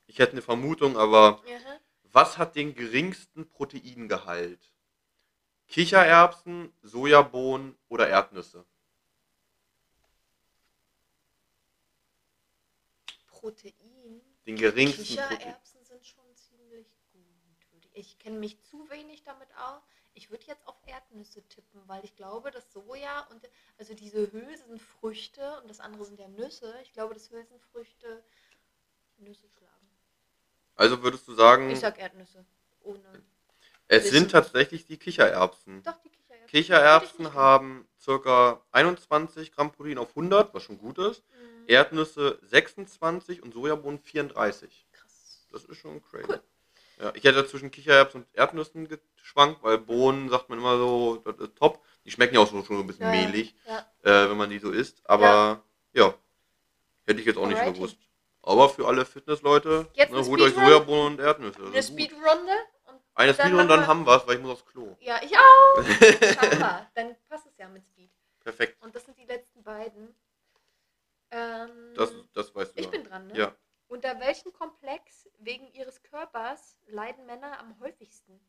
Ich 0.07 0.19
hätte 0.19 0.33
eine 0.33 0.43
Vermutung, 0.43 0.97
aber 0.97 1.41
Aha. 1.47 1.79
was 2.05 2.39
hat 2.39 2.55
den 2.57 2.75
geringsten 2.75 3.49
Proteingehalt? 3.49 4.71
Kichererbsen, 5.69 6.73
Sojabohnen 6.83 7.77
oder 7.89 8.09
Erdnüsse? 8.09 8.65
Protein. 13.45 14.23
Den 14.47 14.57
geringsten 14.57 15.05
Protein. 15.05 15.37
Kichererbsen 15.39 15.85
sind 15.85 16.07
schon 16.07 16.25
ziemlich 16.35 16.87
gut. 17.71 17.87
Ich 17.93 18.19
kenne 18.19 18.39
mich 18.39 18.59
zu 18.63 18.89
wenig 18.89 19.23
damit 19.23 19.49
aus. 19.57 19.83
Ich 20.15 20.31
würde 20.31 20.47
jetzt 20.47 20.67
auf 20.67 20.77
Erdnüsse 20.87 21.47
tippen, 21.49 21.83
weil 21.87 22.03
ich 22.05 22.17
glaube, 22.17 22.51
dass 22.51 22.73
Soja 22.73 23.21
und 23.31 23.47
also 23.77 23.93
diese 23.93 24.33
Hülsenfrüchte 24.33 25.61
und 25.61 25.69
das 25.69 25.81
andere 25.81 26.07
sind 26.07 26.19
ja 26.19 26.29
Nüsse. 26.29 26.75
Ich 26.83 26.95
glaube, 26.95 27.13
dass 27.13 27.31
Hülsenfrüchte 27.31 28.25
Nüsse 29.19 29.47
schlagen. 29.59 29.91
Also 30.77 31.03
würdest 31.03 31.29
du 31.29 31.35
sagen, 31.35 31.69
Ich 31.71 31.81
sag 31.81 31.99
Erdnüsse. 31.99 32.47
Ohne. 32.83 33.23
es 33.89 34.05
Wissen. 34.05 34.15
sind 34.15 34.31
tatsächlich 34.31 34.87
die 34.87 34.97
Kichererbsen. 34.97 35.83
Doch, 35.83 35.99
die 35.99 36.09
Kichererbsen. 36.09 36.24
Kichererbsen 36.47 37.25
nicht 37.25 37.35
haben 37.35 37.87
ca. 38.05 38.61
21 38.73 39.53
Gramm 39.53 39.73
Protein 39.73 39.99
auf 39.99 40.11
100, 40.11 40.53
was 40.55 40.63
schon 40.63 40.79
gut 40.79 40.99
ist. 40.99 41.23
Mhm. 41.31 41.65
Erdnüsse 41.67 42.39
26 42.43 43.43
und 43.43 43.55
Sojabohnen 43.55 43.99
34. 43.99 44.87
Krass. 44.93 45.47
Das 45.51 45.65
ist 45.65 45.79
schon 45.79 46.03
crazy. 46.03 46.27
Cool. 46.29 46.43
Ja, 47.01 47.13
ich 47.15 47.25
hätte 47.25 47.47
zwischen 47.47 47.71
Kichererbsen 47.71 48.23
und 48.23 48.29
Erdnüssen 48.35 48.89
geschwankt, 49.17 49.63
weil 49.65 49.79
Bohnen 49.79 50.29
sagt 50.29 50.49
man 50.49 50.59
immer 50.59 50.77
so, 50.79 51.17
das 51.25 51.37
ist 51.39 51.57
top. 51.57 51.83
Die 52.05 52.11
schmecken 52.11 52.35
ja 52.37 52.41
auch 52.41 52.47
so, 52.49 52.63
schon 52.63 52.77
so 52.77 52.83
ein 52.83 52.87
bisschen 52.87 53.07
Ja, 53.07 53.11
mehlig, 53.11 53.55
Ja. 53.67 53.79
äh, 54.03 54.31
wenn 54.31 54.37
man 54.37 54.51
die 54.51 54.59
so 54.61 54.71
isst. 54.71 55.03
Aber 55.09 55.61
ja, 55.93 56.15
hätte 57.07 57.21
ich 57.21 57.27
jetzt 57.27 57.37
auch 57.39 57.47
nicht 57.49 57.59
Alrighty. 57.59 57.79
gewusst. 57.79 57.97
Aber 58.43 58.69
für 58.69 58.87
alle 58.87 59.07
Fitnessleute, 59.07 59.87
ne, 59.97 60.25
holt 60.27 60.41
euch? 60.43 60.55
Sojabohnen 60.55 61.15
und 61.15 61.21
Erdnüsse. 61.21 61.65
Eine 61.67 61.79
ist 61.79 61.97
gut. 63.15 63.35
Speedrunde. 63.35 63.63
Und 63.63 63.69
dann 63.69 63.87
haben 63.87 64.07
wir 64.07 64.17
es, 64.17 64.27
weil 64.27 64.37
ich 64.37 64.43
muss 64.43 64.53
aufs 64.53 64.67
Klo. 64.67 64.97
Ja, 65.01 65.21
ich 65.23 65.33
auch. 65.37 65.83
Scheinbar. 66.41 66.91
Dann 66.95 67.17
passt 67.29 67.47
es 67.47 67.57
ja 67.57 67.69
mit 67.69 67.85
Speed. 67.87 68.11
Perfekt. 68.41 68.83
Und 68.83 68.95
das 68.95 69.05
sind 69.05 69.19
die 69.19 69.25
letzten 69.25 69.63
beiden. 69.63 70.15
Ähm, 71.31 71.95
Das, 71.95 72.13
das 72.33 72.55
weißt 72.55 72.75
du. 72.77 72.81
ich 72.81 72.85
ja. 72.87 72.91
bin 72.91 73.05
dran, 73.05 73.27
ne? 73.29 73.37
Ja. 73.37 73.57
Unter 73.89 74.19
welchem 74.21 74.53
Komplex 74.53 75.29
wegen 75.39 75.67
ihres 75.73 76.03
Körpers 76.03 76.79
leiden 76.87 77.27
Männer 77.27 77.59
am 77.59 77.79
häufigsten? 77.81 78.41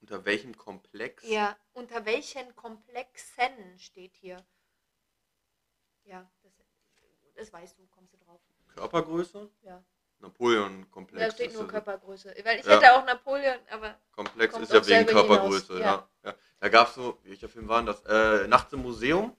Unter 0.00 0.24
welchem 0.24 0.56
Komplex? 0.56 1.24
Ja, 1.26 1.56
unter 1.72 2.04
welchen 2.04 2.54
Komplexen 2.56 3.78
steht 3.78 4.16
hier? 4.16 4.44
Ja, 6.04 6.30
das, 6.42 6.52
das 7.34 7.52
weißt 7.52 7.78
du, 7.78 7.86
kommst 7.86 8.12
du 8.12 8.18
drauf. 8.18 8.40
Körpergröße? 8.74 9.50
Ja. 9.62 9.82
Napoleon-Komplex. 10.24 11.26
Da 11.26 11.32
steht 11.32 11.54
nur 11.54 11.68
Körpergröße. 11.68 12.34
Weil 12.44 12.58
ich 12.60 12.66
Ja. 12.66 12.72
hätte 12.76 12.94
auch 12.94 13.04
Napoleon, 13.04 13.58
aber 13.70 13.94
Komplex 14.12 14.56
ist 14.58 14.72
ja 14.72 14.86
wegen 14.86 15.06
Körpergröße, 15.06 15.78
ja. 15.80 16.08
ja. 16.24 16.34
Da 16.60 16.68
gab 16.68 16.88
es 16.88 16.94
so, 16.94 17.18
welcher 17.24 17.48
Film 17.48 17.68
war 17.68 17.78
denn 17.82 17.86
das? 17.86 18.02
Äh, 18.06 18.48
Nachts 18.48 18.72
im 18.72 18.80
Museum. 18.82 19.36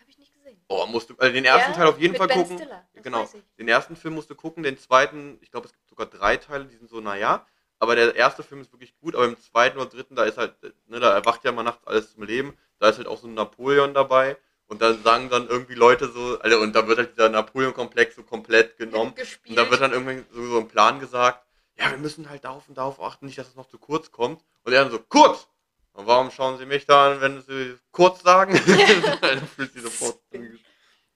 habe 0.00 0.10
ich 0.10 0.18
nicht 0.18 0.34
gesehen. 0.34 0.60
Oh, 0.68 0.84
musst 0.86 1.10
du, 1.10 1.14
also 1.16 1.32
den 1.32 1.44
ersten 1.44 1.70
Ja, 1.72 1.76
Teil 1.76 1.86
auf 1.86 1.98
jeden 1.98 2.16
Fall 2.16 2.26
Ben 2.26 2.38
gucken. 2.42 2.58
Stiller, 2.58 2.88
genau. 2.94 3.28
Den 3.58 3.68
ersten 3.68 3.94
Film 3.96 4.14
musst 4.14 4.30
du 4.30 4.34
gucken, 4.34 4.62
den 4.62 4.76
zweiten, 4.78 5.38
ich 5.40 5.50
glaube, 5.50 5.66
es 5.66 5.72
gibt 5.72 5.88
sogar 5.88 6.06
drei 6.06 6.36
Teile, 6.36 6.64
die 6.66 6.76
sind 6.76 6.90
so, 6.90 7.00
naja. 7.00 7.46
Aber 7.78 7.94
der 7.94 8.14
erste 8.16 8.42
Film 8.42 8.62
ist 8.62 8.72
wirklich 8.72 8.96
gut, 8.98 9.14
aber 9.14 9.26
im 9.26 9.38
zweiten 9.38 9.78
oder 9.78 9.88
dritten, 9.90 10.16
da 10.16 10.24
ist 10.24 10.38
halt, 10.38 10.54
ne, 10.86 10.98
da 10.98 11.12
erwacht 11.12 11.44
ja 11.44 11.52
mal 11.52 11.62
nachts 11.62 11.86
alles 11.86 12.12
zum 12.14 12.22
Leben. 12.22 12.56
Da 12.78 12.88
ist 12.88 12.96
halt 12.98 13.06
auch 13.06 13.18
so 13.18 13.28
ein 13.28 13.34
Napoleon 13.34 13.94
dabei. 13.94 14.36
Und 14.68 14.82
dann 14.82 15.02
sagen 15.02 15.30
dann 15.30 15.48
irgendwie 15.48 15.74
Leute 15.74 16.10
so, 16.10 16.38
also, 16.40 16.58
und 16.58 16.72
da 16.74 16.88
wird 16.88 16.98
halt 16.98 17.12
dieser 17.12 17.28
Napoleon-Komplex 17.28 18.16
so 18.16 18.24
komplett 18.24 18.76
genommen. 18.78 19.14
Gespielt. 19.14 19.50
Und 19.50 19.56
dann 19.56 19.70
wird 19.70 19.80
dann 19.80 19.92
irgendwann 19.92 20.26
so, 20.32 20.44
so 20.44 20.58
ein 20.58 20.68
Plan 20.68 20.98
gesagt, 20.98 21.46
ja, 21.78 21.90
wir 21.90 21.98
müssen 21.98 22.28
halt 22.28 22.44
darauf 22.44 22.68
und 22.68 22.78
darauf 22.78 23.00
achten, 23.00 23.26
nicht, 23.26 23.38
dass 23.38 23.48
es 23.48 23.54
noch 23.54 23.68
zu 23.68 23.78
kurz 23.78 24.10
kommt. 24.10 24.42
Und 24.64 24.72
er 24.72 24.82
dann 24.82 24.90
so, 24.90 24.98
kurz! 24.98 25.46
Und 25.92 26.06
warum 26.06 26.30
schauen 26.30 26.58
Sie 26.58 26.66
mich 26.66 26.84
da 26.86 27.12
an, 27.12 27.20
wenn 27.20 27.42
Sie 27.42 27.78
kurz 27.90 28.22
sagen? 28.22 28.54
dann 29.20 29.46
fühlt 29.46 29.72
sie 29.72 29.80
sofort. 29.80 30.18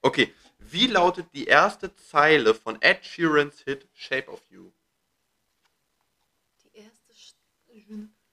Okay, 0.00 0.32
wie 0.58 0.86
lautet 0.86 1.26
die 1.34 1.44
erste 1.44 1.94
Zeile 1.94 2.54
von 2.54 2.80
Ed 2.80 3.04
Sheerans 3.04 3.60
Hit 3.60 3.88
Shape 3.92 4.30
of 4.30 4.40
You? 4.48 4.70
Die 6.62 6.78
erste. 6.78 7.12
St 7.12 7.36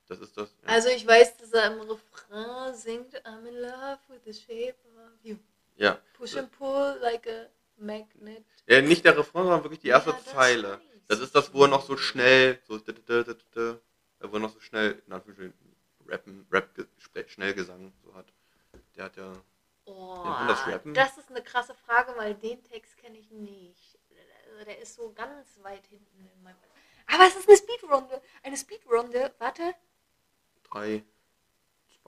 Das 0.08 0.20
ist 0.20 0.38
das. 0.38 0.50
Ja, 0.64 0.70
also 0.70 0.90
ich 0.90 1.06
weiß, 1.06 1.38
dass 1.38 1.52
er 1.52 1.72
im 1.74 1.82
Refrain 1.82 2.74
singt 2.76 3.16
I'm 3.26 3.46
in 3.46 3.56
love 3.56 4.00
with 4.08 4.22
the 4.26 4.34
shape 4.34 4.76
of 4.96 5.12
you. 5.24 5.36
ja. 5.76 6.00
Push 6.14 6.38
and 6.38 6.52
pull 6.52 6.98
like 7.02 7.28
a 7.28 7.48
magnet. 7.78 8.46
ja 8.68 8.82
nicht 8.82 9.04
der 9.06 9.18
Refrain, 9.18 9.44
sondern 9.44 9.64
wirklich 9.64 9.82
die 9.82 9.90
erste 9.90 10.12
Ja, 10.12 10.16
das 10.16 10.34
Zeile. 10.34 10.72
weiß 10.78 10.82
Das 11.08 11.20
ist 11.20 11.36
das, 11.36 11.54
wo 11.54 11.64
er 11.64 11.68
noch 11.70 11.86
so 11.86 11.98
schnell, 11.98 12.60
so, 12.68 12.80
wo 12.80 14.36
er 14.36 14.40
noch 14.40 14.50
so 14.54 14.60
schnell, 14.60 15.02
in 15.06 15.14
Anführungsstrichen, 15.14 15.76
Rappen, 16.08 16.48
Rap, 16.52 16.74
ge- 16.76 16.88
Schnellgesang 17.28 17.94
so 18.04 18.14
hat. 18.16 18.28
Der 18.96 19.06
hat 19.06 19.18
ja, 19.18 19.32
Oh, 19.86 20.24
das 20.48 20.68
rappen? 20.68 20.94
das 20.94 21.18
ist 21.18 21.30
eine 21.30 21.42
krasse 21.42 21.74
Frage, 21.74 22.14
weil 22.18 22.34
den 22.36 22.62
Text 22.64 22.98
kenne 22.98 23.18
ich 23.18 23.30
nicht. 23.32 23.98
Also 24.52 24.66
der 24.66 24.80
ist 24.80 24.96
so 24.96 25.12
ganz 25.14 25.57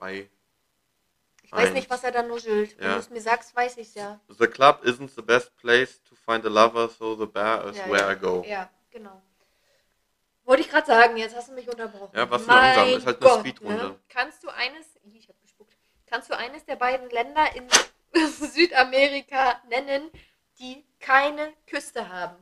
2. 0.00 0.30
Ich 1.42 1.52
weiß 1.52 1.72
nicht, 1.72 1.90
was 1.90 2.04
er 2.04 2.12
da 2.12 2.22
nuschelt. 2.22 2.78
Wenn 2.78 2.86
ja. 2.86 2.94
du 2.94 3.00
es 3.00 3.10
mir 3.10 3.20
sagst, 3.20 3.54
weiß 3.56 3.76
ich 3.78 3.94
ja. 3.94 4.20
The 4.28 4.46
club 4.46 4.84
isn't 4.84 5.10
the 5.16 5.22
best 5.22 5.56
place 5.56 6.00
to 6.04 6.14
find 6.14 6.46
a 6.46 6.48
lover, 6.48 6.88
so 6.88 7.16
the 7.16 7.26
bar 7.26 7.68
is 7.68 7.76
ja, 7.76 7.88
where 7.90 8.02
ja. 8.02 8.12
I 8.12 8.16
go. 8.16 8.44
Ja, 8.46 8.70
genau. 8.90 9.20
Wollte 10.44 10.62
ich 10.62 10.70
gerade 10.70 10.86
sagen, 10.86 11.16
jetzt 11.16 11.34
hast 11.34 11.48
du 11.48 11.54
mich 11.54 11.68
unterbrochen. 11.68 12.16
Ja, 12.16 12.30
was 12.30 12.46
mein 12.46 12.76
langsam, 12.76 12.98
ist 12.98 13.06
halt 13.06 13.24
eine 13.24 13.40
Speedrunde. 13.40 13.84
Ne? 13.88 14.00
Kannst 14.08 14.42
du 14.42 14.48
eines, 14.48 14.86
ich 15.12 15.28
habe 15.28 15.38
gespuckt, 15.42 15.76
kannst 16.06 16.30
du 16.30 16.36
eines 16.36 16.64
der 16.64 16.76
beiden 16.76 17.10
Länder 17.10 17.54
in 17.54 17.68
Südamerika 18.28 19.60
nennen, 19.68 20.10
die 20.58 20.84
keine 20.98 21.52
Küste 21.66 22.08
haben? 22.08 22.36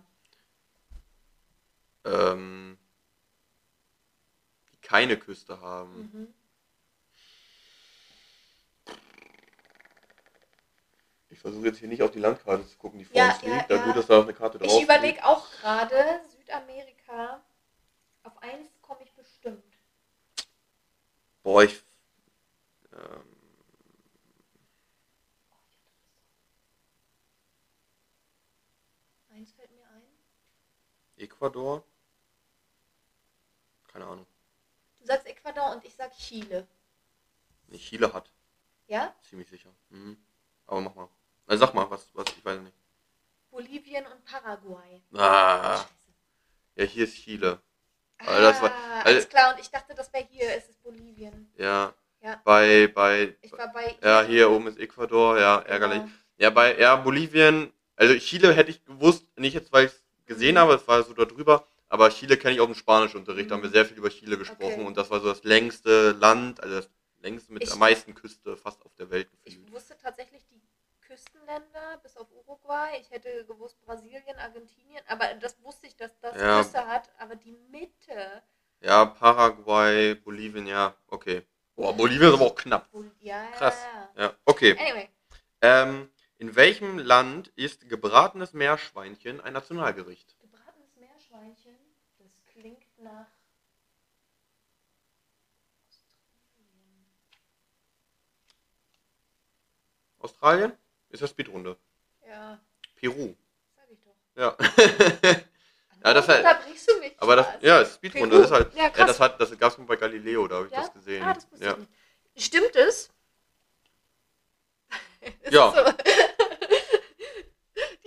Ähm, 2.04 2.78
die 4.72 4.76
keine 4.86 5.16
Küste 5.16 5.60
haben. 5.60 6.10
Mhm. 6.12 6.34
Ich 11.38 11.42
versuche 11.42 11.66
jetzt 11.66 11.78
hier 11.78 11.86
nicht 11.86 12.02
auf 12.02 12.10
die 12.10 12.18
Landkarte 12.18 12.66
zu 12.66 12.76
gucken, 12.78 12.98
die 12.98 13.04
vor 13.04 13.16
Ja, 13.16 13.28
uns 13.30 13.42
liegt. 13.42 13.70
Ja, 13.70 13.76
ja. 13.76 13.84
gut, 13.84 13.94
dass 13.96 14.08
da 14.08 14.22
eine 14.22 14.34
Karte 14.34 14.58
drauf 14.58 14.72
Ich 14.76 14.82
überlege 14.82 15.24
auch 15.24 15.48
gerade 15.52 16.20
Südamerika. 16.36 17.40
Auf 18.24 18.36
eins 18.42 18.66
komme 18.82 19.04
ich 19.04 19.14
bestimmt. 19.14 19.62
Boah, 21.44 21.62
ich. 21.62 21.80
Ähm, 22.92 23.22
Eins 29.30 29.52
fällt 29.52 29.70
mir 29.70 29.84
ein. 29.90 30.02
Ecuador? 31.18 31.84
Keine 33.92 34.06
Ahnung. 34.06 34.26
Du 34.98 35.06
sagst 35.06 35.28
Ecuador 35.28 35.70
und 35.70 35.84
ich 35.84 35.94
sag 35.94 36.10
Chile. 36.16 36.66
Nee, 37.68 37.78
Chile 37.78 38.12
hat. 38.12 38.28
Ja? 38.88 39.14
Ziemlich 39.22 39.48
sicher. 39.48 39.70
Mhm. 39.90 40.20
Aber 40.66 40.80
mach 40.80 40.96
mal. 40.96 41.08
Also 41.48 41.64
sag 41.66 41.74
mal, 41.74 41.90
was, 41.90 42.06
was, 42.14 42.26
ich 42.36 42.44
weiß 42.44 42.60
nicht. 42.60 42.74
Bolivien 43.50 44.04
und 44.06 44.24
Paraguay. 44.24 45.00
Ah, 45.14 45.84
ja, 46.76 46.84
hier 46.84 47.04
ist 47.04 47.14
Chile. 47.16 47.58
Also 48.18 48.42
das 48.42 48.62
war- 48.62 48.70
ah, 48.70 48.94
also- 48.98 49.08
alles 49.08 49.28
klar, 49.28 49.54
und 49.54 49.60
ich 49.60 49.70
dachte, 49.70 49.94
das 49.94 50.12
wäre 50.12 50.24
hier. 50.30 50.54
Es 50.56 50.68
ist 50.68 50.82
Bolivien. 50.82 51.50
Ja. 51.56 51.92
Ja. 52.20 52.40
Bei, 52.44 52.88
bei, 52.88 53.36
Ich 53.40 53.52
war 53.52 53.72
bei. 53.72 53.96
ja, 54.02 54.22
hier 54.22 54.50
oben 54.50 54.66
ist 54.66 54.78
Ecuador, 54.78 55.38
ja, 55.38 55.60
ärgerlich. 55.60 56.00
Genau. 56.00 56.12
Ja, 56.36 56.50
bei, 56.50 56.78
ja, 56.78 56.96
Bolivien, 56.96 57.72
also 57.96 58.14
Chile 58.18 58.52
hätte 58.52 58.70
ich 58.70 58.84
gewusst, 58.84 59.24
nicht 59.38 59.54
jetzt, 59.54 59.72
weil 59.72 59.86
ich 59.86 59.92
es 59.92 60.02
gesehen 60.26 60.54
Mhm. 60.54 60.58
habe, 60.58 60.74
es 60.74 60.86
war 60.88 61.02
so 61.04 61.14
da 61.14 61.24
drüber, 61.24 61.64
aber 61.88 62.10
Chile 62.10 62.36
kenne 62.36 62.54
ich 62.54 62.60
aus 62.60 62.66
dem 62.66 62.74
Spanischunterricht, 62.74 63.48
da 63.50 63.54
haben 63.54 63.62
wir 63.62 63.68
Mhm. 63.70 63.72
sehr 63.74 63.86
viel 63.86 63.96
über 63.96 64.10
Chile 64.10 64.36
gesprochen 64.36 64.74
Okay. 64.74 64.84
und 64.84 64.96
das 64.96 65.08
war 65.10 65.20
so 65.20 65.28
das 65.28 65.44
längste 65.44 66.10
Land, 66.12 66.60
also 66.60 66.74
das 66.76 66.90
längste 67.20 67.52
mit 67.52 67.62
Ich- 67.62 67.72
am 67.72 67.78
meisten 67.78 68.14
Küste 68.14 68.56
fast 68.56 68.84
auf 68.84 68.92
der 68.96 69.10
Welt 69.10 69.28
Ich 69.44 69.54
gefühlt. 69.54 69.72
wusste 69.72 69.96
tatsächlich 69.96 70.44
die 70.50 70.60
Küstenländer, 71.06 71.98
bis 72.02 72.16
auf 72.16 72.26
Uruguay. 72.32 72.98
Ich 73.00 73.10
hätte 73.10 73.37
gewusst 73.48 73.80
Brasilien, 73.80 74.38
Argentinien, 74.38 75.02
aber 75.08 75.34
das 75.34 75.60
wusste 75.64 75.88
ich, 75.88 75.96
dass 75.96 76.16
das 76.20 76.40
Ja. 76.40 76.58
Küste 76.58 76.86
hat. 76.86 77.10
Aber 77.18 77.34
die 77.34 77.52
Mitte. 77.70 78.42
Ja, 78.80 79.06
Paraguay, 79.06 80.14
Bolivien, 80.14 80.66
ja, 80.68 80.94
okay. 81.08 81.42
Boah, 81.74 81.92
Bolivien 81.92 82.28
ist 82.28 82.34
aber 82.34 82.46
auch 82.46 82.54
knapp. 82.54 82.88
Ja, 83.20 83.44
Krass. 83.56 83.76
ja, 84.16 84.32
okay. 84.44 84.76
Anyway. 84.78 85.08
Ähm, 85.60 86.10
in 86.38 86.54
welchem 86.54 86.98
Land 86.98 87.48
ist 87.56 87.88
gebratenes 87.88 88.52
Meerschweinchen 88.52 89.40
ein 89.40 89.52
Nationalgericht? 89.52 90.36
Gebratenes 90.40 90.94
Meerschweinchen, 90.96 91.76
das 92.18 92.44
klingt 92.46 92.86
nach. 92.98 93.26
Australien? 100.20 100.72
Ist 101.10 101.20
ja 101.20 101.26
Speedrunde. 101.26 101.76
Ja, 103.00 103.10
Peru. 103.10 103.34
sag 103.76 103.90
ich 103.90 103.98
doch. 104.02 104.14
Ja. 104.42 104.56
Ja, 106.04 106.14
das 106.14 106.28
halt- 106.28 106.44
unterbrichst 106.44 106.88
du 106.90 106.96
mich. 107.00 107.12
Aber 107.18 107.34
das, 107.36 107.46
ja, 107.60 107.84
Speedrunde 107.84 108.28
Peru. 108.36 108.42
ist 108.44 108.50
halt. 108.52 108.72
Ja, 108.74 108.84
Ja, 108.84 108.90
krass. 108.90 109.06
das 109.08 109.20
hat, 109.20 109.40
das 109.40 109.58
gab 109.58 109.72
es 109.72 109.78
mal 109.78 109.84
bei 109.84 109.96
Galileo, 109.96 110.46
da 110.46 110.56
habe 110.56 110.66
ich 110.66 110.72
Ja? 110.72 110.80
das 110.82 110.92
gesehen. 110.92 111.22
Ah, 111.24 111.34
das 111.34 111.46
ja. 111.58 111.72
ich 111.72 111.78
nicht. 111.78 111.90
Stimmt 112.36 112.76
es? 112.76 113.10
Ja. 115.50 115.72
So? 115.72 115.92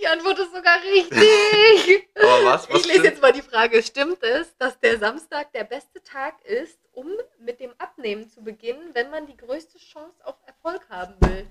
Die 0.00 0.06
Antwort 0.08 0.38
ist 0.38 0.52
sogar 0.54 0.82
richtig. 0.82 2.08
Aber 2.16 2.44
was? 2.46 2.68
was 2.68 2.80
Ich 2.80 2.86
lese 2.86 2.90
stimmt? 2.90 3.04
jetzt 3.04 3.22
mal 3.22 3.32
die 3.32 3.42
Frage. 3.42 3.82
Stimmt 3.82 4.22
es, 4.22 4.56
dass 4.56 4.78
der 4.80 4.98
Samstag 4.98 5.52
der 5.52 5.64
beste 5.64 6.02
Tag 6.02 6.42
ist, 6.44 6.78
um 6.92 7.08
mit 7.38 7.60
dem 7.60 7.72
Abnehmen 7.78 8.28
zu 8.28 8.42
beginnen, 8.42 8.90
wenn 8.94 9.10
man 9.10 9.26
die 9.26 9.36
größte 9.36 9.78
Chance 9.78 10.16
auf 10.26 10.34
Erfolg 10.46 10.88
haben 10.90 11.14
will? 11.20 11.46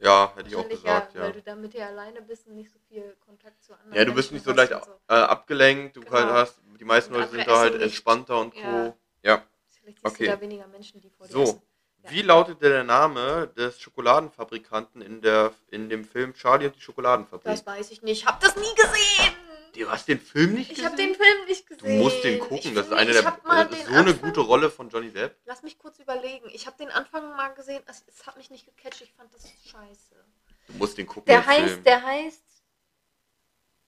Ja, 0.00 0.32
hätte 0.34 0.48
ich 0.48 0.56
auch 0.56 0.68
gesagt, 0.68 1.14
ja, 1.14 1.20
ja. 1.20 1.26
weil 1.26 1.32
du 1.34 1.42
damit 1.42 1.74
ja 1.74 1.86
alleine 1.88 2.22
bist 2.22 2.46
und 2.46 2.54
nicht 2.56 2.70
so 2.72 2.78
viel 2.88 3.16
Kontakt 3.24 3.62
zu 3.62 3.74
anderen 3.74 3.94
Ja, 3.98 4.04
du 4.06 4.14
bist 4.14 4.32
Menschen 4.32 4.34
nicht 4.34 4.44
so 4.44 4.52
leicht 4.52 4.72
und 4.88 4.94
äh, 5.08 5.14
abgelenkt, 5.14 5.96
du 5.96 6.00
Genau. 6.00 6.12
halt 6.12 6.28
hast, 6.30 6.60
die 6.80 6.84
meisten 6.84 7.12
Und 7.14 7.20
Leute 7.20 7.32
sind 7.32 7.46
da 7.46 7.58
halt 7.58 7.74
nicht. 7.74 7.82
entspannter 7.82 8.38
und 8.40 8.54
Co. 8.54 8.96
Ja. 9.22 9.42
Vielleicht 9.82 9.98
siehst 10.00 10.06
Okay. 10.14 10.24
du 10.26 10.32
da 10.32 10.40
weniger 10.40 10.66
Menschen, 10.68 11.00
die 11.02 11.10
vor 11.10 11.26
dir 11.26 11.32
So. 11.32 11.42
essen. 11.42 11.62
Ja. 12.02 12.10
Wie 12.10 12.22
lautet 12.22 12.62
der 12.62 12.82
Name 12.82 13.48
des 13.58 13.78
Schokoladenfabrikanten 13.78 15.02
in, 15.02 15.20
der, 15.20 15.52
in 15.70 15.90
dem 15.90 16.04
Film 16.06 16.32
Charlie 16.32 16.66
und 16.66 16.76
die 16.76 16.80
Schokoladenfabrik? 16.80 17.44
Das 17.52 17.66
weiß 17.66 17.90
ich 17.90 18.00
nicht. 18.00 18.22
Ich 18.22 18.26
habe 18.26 18.38
das 18.40 18.56
nie 18.56 18.74
gesehen. 18.74 19.34
Du 19.72 19.88
hast 19.90 20.08
den 20.08 20.20
Film 20.20 20.54
nicht 20.54 20.72
Ich 20.72 20.84
habe 20.84 20.96
gesehen? 20.96 21.12
den 21.12 21.16
Film 21.16 21.44
nicht 21.46 21.70
Du 21.70 21.76
gesehen. 21.76 21.98
musst 21.98 22.24
den 22.24 22.40
gucken, 22.40 22.56
Ich 22.58 22.74
das 22.74 22.86
ist 22.86 22.92
eine 22.92 23.12
der 23.12 23.22
das 23.22 23.34
ist 23.34 23.44
den 23.44 23.86
so 23.86 23.92
eine 23.92 23.98
Anfang- 24.10 24.20
gute 24.28 24.40
Rolle 24.40 24.70
von 24.70 24.88
Johnny 24.90 25.10
Depp. 25.12 25.36
Lass 25.46 25.62
mich 25.62 25.78
kurz 25.78 25.98
überlegen. 25.98 26.48
Ich 26.52 26.66
habe 26.66 26.76
den 26.78 26.90
Anfang 26.90 27.28
mal 27.36 27.48
gesehen. 27.54 27.82
Es, 27.86 28.04
es 28.08 28.26
hat 28.26 28.36
mich 28.36 28.50
nicht 28.50 28.66
gecatcht. 28.66 29.00
Ich 29.02 29.12
fand 29.12 29.32
das 29.34 29.42
scheiße. 29.64 30.14
Du 30.68 30.72
musst 30.74 30.98
den 30.98 31.06
gucken. 31.06 31.26
Der 31.26 31.40
den 31.40 31.46
heißt, 31.46 31.68
Film. 31.68 31.84
der 31.84 32.02
heißt. 32.02 32.42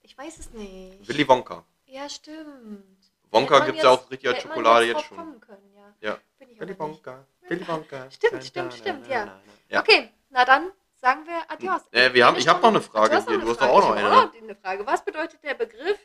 Ich 0.01 0.17
weiß 0.17 0.39
es 0.39 0.49
nicht. 0.51 1.07
Willy 1.07 1.27
Wonka. 1.27 1.63
Ja, 1.85 2.09
stimmt. 2.09 2.83
Wonka 3.31 3.59
gibt 3.65 3.77
es 3.77 3.83
ja 3.83 3.89
auch 3.91 4.09
richtig 4.11 4.29
als 4.29 4.41
Schokolade 4.41 4.85
jetzt 4.85 5.05
schon. 5.05 5.39
Können, 5.41 5.73
ja. 5.75 5.93
Ja. 6.01 6.17
Bin 6.39 6.49
ich 6.49 6.59
Willy. 6.59 6.77
Wonka. 6.77 7.25
Willy 7.47 7.67
Wonka. 7.67 8.09
Stimmt, 8.11 8.43
stimmt, 8.43 8.73
stimmt. 8.73 9.07
Ja. 9.07 9.39
Okay, 9.75 10.11
na 10.29 10.45
dann 10.45 10.71
sagen 11.03 11.25
wir 11.27 11.51
Adios. 11.51 11.81
Äh, 11.91 12.13
wir 12.13 12.25
haben- 12.25 12.37
ich 12.37 12.47
hab 12.47 12.61
noch 12.61 12.69
eine 12.69 12.81
Frage 12.81 13.21
hier. 13.27 13.37
Du 13.39 13.49
hast 13.49 13.59
doch 13.61 13.67
auch 13.67 13.81
noch 13.81 13.95
eine, 13.95 14.09
auch 14.09 14.33
eine 14.33 14.55
Frage. 14.55 14.85
Was 14.87 15.03
bedeutet 15.03 15.43
der 15.43 15.53
Begriff? 15.53 15.99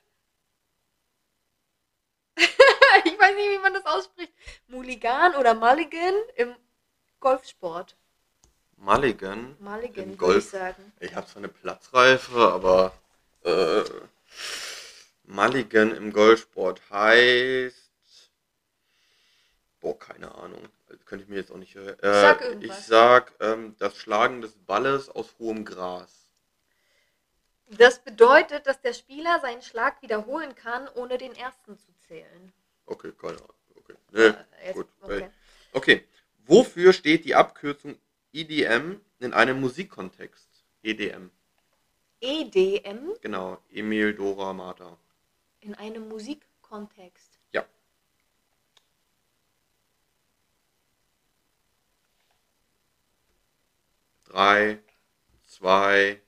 ich 3.05 3.19
weiß 3.19 3.35
nicht, 3.37 3.51
wie 3.51 3.59
man 3.59 3.75
das 3.75 3.87
ausspricht. 3.87 4.33
Mulligan 4.67 5.37
oder 5.37 5.55
Mulligan 5.55 6.15
im 6.37 6.55
Golfsport. 7.21 7.97
Mulligan. 8.77 9.57
Mulligan, 9.61 10.05
Im 10.05 10.11
würde 10.11 10.17
Golf. 10.17 10.45
ich 10.45 10.51
sagen. 10.51 10.93
Ich 11.01 11.15
habe 11.15 11.27
zwar 11.27 11.39
eine 11.39 11.49
Platzreife, 11.49 12.53
aber 12.53 12.93
äh, 13.45 13.85
Mulligan 15.25 15.95
im 15.95 16.13
Golfsport 16.13 16.81
heißt. 16.91 18.31
Boah, 19.81 19.97
keine 19.99 20.33
Ahnung. 20.35 20.69
Könnte 21.05 21.25
ich 21.25 21.29
mir 21.29 21.37
jetzt 21.37 21.51
auch 21.53 21.57
nicht 21.59 21.75
hören. 21.75 21.99
Äh, 22.01 22.13
Sag 22.21 22.41
ich 22.41 22.47
irgendwas. 22.49 22.87
sag 22.87 23.33
ähm, 23.41 23.77
das 23.79 23.97
Schlagen 23.97 24.41
des 24.41 24.53
Balles 24.55 25.09
aus 25.09 25.35
hohem 25.39 25.65
Gras. 25.65 26.15
Das 27.71 27.99
bedeutet, 27.99 28.67
dass 28.67 28.81
der 28.81 28.95
Spieler 28.95 29.41
seinen 29.41 29.61
Schlag 29.63 30.01
wiederholen 30.03 30.55
kann, 30.55 30.89
ohne 30.95 31.19
den 31.19 31.35
ersten 31.37 31.77
zu 31.79 31.93
zählen. 32.07 32.53
Okay, 32.87 33.13
keine 33.21 33.37
Ahnung. 33.37 33.53
Okay. 33.77 33.95
Nee, 34.13 34.21
Äh, 34.23 34.35
jetzt- 34.67 34.75
gut. 34.75 34.89
okay. 35.03 35.31
okay. 35.73 36.05
Wofür 36.47 36.95
steht 36.95 37.27
die 37.27 37.35
Abkürzung 37.35 37.99
EDM 38.33 39.01
in 39.21 39.35
einem 39.35 39.61
Musikkontext? 39.61 40.49
EDM. 40.83 41.31
EDM 42.21 43.13
Genau. 43.21 43.59
Emil, 43.71 44.15
Dora, 44.15 44.53
Martha. 44.55 44.97
in 45.61 45.75
einem 45.75 46.09
Musikkontext. 46.09 47.38
Ja. 54.29 54.33
Drei, 54.35 54.79
zwei, 55.47 56.23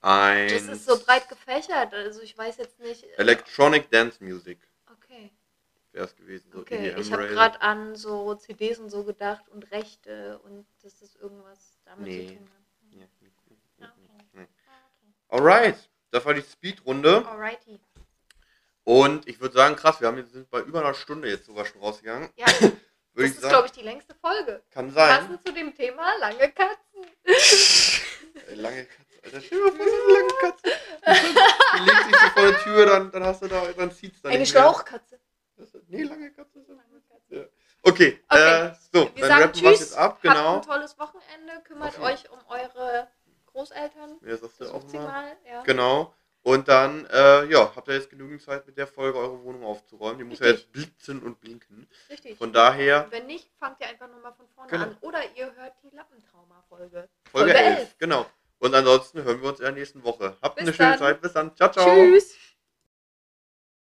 eins. 0.00 0.52
Das 0.52 0.62
ist 0.78 0.86
so 0.86 0.98
breit 0.98 1.28
gefächert, 1.28 1.94
also 1.94 2.20
ich 2.20 2.36
weiß 2.36 2.56
jetzt 2.58 2.78
nicht. 2.80 3.04
äh, 3.04 3.14
Electronic 3.16 3.90
Dance 3.90 4.22
Music 4.22 4.58
Okay, 4.92 5.30
wäre 5.92 6.04
es 6.06 6.16
gewesen. 6.16 6.50
So 6.52 6.60
okay. 6.60 6.88
EDM 6.90 7.00
Ich 7.00 7.12
habe 7.12 7.28
gerade 7.28 7.60
an 7.62 7.96
so 7.96 8.34
CDs 8.34 8.78
und 8.78 8.90
so 8.90 9.04
gedacht 9.04 9.48
und 9.48 9.70
Rechte 9.70 10.38
und 10.40 10.66
dass 10.82 10.98
das 10.98 11.14
irgendwas 11.16 11.78
damit 11.84 12.06
Nee. 12.08 12.26
zu 12.28 12.34
tun 12.34 12.50
hat. 12.50 12.62
Ja. 12.92 13.06
Ja, 13.78 13.86
okay. 13.86 14.24
Nee. 14.32 14.46
Ah, 15.28 15.36
Alright, 15.36 15.88
das 16.10 16.24
war 16.24 16.34
die 16.34 16.42
Speedrunde. 16.42 17.26
Alrighty. 17.26 17.80
Und 18.84 19.26
ich 19.28 19.40
würde 19.40 19.54
sagen, 19.56 19.74
krass, 19.74 20.00
wir 20.00 20.06
haben 20.08 20.16
jetzt, 20.18 20.32
sind 20.32 20.48
bei 20.48 20.60
über 20.60 20.78
einer 20.80 20.94
Stunde 20.94 21.28
jetzt 21.28 21.46
sogar 21.46 21.64
schon 21.66 21.80
rausgegangen. 21.80 22.30
Ja, 22.36 22.46
Würde 23.16 23.30
das 23.30 23.42
ist, 23.42 23.48
glaube 23.48 23.66
ich, 23.66 23.72
die 23.72 23.82
längste 23.82 24.14
Folge. 24.14 24.62
kann 24.70 24.90
sein. 24.92 25.08
Passend 25.20 25.46
zu 25.46 25.52
dem 25.52 25.74
Thema 25.74 26.16
lange 26.18 26.50
Katzen. 26.52 27.06
Lange 28.54 28.84
Katze, 28.86 29.18
Alter. 29.24 29.40
Stell 29.40 29.58
dir 29.58 29.64
mal 29.64 29.72
vor, 29.76 29.86
so 29.86 29.92
eine 29.92 30.12
lange 30.12 30.34
Katze. 30.40 30.62
Die 31.76 31.82
legt 31.84 32.04
sich 32.04 32.16
so 32.16 32.28
vor 32.28 32.42
der 32.42 32.58
Tür, 32.58 32.86
dann, 32.86 33.10
dann 33.10 33.24
hast 33.24 33.42
du 33.42 33.48
da, 33.48 33.64
dann 33.76 33.90
zieht's 33.90 34.20
da 34.22 34.28
Eine 34.28 34.38
nicht. 34.40 34.50
Schlauchkatze. 34.50 35.18
Das 35.56 35.68
Nee, 35.88 36.02
lange 36.02 36.30
Katze. 36.32 36.58
ist- 36.60 36.68
Lange 36.68 36.82
Katze. 37.08 37.34
Ja. 37.34 37.44
Okay, 37.82 38.20
Okay. 38.28 38.66
Äh, 38.66 38.74
so, 38.92 39.10
Wir 39.14 39.28
dann 39.28 39.42
rappen 39.42 39.62
wir 39.62 39.70
jetzt 39.70 39.96
ab, 39.96 40.12
Habt 40.12 40.22
genau. 40.22 40.56
ein 40.56 40.62
tolles 40.62 40.98
Wochenende. 40.98 41.62
Kümmert 41.64 41.92
jeden- 41.92 42.04
euch 42.04 42.30
um 42.30 42.38
eure 42.48 43.08
Großeltern. 43.46 44.18
Ja, 44.22 44.36
sagst 44.36 44.60
du 44.60 44.70
auch 44.70 44.84
mal. 44.92 45.02
mal. 45.06 45.36
Ja. 45.48 45.62
Genau. 45.62 46.14
Und 46.46 46.68
dann, 46.68 47.06
äh, 47.06 47.44
ja, 47.46 47.72
habt 47.74 47.88
ihr 47.88 47.94
jetzt 47.94 48.08
genügend 48.08 48.40
Zeit 48.40 48.64
mit 48.68 48.76
der 48.78 48.86
Folge 48.86 49.18
eure 49.18 49.42
Wohnung 49.42 49.64
aufzuräumen. 49.64 50.18
Die 50.18 50.22
muss 50.24 50.38
ja 50.38 50.46
jetzt 50.46 50.70
blitzen 50.70 51.20
und 51.20 51.40
blinken. 51.40 51.88
Richtig. 52.08 52.38
Von 52.38 52.52
daher, 52.52 53.08
Wenn 53.10 53.26
nicht, 53.26 53.50
fangt 53.58 53.80
ihr 53.80 53.88
einfach 53.88 54.08
nochmal 54.08 54.32
von 54.32 54.46
vorne 54.54 54.70
Genau. 54.70 54.84
an. 54.84 54.96
Oder 55.00 55.18
ihr 55.34 55.52
hört 55.56 55.72
die 55.82 55.90
Lappentrauma-Folge. 55.96 57.08
Folge 57.32 57.50
Folge 57.50 57.54
11. 57.54 57.78
elf. 57.80 57.98
Genau. 57.98 58.26
Und 58.60 58.72
ansonsten 58.76 59.24
hören 59.24 59.42
wir 59.42 59.48
uns 59.48 59.58
in 59.58 59.64
der 59.64 59.74
nächsten 59.74 60.04
Woche. 60.04 60.36
Habt 60.40 60.54
Bis 60.54 60.62
eine 60.68 60.72
schöne 60.72 60.90
dann. 60.90 60.98
Zeit. 61.00 61.20
Bis 61.20 61.32
dann. 61.32 61.56
Ciao, 61.56 61.68
ciao. 61.72 61.84
Tschüss. 61.84 62.36